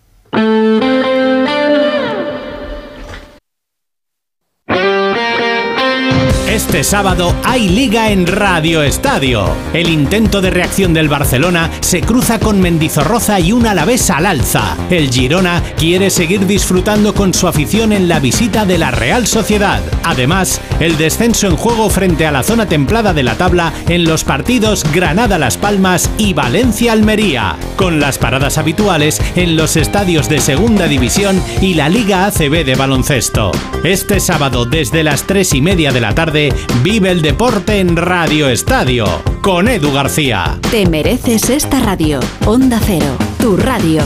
[6.74, 9.46] Este sábado hay liga en Radio Estadio.
[9.72, 14.76] El intento de reacción del Barcelona se cruza con Mendizorroza y un Alavés al alza.
[14.90, 19.82] El Girona quiere seguir disfrutando con su afición en la visita de la Real Sociedad.
[20.02, 24.24] Además, el descenso en juego frente a la zona templada de la tabla en los
[24.24, 31.40] partidos Granada-Las Palmas y Valencia-Almería, con las paradas habituales en los estadios de Segunda División
[31.60, 33.52] y la Liga ACB de baloncesto.
[33.84, 36.52] Este sábado desde las 3 y media de la tarde,
[36.82, 39.06] vive el deporte en Radio Estadio,
[39.42, 40.58] con Edu García.
[40.70, 42.20] Te mereces esta radio.
[42.46, 44.02] Onda Cero, tu radio.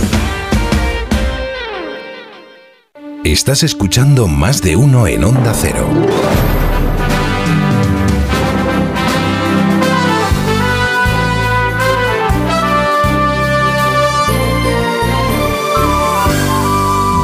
[3.24, 5.86] Estás escuchando más de uno en Onda Cero.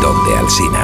[0.02, 0.83] Donde Alsina.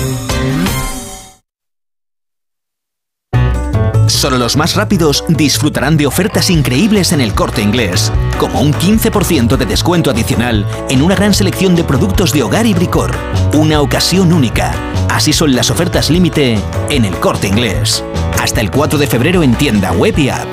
[4.21, 9.57] Solo los más rápidos disfrutarán de ofertas increíbles en el corte inglés, como un 15%
[9.57, 13.15] de descuento adicional en una gran selección de productos de hogar y bricor.
[13.55, 14.75] Una ocasión única.
[15.09, 16.59] Así son las ofertas límite
[16.91, 18.03] en el corte inglés.
[18.39, 20.45] Hasta el 4 de febrero en tienda web y app.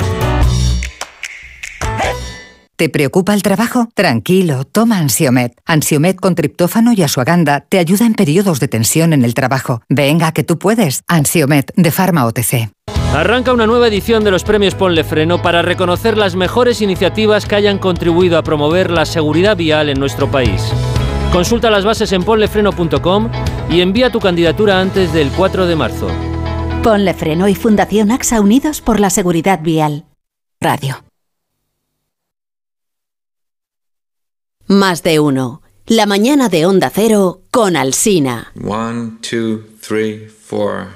[2.76, 3.90] ¿Te preocupa el trabajo?
[3.94, 5.52] Tranquilo, toma Ansiomet.
[5.66, 9.82] Ansiomet con triptófano y asuaganda te ayuda en periodos de tensión en el trabajo.
[9.90, 11.02] Venga, que tú puedes.
[11.06, 12.70] Ansiomet de Pharma OTC.
[13.15, 17.57] Arranca una nueva edición de los premios Ponle Freno para reconocer las mejores iniciativas que
[17.57, 20.62] hayan contribuido a promover la seguridad vial en nuestro país.
[21.33, 23.31] Consulta las bases en ponlefreno.com
[23.70, 26.09] y envía tu candidatura antes del 4 de marzo.
[26.83, 30.05] Ponle Freno y Fundación AXA Unidos por la Seguridad Vial.
[30.61, 31.03] Radio.
[34.67, 35.62] Más de uno.
[35.87, 38.53] La mañana de Onda Cero con Alsina.
[38.62, 40.89] One, two, three, four.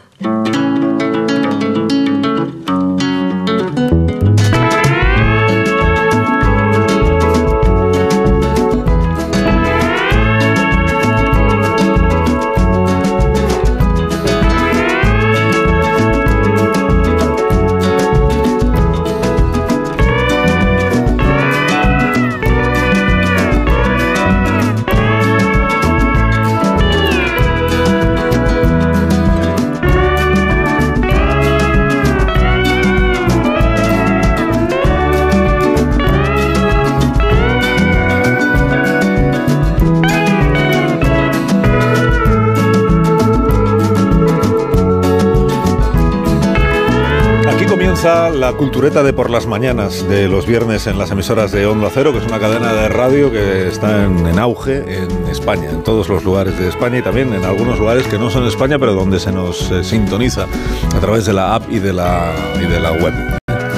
[48.43, 52.11] La cultureta de por las mañanas de los viernes en las emisoras de Onda Cero,
[52.11, 56.09] que es una cadena de radio que está en, en auge en España, en todos
[56.09, 59.21] los lugares de España y también en algunos lugares que no son España, pero donde
[59.21, 60.47] se nos eh, sintoniza
[60.93, 63.15] a través de la app y de la, y de la web.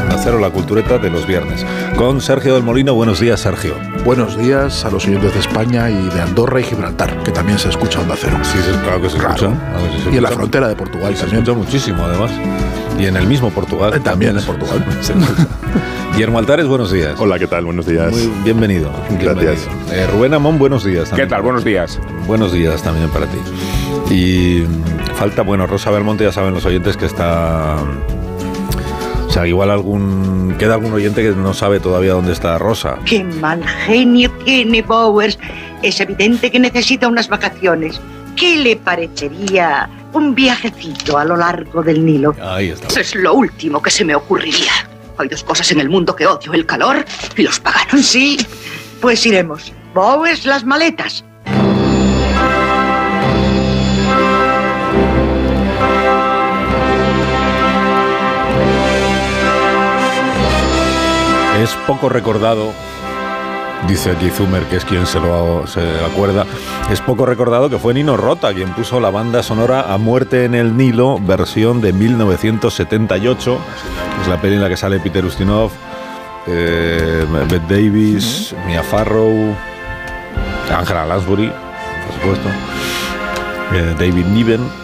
[0.02, 1.66] Onda Cero, la cultureta de los viernes.
[1.96, 2.94] Con Sergio del Molino.
[2.94, 3.74] Buenos días, Sergio.
[4.02, 7.68] Buenos días a los oyentes de España y de Andorra y Gibraltar, que también se
[7.68, 8.38] escucha Onda Cero.
[8.42, 9.36] Sí, claro que se escucha.
[9.36, 9.58] Claro
[10.02, 11.42] se Y en la frontera de Portugal Y se también.
[11.42, 12.30] escucha muchísimo, además.
[12.98, 14.00] Y en el mismo Portugal.
[14.02, 14.84] También en Portugal.
[15.00, 15.46] Se escucha.
[16.12, 17.18] Guillermo Altares, buenos días.
[17.18, 17.64] Hola, ¿qué tal?
[17.64, 18.12] Buenos días.
[18.12, 18.92] Muy bienvenido.
[19.20, 19.66] Gracias.
[19.66, 19.92] bienvenido.
[19.92, 21.10] Eh, Rubén Amón, buenos días.
[21.10, 21.42] ¿Qué tal?
[21.42, 21.98] Buenos días.
[22.28, 23.38] Buenos días también para ti.
[24.14, 24.64] Y
[25.16, 27.76] falta, bueno, Rosa Belmonte, ya saben los oyentes que está...
[29.26, 30.54] O sea, igual algún...
[30.56, 32.96] Queda algún oyente que no sabe todavía dónde está Rosa.
[33.04, 35.36] ¡Qué mal genio tiene Bowers!
[35.82, 38.00] Es evidente que necesita unas vacaciones.
[38.36, 42.34] ¿Qué le parecería un viajecito a lo largo del Nilo?
[42.40, 43.00] Ahí está.
[43.00, 44.72] Es lo último que se me ocurriría.
[45.18, 47.04] Hay dos cosas en el mundo que odio, el calor
[47.36, 48.04] y los paganos.
[48.06, 48.38] Sí,
[49.00, 49.72] pues iremos.
[49.94, 51.24] Bowers, las maletas.
[61.62, 62.72] Es poco recordado,
[63.88, 66.46] dice aquí Zumer, que es quien se lo se acuerda,
[66.90, 70.54] es poco recordado que fue Nino Rota quien puso la banda sonora A Muerte en
[70.54, 73.58] el Nilo, versión de 1978.
[74.22, 75.70] Es la peli en la que sale Peter Ustinov,
[76.46, 79.54] eh, Bette Davis, Mia Farrow,
[80.72, 82.48] Angela Lansbury, por supuesto,
[83.74, 84.83] eh, David Niven.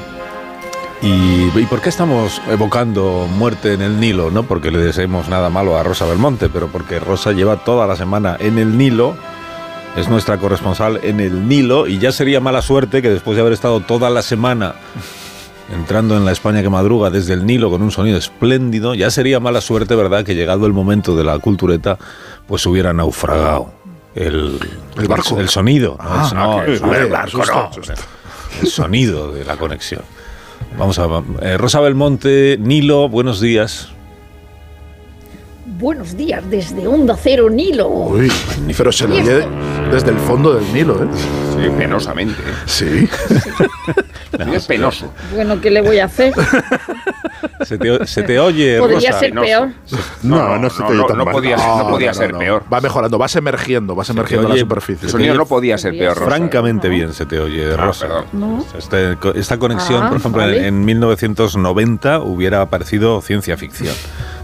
[1.03, 4.31] ¿Y, ¿Y por qué estamos evocando muerte en el Nilo?
[4.31, 7.97] No porque le deseemos nada malo a Rosa Belmonte, pero porque Rosa lleva toda la
[7.97, 9.17] semana en el Nilo
[9.97, 13.53] es nuestra corresponsal en el Nilo y ya sería mala suerte que después de haber
[13.55, 14.75] estado toda la semana
[15.75, 19.41] entrando en la España que madruga desde el Nilo con un sonido espléndido, ya sería
[19.41, 21.97] mala suerte, ¿verdad?, que llegado el momento de la cultureta,
[22.47, 23.73] pues hubiera naufragado
[24.15, 24.59] el,
[24.97, 25.41] El barco.
[25.41, 25.97] el sonido.
[26.01, 26.09] ¿no?
[26.09, 27.71] Ah, El- no, el, susto, el barco, no.
[28.61, 30.03] El sonido de la conexión.
[30.79, 33.89] Vamos a eh, Rosa Belmonte, Nilo, buenos días.
[35.79, 37.89] Buenos días desde Onda Cero Nilo.
[37.89, 38.31] Uy,
[38.77, 39.47] pero se oye
[39.91, 41.09] desde el fondo del Nilo, ¿eh?
[41.57, 42.37] Sí, penosamente.
[42.67, 43.09] Sí.
[44.55, 45.13] es penoso.
[45.35, 46.33] Bueno, ¿qué le voy a hacer?
[47.65, 49.21] Se te, se te oye, Podría Rosa.
[49.21, 49.69] ser peor.
[50.23, 51.33] No, no, se te oye tan no mal.
[51.33, 52.65] podía ser- no podía ser peor.
[52.73, 55.07] Va mejorando, vas emergiendo, vas emergiendo la oye- superficie.
[55.07, 56.27] El sonido no podía ser peor, Rosa.
[56.31, 58.25] Francamente bien se te oye, Rosa.
[58.33, 58.65] No.
[58.77, 60.67] Este- esta conexión, Ah, por ejemplo, vale.
[60.67, 63.95] en 1990 hubiera parecido ciencia ficción.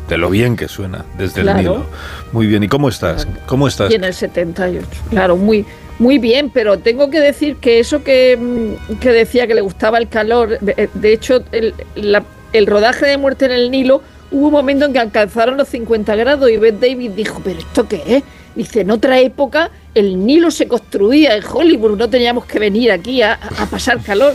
[0.09, 1.59] De lo bien que suena desde Claro.
[1.59, 1.87] el Nilo.
[2.33, 2.63] Muy bien.
[2.63, 3.27] ¿Y cómo estás?
[3.47, 3.91] ¿Cómo estás?
[3.91, 4.87] Y en el 78.
[5.11, 5.65] Claro, muy,
[5.99, 9.99] muy bien, pero tengo que decir que eso que, mm, que decía que le gustaba
[9.99, 14.47] el calor, de, de hecho, el, la- el rodaje de Muerte en el Nilo, hubo
[14.47, 18.03] un momento en que alcanzaron los 50 grados y Beth David dijo, ¿pero esto qué
[18.07, 18.23] es?
[18.55, 23.23] Dice, en otra época el Nilo se construía en Hollywood, no teníamos que venir aquí
[23.23, 24.35] a, a pasar calor.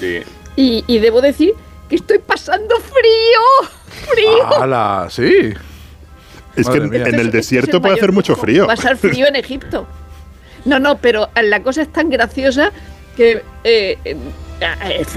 [0.58, 1.54] Y, y debo decir
[1.92, 3.70] que estoy pasando frío,
[4.14, 4.62] frío.
[4.62, 5.08] ¡Hala!
[5.10, 5.54] Sí.
[6.56, 7.04] Es que Madre en, mía.
[7.06, 8.66] en el es desierto puede hacer mucho frío.
[8.66, 9.86] Pasar frío en Egipto.
[10.64, 12.72] No, no, pero la cosa es tan graciosa
[13.18, 14.16] que eh, eh,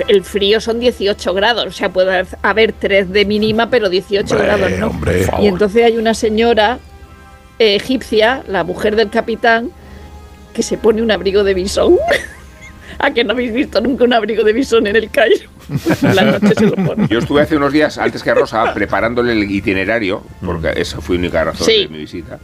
[0.08, 1.66] el frío son 18 grados.
[1.66, 4.86] O sea, puede haber 3 de mínima, pero 18 Hombre, grados no.
[4.88, 5.26] hombre.
[5.38, 6.80] Y entonces hay una señora
[7.60, 9.70] eh, egipcia, la mujer del capitán,
[10.52, 11.98] que se pone un abrigo de bisón.
[12.98, 15.53] ¿A que no habéis visto nunca un abrigo de bisón en el Cairo?
[16.00, 17.08] Por la noche se lo pone.
[17.08, 21.44] Yo estuve hace unos días, antes que Rosa, preparándole el itinerario, porque esa fue única
[21.44, 21.82] razón Sí.
[21.82, 22.38] de mi visita.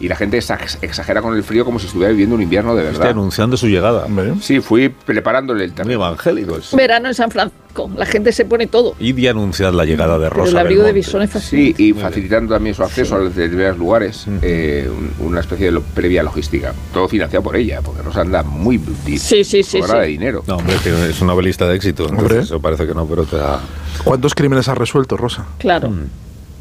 [0.00, 2.84] Y la gente exa- exagera con el frío como si estuviera viviendo un invierno de
[2.84, 3.08] verdad.
[3.10, 4.06] anunciando su llegada.
[4.40, 6.74] Sí, fui preparándole el Muy evangélicos.
[6.74, 7.90] Verano en San Francisco.
[7.96, 8.94] La gente se pone todo.
[9.00, 11.06] Y de anunciar la llegada de Pero Rosa el abrigo de Belmonte.
[11.08, 11.74] bisón es fascinante.
[11.78, 15.72] Sí, y facilitando también su acceso a los determinados lugares, eh, un- una especie de
[15.72, 16.74] lo- previa logística.
[16.92, 19.80] Todo financiado por ella, porque Rosa anda muy Sí, sí, sí, sí.
[19.80, 20.44] de dinero.
[20.46, 20.76] No, hombre,
[21.08, 22.02] es una novelista de éxito.
[22.02, 22.40] entonces Hombre.
[22.40, 23.60] Eso parece que no, pero te da...
[24.04, 25.44] ¿Cuántos crímenes has resuelto, Rosa?
[25.58, 25.92] Claro.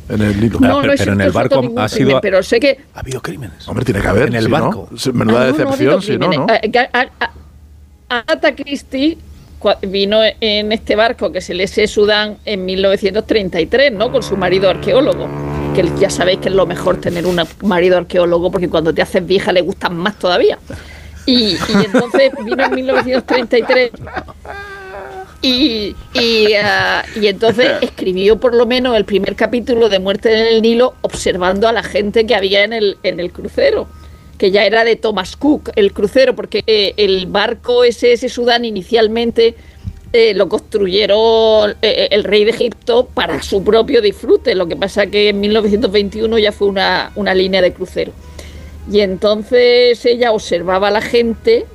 [0.09, 0.59] En el Nilo.
[0.59, 2.21] No, no pero, he pero en el barco ha crimen, sido...
[2.21, 3.65] pero sé que Ha habido crímenes.
[3.67, 4.27] Hombre, tiene que haber.
[4.27, 4.89] En el si no, barco.
[4.97, 6.27] sí, Menuda Ah, no, no decepción, si no.
[6.31, 6.47] ¿no?
[6.49, 9.17] Ah, Agatha Christie
[9.83, 11.87] vino en este barco que es el S.
[11.87, 14.11] Sudán en 1933, ¿no?
[14.11, 15.29] Con su marido arqueólogo.
[15.73, 19.25] Que ya sabéis que es lo mejor tener un marido arqueólogo porque cuando te haces
[19.25, 20.57] vieja le gustan más todavía.
[21.25, 23.91] Y, y entonces vino en 1933
[25.41, 30.47] y, y, ah, y entonces escribió por lo menos el primer capítulo de Muerte en
[30.47, 33.87] el Nilo observando a la gente que había en el, en el crucero,
[34.37, 39.55] que ya era de Thomas Cook, el crucero, porque eh, el barco SS Sudán inicialmente
[40.13, 45.07] eh, lo construyeron eh, el rey de Egipto para su propio disfrute, lo que pasa
[45.07, 48.11] que en 1921 ya fue una, una línea de crucero.
[48.91, 51.65] Y entonces ella observaba a la gente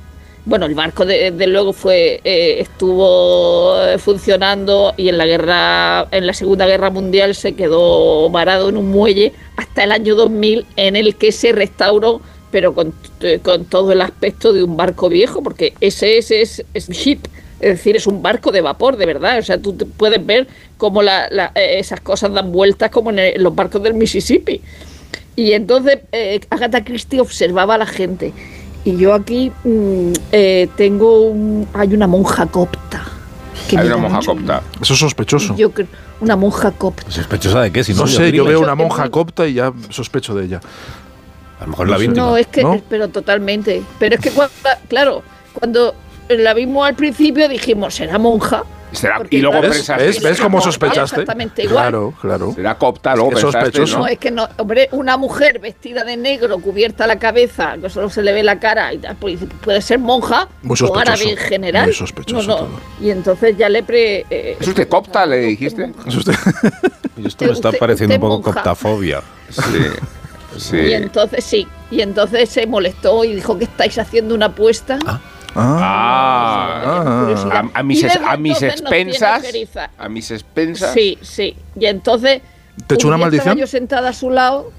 [0.47, 6.25] bueno, el barco de, de luego fue eh, estuvo funcionando y en la guerra en
[6.25, 10.95] la Segunda Guerra Mundial se quedó varado en un muelle hasta el año 2000 en
[10.95, 15.43] el que se restauró pero con, eh, con todo el aspecto de un barco viejo
[15.43, 17.19] porque ese es, es, es ship
[17.59, 19.39] es decir, es un barco de vapor, de verdad.
[19.39, 20.45] O sea, tú puedes ver
[20.77, 23.95] cómo la- la- eh, esas cosas dan vueltas como en, el- en los barcos del
[23.95, 24.61] Mississippi.
[25.35, 28.31] Y entonces eh, Agatha Christie observaba a la gente.
[28.83, 33.03] Y yo aquí mm, eh, tengo un, hay una monja copta.
[33.69, 34.61] que Hay una monja mucho copta.
[34.81, 35.55] Eso es sospechoso.
[35.55, 35.87] Yo creo,
[36.21, 37.09] una monja copta.
[37.11, 37.83] ¿Sospechosa de qué?
[37.83, 40.61] Si no, sé, yo veo una monja copta y ya sospecho de ella.
[41.59, 42.27] A lo mejor la víctima.
[42.27, 42.81] No, es que, ¿no?
[42.89, 43.83] pero totalmente.
[43.99, 44.53] Pero es que, cuando,
[44.87, 45.23] claro,
[45.53, 45.95] cuando
[46.29, 48.63] la vimos al principio dijimos, será monja.
[48.91, 50.03] Será- y luego claro, pensaste.
[50.05, 50.21] ¿Ves?
[50.23, 51.01] ¿Ves cómo sospechaste?
[51.21, 51.83] Exactamente igual.
[51.83, 52.53] Claro, claro.
[52.53, 53.97] Será copta, luego Es pensaste, sospechoso.
[53.97, 54.03] ¿no?
[54.03, 58.09] No, es que no, hombre, una mujer vestida de negro, cubierta la cabeza, que solo
[58.09, 61.85] se le ve la cara y pues puede ser monja Muy o árabe en general.
[61.85, 62.55] muy sospechoso No, no.
[62.65, 62.79] todo.
[63.01, 64.25] Y entonces ya le pre.
[64.29, 65.91] eh, ¿Es usted copta, le dijiste?
[66.07, 66.33] Es usted.
[67.25, 68.53] Esto me está Usted- pareciendo un poco monja.
[68.53, 69.21] coptafobia.
[69.49, 69.61] Sí.
[70.57, 70.77] sí.
[70.77, 74.97] Y entonces sí, y entonces se molestó y dijo que estáis haciendo una apuesta.
[75.05, 75.19] Ah,
[77.21, 77.51] curiosidad.
[77.73, 79.43] a, a mis, es- a mis expensas.
[79.97, 80.93] A mis expensas.
[80.93, 81.55] Sí, sí.
[81.79, 82.41] Y entonces.
[82.85, 83.49] ¿Te echó un una día maldición?
[83.53, 84.71] Estaba yo sentada a su lado.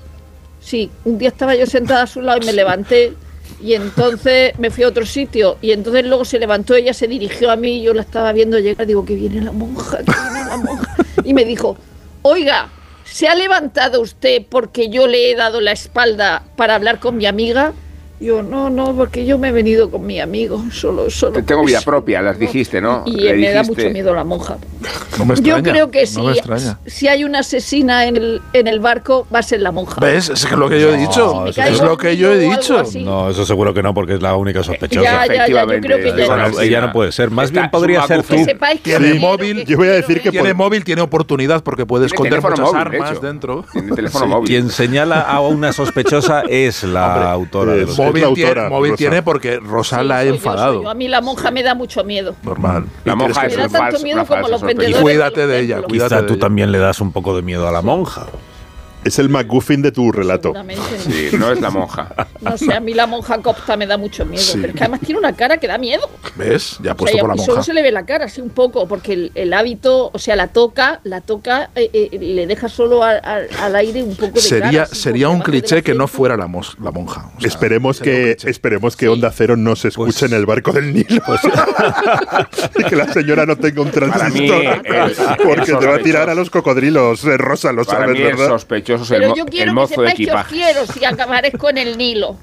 [0.61, 3.15] Sí, un día estaba yo sentada a su lado y me levanté.
[3.61, 5.57] Y entonces me fui a otro sitio.
[5.61, 7.79] Y entonces luego se levantó, ella se dirigió a mí.
[7.79, 8.87] Y yo la estaba viendo llegar.
[8.87, 10.95] Digo, que viene la monja, que viene la monja.
[11.25, 11.77] Y me dijo,
[12.23, 12.69] oiga,
[13.05, 17.27] ¿se ha levantado usted porque yo le he dado la espalda para hablar con mi
[17.27, 17.73] amiga?
[18.21, 21.41] Yo no, no, porque yo me he venido con mi amigo, solo, solo.
[21.45, 23.05] Tengo vida propia, las dijiste, ¿no?
[23.07, 24.57] Y Le me da mucho miedo la monja.
[25.19, 26.21] No me Yo extraña, creo que si,
[26.87, 30.01] si hay una asesina en el, en el barco, va a ser la monja.
[30.01, 30.31] ¿Ves?
[30.31, 31.33] Es lo que yo he dicho.
[31.35, 32.83] No, es eso lo que yo he dicho.
[33.05, 35.27] No, eso seguro que no, porque es la única sospechosa.
[35.27, 36.61] Ya, ya, ya, yo creo que ya Bueno, no.
[36.61, 37.31] ella no puede ser.
[37.31, 38.35] Más Está bien podría ser tú.
[38.35, 39.65] Que Tiene móvil.
[39.65, 43.21] Yo voy a decir que tiene móvil, tiene oportunidad porque puede esconder muchas móvil, armas
[43.23, 43.65] dentro.
[43.73, 44.31] Tiene teléfono Sí.
[44.31, 44.49] móvil.
[44.49, 48.35] Quien señala a una sospechosa es la autora de los móvil hechos.
[48.35, 50.83] tiene, móvil tiene porque Rosa la ha enfadado.
[50.83, 50.91] yo.
[50.91, 52.35] A mí la monja me da mucho miedo.
[52.43, 52.87] Normal.
[53.05, 54.63] La monja es que Me da tanto miedo como los.
[55.01, 57.83] Cuídate de ella, cuídate Quizá tú también le das un poco de miedo a la
[57.83, 58.27] monja.
[59.09, 60.53] Es el MacGuffin de tu relato.
[60.99, 62.15] Sí, no es la monja.
[62.41, 64.43] No sé, a mí la monja copta me da mucho miedo.
[64.43, 64.59] Sí.
[64.61, 66.09] Pero es que además tiene una cara que da miedo.
[66.37, 66.77] ¿Ves?
[66.83, 67.51] Ya O puesto sea, por la monja.
[67.53, 70.37] solo se le ve la cara, así un poco, porque el, el hábito, o sea,
[70.37, 74.71] la toca, la toca, eh, eh, le deja solo al- aire un poco de Sería,
[74.71, 77.31] cara, así, sería un cliché que no fuera la, mos- la monja.
[77.37, 80.93] O sea, Esperemos que, esperemos que Onda Cero no se escuche en el barco del
[80.93, 81.07] Nilo.
[82.79, 84.63] y que la señora no tenga un mí, transistor.
[84.65, 85.15] el-
[85.45, 87.25] porque el te va a tirar a los cocodrilos.
[87.25, 88.49] eh, Rosa, lo sabes, ¿verdad?
[88.49, 90.55] sospechoso es el, Pero mo- yo el quiero que mozo de sepáis que os equipaje.
[90.55, 92.37] quiero si aparezco en el Nilo.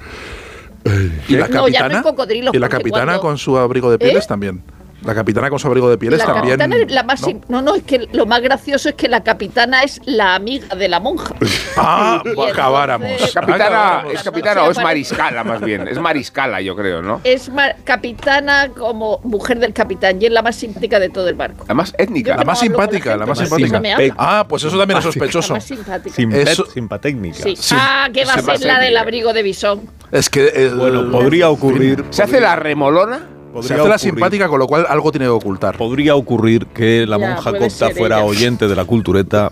[1.28, 1.98] ¿Y la No, ya no capitana?
[1.98, 4.28] hay cocodrilos, ¿Y la capitana cuando- con su abrigo de pieles ¿Eh?
[4.28, 4.62] también?
[5.06, 6.58] La capitana con su abrigo de pieles La también.
[6.58, 7.40] capitana es la más ¿no?
[7.48, 7.62] ¿no?
[7.62, 11.00] no, es que lo más gracioso es que la capitana es la amiga de la
[11.00, 11.34] monja.
[11.78, 13.10] Ah, pues acabáramos.
[13.10, 14.14] entonces- Capitana, Acabáramos.
[14.14, 15.88] ¿Es capitana o es mariscala más bien?
[15.90, 17.20] Es mariscala, yo creo, ¿no?
[17.26, 17.52] Es
[17.84, 21.66] capitana como mujer del capitán y es la más simpática de todo el barco.
[21.68, 22.38] La más étnica.
[22.38, 23.82] La más la simpática, la más simpática.
[24.18, 25.54] Ah, pues eso también es La sospechoso.
[25.54, 26.16] más simpática.
[26.16, 27.44] Simpet- Eso- Simpatécnica.
[27.44, 27.56] Sí.
[27.56, 27.76] Sí.
[27.78, 29.82] Ah, que va a ser la del abrigo de bisón.
[30.12, 30.48] Es que.
[30.48, 32.04] el- Bueno, podría ocurrir.
[32.10, 33.20] ¿Se hace la remolona?
[33.62, 35.78] Se hace la simpática, con lo cual algo tiene que ocultar.
[35.78, 38.26] Podría ocurrir que la Ya, monja puede copta fuera ella.
[38.26, 39.52] oyente de la cultureta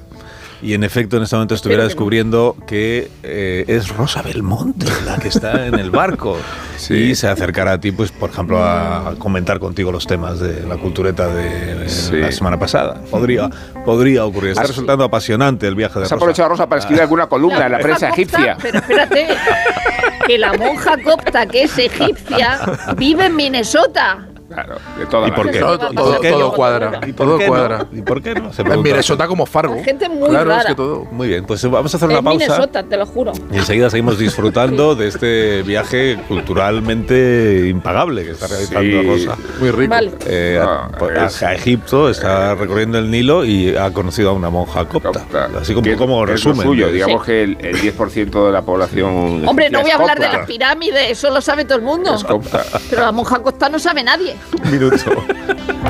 [0.62, 5.28] y en efecto en este momento estuviera descubriendo que eh, es Rosa Belmonte la que
[5.28, 6.38] está en el barco
[6.78, 6.94] Sí.
[6.96, 10.78] y se acercará a ti, pues por ejemplo, a comentar contigo los temas de la
[10.78, 12.16] cultureta de eh, Sí.
[12.18, 13.02] la semana pasada.
[13.12, 13.50] Podría,
[13.86, 14.52] podría ocurrir.
[14.52, 16.16] Está Has- resultando apasionante el viaje de ¿Has Rosa.
[16.16, 18.58] aprovechado Rosa para escribir alguna columna en la prensa egipcia?
[18.62, 19.28] Pero espérate,
[20.26, 22.60] que la monja copta, que es egipcia,
[22.98, 24.33] vive en Minnesota.
[24.54, 25.54] Claro, de toda ¿Y la por vida.
[25.54, 25.60] qué?
[25.60, 26.52] Todo, ¿Y todo- por qué todo no?
[26.54, 27.00] cuadra.
[27.08, 27.78] ¿Y por Todo qué cuadra.
[27.92, 27.98] no?
[27.98, 28.54] ¿Y por qué no?
[28.54, 28.90] Se En pregunta.
[28.90, 29.76] Minnesota como Fargo.
[29.76, 31.06] La gente muy claro, es que todo.
[31.12, 32.40] Muy bien, pues vamos a hacer una En pausa.
[32.40, 33.32] Minnesota, te lo juro.
[33.52, 39.08] Y enseguida seguimos disfrutando de este viaje culturalmente impagable que está realizando Sí.
[39.26, 39.38] Rosa.
[39.60, 39.90] Muy rico.
[39.90, 40.12] Vale.
[40.28, 44.34] Eh, Ah, a, por- es- a Egipto, está recorriendo el Nilo y ha conocido a
[44.34, 45.12] una monja copta.
[45.12, 45.50] Copta.
[45.60, 46.62] Así como, Que como resumen.
[46.66, 49.48] suyo, digamos que el, el 10% de la población.
[49.48, 52.14] Hombre, no voy a hablar de las pirámides, eso lo sabe todo el mundo.
[52.16, 52.64] Es copta.
[52.90, 54.36] Pero la monja copta no sabe nadie.
[54.64, 55.26] Un minuto.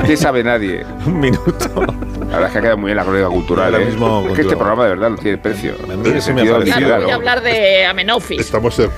[0.05, 0.85] ¿Qué sabe nadie?
[1.05, 1.69] Un minuto.
[2.29, 3.73] La verdad es que ha quedado muy bien la crónica cultural.
[3.73, 3.89] Ahora ¿eh?
[3.89, 5.75] mismo es que este programa de verdad no tiene precio.
[5.83, 6.79] A mí eso me ha sentido parecido.
[6.79, 8.39] literal, Claro, voy a hablar de Amenofis.
[8.41, 8.89] Estamos en-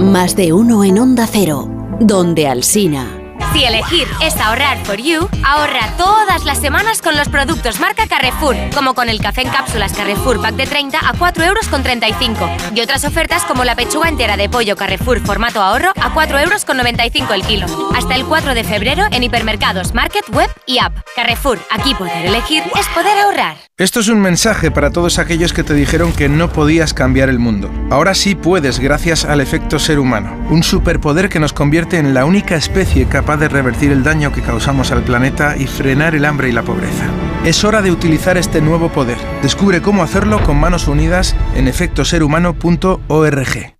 [0.00, 1.68] Más de uno en Onda Cero,
[2.00, 3.19] donde Alsina.
[3.52, 8.54] Si elegir es ahorrar for you, ahorra todas las semanas con los productos marca Carrefour,
[8.72, 12.48] como con el café en cápsulas Carrefour Pack de 30 a 4 euros con 35
[12.76, 16.64] y otras ofertas como la pechuga entera de pollo Carrefour formato ahorro a 4 euros
[16.64, 17.66] con 95 el kilo.
[17.96, 20.96] Hasta el 4 de febrero en hipermercados, market, web y app.
[21.16, 23.56] Carrefour, aquí poder elegir es poder ahorrar.
[23.76, 27.38] Esto es un mensaje para todos aquellos que te dijeron que no podías cambiar el
[27.38, 27.70] mundo.
[27.90, 32.26] Ahora sí puedes gracias al efecto ser humano, un superpoder que nos convierte en la
[32.26, 36.48] única especie capaz de revertir el daño que causamos al planeta y frenar el hambre
[36.48, 37.06] y la pobreza.
[37.44, 39.18] Es hora de utilizar este nuevo poder.
[39.42, 43.79] Descubre cómo hacerlo con manos unidas en efectoserhumano.org.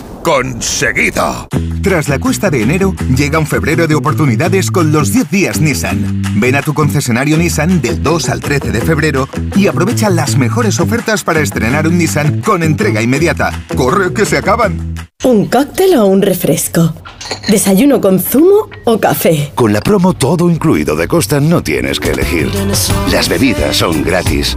[0.23, 1.47] conseguido.
[1.81, 6.21] Tras la cuesta de enero, llega un febrero de oportunidades con los 10 días Nissan.
[6.35, 10.79] Ven a tu concesionario Nissan del 2 al 13 de febrero y aprovecha las mejores
[10.79, 13.51] ofertas para estrenar un Nissan con entrega inmediata.
[13.75, 14.95] ¡Corre, que se acaban!
[15.23, 16.93] ¿Un cóctel o un refresco?
[17.47, 19.51] ¿Desayuno con zumo o café?
[19.55, 22.49] Con la promo todo incluido de Costa no tienes que elegir.
[23.11, 24.55] Las bebidas son gratis.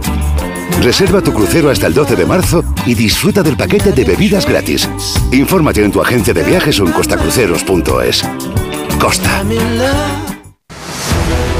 [0.81, 4.89] Reserva tu crucero hasta el 12 de marzo y disfruta del paquete de bebidas gratis.
[5.55, 8.25] Infórmate en tu agencia de viajes o en costacruceros.es.
[8.99, 9.41] Costa.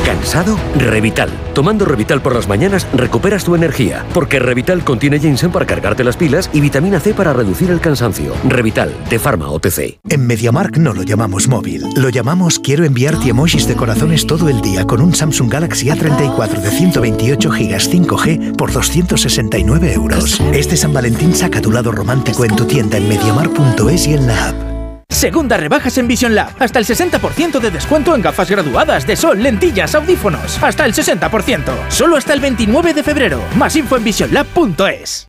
[0.06, 0.60] ¿Cansado?
[0.78, 1.32] Revital.
[1.56, 6.16] Tomando Revital por las mañanas recuperas tu energía, porque Revital contiene ginseng para cargarte las
[6.16, 8.34] pilas y vitamina C para reducir el cansancio.
[8.48, 9.98] Revital, de Pharma OTC.
[10.08, 14.62] En MediaMark no lo llamamos móvil, lo llamamos quiero enviarte emojis de corazones todo el
[14.62, 20.40] día con un Samsung Galaxy A34 de 128 GB 5G por 269 euros.
[20.54, 24.50] Este San Valentín saca tu lado romántico en tu tienda en mediamark.es y en la
[24.50, 24.75] app.
[25.10, 26.52] Segunda rebajas en Vision Lab.
[26.60, 30.62] Hasta el 60% de descuento en gafas graduadas de sol, lentillas, audífonos.
[30.62, 31.62] Hasta el 60%.
[31.90, 33.42] Solo hasta el 29 de febrero.
[33.56, 35.28] Más info en visionlab.es.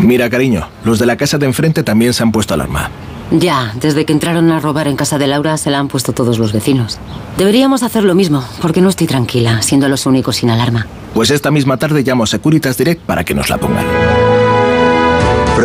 [0.00, 2.90] Mira, cariño, los de la casa de enfrente también se han puesto alarma.
[3.30, 6.38] Ya, desde que entraron a robar en casa de Laura se la han puesto todos
[6.38, 6.98] los vecinos.
[7.38, 10.86] Deberíamos hacer lo mismo, porque no estoy tranquila, siendo los únicos sin alarma.
[11.14, 13.84] Pues esta misma tarde llamo a Securitas Direct para que nos la pongan.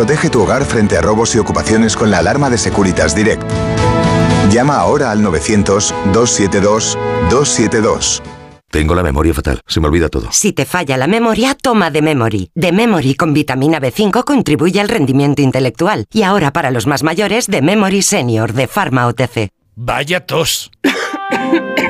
[0.00, 3.42] Protege tu hogar frente a robos y ocupaciones con la alarma de Securitas Direct.
[4.50, 8.22] Llama ahora al 900-272-272.
[8.70, 10.28] Tengo la memoria fatal, se me olvida todo.
[10.32, 12.50] Si te falla la memoria, toma de Memory.
[12.54, 16.06] De Memory con vitamina B5 contribuye al rendimiento intelectual.
[16.10, 19.50] Y ahora para los más mayores, de Memory Senior de Pharma OTC.
[19.76, 20.70] Vaya tos.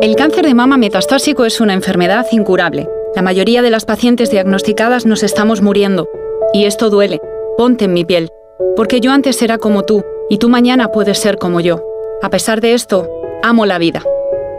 [0.00, 2.88] El cáncer de mama metastásico es una enfermedad incurable.
[3.14, 6.08] La mayoría de las pacientes diagnosticadas nos estamos muriendo.
[6.52, 7.20] Y esto duele.
[7.56, 8.30] Ponte en mi piel.
[8.76, 11.82] Porque yo antes era como tú, y tú mañana puedes ser como yo.
[12.22, 13.08] A pesar de esto,
[13.42, 14.04] amo la vida.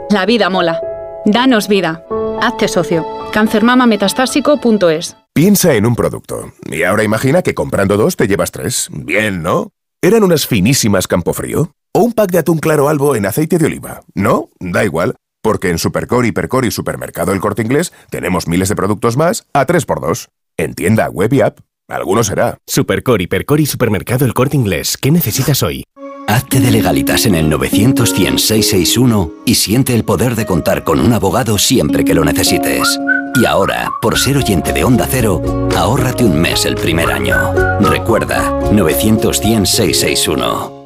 [0.10, 0.82] La vida mola.
[1.26, 2.04] Danos vida.
[2.42, 3.06] Hazte socio.
[3.32, 6.52] Cancermamametastásico.es Piensa en un producto.
[6.70, 8.90] Y ahora imagina que comprando dos te llevas tres.
[8.92, 9.72] Bien, ¿no?
[10.02, 11.72] ¿Eran unas finísimas Campofrío?
[11.94, 14.02] ¿O un pack de atún claro albo en aceite de oliva?
[14.14, 18.76] No, da igual, porque en Supercore, Hipercore y Supermercado El Corte Inglés tenemos miles de
[18.76, 20.28] productos más a 3x2.
[20.58, 21.60] En tienda, web y app.
[21.88, 22.58] Alguno será.
[22.68, 24.98] Supercore, Hipercore y Supermercado El Corte Inglés.
[24.98, 25.84] ¿Qué necesitas hoy?
[26.28, 31.14] Hazte de legalitas en el 900 661 y siente el poder de contar con un
[31.14, 33.00] abogado siempre que lo necesites.
[33.36, 35.42] Y ahora, por ser oyente de Onda Cero,
[35.76, 37.54] ahórrate un mes el primer año.
[37.80, 40.80] Recuerda, 900 661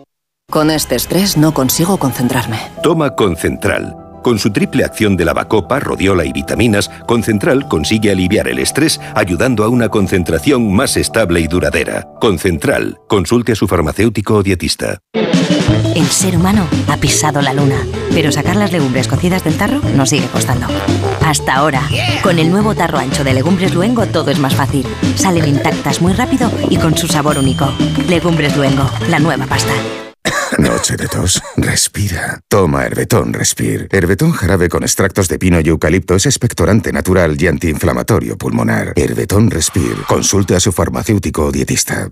[0.53, 2.59] con este estrés no consigo concentrarme.
[2.83, 4.02] Toma Concentral.
[4.23, 9.65] Con su triple acción de lavacopa, rodiola y vitaminas, Concentral consigue aliviar el estrés ayudando
[9.65, 12.07] a una concentración más estable y duradera.
[12.21, 12.97] Concentral.
[13.09, 14.99] Consulte a su farmacéutico o dietista.
[15.95, 17.75] El ser humano ha pisado la luna,
[18.13, 20.67] pero sacar las legumbres cocidas del tarro nos sigue costando.
[21.21, 21.81] Hasta ahora,
[22.23, 24.87] con el nuevo tarro ancho de Legumbres Luengo todo es más fácil.
[25.15, 27.71] Salen intactas muy rápido y con su sabor único.
[28.07, 29.73] Legumbres Luengo, la nueva pasta.
[30.57, 31.41] Noche de tos.
[31.57, 32.39] Respira.
[32.47, 33.87] Toma Herbetón Respir.
[33.91, 38.93] Herbetón jarabe con extractos de pino y eucalipto es expectorante natural y antiinflamatorio pulmonar.
[38.95, 39.95] Herbetón Respir.
[40.07, 42.11] Consulte a su farmacéutico o dietista.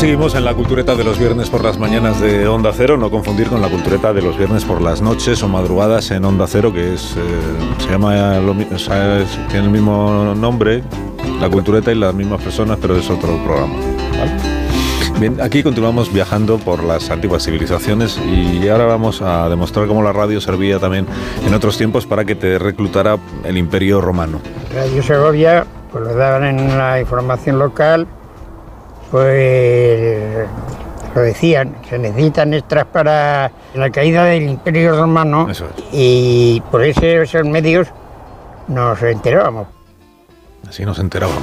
[0.00, 3.48] Seguimos en la cultureta de los viernes por las mañanas de Onda Cero, no confundir
[3.48, 6.94] con la cultureta de los viernes por las noches o madrugadas en Onda Cero, que
[6.94, 7.20] es eh,
[7.78, 10.82] se llama lo o sea, es- tiene el mismo nombre,
[11.38, 13.74] la cultureta y las mismas personas, pero es otro programa.
[14.18, 14.32] ¿vale?
[15.20, 20.14] Bien, aquí continuamos viajando por las antiguas civilizaciones y ahora vamos a demostrar cómo la
[20.14, 21.06] radio servía también
[21.46, 24.40] en otros tiempos para que te reclutara el Imperio Romano.
[24.74, 28.06] Radio Segovia, pues lo daban en la información local,
[29.10, 30.48] pues
[31.14, 35.48] lo decían, se necesitan extras para la caída del Imperio Romano
[35.92, 37.88] y por esos medios
[38.68, 39.68] nos enterábamos.
[40.68, 41.42] Así nos enterábamos.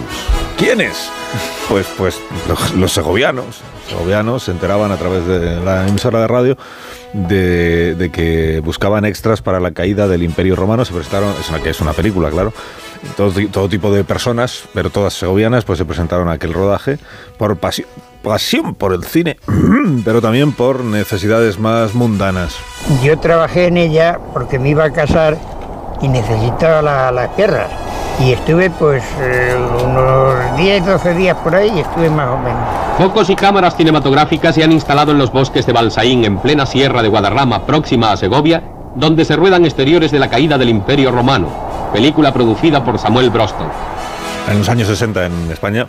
[0.58, 1.12] ¿Quiénes?
[1.68, 3.46] Pues, pues los, los segovianos.
[3.46, 6.58] Los segovianos se enteraban a través de la emisora de radio
[7.12, 10.86] de, de que buscaban extras para la caída del Imperio Romano.
[10.86, 12.54] Se prestaron, es una, que es una película, claro.
[13.16, 16.98] Todo, todo tipo de personas, pero todas segovianas, pues se presentaron a aquel rodaje
[17.38, 17.88] por pasión,
[18.24, 19.38] pasión por el cine,
[20.06, 22.56] pero también por necesidades más mundanas.
[23.04, 25.38] Yo trabajé en ella porque me iba a casar
[26.02, 27.70] y necesitaba las tierras.
[28.20, 32.64] Y estuve pues eh, unos 10, 12 días por ahí y estuve más o menos.
[32.98, 37.04] Focos y cámaras cinematográficas se han instalado en los bosques de Balsaín, en plena sierra
[37.04, 38.64] de Guadarrama, próxima a Segovia,
[38.96, 41.48] donde se ruedan exteriores de la caída del Imperio Romano,
[41.92, 43.68] película producida por Samuel Broston.
[44.50, 45.88] En los años 60 en España,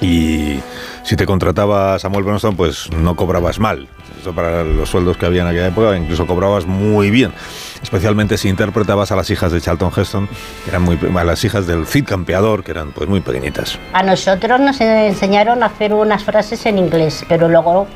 [0.00, 0.60] y
[1.02, 3.88] si te contrataba Samuel Bronston, pues no cobrabas mal.
[4.20, 7.32] Eso para los sueldos que había en aquella época, incluso cobrabas muy bien.
[7.82, 10.28] Especialmente si interpretabas a las hijas de Charlton Heston,
[10.64, 13.78] que eran muy, a las hijas del Cid Campeador, que eran pues muy pequeñitas.
[13.92, 17.86] A nosotros nos enseñaron a hacer unas frases en inglés, pero luego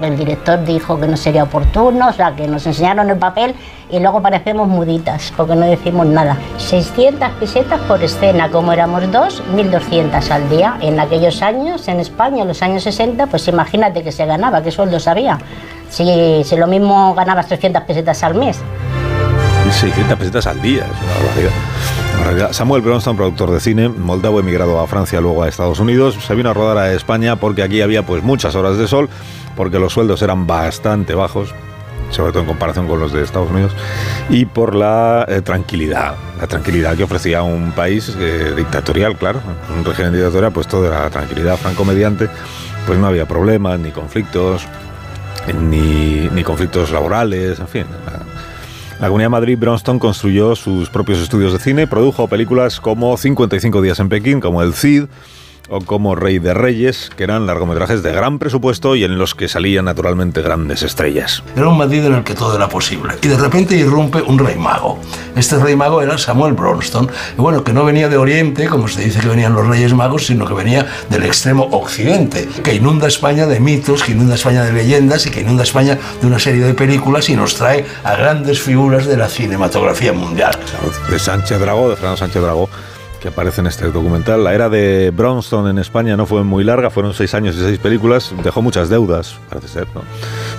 [0.00, 3.54] el director dijo que no sería oportuno, o sea, que nos enseñaron el papel
[3.90, 6.36] y luego parecemos muditas, porque no decimos nada.
[6.58, 10.76] 600 pesetas por escena, como éramos dos, 1200 al día.
[10.80, 14.70] En aquellos años, en España, en los años 60, pues imagínate que se ganaba, qué
[14.70, 15.38] sueldos había.
[15.88, 18.60] Si, si lo mismo ganabas 300 pesetas al mes.
[19.70, 22.52] 600 pesetas al día, es una barbaridad.
[22.52, 26.50] Samuel Bronston, productor de cine, moldavo emigrado a Francia, luego a Estados Unidos, se vino
[26.50, 29.08] a rodar a España porque aquí había pues muchas horas de sol,
[29.56, 31.54] porque los sueldos eran bastante bajos,
[32.10, 33.72] sobre todo en comparación con los de Estados Unidos,
[34.28, 39.40] y por la eh, tranquilidad, la tranquilidad que ofrecía un país eh, dictatorial, claro,
[39.76, 42.28] un régimen dictatorial, pues toda la tranquilidad franco-mediante,
[42.86, 44.66] pues no había problemas, ni conflictos,
[45.68, 47.86] ni, ni conflictos laborales, en fin.
[49.00, 53.82] La Comunidad de Madrid, Bronston construyó sus propios estudios de cine, produjo películas como 55
[53.82, 55.06] días en Pekín, como El Cid,
[55.68, 59.48] o como Rey de Reyes, que eran largometrajes de gran presupuesto y en los que
[59.48, 61.42] salían naturalmente grandes estrellas.
[61.56, 63.14] Era un Madrid en el que todo era posible.
[63.22, 64.98] Y de repente irrumpe un rey mago.
[65.36, 67.10] Este rey mago era Samuel Bronston.
[67.36, 70.26] Y bueno, que no venía de Oriente, como se dice que venían los reyes magos,
[70.26, 74.72] sino que venía del extremo occidente, que inunda España de mitos, que inunda España de
[74.72, 78.60] leyendas y que inunda España de una serie de películas y nos trae a grandes
[78.60, 80.58] figuras de la cinematografía mundial.
[81.10, 82.68] De Sánchez Dragó, de Fernando Sánchez Dragó
[83.24, 84.44] que aparece en este documental.
[84.44, 87.78] La era de Bronston en España no fue muy larga, fueron seis años y seis
[87.78, 90.02] películas, dejó muchas deudas, parece ser, ¿no?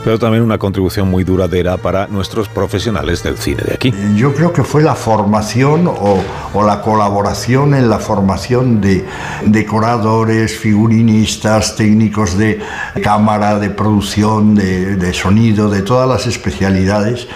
[0.03, 3.93] pero también una contribución muy duradera para nuestros profesionales del cine de aquí.
[4.15, 6.17] Yo creo que fue la formación o,
[6.55, 9.05] o la colaboración en la formación de
[9.45, 12.59] decoradores, figurinistas, técnicos de
[13.03, 17.27] cámara, de producción, de, de sonido, de todas las especialidades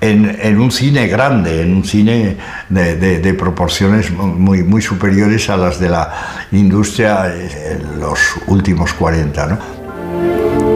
[0.00, 2.36] en, un cine grande, en un cine
[2.68, 6.12] de, proporciones muy, muy superiores a las de la
[6.52, 9.46] industria en los últimos 40.
[9.46, 9.58] ¿no?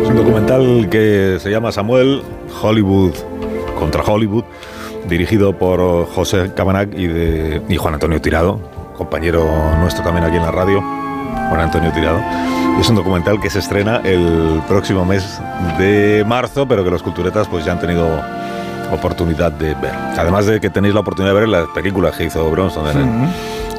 [0.02, 2.22] Es un documental que se llama Samuel
[2.62, 3.14] Hollywood
[3.78, 4.44] contra Hollywood,
[5.08, 8.60] dirigido por José Cabanac y, de, y Juan Antonio Tirado,
[8.96, 9.46] compañero
[9.78, 10.82] nuestro también aquí en la radio,
[11.48, 12.20] Juan Antonio Tirado.
[12.78, 15.40] Es un documental que se estrena el próximo mes
[15.78, 18.22] de marzo, pero que los culturetas pues ya han tenido
[18.90, 19.94] oportunidad de ver.
[20.18, 22.86] Además de que tenéis la oportunidad de ver las películas que hizo Bronson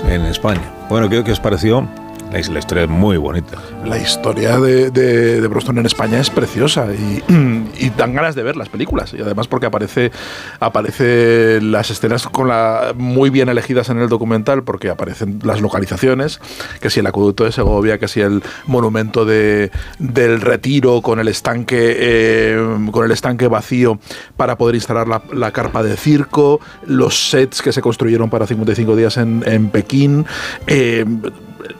[0.07, 0.61] en, España.
[0.89, 1.87] Bueno, ¿qué, ¿qué os pareció?
[2.31, 3.57] La, historia es muy bonita.
[3.85, 7.21] La historia de, de, Broston en España es preciosa y,
[7.81, 9.13] y, dan ganas de ver las películas.
[9.13, 10.11] Y además porque aparece,
[10.59, 16.39] aparece las escenas con la, muy bien elegidas en el documental porque aparecen las localizaciones,
[16.79, 21.27] que si el acueducto de Segovia, que si el monumento de, del retiro con el
[21.27, 23.99] estanque, eh, con el estanque vacío
[24.37, 29.17] para poder instalar la, carpa de circo, los sets que se construyeron para 55 días
[29.17, 30.25] en, en Pekín.
[30.67, 31.05] Eh,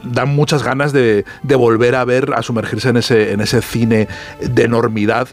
[0.04, 4.08] dan muchas ganas de, volver a ver, a sumergirse en ese, en ese cine
[4.42, 5.28] de enormidad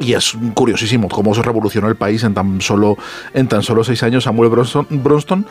[0.00, 2.96] y es curiosísimo cómo se revolucionó el país en tan solo,
[3.32, 4.24] en tan solo seis años.
[4.24, 5.46] Samuel Bronston,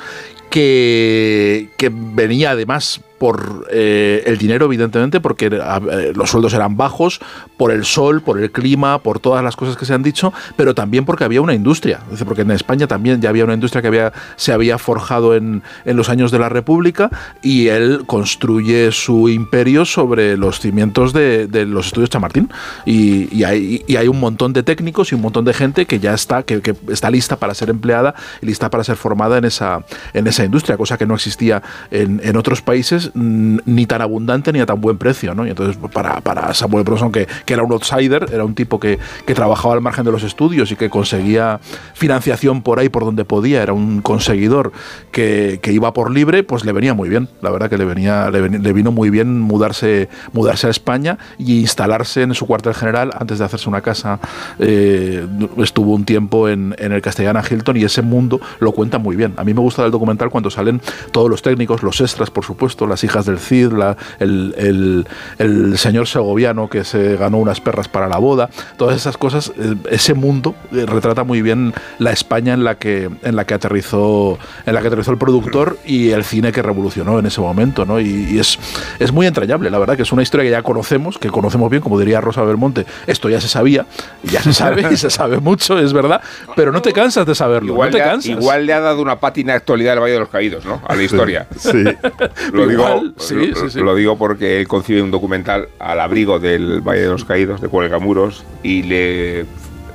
[0.54, 7.22] que, venía además por eh, el dinero, evidentemente, porque eh, los sueldos eran bajos,
[7.58, 10.76] por el sol, por el clima, por todas las cosas que se han dicho, pero
[10.76, 12.02] también porque había una industria.
[12.26, 15.96] Porque en España también ya había una industria que había, se había forjado en, en
[15.96, 17.10] los años de la República
[17.42, 22.52] y él construye su imperio sobre los cimientos de, los estudios Chamartín.
[22.86, 26.00] Y, y, hay, y, hay, un montón de técnicos y un montón de gente que
[26.00, 29.86] ya está, que, está lista para ser empleada y lista para ser formada en esa,
[30.14, 34.60] en esa industria, cosa que no existía en, en otros países ni tan abundante ni
[34.60, 35.46] a tan buen precio, ¿no?
[35.46, 39.00] Y entonces para, para Samuel Bronson, que, que, era un outsider, era un tipo que,
[39.26, 41.60] que, trabajaba al margen de los estudios y que conseguía
[41.94, 44.72] financiación por ahí por donde podía, era un conseguidor
[45.12, 48.30] que, que iba por libre, pues le venía muy bien, la verdad que le venía
[48.30, 53.40] le, vino muy bien mudarse, mudarse a España y instalarse en su cuartel general antes
[53.40, 54.20] de hacerse una casa.
[54.60, 55.26] Eh,
[55.58, 59.34] estuvo un tiempo en, en el Castellana Hilton y ese mundo lo cuenta muy bien.
[59.38, 62.88] A mí me gusta del documental cuando salen todos los técnicos, los extras, por supuesto,
[62.88, 67.88] las hijas del Cid, la, el, el, el, señor segoviano que se ganó unas perras
[67.88, 72.56] para la boda, todas esas cosas, eh, ese mundo eh, retrata muy bien la España
[72.56, 76.24] en la que, en la que aterrizó, en la que aterrizó el productor y el
[76.24, 78.00] cine que revolucionó en ese momento, ¿no?
[78.00, 78.58] Y, es,
[78.98, 81.84] es muy entrañable, la verdad, que es una historia que ya conocemos, que conocemos bien,
[81.84, 83.86] como diría Rosa Belmonte, esto ya se sabía,
[84.24, 86.22] ya se sabe y se sabe mucho, es verdad,
[86.56, 88.32] pero no te cansas de saberlo, igual no te le ha, cansas.
[88.32, 90.82] Igual le ha dado una pátina actualidad al Valle de los Caídos, ¿no?
[90.88, 91.48] A la historia.
[91.58, 91.84] Sí.
[92.52, 93.80] lo, digo, Igual, sí, lo, sí, sí.
[93.80, 97.68] lo digo porque él concibe un documental al abrigo del Valle de los Caídos, de
[97.68, 99.46] Cuelgamuros, y le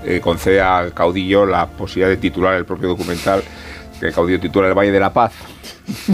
[0.05, 3.43] eh, concede al caudillo la posibilidad de titular el propio documental,
[3.99, 5.33] que el caudillo titula El Valle de la Paz,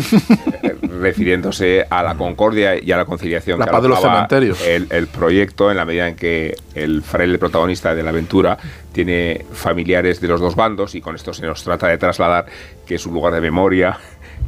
[0.83, 4.61] refiriéndose a la concordia y a la conciliación La paz de los cementerios.
[4.67, 8.59] El, el proyecto en la medida en que el fraile protagonista de la aventura
[8.95, 12.47] tiene familiares de los dos bandos y con esto se nos trata de trasladar
[12.87, 13.99] que es un lugar de memoria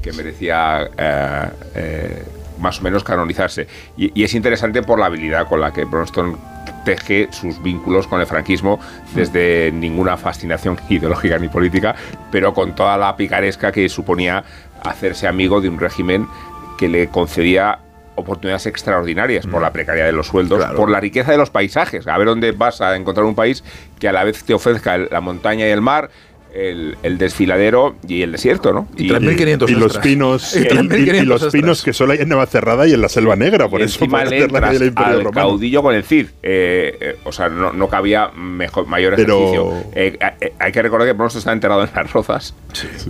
[0.00, 2.22] que merecía eh, eh,
[2.60, 3.66] más o menos canonizarse.
[3.96, 6.38] Y, y es interesante por la habilidad con la que Bronston
[6.84, 8.78] teje sus vínculos con el franquismo
[9.14, 11.96] desde ninguna fascinación ideológica ni política,
[12.30, 14.44] pero con toda la picaresca que suponía
[14.82, 16.28] hacerse amigo de un régimen
[16.78, 17.80] que le concedía
[18.16, 22.06] oportunidades extraordinarias por la precariedad de los sueldos, por la riqueza de los paisajes.
[22.06, 23.62] A ver dónde vas a encontrar un país
[23.99, 26.10] que a la vez te ofrezca la montaña y el mar,
[26.56, 28.89] el, el desfiladero y el desierto, ¿no?
[28.97, 32.21] Y 3.500 y los pinos Y y, y- 3.500 y los pinos que solo hay
[32.21, 34.58] en Navacerrada y en la Selva Negra, por y eso encima para le hacer la
[34.58, 35.49] entras calle del Imperio al Romano.
[35.49, 36.26] caudillo con el Cid.
[36.42, 39.72] Eh, eh, o sea, no, no cabía mejor, mayor Pero- ejercicio.
[39.94, 42.55] Eh, eh, hay que recordar que Bronson está enterrado en las rozas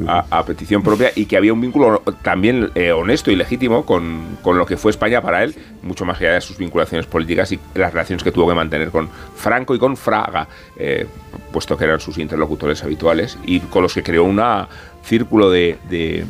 [0.07, 4.39] A, a petición propia y que había un vínculo también eh, honesto y legítimo con,
[4.43, 7.59] con lo que fue España para él, mucho más allá de sus vinculaciones políticas y
[7.75, 11.07] las relaciones que tuvo que mantener con Franco y con Fraga, eh,
[11.56, 14.42] puesto que eran sus interlocutores habituales y con los que creó un
[15.03, 16.26] círculo de, de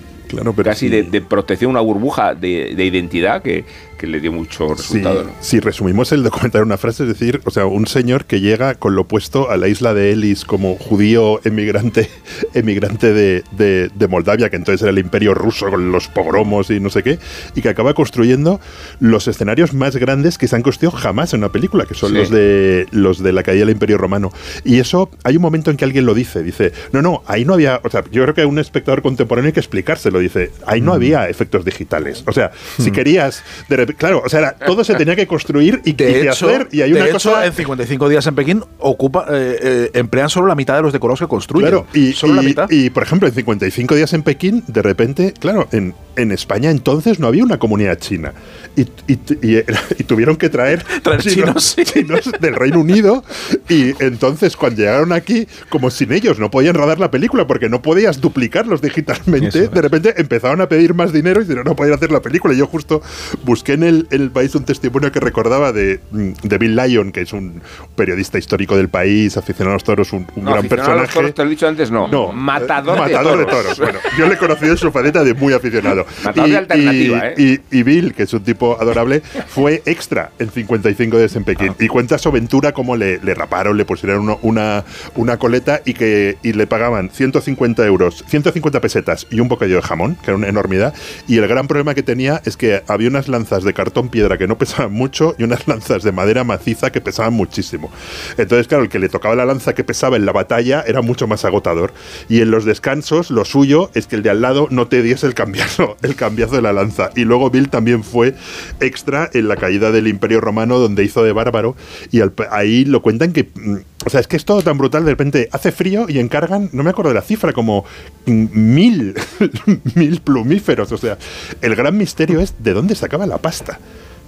[0.65, 3.65] casi de, de protección, una burbuja de, de identidad que,
[3.97, 5.23] que le dio mucho resultado.
[5.23, 5.33] Sí, ¿no?
[5.41, 8.75] Si resumimos el documental en una frase, es decir, o sea, un señor que llega
[8.75, 12.09] con lo opuesto a la isla de Elis como judío emigrante,
[12.55, 17.03] emigrante de, Moldavia, que entonces era el imperio ruso con los pogromos y no sé
[17.03, 17.19] qué,
[17.55, 18.60] y que acaba construyendo
[19.01, 22.17] los escenarios más grandes que se han construido jamás en una película, que son Sí.
[22.17, 24.31] los de los de la caída del imperio romano.
[24.65, 27.55] Y eso, hay un momento en que alguien lo dice, dice, no, no, ahí no
[27.55, 30.81] había, o sea, yo creo que a un espectador contemporáneo hay que explicárselo, dice, ahí
[30.81, 32.23] no había efectos digitales.
[32.27, 32.95] O sea, si Mm.
[32.95, 36.21] querías, de claro, o sea, era- todo se tenía que construir y, y De que
[36.23, 37.47] hecho, hacer, y hay de una hecho, cosa...
[37.47, 41.21] en 55 días en Pekín ocupa, eh, eh, emplean solo la mitad de los decorados
[41.21, 41.69] que construyen.
[41.71, 42.67] Claro, y, solo la y- mitad.
[42.71, 47.19] y, por ejemplo, en 55 días en Pekín, de repente, claro, en, en España entonces
[47.19, 48.33] no había una comunidad china.
[48.77, 49.57] Y, y- y-
[49.99, 53.25] y tuvieron que traer, Traer chinos, chinos del Reino Unido.
[53.69, 57.83] Y entonces, cuando llegaron aquí, como sin ellos no podían rodar la película porque no
[57.83, 62.10] podías duplicarlos digitalmente, de repente empezaron a pedir más dinero y dijeron, no podían hacer
[62.12, 62.55] la película.
[62.55, 63.03] Y yo justo
[63.44, 67.12] busqué en el, en el país un testimonio que recordaba de, mm, de Bill Lyon,
[67.12, 67.62] que es un
[67.97, 71.03] periodista histórico del país, aficionado a los toros, un, un No, gran aficionado a los
[71.06, 71.15] personaje.
[71.15, 72.08] toros, te lo he dicho antes, no.
[72.08, 73.76] No, matador, Matador de de toros.
[73.76, 73.78] toros.
[73.78, 76.06] Bueno, yo le he conocido en su faceta de muy aficionado.
[76.24, 77.35] Matador de alternativa, ¿eh?
[77.71, 81.69] y- y Bill, que es un tipo adorable, fue extra en 55 días en Pekín.
[81.72, 81.76] Ah.
[81.85, 85.94] Y cuenta su aventura, cómo le, le raparon, le pusieron uno- una, una coleta y
[85.94, 90.37] que y le pagaban 150 euros, 150 pesetas y un bocadillo de jamón, que era
[90.37, 90.95] una enormidad.
[91.27, 94.47] Y el gran problema que tenía es que había unas lanzas de cartón piedra que
[94.47, 97.91] no pesaban mucho y unas lanzas de madera maciza que pesaban muchísimo.
[98.37, 101.27] Entonces, claro, el que le tocaba la lanza que pesaba en la batalla era mucho
[101.27, 101.93] más agotador.
[102.29, 105.27] Y en los descansos, lo suyo es que el de al lado no te diese
[105.27, 107.11] el cambiazo, el cambiazo de la lanza.
[107.17, 108.35] Y luego Bill también fue
[108.81, 111.77] extra en la caída del Imperio Romano, donde hizo de bárbaro.
[112.11, 113.49] Y ahí lo cuentan que.
[113.55, 115.05] mm, O sea, es que es todo tan brutal.
[115.05, 117.85] De repente hace frío y encargan, no me acuerdo de la cifra, como
[118.27, 119.15] mm, mil,
[119.95, 120.91] mil plumíferos.
[120.93, 121.17] O sea,
[121.61, 123.79] el gran misterio es de dónde sacaba la pasta.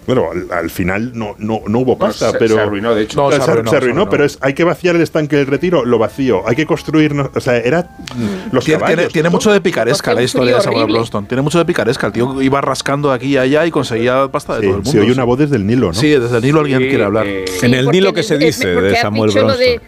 [0.06, 2.54] Bueno, al, al final no, no, no hubo pasta, se- pero.
[2.54, 3.20] se arruinó, de hecho.
[3.20, 5.84] No, se, se arruinó, se se pero es, hay que vaciar el estanque del retiro,
[5.84, 6.48] lo vacío.
[6.48, 7.14] Hay que construir.
[7.14, 7.82] no- O sea, era.
[8.16, 8.96] mm, Los Tiene, caballos.
[9.00, 10.98] tiene- tiene mucho de picaresca la historia de Samuel horrible.
[11.00, 11.26] Bronston.
[11.26, 12.06] Tiene mucho de picaresca.
[12.06, 14.90] El tío iba rascando aquí y allá y conseguía pasta de Sí, todo el mundo.
[14.92, 15.92] se oye una voz desde el Nilo, ¿no?
[15.92, 17.26] Sí, desde el Nilo alguien quiere hablar.
[17.26, 19.80] eh, Sí, porque es- es- porque has dicho lo de-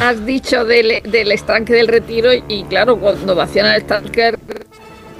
[0.00, 4.34] Has dicho del, del estanque del retiro y claro, cuando vacían el estanque,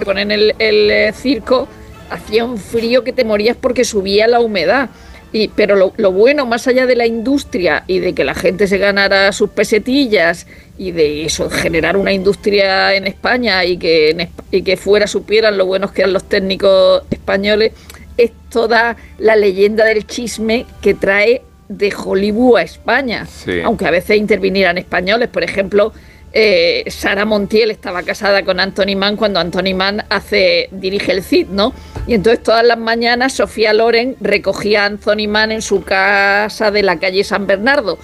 [0.03, 1.67] ponen el, eh, circo,
[2.09, 4.89] hacía un frío que te morías porque subía la humedad.
[5.31, 8.77] Y, pero lo, bueno, más allá de la industria y de que la gente se
[8.77, 10.45] ganara sus pesetillas
[10.77, 15.65] y de eso, generar una industria en España y que, y que fuera supieran lo
[15.65, 17.73] buenos que eran los técnicos españoles,
[18.15, 21.41] es toda la leyenda del chisme que trae
[21.77, 23.25] de Hollywood a España.
[23.25, 23.61] Sí.
[23.61, 25.93] Aunque a veces intervinieran españoles, por ejemplo,
[26.35, 31.49] eh, Sara Montiel estaba casada con Anthony Mann cuando Anthony Mann hace, dirige el CID,
[31.49, 31.73] ¿no?
[32.07, 36.81] Y entonces todas las mañanas Sofía Loren recogía a Anthony Mann en su casa de
[36.81, 37.99] la calle San Bernardo.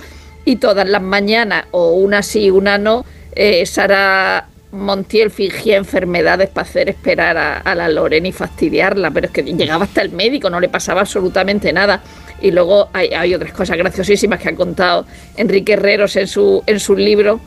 [0.46, 3.04] Y todas las mañanas, o una sí, una no,
[3.36, 9.34] eh, Sara Montiel fingía enfermedades para hacer esperar a, la Loren y fastidiarla, pero es
[9.34, 12.04] que llegaba hasta el médico, no le pasaba absolutamente nada.
[12.42, 16.96] Y luego hay, otras cosas graciosísimas que ha contado Enrique Herreros en su, en su
[16.96, 17.42] libro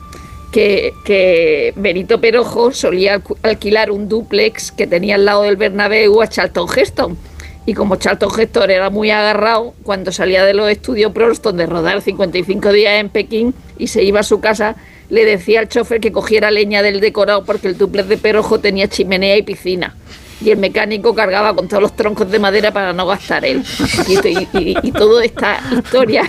[0.53, 6.67] que, Benito Perojo solía alquilar un duplex que tenía al lado del Bernabéu a Charlton
[6.75, 7.17] Heston.
[7.65, 12.01] Y como Charlton Heston era muy agarrado, cuando salía de los estudios Proston de rodar
[12.01, 14.75] 55 días en Pekín y se iba a su casa,
[15.09, 18.87] le decía al chofer que cogiera leña del decorado porque el duplex de Perojo tenía
[18.87, 19.95] chimenea y piscina.
[20.41, 23.63] Y el mecánico cargaba con todos los troncos de madera para no gastar él.
[24.07, 26.23] Y, y toda esta historia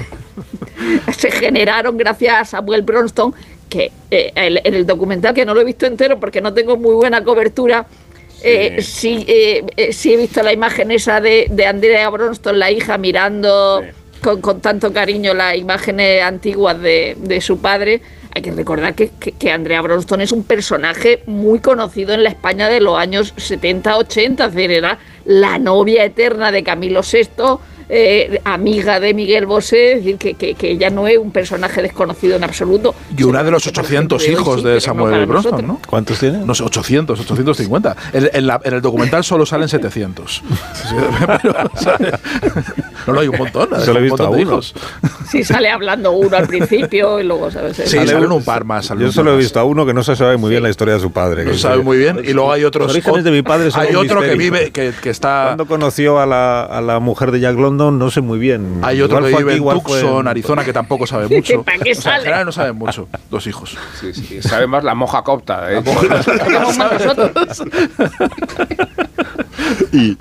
[1.17, 3.35] se generaron gracias a Samuel Bronston,
[3.69, 6.94] que eh, en el documental, que no lo he visto entero porque no tengo muy
[6.94, 7.87] buena cobertura,
[8.42, 13.83] eh, sí, eh, he visto la imagen esa de, Andrea Bronston, la hija, mirando
[14.21, 18.03] con, tanto cariño las imágenes antiguas de, su padre.
[18.34, 22.68] Hay que recordar que, que, Andrea Bronston es un personaje muy conocido en la España
[22.68, 27.28] de los años 70-80, era la novia eterna de Camilo VI
[27.88, 32.36] eh, amiga de Miguel Bosé, es decir, que, que, ella no es un personaje desconocido
[32.36, 32.94] en absoluto.
[33.17, 35.81] Y una de los 800 hijos de Samuel Bronston, ¿no?
[35.86, 36.38] ¿Cuántos tiene?
[36.38, 37.97] No sé, 800, 850.
[38.12, 40.42] En, en, el documental solo salen 700.
[43.06, 43.68] no, no, hay un montón.
[43.84, 44.60] Solo he visto a uno.
[45.31, 47.76] Sí, sale hablando uno al principio y luego, ¿sabes?
[47.76, 48.88] Sí, salen un par más.
[48.99, 51.00] Yo solo he visto a uno que no se sabe muy bien la historia de
[51.00, 51.44] su padre.
[51.44, 52.20] No se sabe muy bien.
[52.24, 52.86] Y luego hay otros.
[52.86, 55.44] Los orígenes de mi padre son Hay otro que vive, que, que está.
[55.49, 58.81] Cuando conoció a la, a la mujer de Jack London no sé muy bien.
[58.83, 61.62] Hay otro que vive en Tucson, Arizona, que tampoco sabe mucho.
[61.62, 62.17] ¿Para qué sale?
[62.17, 63.76] en general no saben mucho, los hijos.
[64.01, 65.73] Sí, sí, sabe más la moja copta.
[65.73, 65.83] ¿eh?
[69.92, 70.17] y,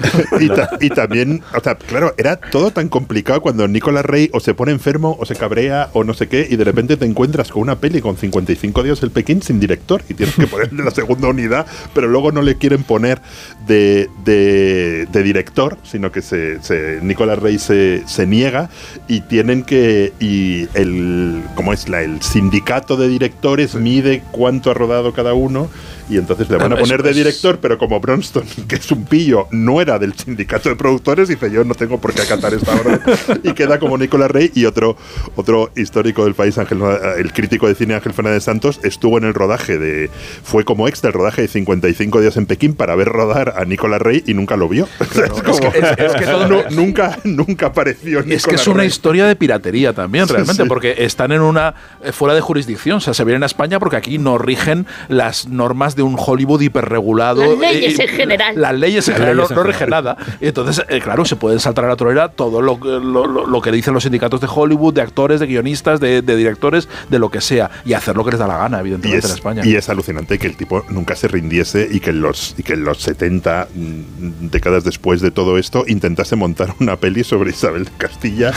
[0.79, 4.71] y, también, o sea, claro, era todo tan complicado cuando Nicolás Rey o se pone
[4.71, 7.79] enfermo o se cabrea o no sé qué y de repente te encuentras con una
[7.79, 11.65] peli con 55 días el Pekín sin director y tienes que ponerle la segunda unidad,
[11.93, 13.21] pero luego no le quieren poner
[13.67, 18.69] de, de, director, sino que se, se Nicolás Rey se, se, niega
[19.07, 21.87] y tienen que, y el, ¿cómo es?
[21.87, 25.69] La, el sindicato de directores mide cuánto ha rodado cada uno
[26.09, 29.47] y entonces le van a poner de director, pero como Bronston, que es un pillo,
[29.51, 32.99] no era del sindicato de productores, dice yo no tengo por qué acatar esta orden
[33.43, 34.97] y queda como Nicolás Rey y otro,
[35.35, 36.81] otro histórico del país, Ángel,
[37.17, 40.09] el crítico de cine Ángel Fernández Santos, estuvo en el rodaje de,
[40.43, 44.01] fue como extra el rodaje de 55 días en Pekín para ver rodar a Nicolás
[44.01, 44.87] Rey y nunca lo vio.
[44.99, 48.19] es, que, todo nunca, nunca apareció.
[48.21, 52.33] es que es una historia de piratería también, realmente, porque están en una eh, fuera
[52.35, 56.03] de jurisdicción, o sea, se vienen a España porque aquí no rigen las normas de
[56.03, 57.55] un Hollywood hiperregulado.
[57.55, 58.61] Las leyes en general.
[58.61, 60.17] Las leyes en general no, rigen nada.
[60.41, 63.93] Y entonces, eh, claro, se pueden saltar a la torera todo lo, lo, que dicen
[63.93, 67.93] los sindicatos de Hollywood, de actores, de guionistas, de, directores, de lo que sea, y
[67.93, 69.61] hacer lo que les da la gana, evidentemente, en España.
[69.65, 72.73] Y es alucinante que el tipo nunca se rindiese y que en los, y que
[72.73, 77.85] en los 70 mm, décadas después de todo esto intentase montar una peli sobre Isabel
[77.85, 78.51] de Castilla.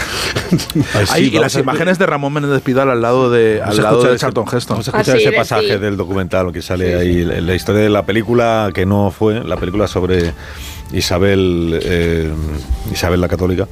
[1.18, 4.76] y las imágenes de Ramón Menéndez Pidal al lado de, al lado de Charlton Heston.
[4.76, 8.70] Vamos a escuchar ese pasaje del documental que sale ahí, la historia de la película
[8.74, 10.32] que no fue, la película sobre
[10.92, 12.32] Isabel, eh,
[12.92, 13.68] Isabel la Católica,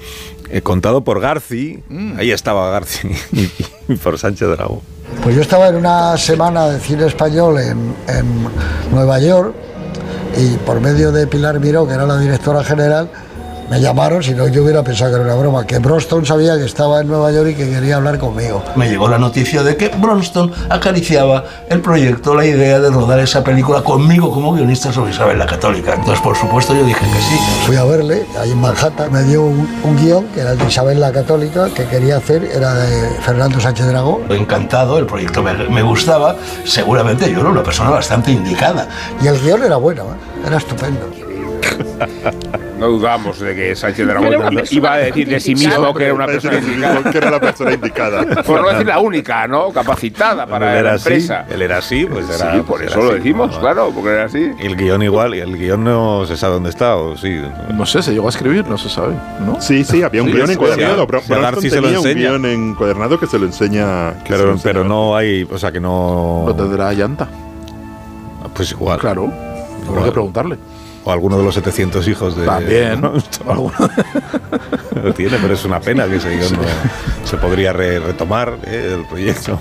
[0.51, 2.19] eh, contado por Garci, mm.
[2.19, 3.09] ahí estaba Garci,
[3.89, 4.83] y, por Sánchez Dragó.
[5.23, 8.49] Pues yo estaba en una semana de cine español en, en
[8.91, 9.55] Nueva York
[10.37, 13.09] y por medio de Pilar Miró, que era la directora general,
[13.69, 16.65] me llamaron, si no yo hubiera pensado que era una broma, que Bronston sabía que
[16.65, 18.63] estaba en Nueva York y que quería hablar conmigo.
[18.77, 23.43] Me llegó la noticia de que Bronston acariciaba el proyecto, la idea de rodar esa
[23.43, 25.95] película conmigo como guionista sobre Isabel la Católica.
[25.95, 27.39] Entonces, por supuesto, yo dije que sí.
[27.67, 29.67] Fui a verle, ahí en Manhattan, me dio un,
[29.97, 33.87] guion que era el de Isabel la Católica, que quería hacer, era de Fernando Sánchez
[33.87, 34.23] Dragón.
[34.31, 38.89] Encantado, el proyecto me, me gustaba, seguramente yo era una persona bastante indicada.
[39.23, 40.47] Y el guion era bueno, ¿eh?
[40.47, 41.24] era estupendo.
[42.79, 46.27] No dudamos de que Sánchez Dragón iba a decir de sí mismo que era una
[46.27, 47.11] persona indicada.
[47.11, 48.43] Que era la persona indicada.
[48.43, 49.71] Por no decir la única, ¿no?
[49.71, 51.47] Capacitada para la empresa.
[51.49, 52.53] él era así, pues era.
[52.53, 54.51] Sí, por pues eso lo decimos, claro, porque era así.
[54.61, 57.41] Y el guion igual, y el guion no se sabe dónde está, o sí.
[57.73, 59.61] No sé, se llegó a escribir, no se sabe, ¿no?
[59.61, 61.07] Sí, sí, había un guion encuadernado.
[61.07, 62.33] García se lo enseña.
[62.33, 64.15] un guion encuadernado que se lo enseña.
[64.29, 66.45] pero, pero no hay, o sea, que no.
[66.47, 67.29] ¿No tendrá llanta?
[68.55, 68.99] Pues igual.
[68.99, 69.33] Claro,
[69.89, 70.59] habrá que preguntarle
[71.05, 72.47] o alguno de los 700 hijos de.
[72.47, 73.01] También.
[75.03, 76.63] lo tiene, pero es una pena que ese guion no
[77.25, 79.61] se podría retomar eh, el proyecto.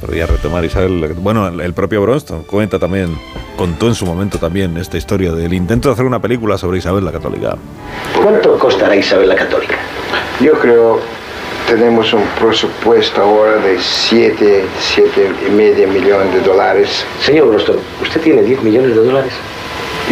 [0.00, 1.14] Podría retomar Isabel.
[1.16, 3.16] Bueno, el propio Bronston cuenta también,
[3.56, 7.04] contó en su momento también esta historia del intento de hacer una película sobre Isabel
[7.04, 7.56] la Católica.
[8.14, 9.76] ¿Cuánto costará Isabel la Católica?
[10.40, 11.00] Yo creo
[11.66, 17.06] tenemos un presupuesto ahora de 7, 7 y medio millones de dólares.
[17.20, 19.32] Señor Bronston, ¿usted tiene 10 millones de dólares?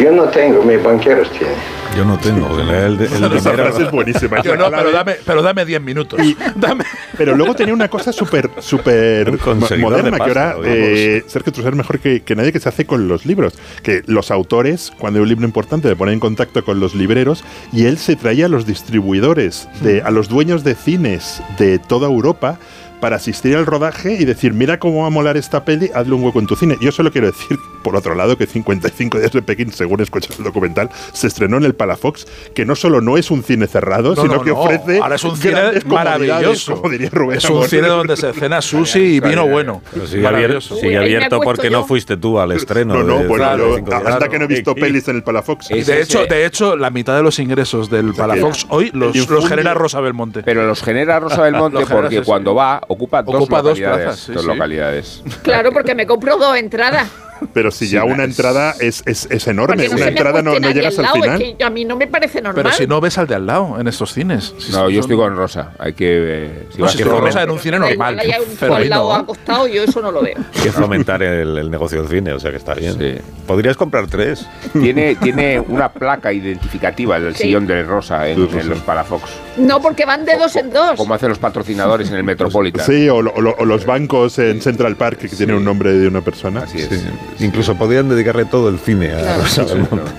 [0.01, 1.57] Yo no tengo, mis banqueros tienen.
[1.97, 2.59] Yo no tengo.
[2.59, 4.43] El, el, el Esa frase es buenísima.
[4.43, 6.19] Yo no, pero dame, pero dame 10 minutos.
[6.57, 6.85] dame.
[7.19, 9.31] Pero luego tenía una cosa súper súper
[9.79, 12.87] moderna de que ahora pasta, eh, Sergio Trusser mejor que, que nadie que se hace
[12.87, 13.55] con los libros.
[13.83, 17.45] Que los autores, cuando hay un libro importante, le ponen en contacto con los libreros
[17.73, 22.09] y él se traía a los distribuidores, de, a los dueños de cines de toda
[22.09, 22.59] Europa
[23.03, 26.23] para asistir al rodaje y decir, mira cómo va a molar esta peli, hazle un
[26.23, 26.77] hueco en tu cine.
[26.81, 30.45] Yo solo quiero decir, por otro lado, que 55 días de Pekín, según escuchas el
[30.45, 34.23] documental, se estrenó en el Palafox, que no solo no es un cine cerrado, No,
[34.23, 34.61] sino no, que no.
[34.61, 36.77] ofrece Ahora es un cine maravilloso.
[36.77, 37.69] Como diría Rubén Es un Amor.
[37.69, 39.83] cine donde se cena sushi y vino bueno.
[39.93, 40.77] Pero sigue abierto, Maravilloso.
[40.77, 42.95] sigue abierto porque no fuiste tú al estreno.
[42.95, 44.15] No, no, de- bueno, de yo- 55 días.
[44.15, 45.71] anda que no he visto pelis en el Palafox.
[45.73, 49.49] Y de hecho, de hecho, la mitad de los ingresos del Palafox hoy los, los
[49.49, 50.43] genera Rosa Belmonte.
[50.45, 54.05] Pero los genera Rosa Belmonte porque cuando va ocupa dos Ocupa dos localidades.
[54.05, 54.49] plazas, sí, dos sí.
[54.49, 55.23] localidades.
[55.43, 57.09] Claro, porque me compro dos entradas.
[57.53, 60.97] Pero si ya una entrada es, es, es enorme, no una entrada no, no llegas
[60.99, 61.43] al lado, final.
[61.43, 62.63] Es que a mí no me parece normal.
[62.63, 64.55] Pero si no ves al de al lado en estos cines.
[64.59, 65.73] Si No, son- yo estoy con Rosa.
[65.79, 66.07] Hay que.
[66.11, 68.19] eh, No, vas si a estoy con correr- Rosa en un cine normal.
[68.19, 69.15] hay un Pero al lado no.
[69.15, 70.37] acostado, yo eso no lo veo.
[70.55, 73.21] Hay que fomentar el, el negocio del cine, o sea que está bien.
[73.47, 74.47] Podrías comprar tres.
[74.73, 77.45] Tiene, tiene una placa identificativa del Sí.
[77.45, 79.23] sillón de Rosa en, en los Palafox.
[79.59, 80.97] No, porque van de dos en dos.
[80.97, 82.85] Como hacen los patrocinadores en el Metropolitan.
[82.87, 85.93] Sí, o, lo- o lo- o los bancos en Central Park, que tiene un nombre
[85.93, 86.61] de una persona.
[86.63, 86.91] Así es.
[87.39, 87.45] Sí.
[87.45, 89.43] Incluso podrían dedicarle todo el cine a Claro.
[89.43, 90.11] Rosa Belmonte.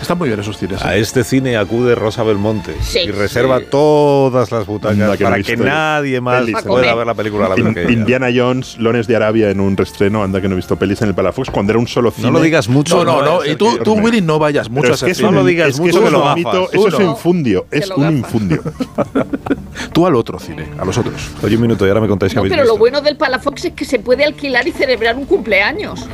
[0.00, 0.80] Están muy bien esos cines.
[0.82, 3.00] A este cine acude Rosa Belmonte Sí.
[3.00, 6.56] y reserva todas las butacas que para que nadie más pelis.
[6.66, 7.92] pueda ver la película a la vez In- que ella.
[7.92, 11.08] Indiana Jones, Lones de Arabia en un restreno, anda que no he visto pelis en
[11.08, 12.28] el Palafox, cuando era un solo cine.
[12.28, 13.04] No lo digas mucho.
[13.04, 13.40] No, no, no.
[13.42, 15.78] a Y tú, Willy, no vayas mucho a es ese eso No lo digas es
[15.80, 16.56] mucho, eso, lo gafas.
[16.72, 18.62] eso es infundio, es un infundio.
[19.92, 21.14] Tú al otro cine, a los otros.
[21.42, 23.84] Oye, un minuto, y ahora me contáis que pero lo bueno del Palafox es que
[23.84, 26.06] se puede alquilar y celebrar un cumpleaños.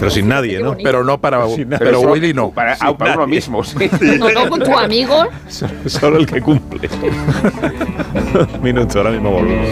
[0.00, 0.76] Pero sin nadie, ¿no?
[0.82, 1.44] Pero no para.
[1.78, 2.50] Pero Willy no.
[2.50, 3.76] Para, ah, para uno mismo, sí.
[4.18, 5.28] No, no, con tus amigos.
[5.86, 6.88] Solo el que cumple.
[8.62, 9.68] Minuto, ahora mismo volvemos.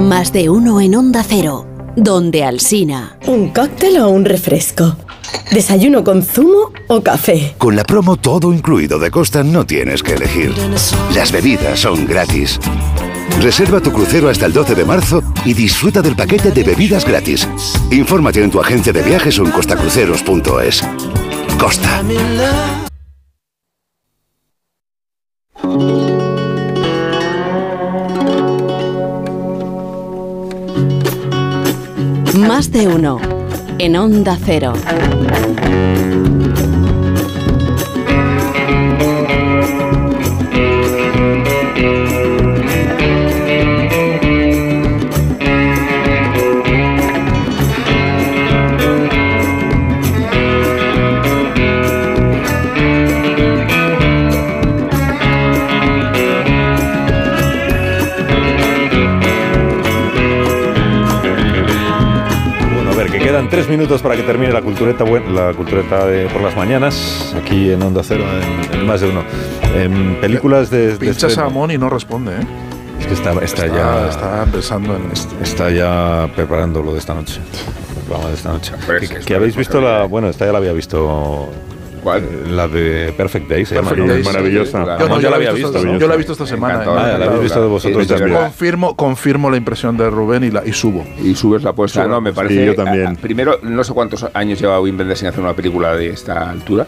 [0.00, 3.16] Más de uno en Onda Cero, donde Alsina.
[3.26, 4.96] ¿Un cóctel o un refresco?
[5.52, 7.54] ¿Desayuno con zumo o café?
[7.56, 10.52] Con la promo todo incluido de Costa no tienes que elegir.
[11.14, 12.58] Las bebidas son gratis.
[13.40, 17.48] Reserva tu crucero hasta el 12 de marzo y disfruta del paquete de bebidas gratis.
[17.90, 20.82] Infórmate en tu agencia de viajes o en costacruceros.es.
[21.58, 22.02] Costa.
[32.34, 33.20] Más de uno
[33.78, 34.72] en Onda Cero.
[63.62, 67.70] Tres minutos para que termine la cultureta, buen- la cultureta de por las mañanas, aquí
[67.70, 68.24] en Onda Cero,
[68.72, 69.22] en, en más de uno.
[69.76, 71.44] En películas de, de Pinchas a.
[71.44, 72.46] Amón y no responde, ¿eh?
[73.00, 75.02] Es que está, está, Está, ya está pensando en.
[75.42, 77.40] está ya preparando lo de esta noche.
[77.96, 78.72] El programa de esta noche.
[78.86, 81.48] Pero es Que, que habéis visto la, bueno, esta ya la había visto
[82.02, 82.22] ¿Cuál?
[82.22, 84.14] eh, la de Perfect Day, se Perfect llama.
[84.14, 84.24] ¿no?
[84.24, 84.82] Maravillosa.
[84.84, 85.00] Claro.
[85.00, 86.08] Yo, no, yo yo la había visto, visto, esta- yo.
[86.08, 86.74] la he visto esta semana.
[86.74, 86.96] encantado.
[86.98, 88.36] eh, Ah, la habéis visto de vosotros Sí, también.
[88.38, 91.04] Confirmo, confirmo la impresión de Rubén y, la, y subo.
[91.22, 92.06] Y subes la apuesta.
[92.06, 92.54] No, me parece.
[92.60, 93.06] Sí, yo también.
[93.06, 96.10] a- a- primero, no sé cuántos años lleva Wim Wenders sin hacer una película de
[96.10, 96.86] esta altura.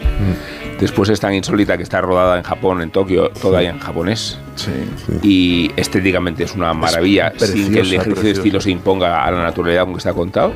[0.79, 4.37] Después es tan insólita que está rodada en Japón, en Tokio, toda en japonés.
[4.55, 4.71] Sí.
[5.23, 8.39] Y estéticamente es una maravilla, sin que el preciosa, ejercicio de preciosa.
[8.39, 10.53] estilo se imponga a la naturalidad con que está contado.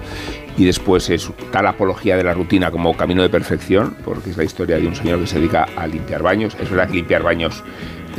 [0.59, 4.43] Y después es tal apología de la rutina como camino de perfección, porque es la
[4.43, 6.57] historia de un señor que se dedica a limpiar baños.
[6.59, 7.63] Es verdad que limpiar baños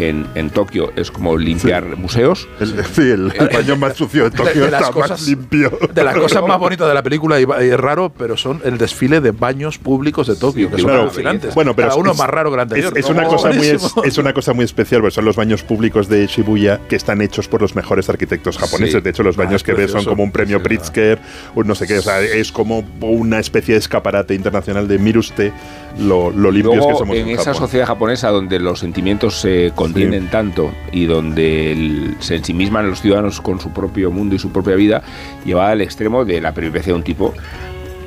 [0.01, 2.49] en, en Tokio es como limpiar museos.
[2.61, 5.79] El, sí, el, el baño más sucio de Tokio de las está cosas- más limpio.
[5.95, 8.79] De las cosas más bonitas de la película, y, y es raro, pero son el
[8.79, 11.03] desfile de baños públicos de Tokio, Sí, que son claro.
[11.03, 11.55] alucinantes.
[11.55, 12.93] Bueno, pero Cada uno es- más raro que el anterior.
[12.97, 13.19] Es, es ¿no?
[13.19, 13.67] una cosa muy
[14.05, 17.49] es, una cosa muy especial, porque son los baños públicos de Shibuya que están hechos
[17.49, 18.95] por los mejores arquitectos japoneses.
[18.97, 19.01] Sí.
[19.01, 20.63] De hecho, los Ah, baños es que ves son como un premio.
[20.63, 21.19] Pritzker,
[21.55, 21.99] un no sé qué.
[21.99, 25.53] O sea, es como una especie de escaparate internacional de mire usted
[25.99, 27.61] lo, lo limpios Luego, que somos en en, esa Japón.
[27.63, 33.61] sociedad japonesa donde los sentimientos se contienen tanto y donde se ensimisman los ciudadanos con
[33.61, 35.03] su propio mundo y su propia vida,
[35.45, 37.35] llevada al extremo de la pervivencia de un tipo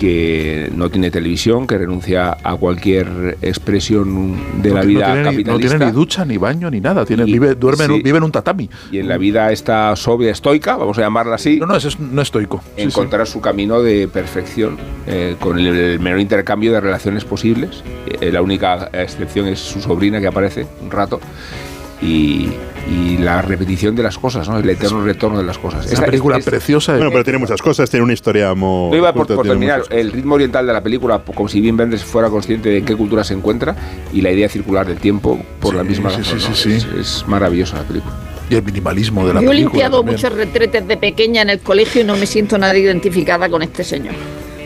[0.04, 5.52] que no tiene televisión, que renuncia a cualquier expresión de la vida no tiene, capitalista.
[5.54, 7.06] no tiene ni ducha, ni baño, ni nada.
[7.06, 8.70] Tiene, vive, duerme, en, vive en un tatami.
[8.92, 11.58] Y en la vida esta sobria estoica, vamos a llamarla así.
[11.58, 12.62] No, no, es no estoico.
[12.76, 17.82] Encontrar su camino de perfección eh, con el, menor intercambio de relaciones posibles.
[18.20, 21.22] Eh, la única excepción es su sobrina que aparece un rato.
[22.02, 22.50] Y,
[22.92, 24.58] y la repetición de las cosas, ¿no?
[24.58, 25.86] el eterno retorno de las cosas.
[25.86, 26.96] Es una película preciosa.
[26.96, 28.92] Bueno, pero tiene muchas cosas, tiene una historia muy...
[28.92, 32.04] No iba por, por terminar, el ritmo oriental de la película, como si bien Benders
[32.04, 33.76] fuera consciente de en qué cultura se encuentra
[34.12, 36.40] y la idea circular del tiempo por Sí, la misma sí, razón.
[36.40, 36.56] sí, ¿no?
[36.56, 36.98] sí, sí.
[37.00, 38.14] Es, es maravillosa la película.
[38.50, 39.72] Y el minimalismo de la Yo he película.
[39.72, 40.16] limpiado también.
[40.18, 43.86] muchos retretes de pequeña en el colegio y no me siento nada identificada con este
[43.86, 44.14] señor.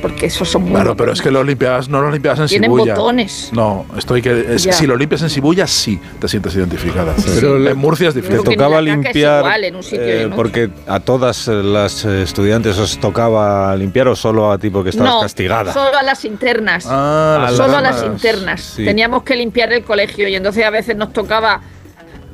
[0.02, 2.70] Porque esos son muy Claro, pero es que lo limpiabas, no lo limpiabas en Tienen
[2.72, 2.94] Shibuya.
[2.96, 3.50] botones.
[3.54, 7.16] No, estoy que es- si lo limpias en Shibuya sí te sientes identificada.
[7.40, 8.44] Pero en Murcia es Te difícil.
[8.44, 12.06] tocaba caja es limpiar igual, en un sitio y eh, en porque a todas las
[12.06, 15.74] eh, estudiantes os tocaba limpiar o solo a tipo que estabas no, castigada.
[15.74, 16.86] solo a las internas.
[16.88, 18.62] Ah, solo a las internas.
[18.62, 18.86] Sí.
[18.86, 21.62] Teníamos que limpiar el colegio y entonces a veces nos tocaba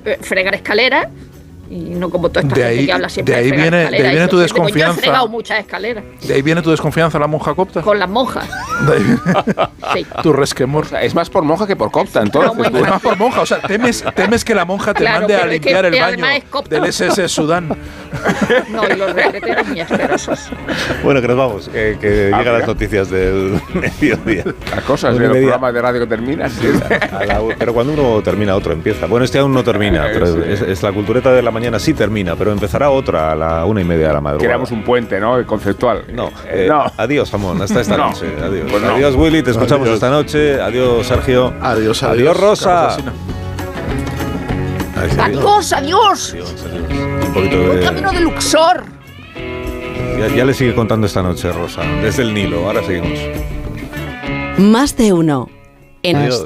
[0.05, 1.07] eh, fregar escaleras
[1.73, 3.89] y no como toda esta De gente ahí- que habla siempre de ahí fregar viene-
[3.89, 4.37] de ahí viene tu.
[4.37, 5.25] Pues Yo he desconfianza.
[5.27, 7.81] muchas escaleras De ahí viene tu desconfianza la monja copta.
[7.81, 8.47] con las monjas.
[8.87, 10.05] De ahí- Sí.
[10.21, 10.85] tu resquemor.
[11.01, 12.51] es más por monja que por copta, entonces.
[12.73, 15.39] Es más por monja, o sea, temes, temes que la monja te Claro, mande a
[15.39, 16.75] pero es que limpiar el además baño es copta.
[16.75, 17.67] del SS Sudán.
[18.69, 19.11] No, y los
[19.81, 20.49] asquerosos.
[21.03, 22.57] Bueno, que nos vamos, que, que Ah, llegan mira.
[22.59, 24.43] las noticias del mediodía.
[24.75, 25.47] Las cosas de y los media.
[25.47, 26.51] programas de radio que terminan.
[27.29, 29.05] A u- pero cuando uno termina, otro empieza.
[29.07, 30.39] Bueno, este aún no termina, pero Sí.
[30.47, 33.81] es, es la cultureta de la mañana sí termina, pero empezará otra a la una
[33.81, 34.45] y media de la madrugada.
[34.47, 35.45] Creamos un puente, ¿no?
[35.45, 36.05] Conceptual.
[36.13, 36.83] No, Eh, eh, no.
[36.97, 38.09] adiós, Jamón, hasta esta No.
[38.09, 38.27] noche.
[38.41, 38.67] Adiós.
[38.69, 38.89] Pues no.
[38.95, 39.95] adiós, Willy, te escuchamos Adiós.
[39.95, 40.61] esta noche.
[40.61, 41.53] Adiós, Sergio.
[41.61, 42.03] Adiós, adiós.
[42.03, 42.97] Adiós, Rosa.
[44.95, 45.73] Ay, Adiós, adiós.
[45.73, 47.27] Adiós, adiós.
[47.27, 48.83] Un poquito de- camino de Luxor.
[50.19, 52.67] ya, ya le sigue contando esta noche, Rosa, desde el Nilo.
[52.67, 53.19] Ahora seguimos.
[54.57, 55.49] Más de uno.
[56.03, 56.45] En Adiós.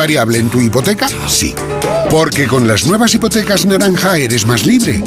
[0.00, 1.54] variable en tu hipoteca, sí.
[2.08, 5.04] Porque con las nuevas hipotecas naranja eres más libre.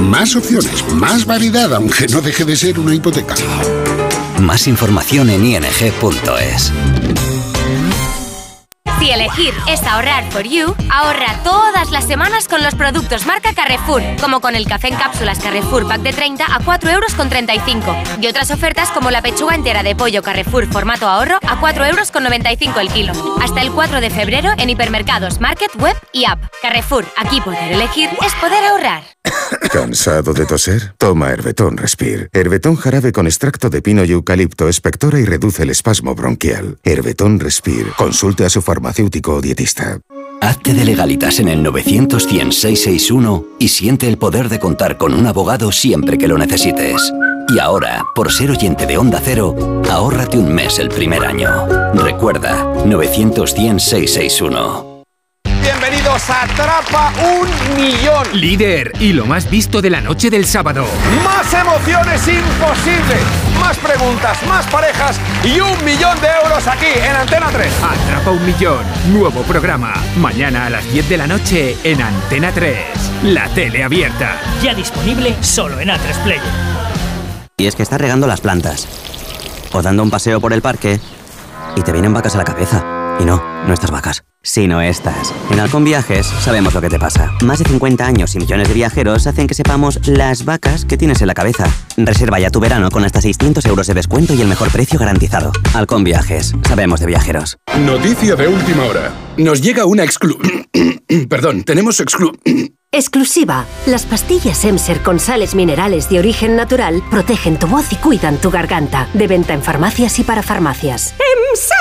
[0.00, 3.34] Más opciones, más variedad, aunque no deje de ser una hipoteca.
[4.40, 6.72] Más información en ing.es.
[9.02, 14.00] Si elegir es ahorrar for you, ahorra todas las semanas con los productos marca Carrefour,
[14.20, 17.96] como con el café en cápsulas Carrefour Pack de 30 a 4 euros con 35
[18.20, 22.12] y otras ofertas como la pechuga entera de pollo Carrefour formato ahorro a 4 euros
[22.12, 23.12] con 95 el kilo.
[23.42, 26.38] Hasta el 4 de febrero en hipermercados, market, web y app.
[26.62, 29.02] Carrefour, aquí poder elegir es poder ahorrar.
[29.72, 30.94] ¿Cansado de toser?
[30.98, 32.28] Toma Herbetón Respire.
[32.32, 36.78] Herbetón jarabe con extracto de pino y eucalipto espectora y reduce el espasmo bronquial.
[36.82, 37.92] Herbetón Respire.
[37.96, 39.98] Consulte a su farmacéutico o dietista.
[40.40, 45.14] Hazte de legalitas en el 900 100 661 y siente el poder de contar con
[45.14, 47.12] un abogado siempre que lo necesites.
[47.48, 49.54] Y ahora, por ser oyente de Onda Cero,
[49.88, 51.66] ahórrate un mes el primer año.
[51.94, 54.91] Recuerda, 900 100 661.
[55.92, 58.26] Bienvenidos a Atrapa un Millón.
[58.32, 60.86] Líder y lo más visto de la noche del sábado.
[61.22, 63.20] Más emociones imposibles.
[63.60, 67.70] Más preguntas, más parejas y un millón de euros aquí en Antena 3.
[67.82, 68.86] Atrapa un millón.
[69.12, 69.92] Nuevo programa.
[70.16, 72.74] Mañana a las 10 de la noche en Antena 3.
[73.24, 74.40] La tele abierta.
[74.62, 76.42] Ya disponible solo en A3 Player.
[77.58, 78.88] Y es que estás regando las plantas.
[79.72, 80.98] O dando un paseo por el parque.
[81.76, 82.82] Y te vienen vacas a la cabeza.
[83.20, 84.24] Y no, no estas vacas.
[84.44, 85.32] Si no estás.
[85.50, 87.32] En Halcón Viajes sabemos lo que te pasa.
[87.44, 91.20] Más de 50 años y millones de viajeros hacen que sepamos las vacas que tienes
[91.20, 91.72] en la cabeza.
[91.96, 95.52] Reserva ya tu verano con hasta 600 euros de descuento y el mejor precio garantizado.
[95.74, 96.54] Halcón Viajes.
[96.66, 97.58] Sabemos de viajeros.
[97.78, 99.12] Noticia de última hora.
[99.36, 100.36] Nos llega una exclu...
[101.28, 102.32] Perdón, tenemos exclu...
[102.94, 103.64] Exclusiva.
[103.86, 108.50] Las pastillas Emser con sales minerales de origen natural protegen tu voz y cuidan tu
[108.50, 109.08] garganta.
[109.14, 111.14] De venta en farmacias y para farmacias.
[111.14, 111.76] ¡Emser!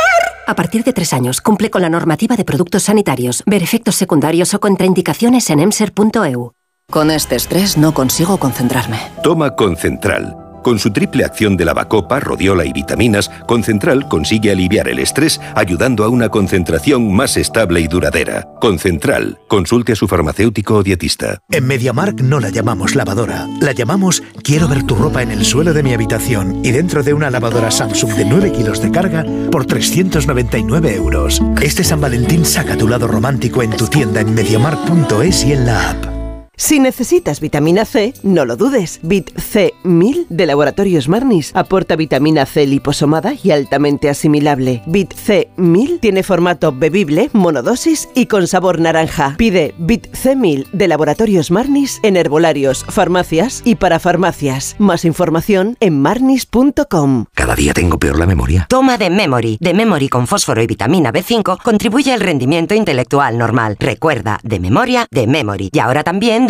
[0.47, 3.43] A partir de tres años, cumple con la normativa de productos sanitarios.
[3.45, 6.53] Ver efectos secundarios o contraindicaciones en emser.eu.
[6.89, 8.97] Con este estrés no consigo concentrarme.
[9.21, 10.40] Toma Concentral.
[10.63, 16.03] Con su triple acción de lavacopa, rodiola y vitaminas, Concentral consigue aliviar el estrés ayudando
[16.03, 18.47] a una concentración más estable y duradera.
[18.59, 19.39] Concentral.
[19.47, 21.39] Consulte a su farmacéutico o dietista.
[21.49, 23.47] En MediaMark no la llamamos lavadora.
[23.59, 27.13] La llamamos Quiero ver tu ropa en el suelo de mi habitación y dentro de
[27.13, 31.41] una lavadora Samsung de 9 kilos de carga por 399 euros.
[31.61, 35.91] Este San Valentín saca tu lado romántico en tu tienda en MediaMark.es y en la
[35.91, 36.20] app.
[36.61, 38.99] Si necesitas vitamina C, no lo dudes.
[39.01, 44.83] Bit C1000 de Laboratorios Marnis aporta vitamina C liposomada y altamente asimilable.
[44.85, 49.33] Bit C1000 tiene formato bebible, monodosis y con sabor naranja.
[49.39, 54.75] Pide Bit C1000 de Laboratorios Marnis en herbolarios, farmacias y para farmacias.
[54.77, 57.25] Más información en marnis.com.
[57.33, 58.67] Cada día tengo peor la memoria.
[58.69, 59.57] Toma de Memory.
[59.59, 63.77] De Memory con fósforo y vitamina B5 contribuye al rendimiento intelectual normal.
[63.79, 65.71] Recuerda, de memoria, de Memory.
[65.73, 66.45] Y ahora también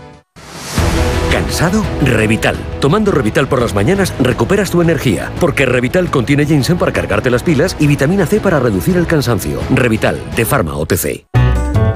[1.31, 1.83] ¿Cansado?
[2.03, 2.57] Revital.
[2.81, 7.41] Tomando Revital por las mañanas recuperas tu energía, porque Revital contiene ginseng para cargarte las
[7.41, 9.61] pilas y vitamina C para reducir el cansancio.
[9.73, 11.25] Revital, de Pharma OTC.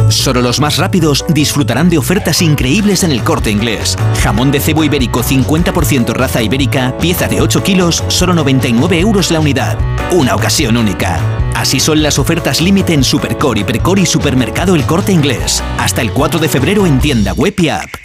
[0.10, 3.98] Solo los más rápidos disfrutarán de ofertas increíbles en el corte inglés.
[4.22, 9.40] Jamón de cebo ibérico 50% raza ibérica, pieza de 8 kilos, solo 99 euros la
[9.40, 9.78] unidad.
[10.12, 11.20] Una ocasión única.
[11.56, 15.64] Así son las ofertas límite en Supercore, Hipercore y Supermercado El Corte Inglés.
[15.78, 18.05] Hasta el 4 de febrero en tienda web y app.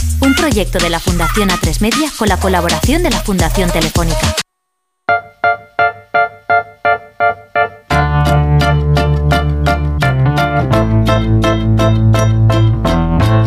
[0.21, 4.35] Un proyecto de la Fundación A3 Media con la colaboración de la Fundación Telefónica.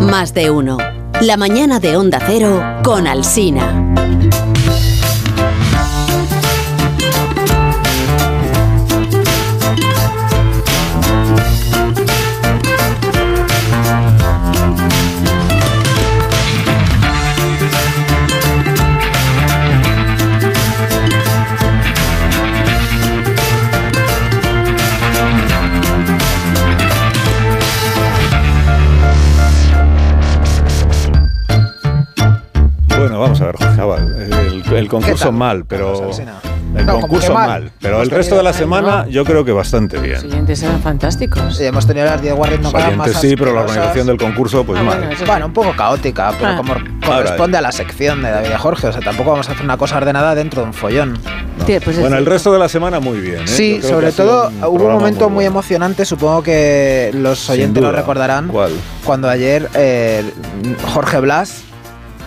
[0.00, 0.78] Más de uno.
[1.20, 3.94] La mañana de Onda Cero con Alsina.
[33.84, 34.62] Chaval.
[34.68, 36.10] El, el concurso mal, pero.
[36.76, 37.48] El No, concurso mal.
[37.48, 37.72] mal.
[37.80, 40.14] Pero Hemos el resto de la semana, yo creo que bastante bien.
[40.14, 41.56] Los oyentes eran fantásticos.
[41.56, 44.82] Sí, hemos tenido las 10 guardias no oyentes sí, pero la organización del concurso, pues
[44.82, 45.08] mal.
[45.24, 46.56] Bueno, un poco caótica, pero Ah.
[46.56, 46.74] como
[47.06, 48.88] corresponde a la sección de David y Jorge.
[48.88, 51.16] O sea, tampoco vamos a hacer una cosa ordenada dentro de un follón.
[52.00, 53.40] bueno, el resto de la semana muy bien.
[53.44, 53.46] ¿eh?
[53.46, 57.90] Sí, sobre todo un hubo un momento muy muy emocionante, supongo que los oyentes lo
[57.92, 58.72] recordarán, ¿Cuál?
[59.04, 60.24] cuando ayer eh,
[60.92, 61.62] Jorge Blas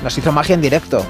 [0.03, 1.05] nos hizo magia en directo.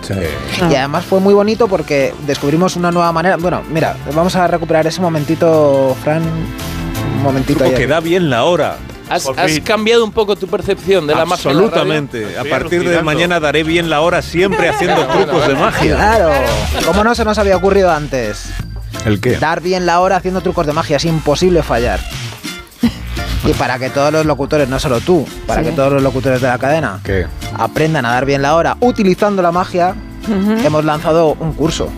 [0.69, 3.37] Y además fue muy bonito porque descubrimos una nueva manera.
[3.37, 6.23] Bueno, mira, vamos a recuperar ese momentito, Fran.
[6.23, 8.77] Un momentito Como que da bien la hora.
[9.09, 9.27] ¿Has,
[9.63, 11.51] cambiado un poco tu percepción de la magia?
[11.51, 12.37] Absolutamente.
[12.37, 15.95] A partir de mañana daré bien la hora siempre haciendo trucos de magia.
[15.95, 16.31] Claro,
[16.85, 18.49] ¿cómo no se nos había ocurrido antes?
[19.05, 19.37] ¿El qué?
[19.37, 21.99] Dar bien la hora haciendo trucos de magia, es imposible fallar.
[23.45, 25.69] Y para que todos los locutores, no solo tú, para Sí.
[25.69, 27.25] que todos los locutores de la cadena ¿Qué?
[27.57, 29.95] aprendan a dar bien la hora utilizando la magia,
[30.63, 31.89] hemos lanzado un curso.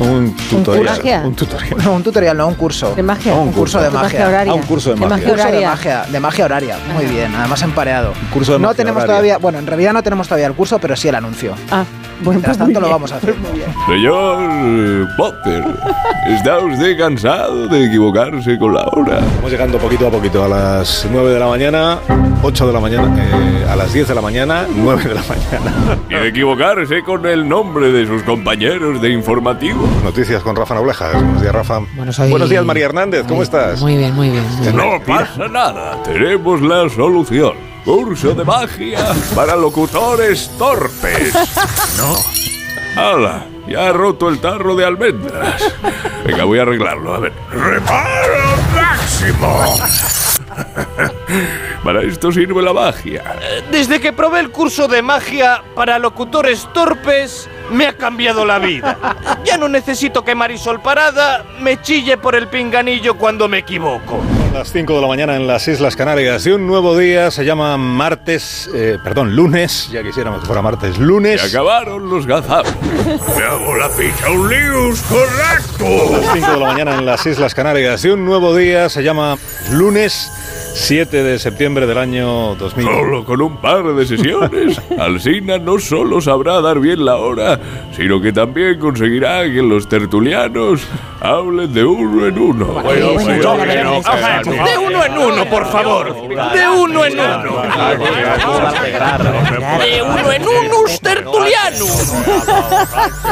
[0.00, 1.24] Un tutorial.
[1.24, 1.76] Un, tutorial.
[1.84, 2.94] No, un tutorial, no, un curso.
[2.96, 3.32] De magia.
[3.34, 4.26] un, curso, de magia.
[4.28, 4.52] horaria.
[4.52, 5.16] Ah, un curso de magia.
[5.16, 5.60] De magia horaria.
[5.60, 6.76] De magia, de magia horaria.
[6.92, 8.10] Muy bien, además empareado.
[8.10, 9.12] Un curso de no magia tenemos horaria.
[9.14, 11.54] todavía, bueno, en realidad no tenemos todavía el curso, pero sí el anuncio.
[11.70, 11.84] Ah,
[12.22, 13.34] bueno, Mientras pues tanto lo muy vamos a hacer.
[13.34, 13.42] bien.
[13.50, 13.72] Muy bien.
[13.86, 15.64] Señor Potter,
[16.28, 19.18] ¿está usted cansado de equivocarse con la hora?
[19.20, 21.98] Estamos llegando poquito a poquito a las 9 de la mañana,
[22.42, 25.98] 8 de la mañana, eh, a las 10 de la mañana, 9 de la mañana.
[26.08, 29.86] Y de equivocarse con el nombre de sus compañeros de informativo.
[30.02, 31.12] Noticias con Rafa Noblejas.
[31.14, 31.80] Buenos días, Rafa.
[31.96, 33.24] Bueno, soy- Buenos días, María Hernández.
[33.28, 33.80] ¿Cómo estás?
[33.80, 34.44] Muy bien, muy bien.
[34.74, 37.73] No pasa nada, tenemos la solución.
[37.84, 38.98] Curso de magia
[39.34, 41.34] para locutores torpes.
[41.98, 42.16] No.
[42.96, 43.46] ¡Hala!
[43.68, 45.62] Ya ha roto el tarro de almendras.
[46.24, 47.14] Venga, voy a arreglarlo.
[47.14, 47.32] A ver.
[47.50, 49.76] ¡Reparo máximo!
[51.82, 53.22] Para esto sirve la magia.
[53.70, 58.98] Desde que probé el curso de magia para locutores torpes, me ha cambiado la vida.
[59.44, 64.20] Ya no necesito que Marisol Parada me chille por el pinganillo cuando me equivoco.
[64.54, 67.76] Las 5 de la mañana en las Islas Canarias y un nuevo día se llama
[67.76, 71.40] martes, eh, perdón, lunes, ya quisiéramos que fuera martes, lunes.
[71.40, 72.72] Se acabaron los gazapos.
[73.36, 76.20] Me hago la picha un líos, correcto.
[76.20, 79.36] Las 5 de la mañana en las Islas Canarias y un nuevo día se llama
[79.72, 80.30] lunes
[80.74, 82.84] 7 de septiembre del año 2000.
[82.84, 87.60] Solo con un par de sesiones, Alsina no solo sabrá dar bien la hora,
[87.96, 90.86] sino que también conseguirá que los tertulianos
[91.20, 92.66] hablen de uno en uno.
[92.82, 94.02] Bueno, bueno, bueno,
[94.44, 96.14] De uno en uno, por favor.
[96.28, 97.62] De uno en uno.
[99.78, 102.12] De uno en unos tertulianos.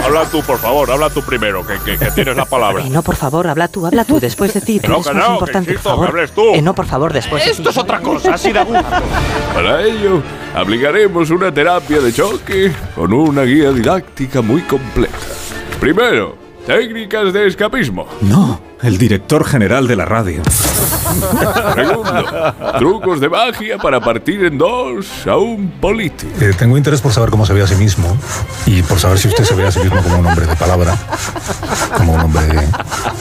[0.04, 2.82] Habla tú, por favor, habla tú primero, que, que- que tienes la palabra.
[2.84, 4.80] Eh, no, por favor, habla tú, habla tú, después de ti.
[4.80, 6.04] Que no, que no, que importante, por favor.
[6.06, 6.54] que hables tú.
[6.54, 7.68] Eh, no, por favor, después de Esto ti.
[7.70, 8.84] es otra cosa, así da gusto.
[9.54, 10.22] Para ello,
[10.54, 15.16] aplicaremos una terapia de choque con una guía didáctica muy completa.
[15.80, 18.06] Primero, técnicas de escapismo.
[18.22, 20.42] No, el director general de la radio.
[21.74, 26.32] Segundo, trucos de magia para partir en dos a un político.
[26.40, 28.16] Eh, tengo interés por saber cómo se ve a sí mismo
[28.66, 30.97] y por saber si usted se ve a sí mismo como un hombre de palabra,
[31.97, 32.42] como un hombre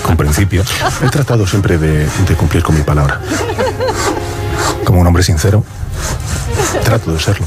[0.03, 0.67] con principios.
[1.03, 3.21] He tratado siempre de, de cumplir con mi palabra.
[4.83, 5.63] Como un hombre sincero,
[6.83, 7.45] trato de serlo.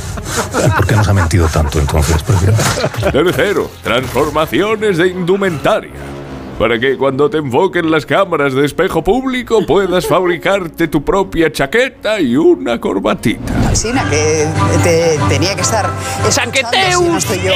[0.64, 2.62] ¿Y por qué nos ha mentido tanto entonces, presidente?
[3.10, 6.13] Tercero, transformaciones de indumentaria.
[6.58, 12.20] Para que cuando te enfoquen las cámaras de espejo público puedas fabricarte tu propia chaqueta
[12.20, 13.52] y una corbatita.
[13.68, 14.46] Alsina, que
[14.84, 15.90] te- tenía que estar
[16.26, 17.52] escuchando, si no estoy yo.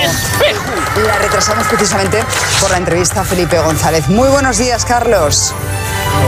[1.06, 2.18] La retrasamos precisamente
[2.60, 4.08] por la entrevista a Felipe González.
[4.08, 5.54] Muy buenos días, Carlos.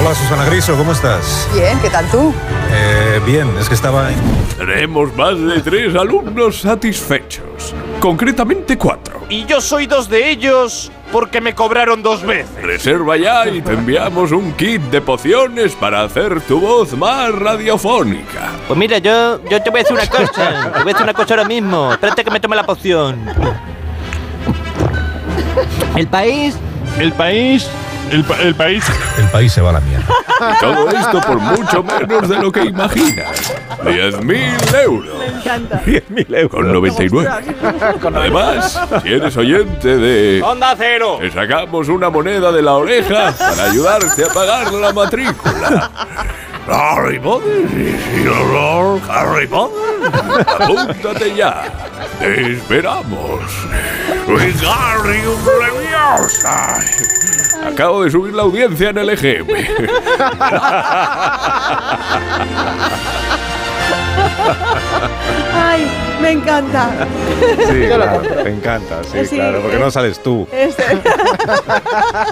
[0.01, 1.49] Hola, Susana Griso, ¿cómo estás?
[1.53, 2.33] Bien, ¿qué tal tú?
[2.73, 4.09] Eh, bien, es que estaba...
[4.57, 7.75] Tenemos más de tres alumnos satisfechos.
[8.01, 9.21] Concretamente cuatro.
[9.29, 12.51] Y yo soy dos de ellos porque me cobraron dos veces.
[12.63, 18.53] Reserva ya y te enviamos un kit de pociones para hacer tu voz más radiofónica.
[18.67, 20.73] Pues mira, yo, yo te voy a decir una cosa.
[20.73, 21.93] Te voy a decir una cosa ahora mismo.
[21.93, 23.21] Espérate que me tome la poción.
[25.95, 26.57] El país.
[26.99, 27.69] El país.
[28.11, 28.85] El, el país.
[29.19, 30.07] El país se va a la mierda.
[30.61, 33.53] Todo esto por mucho menos de lo que imaginas.
[33.85, 35.19] 10.000 euros.
[35.19, 35.83] Me encanta.
[35.85, 36.51] 10.000 euros.
[36.51, 37.31] Con 99.
[38.15, 40.43] Además, si eres oyente de...
[40.43, 41.19] ¡Onda cero!
[41.21, 45.91] Te sacamos una moneda de la oreja para ayudarte a pagar la matrícula.
[46.69, 50.13] Harry Potter, sí, señor, Harry Potter.
[50.47, 51.65] Apúntate ya.
[52.19, 53.41] Te esperamos.
[54.27, 56.79] Wingardium Leviosa.
[57.67, 59.47] Acabo de subir la audiencia en el EGM.
[65.55, 65.87] Ay,
[66.21, 66.89] me encanta.
[67.69, 69.81] Sí, Yo claro, te encanta, sí, Sí, claro, porque eh.
[69.81, 70.47] no sales tú.
[70.53, 70.83] Este.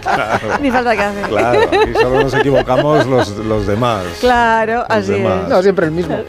[0.02, 0.58] Claro.
[0.60, 1.22] Ni falta que hace.
[1.22, 4.04] Claro, aquí solo nos equivocamos los, los demás.
[4.20, 5.42] Claro, así demás.
[5.44, 5.48] es.
[5.48, 6.18] No, siempre el mismo.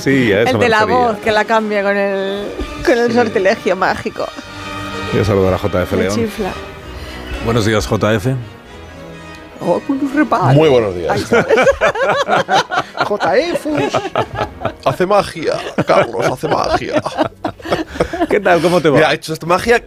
[0.00, 0.96] Sí, a eso El me de la refería.
[1.06, 2.46] voz que la cambia con el,
[2.84, 4.26] con el sortilegio mágico.
[5.12, 6.14] Voy a saludar a JF Me León.
[6.14, 6.50] chifla.
[7.44, 8.26] Buenos días, JF.
[9.60, 10.54] Oh, con un reparo.
[10.54, 11.20] Muy buenos días.
[13.08, 13.66] JF.
[14.84, 15.54] Hace magia,
[15.86, 17.02] Carlos, hace magia.
[18.28, 18.60] ¿Qué tal?
[18.60, 18.96] ¿Cómo te va?
[18.96, 19.82] Mira, ha hecho esta magia,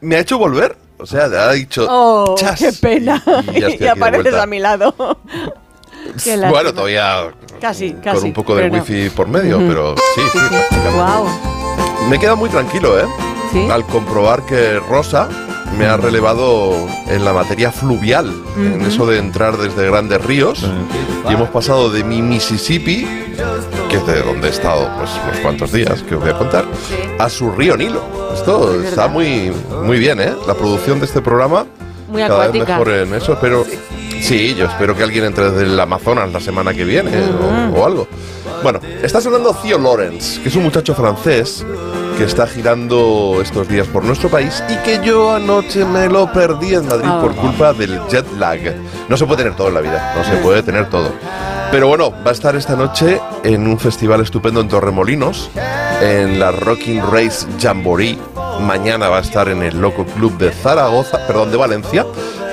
[0.00, 0.76] me ha hecho volver.
[0.98, 1.86] O sea, ha dicho.
[1.90, 3.22] Oh, chas, qué pena.
[3.52, 4.94] y Y, de apareces a mi lado.
[6.22, 6.50] Qué lástima.
[6.50, 8.16] Bueno, todavía Casi, casi.
[8.18, 8.82] con un poco de pero no.
[8.82, 9.68] wifi por medio, Ujú.
[9.68, 10.38] pero sí, sí.
[10.48, 10.90] prácticamente.
[10.96, 11.26] Guau.
[12.08, 13.06] Me he quedado muy tranquilo, ¿eh?
[13.52, 13.68] ¿Sí?
[13.70, 15.28] Al comprobar que Rosa
[15.78, 16.74] me ha relevado
[17.08, 20.64] en la materia fluvial, en eso de entrar desde grandes ríos.
[21.28, 23.06] Y hemos pasado de mi Mississippi,
[23.88, 26.64] que es de donde he estado pues unos cuantos días, que os voy a contar,
[27.18, 28.02] a su río Nilo.
[28.34, 29.52] Esto está muy,
[29.84, 30.32] muy bien, ¿eh?
[30.46, 31.66] La producción de este programa
[32.08, 33.64] Muy cada vez mejor en eso, pero
[34.20, 37.10] sí, yo espero que alguien entre desde el Amazonas la semana que viene
[37.74, 38.08] o- o, algo.
[38.62, 41.64] Bueno, está sonando Theo Lawrence, que es un muchacho francés
[42.16, 46.74] que está girando estos días por nuestro país y que yo anoche me lo perdí
[46.74, 47.20] en Madrid Ah.
[47.20, 48.60] por culpa del jet lag.
[49.08, 51.10] No se puede tener todo en la vida, no se puede tener todo.
[51.70, 55.50] Pero bueno, va a estar esta noche en un festival estupendo en Torremolinos,
[56.02, 58.18] en la Rocking Race Jamboree.
[58.60, 62.04] Mañana va a estar en el Loco Club de Zaragoza, perdón, de Valencia.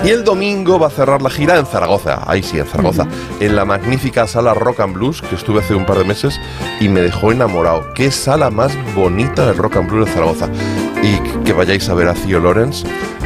[0.04, 3.06] Y el domingo va a cerrar la gira en Zaragoza, ahí sí, en Zaragoza,
[3.42, 6.40] en la magnífica sala Rock and Blues que estuve hace un par de meses
[6.80, 7.94] y me dejó enamorado.
[7.94, 10.48] Qué sala más bonita del Rock and Blues de Zaragoza.
[11.04, 12.86] Y que vayáis a ver a Theo Lawrence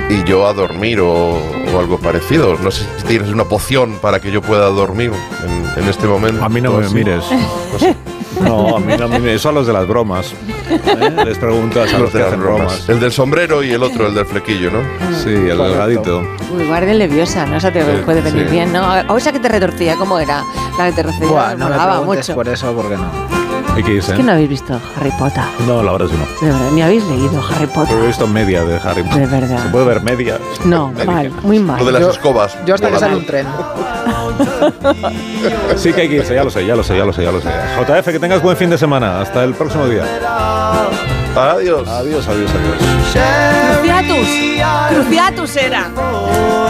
[0.09, 2.57] y yo a dormir o, o algo parecido.
[2.61, 5.11] No sé si tienes una poción para que yo pueda dormir
[5.45, 6.43] en, en este momento.
[6.43, 6.95] A mí no me así.
[6.95, 7.23] mires.
[7.31, 7.95] No,
[8.41, 9.15] a mí no.
[9.27, 10.33] Eso a los de las bromas.
[10.69, 11.11] ¿eh?
[11.25, 12.59] Les preguntas a los, Los que de las hacen bromas.
[12.67, 12.89] bromas.
[12.89, 14.79] El del sombrero y el otro, el del flequillo, ¿no?
[15.23, 16.23] Sí, el delgadito.
[16.51, 17.57] Uy, guardia leviosa, ¿no?
[17.57, 18.51] Esa te Sí, puede venir sí.
[18.51, 18.83] bien, ¿no?
[19.09, 20.43] O esa que te retorcía, ¿cómo era?
[20.77, 22.33] La que te retorcía, Buah, no me mucho.
[22.35, 23.42] por eso, porque no.
[23.75, 24.11] Hay que irse.
[24.11, 25.43] Es que no habéis visto Harry Potter.
[25.67, 26.47] No, la verdad es que no.
[26.47, 27.87] De verdad, ni habéis leído Harry Potter.
[27.89, 29.27] Pero he visto media de Harry Potter.
[29.27, 29.63] De verdad.
[29.63, 30.37] ¿Se puede ver media?
[30.63, 31.79] No, mal, muy mal.
[31.79, 32.55] Lo de las Yo- escobas.
[32.65, 33.47] Yo hasta que sale un tren.
[35.75, 37.31] Sí que hay que irse, ya lo sé, ya lo sé, ya lo sé, ya
[37.31, 37.49] lo sé.
[37.49, 39.21] JF, que tengas buen fin de semana.
[39.21, 40.03] Hasta el próximo día.
[41.35, 41.87] Adiós.
[41.87, 42.77] Adiós, adiós, adiós.
[43.75, 44.27] Cruciatus.
[44.89, 45.89] Cruciatus era.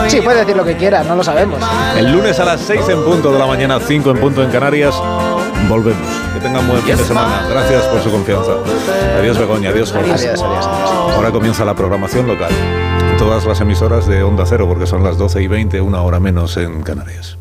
[0.07, 1.59] Sí, puede decir lo que quiera, no lo sabemos.
[1.97, 4.95] El lunes a las 6 en punto de la mañana, 5 en punto en Canarias,
[5.73, 6.07] volvemos.
[6.33, 7.47] Que tengan buen fin de semana.
[7.49, 8.51] Gracias por su confianza.
[9.17, 9.69] Adiós, Begoña.
[9.69, 10.11] Adiós, Jorge.
[10.11, 11.15] Adiós, adiós, adiós.
[11.15, 12.51] Ahora comienza la programación local.
[13.11, 16.19] En todas las emisoras de Onda Cero, porque son las 12 y 20, una hora
[16.19, 17.37] menos en Canarias.